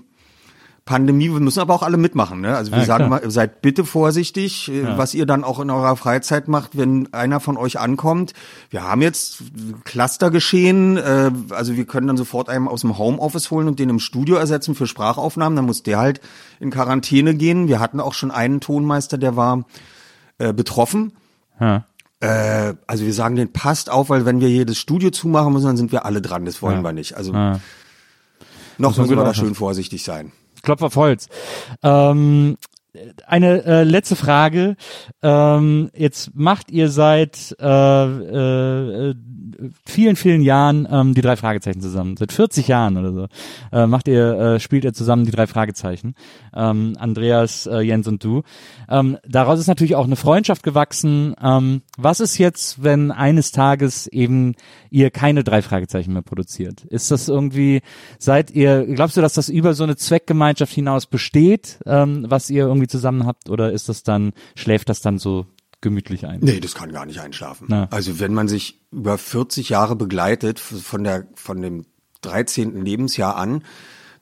Pandemie. 0.84 1.30
Wir 1.32 1.40
müssen 1.40 1.60
aber 1.60 1.72
auch 1.72 1.82
alle 1.82 1.96
mitmachen. 1.96 2.42
Ne? 2.42 2.54
Also 2.54 2.70
wir 2.70 2.80
Ja, 2.80 2.84
sagen 2.84 3.06
klar. 3.06 3.20
mal, 3.22 3.30
seid 3.30 3.62
bitte 3.62 3.84
vorsichtig, 3.86 4.70
äh, 4.70 4.98
was 4.98 5.14
ihr 5.14 5.24
dann 5.24 5.42
auch 5.42 5.58
in 5.58 5.70
eurer 5.70 5.96
Freizeit 5.96 6.46
macht, 6.46 6.76
wenn 6.76 7.10
einer 7.14 7.40
von 7.40 7.56
euch 7.56 7.80
ankommt. 7.80 8.34
Wir 8.68 8.82
haben 8.82 9.00
jetzt 9.00 9.44
Cluster 9.84 10.30
geschehen, 10.30 10.98
äh, 10.98 11.30
also 11.50 11.76
wir 11.76 11.86
können 11.86 12.06
dann 12.08 12.18
sofort 12.18 12.50
einen 12.50 12.68
aus 12.68 12.82
dem 12.82 12.98
Homeoffice 12.98 13.50
holen 13.50 13.66
und 13.66 13.78
den 13.78 13.88
im 13.88 13.98
Studio 13.98 14.36
ersetzen 14.36 14.74
für 14.74 14.86
Sprachaufnahmen. 14.86 15.56
Dann 15.56 15.64
muss 15.64 15.82
der 15.82 15.98
halt 15.98 16.20
in 16.60 16.70
Quarantäne 16.70 17.34
gehen. 17.34 17.66
Wir 17.66 17.80
hatten 17.80 17.98
auch 17.98 18.12
schon 18.12 18.30
einen 18.30 18.60
Tonmeister, 18.60 19.16
der 19.16 19.36
war 19.36 19.64
äh, 20.36 20.52
betroffen. 20.52 21.12
Ja. 21.58 21.86
Äh, 22.20 22.74
also 22.86 23.06
wir 23.06 23.14
sagen 23.14 23.36
den 23.36 23.54
passt 23.54 23.88
auf, 23.88 24.10
weil 24.10 24.26
wenn 24.26 24.40
wir 24.42 24.48
hier 24.48 24.66
das 24.66 24.76
Studio 24.76 25.08
zumachen 25.10 25.54
müssen, 25.54 25.66
dann 25.66 25.76
sind 25.78 25.92
wir 25.92 26.04
alle 26.04 26.20
dran. 26.20 26.44
Das 26.44 26.60
wollen 26.60 26.82
wir 26.82 26.92
nicht. 26.92 27.16
Also 27.16 27.32
Ja. 27.32 27.58
Noch 28.78 28.96
müssen 28.96 29.16
wir 29.16 29.24
da 29.24 29.34
schön 29.34 29.54
vorsichtig 29.54 30.04
sein. 30.04 30.32
Klopf 30.62 30.82
auf 30.82 30.96
Holz. 30.96 31.28
Ähm, 31.82 32.56
eine 33.26 33.64
äh, 33.64 33.82
letzte 33.84 34.16
Frage. 34.16 34.76
Ähm, 35.22 35.90
jetzt 35.94 36.34
macht 36.34 36.70
ihr 36.70 36.88
seit 36.88 37.56
äh, 37.60 39.10
äh, 39.10 39.14
vielen, 39.84 40.16
vielen 40.16 40.42
Jahren 40.42 40.86
ähm, 40.90 41.14
die 41.14 41.20
drei 41.20 41.36
Fragezeichen 41.36 41.80
zusammen. 41.80 42.16
Seit 42.16 42.32
40 42.32 42.68
Jahren 42.68 42.96
oder 42.96 43.12
so 43.12 43.26
äh, 43.72 43.86
macht 43.86 44.08
ihr, 44.08 44.38
äh, 44.38 44.60
spielt 44.60 44.84
ihr 44.84 44.92
zusammen 44.92 45.24
die 45.24 45.30
drei 45.30 45.46
Fragezeichen. 45.46 46.14
Ähm, 46.54 46.96
Andreas, 46.98 47.66
äh, 47.66 47.80
Jens 47.80 48.06
und 48.06 48.22
du. 48.22 48.42
Ähm, 48.88 49.18
daraus 49.26 49.58
ist 49.58 49.66
natürlich 49.66 49.96
auch 49.96 50.04
eine 50.04 50.16
Freundschaft 50.16 50.62
gewachsen. 50.62 51.34
Ähm, 51.42 51.82
was 51.96 52.20
ist 52.20 52.38
jetzt, 52.38 52.82
wenn 52.82 53.10
eines 53.10 53.52
Tages 53.52 54.06
eben 54.06 54.54
ihr 54.90 55.10
keine 55.10 55.44
drei 55.44 55.62
Fragezeichen 55.62 56.12
mehr 56.12 56.22
produziert? 56.22 56.84
Ist 56.84 57.10
das 57.10 57.28
irgendwie, 57.28 57.82
seid 58.18 58.50
ihr, 58.50 58.86
glaubst 58.86 59.16
du, 59.16 59.20
dass 59.20 59.34
das 59.34 59.48
über 59.48 59.74
so 59.74 59.84
eine 59.84 59.96
Zweckgemeinschaft 59.96 60.72
hinaus 60.72 61.06
besteht, 61.06 61.78
ähm, 61.86 62.26
was 62.28 62.50
ihr 62.50 62.64
irgendwie 62.64 62.83
zusammen 62.88 63.26
habt, 63.26 63.50
oder 63.50 63.72
ist 63.72 63.88
das 63.88 64.02
dann, 64.02 64.32
schläft 64.54 64.88
das 64.88 65.00
dann 65.00 65.18
so 65.18 65.46
gemütlich 65.80 66.26
ein? 66.26 66.40
Nee, 66.40 66.60
das 66.60 66.74
kann 66.74 66.92
gar 66.92 67.06
nicht 67.06 67.20
einschlafen. 67.20 67.66
Na. 67.68 67.88
Also 67.90 68.18
wenn 68.20 68.34
man 68.34 68.48
sich 68.48 68.80
über 68.90 69.18
40 69.18 69.68
Jahre 69.68 69.96
begleitet, 69.96 70.58
von 70.58 71.04
der, 71.04 71.26
von 71.34 71.60
dem 71.60 71.84
13. 72.22 72.84
Lebensjahr 72.84 73.36
an, 73.36 73.62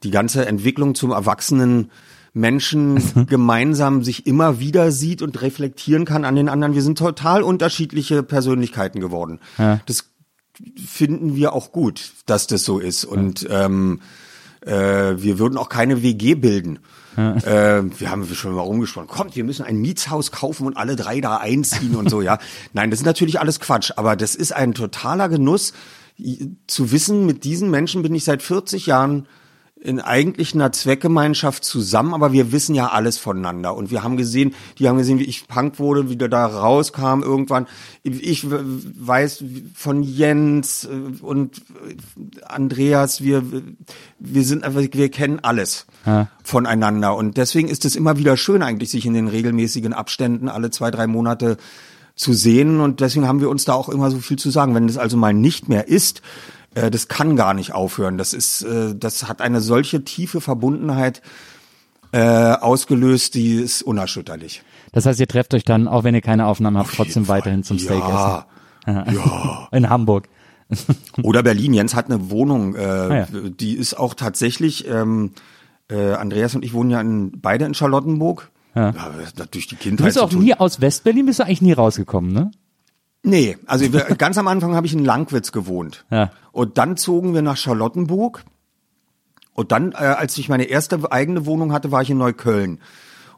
die 0.02 0.10
ganze 0.10 0.46
Entwicklung 0.46 0.94
zum 0.94 1.12
erwachsenen 1.12 1.90
Menschen 2.34 3.26
gemeinsam 3.28 4.02
sich 4.02 4.26
immer 4.26 4.58
wieder 4.58 4.90
sieht 4.90 5.22
und 5.22 5.40
reflektieren 5.42 6.04
kann 6.04 6.24
an 6.24 6.34
den 6.34 6.48
anderen. 6.48 6.74
Wir 6.74 6.82
sind 6.82 6.98
total 6.98 7.42
unterschiedliche 7.42 8.22
Persönlichkeiten 8.22 9.00
geworden. 9.00 9.38
Ja. 9.58 9.80
Das 9.86 10.10
finden 10.76 11.34
wir 11.36 11.52
auch 11.52 11.72
gut, 11.72 12.12
dass 12.26 12.46
das 12.46 12.64
so 12.64 12.78
ist. 12.78 13.04
Und 13.04 13.46
ähm, 13.50 14.00
äh, 14.62 14.72
wir 15.16 15.38
würden 15.38 15.58
auch 15.58 15.68
keine 15.68 16.02
WG 16.02 16.34
bilden. 16.34 16.78
Äh, 17.16 17.82
wir 17.98 18.10
haben 18.10 18.26
schon 18.34 18.54
mal 18.54 18.62
rumgesprochen, 18.62 19.08
kommt, 19.08 19.36
wir 19.36 19.44
müssen 19.44 19.64
ein 19.64 19.76
Mietshaus 19.76 20.32
kaufen 20.32 20.66
und 20.66 20.76
alle 20.76 20.96
drei 20.96 21.20
da 21.20 21.36
einziehen 21.36 21.94
und 21.94 22.08
so, 22.08 22.22
ja. 22.22 22.38
Nein, 22.72 22.90
das 22.90 23.00
ist 23.00 23.06
natürlich 23.06 23.40
alles 23.40 23.60
Quatsch, 23.60 23.92
aber 23.96 24.16
das 24.16 24.34
ist 24.34 24.52
ein 24.52 24.74
totaler 24.74 25.28
Genuss, 25.28 25.72
zu 26.66 26.92
wissen, 26.92 27.26
mit 27.26 27.44
diesen 27.44 27.70
Menschen 27.70 28.02
bin 28.02 28.14
ich 28.14 28.24
seit 28.24 28.42
40 28.42 28.86
Jahren 28.86 29.26
in 29.82 30.00
eigentlich 30.00 30.54
einer 30.54 30.70
Zweckgemeinschaft 30.70 31.64
zusammen, 31.64 32.14
aber 32.14 32.32
wir 32.32 32.52
wissen 32.52 32.74
ja 32.74 32.88
alles 32.88 33.18
voneinander. 33.18 33.74
Und 33.74 33.90
wir 33.90 34.04
haben 34.04 34.16
gesehen, 34.16 34.54
die 34.78 34.88
haben 34.88 34.96
gesehen, 34.96 35.18
wie 35.18 35.24
ich 35.24 35.48
Punk 35.48 35.80
wurde, 35.80 36.08
wie 36.08 36.16
der 36.16 36.28
da 36.28 36.46
rauskam 36.46 37.22
irgendwann. 37.22 37.66
Ich 38.04 38.46
weiß 38.48 39.44
von 39.74 40.02
Jens 40.04 40.84
äh, 40.84 41.22
und 41.22 41.58
äh, 41.58 42.42
Andreas, 42.46 43.22
wir, 43.22 43.42
wir 44.20 44.44
sind 44.44 44.62
einfach, 44.62 44.82
wir 44.92 45.10
kennen 45.10 45.40
alles 45.42 45.86
voneinander. 46.44 47.16
Und 47.16 47.36
deswegen 47.36 47.68
ist 47.68 47.84
es 47.84 47.96
immer 47.96 48.18
wieder 48.18 48.36
schön 48.36 48.62
eigentlich, 48.62 48.90
sich 48.90 49.04
in 49.04 49.14
den 49.14 49.28
regelmäßigen 49.28 49.92
Abständen 49.92 50.48
alle 50.48 50.70
zwei, 50.70 50.90
drei 50.90 51.08
Monate 51.08 51.56
zu 52.14 52.32
sehen. 52.32 52.80
Und 52.80 53.00
deswegen 53.00 53.26
haben 53.26 53.40
wir 53.40 53.50
uns 53.50 53.64
da 53.64 53.72
auch 53.72 53.88
immer 53.88 54.10
so 54.10 54.18
viel 54.18 54.38
zu 54.38 54.50
sagen. 54.50 54.74
Wenn 54.74 54.86
das 54.86 54.98
also 54.98 55.16
mal 55.16 55.34
nicht 55.34 55.68
mehr 55.68 55.88
ist, 55.88 56.22
äh, 56.74 56.90
das 56.90 57.08
kann 57.08 57.36
gar 57.36 57.54
nicht 57.54 57.72
aufhören. 57.72 58.18
Das 58.18 58.32
ist, 58.32 58.62
äh, 58.62 58.94
das 58.94 59.28
hat 59.28 59.40
eine 59.40 59.60
solche 59.60 60.04
tiefe 60.04 60.40
Verbundenheit 60.40 61.22
äh, 62.12 62.52
ausgelöst, 62.52 63.34
die 63.34 63.54
ist 63.54 63.82
unerschütterlich. 63.82 64.62
Das 64.92 65.06
heißt, 65.06 65.18
ihr 65.20 65.28
trefft 65.28 65.54
euch 65.54 65.64
dann, 65.64 65.88
auch 65.88 66.04
wenn 66.04 66.14
ihr 66.14 66.20
keine 66.20 66.46
Aufnahmen 66.46 66.76
habt, 66.76 66.94
trotzdem 66.94 67.26
weiterhin 67.28 67.62
zum 67.62 67.78
Steak 67.78 68.00
ja. 68.00 68.46
Ja. 68.86 69.02
essen. 69.04 69.22
In 69.72 69.88
Hamburg. 69.88 70.28
Oder 71.22 71.42
Berlin. 71.42 71.72
Jens 71.72 71.94
hat 71.94 72.06
eine 72.06 72.30
Wohnung, 72.30 72.74
äh, 72.74 72.80
Ah, 72.84 73.14
ja. 73.16 73.26
die 73.32 73.74
ist 73.74 73.94
auch 73.94 74.14
tatsächlich, 74.14 74.86
ähm, 74.88 75.32
äh, 75.90 76.12
Andreas 76.12 76.54
und 76.54 76.64
ich 76.64 76.72
wohnen 76.72 76.90
ja 76.90 77.00
in, 77.00 77.40
beide 77.40 77.64
in 77.64 77.74
Charlottenburg. 77.74 78.50
Ja. 78.74 78.94
hat 78.94 79.54
durch 79.54 79.66
die 79.66 79.76
Du 79.76 79.82
Kindheit 79.82 80.06
bist 80.06 80.18
auch 80.18 80.32
nie 80.32 80.54
aus 80.54 80.80
Westberlin, 80.80 81.26
bist 81.26 81.40
du 81.40 81.44
eigentlich 81.44 81.60
nie 81.60 81.74
rausgekommen, 81.74 82.32
ne? 82.32 82.50
Nee, 83.22 83.58
also 83.66 83.84
ganz 84.18 84.38
am 84.38 84.48
Anfang 84.48 84.74
habe 84.74 84.86
ich 84.86 84.94
in 84.94 85.04
Langwitz 85.04 85.52
gewohnt. 85.52 86.04
Ja. 86.10 86.30
Und 86.52 86.78
dann 86.78 86.96
zogen 86.96 87.34
wir 87.34 87.42
nach 87.42 87.56
Charlottenburg. 87.56 88.44
Und 89.54 89.72
dann, 89.72 89.92
äh, 89.92 89.96
als 89.96 90.38
ich 90.38 90.48
meine 90.48 90.64
erste 90.64 91.10
eigene 91.10 91.44
Wohnung 91.46 91.72
hatte, 91.72 91.90
war 91.90 92.02
ich 92.02 92.10
in 92.10 92.18
Neukölln. 92.18 92.80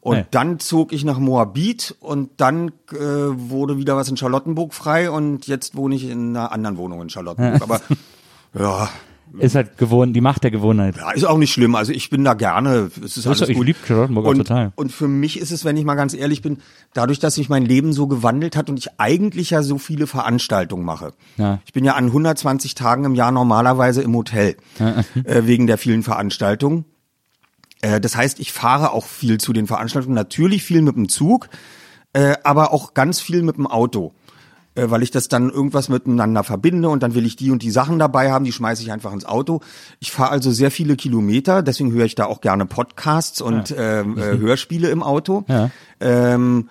Und 0.00 0.16
Ja. 0.16 0.26
dann 0.30 0.58
zog 0.60 0.92
ich 0.92 1.04
nach 1.04 1.18
Moabit 1.18 1.96
und 2.00 2.30
dann 2.36 2.68
äh, 2.92 2.96
wurde 2.98 3.78
wieder 3.78 3.96
was 3.96 4.08
in 4.10 4.16
Charlottenburg 4.18 4.74
frei 4.74 5.10
und 5.10 5.46
jetzt 5.46 5.76
wohne 5.76 5.94
ich 5.94 6.04
in 6.04 6.36
einer 6.36 6.52
anderen 6.52 6.76
Wohnung 6.76 7.00
in 7.00 7.08
Charlottenburg. 7.08 7.62
Aber 7.62 7.80
ja, 8.58 8.90
Ist 9.38 9.54
halt 9.54 9.78
gewohnt, 9.78 10.14
die 10.14 10.20
Macht 10.20 10.44
der 10.44 10.50
Gewohnheit. 10.50 10.96
ja, 10.96 11.10
ist 11.10 11.24
auch 11.24 11.38
nicht 11.38 11.52
schlimm. 11.52 11.74
Also 11.74 11.92
ich 11.92 12.10
bin 12.10 12.24
da 12.24 12.34
gerne. 12.34 12.90
Es 13.04 13.16
ist 13.16 13.26
alles 13.26 13.48
ich 13.48 13.56
gut. 13.56 13.66
lieb 13.66 13.76
Charlottenburg 13.86 14.26
und, 14.26 14.38
total. 14.38 14.72
Und 14.76 14.92
für 14.92 15.08
mich 15.08 15.38
ist 15.38 15.50
es, 15.50 15.64
wenn 15.64 15.76
ich 15.76 15.84
mal 15.84 15.94
ganz 15.94 16.14
ehrlich 16.14 16.42
bin, 16.42 16.58
dadurch, 16.92 17.18
dass 17.18 17.34
sich 17.34 17.48
mein 17.48 17.64
Leben 17.64 17.92
so 17.92 18.06
gewandelt 18.06 18.56
hat 18.56 18.70
und 18.70 18.78
ich 18.78 18.88
eigentlich 18.98 19.50
ja 19.50 19.62
so 19.62 19.78
viele 19.78 20.06
Veranstaltungen 20.06 20.84
mache. 20.84 21.12
Ja. 21.36 21.60
Ich 21.66 21.72
bin 21.72 21.84
ja 21.84 21.94
an 21.94 22.06
120 22.06 22.74
Tagen 22.74 23.04
im 23.04 23.14
Jahr 23.14 23.32
normalerweise 23.32 24.02
im 24.02 24.14
Hotel 24.14 24.56
äh, 24.78 25.42
wegen 25.44 25.66
der 25.66 25.78
vielen 25.78 26.02
Veranstaltungen. 26.02 26.84
Äh, 27.80 28.00
das 28.00 28.16
heißt, 28.16 28.40
ich 28.40 28.52
fahre 28.52 28.92
auch 28.92 29.06
viel 29.06 29.38
zu 29.38 29.52
den 29.52 29.66
Veranstaltungen. 29.66 30.14
Natürlich 30.14 30.62
viel 30.62 30.82
mit 30.82 30.96
dem 30.96 31.08
Zug, 31.08 31.48
äh, 32.12 32.34
aber 32.44 32.72
auch 32.72 32.94
ganz 32.94 33.20
viel 33.20 33.42
mit 33.42 33.56
dem 33.56 33.66
Auto 33.66 34.12
äh, 34.74 34.90
weil 34.90 35.02
ich 35.02 35.10
das 35.10 35.28
dann 35.28 35.50
irgendwas 35.50 35.88
miteinander 35.88 36.44
verbinde 36.44 36.88
und 36.88 37.02
dann 37.02 37.14
will 37.14 37.26
ich 37.26 37.36
die 37.36 37.50
und 37.50 37.62
die 37.62 37.70
Sachen 37.70 37.98
dabei 37.98 38.32
haben, 38.32 38.44
die 38.44 38.52
schmeiße 38.52 38.82
ich 38.82 38.92
einfach 38.92 39.12
ins 39.12 39.24
Auto. 39.24 39.60
Ich 40.00 40.12
fahre 40.12 40.30
also 40.30 40.50
sehr 40.50 40.70
viele 40.70 40.96
Kilometer, 40.96 41.62
deswegen 41.62 41.92
höre 41.92 42.06
ich 42.06 42.14
da 42.14 42.26
auch 42.26 42.40
gerne 42.40 42.66
Podcasts 42.66 43.40
und 43.40 43.74
ähm, 43.76 44.18
äh, 44.18 44.36
Hörspiele 44.38 44.88
im 44.88 45.02
Auto. 45.02 45.44
Ja. 45.48 45.70
Ähm, 46.00 46.68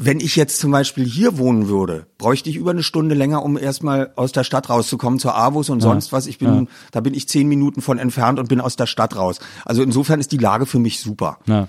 wenn 0.00 0.20
ich 0.20 0.36
jetzt 0.36 0.60
zum 0.60 0.70
Beispiel 0.70 1.04
hier 1.04 1.38
wohnen 1.38 1.68
würde, 1.68 2.06
bräuchte 2.18 2.48
ich 2.48 2.56
über 2.56 2.70
eine 2.70 2.84
Stunde 2.84 3.16
länger, 3.16 3.42
um 3.42 3.58
erstmal 3.58 4.12
aus 4.14 4.30
der 4.30 4.44
Stadt 4.44 4.70
rauszukommen 4.70 5.18
zur 5.18 5.36
Avus 5.36 5.70
und 5.70 5.80
sonst 5.80 6.12
was. 6.12 6.28
Ich 6.28 6.38
bin, 6.38 6.68
da 6.92 7.00
bin 7.00 7.14
ich 7.14 7.28
zehn 7.28 7.48
Minuten 7.48 7.82
von 7.82 7.98
entfernt 7.98 8.38
und 8.38 8.48
bin 8.48 8.60
aus 8.60 8.76
der 8.76 8.86
Stadt 8.86 9.16
raus. 9.16 9.40
Also 9.64 9.82
insofern 9.82 10.20
ist 10.20 10.30
die 10.30 10.38
Lage 10.38 10.66
für 10.66 10.78
mich 10.78 11.00
super. 11.00 11.38
Na. 11.46 11.66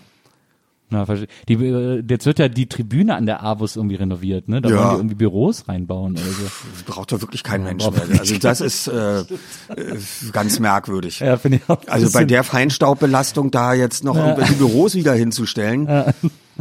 Na, 0.91 1.06
die, 1.48 1.53
äh, 1.53 2.03
jetzt 2.10 2.26
wird 2.26 2.40
ja 2.40 2.48
die 2.49 2.68
Tribüne 2.68 3.16
an 3.16 3.28
der 3.28 3.44
Avus 3.44 3.76
irgendwie 3.76 3.95
renoviert, 3.95 4.48
ne? 4.48 4.60
Da 4.60 4.70
Ja. 4.70 4.78
wollen 4.78 4.90
die 4.90 4.95
irgendwie 4.95 5.16
Büros 5.16 5.68
reinbauen 5.68 6.14
oder 6.14 6.22
so. 6.24 6.44
Das 6.74 6.84
braucht 6.84 7.11
doch 7.11 7.22
wirklich 7.22 7.44
kein 7.44 7.64
Mensch 7.64 7.84
mehr. 7.90 8.20
Also 8.20 8.38
das 8.40 8.60
ist 8.60 8.88
äh, 8.88 9.20
äh, 9.20 9.26
ganz 10.32 10.60
merkwürdig. 10.60 11.20
Ja, 11.20 11.38
finde 11.38 11.57
ich 11.57 11.70
auch. 11.70 11.80
Also 11.88 12.11
bei 12.11 12.26
der 12.26 12.44
Feinstaubbelastung 12.44 13.52
da 13.52 13.74
jetzt 13.74 14.03
noch 14.03 14.16
irgendwelche 14.16 14.53
Büros 14.53 14.95
wieder 14.95 15.14
hinzustellen. 15.14 15.86
Ja, 15.88 16.14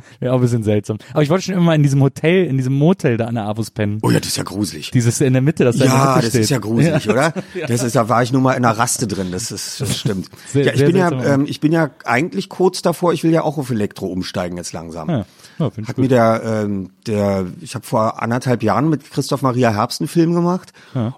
auch 0.28 0.34
ein 0.34 0.40
bisschen 0.40 0.62
seltsam. 0.62 0.98
Aber 1.12 1.22
ich 1.22 1.30
wollte 1.30 1.44
schon 1.44 1.54
immer 1.54 1.64
mal 1.64 1.74
in 1.74 1.82
diesem 1.82 2.02
Hotel, 2.02 2.44
in 2.46 2.56
diesem 2.56 2.74
Motel 2.74 3.16
da 3.16 3.26
an 3.26 3.34
der 3.34 3.44
Avus 3.44 3.70
pennen. 3.70 3.98
Oh 4.02 4.10
ja, 4.10 4.18
das 4.18 4.28
ist 4.28 4.36
ja 4.36 4.42
gruselig. 4.44 4.90
Dieses 4.90 5.20
in 5.20 5.32
der 5.32 5.42
Mitte, 5.42 5.64
das 5.64 5.76
da 5.76 5.84
in 5.84 5.90
der 5.90 5.98
Ja, 5.98 6.06
Mitte 6.16 6.20
das 6.22 6.28
steht. 6.30 6.40
ist 6.42 6.50
ja 6.50 6.58
gruselig, 6.58 7.08
oder? 7.08 7.32
Das 7.68 7.82
ist, 7.82 7.96
da 7.96 8.08
war 8.08 8.22
ich 8.22 8.32
nur 8.32 8.40
mal 8.40 8.52
in 8.54 8.64
einer 8.64 8.76
Raste 8.78 9.06
drin. 9.06 9.28
Das 9.32 9.50
ist, 9.50 9.80
das 9.80 9.98
stimmt. 9.98 10.28
Sehr- 10.52 10.64
ja, 10.66 10.72
ich 10.74 10.84
bin 10.84 10.96
ja, 10.96 11.10
ähm, 11.10 11.44
ich 11.48 11.60
bin 11.60 11.72
ja 11.72 11.90
eigentlich 12.04 12.48
kurz 12.48 12.82
davor. 12.82 13.12
Ich 13.12 13.24
will 13.24 13.30
ja 13.32 13.42
auch 13.42 13.58
auf 13.58 13.70
Elektro 13.70 14.06
umsteigen 14.06 14.56
jetzt 14.56 14.72
langsam. 14.72 15.08
Ja, 15.08 15.26
ja 15.58 15.64
Hat 15.66 15.74
gut. 15.86 15.98
mir 15.98 16.08
der, 16.08 16.42
ähm, 16.44 16.90
der, 17.06 17.46
ich 17.60 17.74
habe 17.74 17.84
vor 17.86 18.22
anderthalb 18.22 18.62
Jahren 18.62 18.88
mit 18.88 19.10
Christoph 19.10 19.42
Maria 19.42 19.70
Herbst 19.72 20.00
einen 20.00 20.08
Film 20.08 20.32
gemacht 20.34 20.72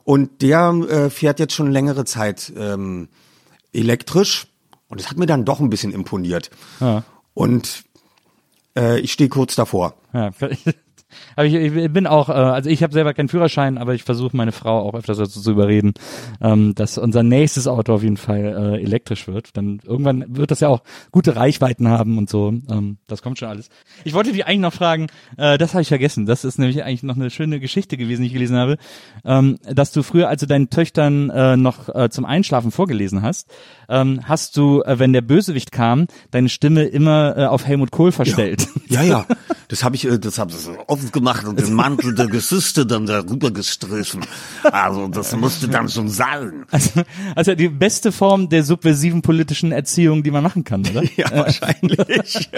und 0.04 0.42
der 0.42 0.70
äh, 0.88 1.10
fährt 1.10 1.38
jetzt 1.40 1.52
schon 1.54 1.70
längere 1.70 2.04
Zeit 2.04 2.52
ähm, 2.56 3.08
elektrisch 3.72 4.46
und 4.88 5.00
es 5.00 5.10
hat 5.10 5.18
mir 5.18 5.26
dann 5.26 5.44
doch 5.44 5.60
ein 5.60 5.70
bisschen 5.70 5.92
imponiert. 5.92 6.50
Ja. 6.80 7.04
Und 7.34 7.84
äh, 8.76 9.00
ich 9.00 9.12
stehe 9.12 9.28
kurz 9.28 9.54
davor. 9.54 9.94
Ja, 10.12 10.30
aber 11.36 11.46
ich, 11.46 11.54
ich 11.54 11.92
bin 11.92 12.06
auch, 12.06 12.28
äh, 12.28 12.32
also 12.32 12.70
ich 12.70 12.82
habe 12.82 12.92
selber 12.92 13.14
keinen 13.14 13.28
Führerschein, 13.28 13.78
aber 13.78 13.94
ich 13.94 14.04
versuche 14.04 14.36
meine 14.36 14.52
Frau 14.52 14.80
auch 14.80 14.94
öfters 14.94 15.18
dazu 15.18 15.40
zu 15.40 15.50
überreden, 15.50 15.94
ähm, 16.40 16.74
dass 16.74 16.98
unser 16.98 17.22
nächstes 17.22 17.66
Auto 17.66 17.94
auf 17.94 18.02
jeden 18.02 18.16
Fall 18.16 18.74
äh, 18.76 18.82
elektrisch 18.82 19.26
wird. 19.28 19.56
Dann 19.56 19.80
irgendwann 19.84 20.24
wird 20.28 20.50
das 20.50 20.60
ja 20.60 20.68
auch 20.68 20.82
gute 21.10 21.36
Reichweiten 21.36 21.88
haben 21.88 22.18
und 22.18 22.30
so. 22.30 22.48
Ähm, 22.70 22.98
das 23.06 23.22
kommt 23.22 23.38
schon 23.38 23.48
alles. 23.48 23.68
Ich 24.04 24.14
wollte 24.14 24.32
dich 24.32 24.46
eigentlich 24.46 24.60
noch 24.60 24.72
fragen, 24.72 25.08
äh, 25.36 25.58
das 25.58 25.74
habe 25.74 25.82
ich 25.82 25.88
vergessen. 25.88 26.26
Das 26.26 26.44
ist 26.44 26.58
nämlich 26.58 26.82
eigentlich 26.84 27.02
noch 27.02 27.16
eine 27.16 27.30
schöne 27.30 27.60
Geschichte 27.60 27.96
gewesen, 27.96 28.22
die 28.22 28.28
ich 28.28 28.32
gelesen 28.32 28.56
habe, 28.56 28.76
ähm, 29.24 29.58
dass 29.62 29.92
du 29.92 30.02
früher, 30.02 30.28
als 30.28 30.40
du 30.40 30.46
deinen 30.46 30.70
Töchtern 30.70 31.30
äh, 31.30 31.56
noch 31.56 31.88
äh, 31.94 32.10
zum 32.10 32.24
Einschlafen 32.24 32.70
vorgelesen 32.70 33.22
hast, 33.22 33.48
ähm, 33.88 34.20
hast 34.24 34.56
du, 34.56 34.82
äh, 34.82 34.98
wenn 34.98 35.12
der 35.12 35.22
Bösewicht 35.22 35.72
kam, 35.72 36.06
deine 36.30 36.48
Stimme 36.48 36.84
immer 36.84 37.36
äh, 37.36 37.46
auf 37.46 37.66
Helmut 37.66 37.90
Kohl 37.90 38.12
verstellt. 38.12 38.68
Ja, 38.88 39.02
ja. 39.02 39.26
Das 39.70 39.84
habe 39.84 39.94
ich, 39.94 40.04
äh, 40.04 40.18
das 40.18 40.38
habe 40.38 40.50
ich 40.50 40.56
oft 40.88 41.12
gemacht 41.12 41.46
und 41.46 41.60
den 41.60 41.72
Mantel 41.74 42.12
der 42.12 42.26
Gesüste 42.26 42.84
dann 42.84 43.06
darüber 43.06 43.52
gestrichen. 43.52 44.20
Also 44.64 45.06
das 45.06 45.34
musste 45.36 45.68
dann 45.68 45.88
schon 45.88 46.08
sein. 46.08 46.64
Also, 46.72 47.02
also 47.36 47.54
die 47.54 47.68
beste 47.68 48.10
Form 48.10 48.48
der 48.48 48.64
subversiven 48.64 49.22
politischen 49.22 49.70
Erziehung, 49.70 50.24
die 50.24 50.32
man 50.32 50.42
machen 50.42 50.64
kann, 50.64 50.80
oder? 50.86 51.04
Ja, 51.16 51.30
wahrscheinlich. 51.30 52.50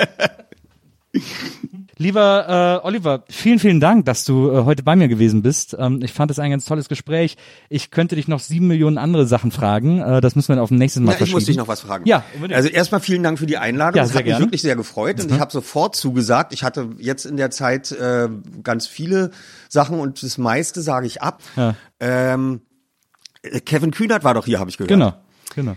Lieber 1.99 2.81
äh, 2.83 2.87
Oliver, 2.87 3.25
vielen, 3.29 3.59
vielen 3.59 3.79
Dank, 3.79 4.07
dass 4.07 4.25
du 4.25 4.51
äh, 4.51 4.65
heute 4.65 4.83
bei 4.83 4.97
mir 4.97 5.09
gewesen 5.09 5.43
bist. 5.43 5.77
Ähm, 5.79 6.01
ich 6.03 6.13
fand 6.13 6.31
es 6.31 6.39
ein 6.39 6.51
ganz 6.51 6.65
tolles 6.65 6.89
Gespräch. 6.89 7.37
Ich 7.69 7.91
könnte 7.91 8.17
dich 8.17 8.29
noch 8.29 8.41
sieben 8.41 8.67
Millionen 8.67 8.97
andere 8.97 9.27
Sachen 9.27 9.51
fragen. 9.51 10.01
Äh, 10.01 10.21
das 10.21 10.35
müssen 10.35 10.49
wir 10.49 10.57
dann 10.57 10.63
auf 10.63 10.71
dem 10.71 10.79
nächsten 10.79 11.05
Mal 11.05 11.17
Na, 11.19 11.25
ich 11.25 11.33
muss 11.33 11.45
dich 11.45 11.57
noch 11.57 11.69
was 11.69 11.83
fragen. 11.83 12.07
Ja, 12.07 12.25
unbedingt. 12.35 12.57
Also 12.57 12.71
erstmal 12.71 13.01
vielen 13.01 13.23
Dank 13.23 13.39
für 13.39 13.47
die 13.47 13.59
Einladung. 13.59 13.97
Ja, 13.97 14.03
das 14.03 14.15
hat 14.15 14.25
gerne. 14.25 14.39
Mhm. 14.39 14.41
mich 14.41 14.47
wirklich 14.47 14.63
sehr 14.63 14.77
gefreut 14.77 15.21
und 15.21 15.31
ich 15.31 15.41
habe 15.41 15.53
sofort 15.53 15.95
zugesagt. 15.95 16.53
Ich 16.55 16.65
hatte 16.65 16.91
jetzt 16.99 17.27
in 17.27 17.37
der 17.37 17.51
Zeit 17.51 17.93
äh, 17.93 18.29
ganz 18.63 18.87
viele 18.87 19.31
Sachen 19.69 20.01
und 20.01 20.23
das 20.23 20.39
meiste 20.39 20.81
sage 20.81 21.07
ich 21.07 21.21
ab. 21.21 21.43
Ja. 21.57 21.75
Ähm, 22.01 22.63
äh, 23.43 23.61
Kevin 23.61 23.91
Kühnert 23.91 24.25
war 24.25 24.35
doch 24.35 24.47
hier, 24.47 24.59
habe 24.61 24.71
ich 24.71 24.79
gehört. 24.79 24.89
Genau, 24.89 25.13
genau. 25.55 25.77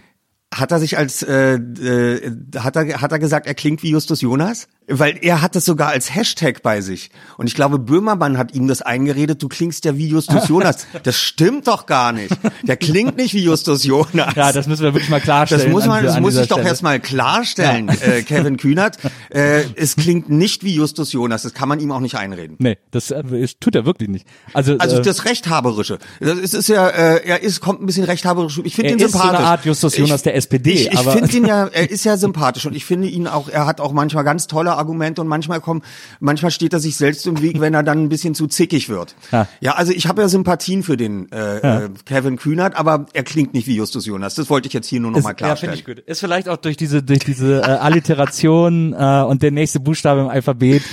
Hat 0.53 0.71
er 0.71 0.79
sich 0.79 0.97
als 0.97 1.23
äh, 1.23 1.55
äh, 1.55 2.31
hat 2.57 2.77
er 2.77 3.01
hat 3.01 3.11
er 3.11 3.19
gesagt, 3.19 3.47
er 3.47 3.55
klingt 3.55 3.83
wie 3.83 3.89
Justus 3.89 4.21
Jonas? 4.21 4.69
Weil 4.88 5.18
er 5.22 5.41
hat 5.41 5.56
das 5.56 5.66
sogar 5.66 5.90
als 5.90 6.14
Hashtag 6.14 6.62
bei 6.62 6.82
sich. 6.82 7.10
Und 7.38 7.48
ich 7.48 7.56
glaube, 7.56 7.80
Böhmermann 7.80 8.38
hat 8.38 8.53
ihm 8.53 8.68
das 8.68 8.82
eingeredet, 8.82 9.41
du 9.41 9.48
klingst 9.48 9.84
ja 9.86 9.98
wie 9.98 10.07
Justus 10.07 10.48
Jonas. 10.48 10.86
Das 11.03 11.18
stimmt 11.18 11.68
doch 11.68 11.86
gar 11.88 12.12
nicht. 12.12 12.36
Der 12.64 12.78
klingt 12.78 13.18
nicht 13.18 13.34
wie 13.34 13.44
Justus 13.44 13.84
Jonas. 13.84 14.36
Ja, 14.36 14.52
das 14.52 14.68
müssen 14.68 14.84
wir 14.84 14.94
wirklich 14.94 15.10
mal 15.10 15.22
klarstellen. 15.22 15.64
Das 15.64 15.72
muss 15.72 15.84
an 15.84 15.90
man, 15.90 16.03
das 16.03 16.20
muss 16.20 16.36
ich 16.36 16.48
doch 16.48 16.57
Stelle. 16.57 16.70
erstmal 16.70 16.99
klarstellen, 16.99 17.90
äh, 17.90 18.22
Kevin 18.24 18.57
Kühnert. 18.57 18.98
Äh, 19.30 19.64
es 19.76 19.95
klingt 19.95 20.30
nicht 20.30 20.64
wie 20.64 20.74
Justus 20.76 21.12
Jonas, 21.12 21.41
das 21.41 21.53
kann 21.53 21.68
man 21.68 21.80
ihm 21.80 21.91
auch 21.91 21.99
nicht 21.99 22.16
einreden. 22.16 22.56
Nee, 22.60 22.78
das 22.91 23.12
äh, 23.12 23.22
es 23.36 23.60
tut 23.60 23.76
er 23.76 23.86
wirklich 23.86 24.07
nicht. 24.07 24.26
Also, 24.53 24.78
Also 24.78 24.98
äh, 24.98 25.02
das 25.02 25.26
Rechthaberische. 25.26 25.98
Das 26.22 26.38
ist, 26.38 26.53
ist 26.53 26.70
ja, 26.70 26.88
äh, 26.88 27.26
er 27.26 27.41
ist, 27.41 27.60
kommt 27.60 27.82
ein 27.82 27.86
bisschen 27.86 28.06
rechthaberisch. 28.06 28.60
Ich 28.64 28.76
finde 28.76 28.91
Er 28.91 28.94
ihn 28.98 28.99
ist 29.03 29.12
so 29.12 29.18
sympathisch. 29.18 29.40
eine 29.40 29.48
Art 29.48 29.66
Justus 29.66 29.98
Jonas 29.98 30.18
ich, 30.22 30.24
der 30.24 30.36
SPD, 30.36 30.72
Ich, 30.74 30.91
ich 30.94 30.99
finde 30.99 31.36
ihn 31.38 31.45
ja, 31.45 31.66
er 31.68 31.90
ist 31.90 32.06
ja 32.06 32.16
sympathisch 32.18 32.66
und 32.66 32.76
ich 32.76 32.86
finde 32.86 33.07
ihn 33.07 33.28
auch, 33.28 33.49
er 33.49 33.66
hat 33.66 33.82
auch 33.82 33.91
manchmal 33.91 34.24
ganz 34.24 34.48
tolle 34.48 34.74
Argumente 34.77 35.22
und 35.22 35.27
manchmal 35.27 35.61
kommen, 35.61 35.81
manchmal 36.19 36.52
steht 36.52 36.73
er 36.73 36.80
sich 36.80 36.95
selbst 36.95 37.26
im 37.27 37.41
Weg, 37.41 37.60
wenn 37.60 37.73
er 37.73 37.84
dann 37.84 38.03
ein 38.03 38.10
bisschen 38.10 38.35
zu 38.35 38.47
zickig 38.47 38.89
wird. 38.89 39.15
Ja. 39.31 39.47
Ja, 39.61 39.73
also 39.76 39.91
ich 39.91 40.07
habe 40.07 40.22
ja 40.22 40.27
Sympathien 40.27 40.84
für 40.84 40.97
den 40.97 41.31
äh, 41.31 41.57
äh, 41.57 41.89
Kevin 42.06 42.38
Kühnert, 42.38 42.76
aber 42.76 43.06
er 43.14 43.23
klingt 43.23 43.53
nicht 43.53 43.68
wie 43.68 43.76
Justus 43.76 44.06
Jonas. 44.06 44.35
Das 44.35 44.49
wollte 44.49 44.68
ich 44.68 44.73
jetzt 44.73 44.88
hier 44.88 44.99
nur 44.99 45.11
noch 45.11 45.23
mal 45.23 45.31
ist, 45.31 45.39
ja, 45.41 45.45
klarstellen. 45.47 45.76
ich 45.76 45.85
gut. 45.85 45.99
Ist 45.99 46.19
vielleicht 46.19 46.49
auch 46.49 46.57
durch 46.57 46.77
diese 46.77 47.03
durch 47.03 47.19
diese 47.19 47.61
äh, 47.61 47.65
Alliteration 47.65 48.93
äh, 48.93 49.23
und 49.27 49.41
der 49.41 49.52
nächste 49.52 49.80
Buchstabe 49.80 50.22
im 50.22 50.27
Alphabet 50.27 50.84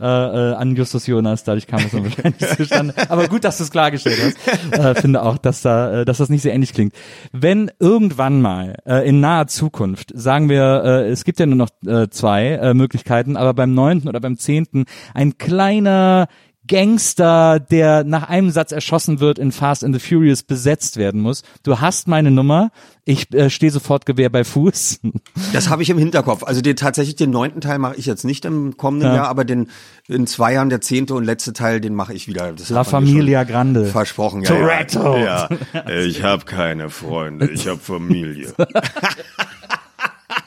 äh, 0.00 0.04
äh, 0.04 0.54
an 0.54 0.76
Justus 0.76 1.06
Jonas, 1.06 1.44
dadurch 1.44 1.66
kam 1.66 1.80
es 1.80 1.92
dann 1.92 2.04
wahrscheinlich 2.16 2.56
zustande. 2.56 2.94
Aber 3.08 3.28
gut, 3.28 3.44
dass 3.44 3.58
du 3.58 3.64
es 3.64 3.70
klargestellt 3.70 4.18
hast. 4.22 4.78
Äh, 4.78 4.94
finde 5.00 5.22
auch, 5.22 5.38
dass 5.38 5.62
da, 5.62 6.00
äh, 6.00 6.04
dass 6.04 6.18
das 6.18 6.28
nicht 6.28 6.42
sehr 6.42 6.54
ähnlich 6.54 6.72
klingt. 6.72 6.94
Wenn 7.32 7.70
irgendwann 7.78 8.40
mal 8.40 8.76
äh, 8.86 9.08
in 9.08 9.20
naher 9.20 9.46
Zukunft, 9.46 10.12
sagen 10.14 10.48
wir, 10.48 10.82
äh, 10.84 11.08
es 11.10 11.24
gibt 11.24 11.40
ja 11.40 11.46
nur 11.46 11.56
noch 11.56 11.70
äh, 11.86 12.08
zwei 12.08 12.48
äh, 12.48 12.74
Möglichkeiten, 12.74 13.31
aber 13.36 13.54
beim 13.54 13.74
neunten 13.74 14.08
oder 14.08 14.20
beim 14.20 14.38
zehnten 14.38 14.84
ein 15.14 15.38
kleiner 15.38 16.28
Gangster, 16.68 17.58
der 17.58 18.04
nach 18.04 18.28
einem 18.28 18.50
Satz 18.50 18.70
erschossen 18.70 19.18
wird, 19.18 19.38
in 19.38 19.50
Fast 19.50 19.82
and 19.82 19.94
the 19.94 20.00
Furious 20.00 20.44
besetzt 20.44 20.96
werden 20.96 21.20
muss. 21.20 21.42
Du 21.64 21.80
hast 21.80 22.06
meine 22.06 22.30
Nummer. 22.30 22.70
Ich 23.04 23.34
äh, 23.34 23.50
stehe 23.50 23.72
sofort 23.72 24.06
Gewehr 24.06 24.30
bei 24.30 24.44
Fuß. 24.44 25.00
Das 25.52 25.68
habe 25.68 25.82
ich 25.82 25.90
im 25.90 25.98
Hinterkopf. 25.98 26.44
Also 26.44 26.62
den, 26.62 26.76
tatsächlich 26.76 27.16
den 27.16 27.30
neunten 27.30 27.60
Teil 27.60 27.78
mache 27.78 27.96
ich 27.96 28.06
jetzt 28.06 28.24
nicht 28.24 28.44
im 28.44 28.76
kommenden 28.76 29.10
Ja. 29.10 29.16
Jahr, 29.16 29.28
aber 29.28 29.44
den 29.44 29.68
in 30.08 30.26
zwei 30.26 30.54
Jahren 30.54 30.70
der 30.70 30.80
zehnte 30.80 31.14
und 31.14 31.24
letzte 31.24 31.52
Teil, 31.52 31.80
den 31.80 31.94
mache 31.94 32.14
ich 32.14 32.26
wieder. 32.26 32.52
Das 32.52 32.70
La 32.70 32.84
Familia 32.84 33.44
Grande. 33.44 33.84
Versprochen. 33.84 34.42
Ja, 34.42 34.48
Toretto. 34.48 35.16
Ja, 35.16 35.48
ja. 35.74 35.88
Ich 36.06 36.22
habe 36.22 36.44
keine 36.44 36.88
Freunde, 36.90 37.50
ich 37.50 37.66
habe 37.66 37.78
Familie. 37.78 38.54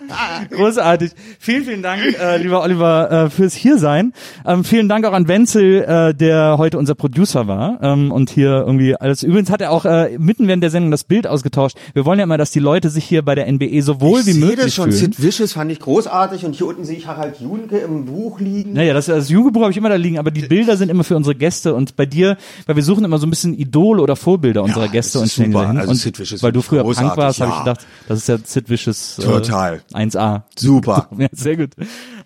Großartig. 0.52 1.12
Vielen, 1.40 1.64
vielen 1.64 1.84
Dank, 1.84 2.02
äh, 2.20 2.38
lieber 2.38 2.62
Oliver, 2.62 3.12
äh, 3.12 3.30
fürs 3.30 3.54
Hiersein. 3.54 4.14
Ähm, 4.46 4.64
vielen 4.64 4.90
Dank 4.90 5.06
auch 5.06 5.14
an 5.14 5.28
Wenzel, 5.28 5.84
äh, 5.84 6.14
der 6.14 6.58
heute 6.58 6.78
unser 6.78 6.96
Producer 6.96 7.48
war 7.48 7.80
ähm, 7.82 8.12
und 8.12 8.30
hier 8.30 8.64
irgendwie 8.66 8.96
alles. 8.96 9.24
Übrigens 9.24 9.50
hat 9.50 9.62
er 9.62 9.72
auch 9.72 9.86
äh, 9.86 10.18
mitten 10.18 10.48
während 10.48 10.64
der 10.64 10.70
Sendung 10.70 10.92
das 10.92 11.04
Bild 11.04 11.28
ausgetauscht. 11.28 11.78
Wir 11.94 12.06
wollen 12.06 12.20
ja 12.20 12.24
immer, 12.24 12.38
dass 12.38 12.52
die 12.52 12.60
Leute 12.60 12.90
sich 12.90 13.06
hier 13.06 13.24
bei 13.24 13.36
der 13.36 13.52
NBE 13.52 13.82
so 13.82 14.02
wohl 14.02 14.22
ich 14.22 14.28
wie 14.28 14.32
sehe 14.34 14.42
möglich 14.46 14.66
das 14.66 14.74
schon. 14.74 14.92
fühlen. 14.92 15.14
Sid 15.14 15.22
Vicious 15.22 15.54
fand 15.54 15.72
ich 15.72 15.80
großartig 15.80 16.46
und 16.46 16.56
hier 16.56 16.68
unten 16.68 16.86
sehe 16.86 16.98
ich 16.98 17.08
Harald 17.08 17.40
Junke 17.40 17.78
im 17.78 18.06
Buch 18.06 18.40
liegen. 18.40 18.74
Naja, 18.74 18.94
das, 18.94 19.06
das 19.06 19.30
Jugendbuch 19.30 19.62
habe 19.62 19.72
ich 19.72 19.78
immer 19.78 19.90
da 19.90 19.96
liegen, 19.96 20.20
aber 20.20 20.32
die 20.32 20.42
Bilder 20.42 20.78
sind 20.78 20.90
immer 20.90 21.04
für 21.04 21.16
unsere 21.16 21.36
Gäste 21.36 21.74
und 21.74 21.96
bei 21.96 22.06
dir, 22.06 22.38
weil 22.66 22.76
wir 22.76 22.84
suchen 22.84 23.06
immer 23.06 23.18
so 23.18 23.28
ein 23.28 23.30
bisschen 23.30 23.54
Idole 23.54 24.02
oder 24.02 24.16
Vorbilder 24.16 24.64
unserer 24.64 24.88
Gäste 24.88 25.20
und 25.20 25.30
stellen. 25.30 25.56
Also 25.56 25.92
und 25.92 26.44
weil 26.44 26.52
du 26.52 26.60
ich 26.60 26.66
früher 26.66 26.84
Punk 26.84 26.96
großartig, 26.96 27.18
warst, 27.18 27.42
habe 27.42 27.52
ich 27.52 27.58
ja. 27.58 27.64
gedacht, 27.64 27.88
das 28.08 28.20
ist 28.20 28.28
ja 28.28 28.38
Sid 28.44 28.70
Vicious 28.70 29.20
äh, 29.20 29.24
Total. 29.24 29.82
1A. 29.96 30.44
Super. 30.56 31.10
Ja, 31.18 31.28
sehr 31.32 31.56
gut. 31.56 31.72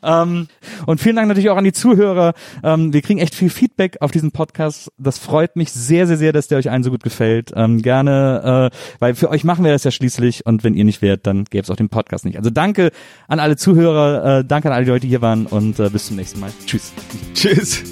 Ähm, 0.01 0.47
und 0.87 0.99
vielen 0.99 1.15
Dank 1.15 1.27
natürlich 1.27 1.49
auch 1.49 1.57
an 1.57 1.63
die 1.63 1.71
Zuhörer. 1.71 2.33
Ähm, 2.63 2.91
wir 2.91 3.01
kriegen 3.01 3.19
echt 3.19 3.35
viel 3.35 3.49
Feedback 3.49 3.97
auf 4.01 4.11
diesen 4.11 4.31
Podcast. 4.31 4.91
Das 4.97 5.19
freut 5.19 5.55
mich 5.55 5.71
sehr, 5.71 6.07
sehr, 6.07 6.17
sehr, 6.17 6.33
dass 6.33 6.47
der 6.47 6.57
euch 6.57 6.71
allen 6.71 6.83
so 6.83 6.89
gut 6.89 7.03
gefällt. 7.03 7.51
Ähm, 7.55 7.81
gerne, 7.81 8.71
äh, 8.71 8.77
weil 8.99 9.15
für 9.15 9.29
euch 9.29 9.43
machen 9.43 9.63
wir 9.63 9.71
das 9.71 9.83
ja 9.83 9.91
schließlich 9.91 10.45
und 10.45 10.63
wenn 10.63 10.73
ihr 10.73 10.85
nicht 10.85 11.01
wärt, 11.01 11.27
dann 11.27 11.45
gäbe 11.45 11.63
es 11.63 11.69
auch 11.69 11.75
den 11.75 11.89
Podcast 11.89 12.25
nicht. 12.25 12.37
Also 12.37 12.49
danke 12.49 12.91
an 13.27 13.39
alle 13.39 13.57
Zuhörer, 13.57 14.39
äh, 14.39 14.45
danke 14.45 14.69
an 14.69 14.73
alle 14.73 14.85
Leute, 14.85 15.01
die 15.01 15.09
hier 15.09 15.21
waren 15.21 15.45
und 15.45 15.79
äh, 15.79 15.89
bis 15.89 16.07
zum 16.07 16.15
nächsten 16.15 16.39
Mal. 16.39 16.51
Tschüss. 16.65 16.91
Tschüss. 17.35 17.83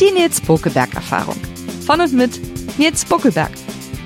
Die 0.00 0.10
Nils 0.12 0.40
Bokeberg 0.40 0.94
Erfahrung. 0.94 1.36
Von 1.86 2.00
und 2.00 2.12
mit 2.14 2.40
Nils 2.78 3.04
Buckelberg. 3.04 3.50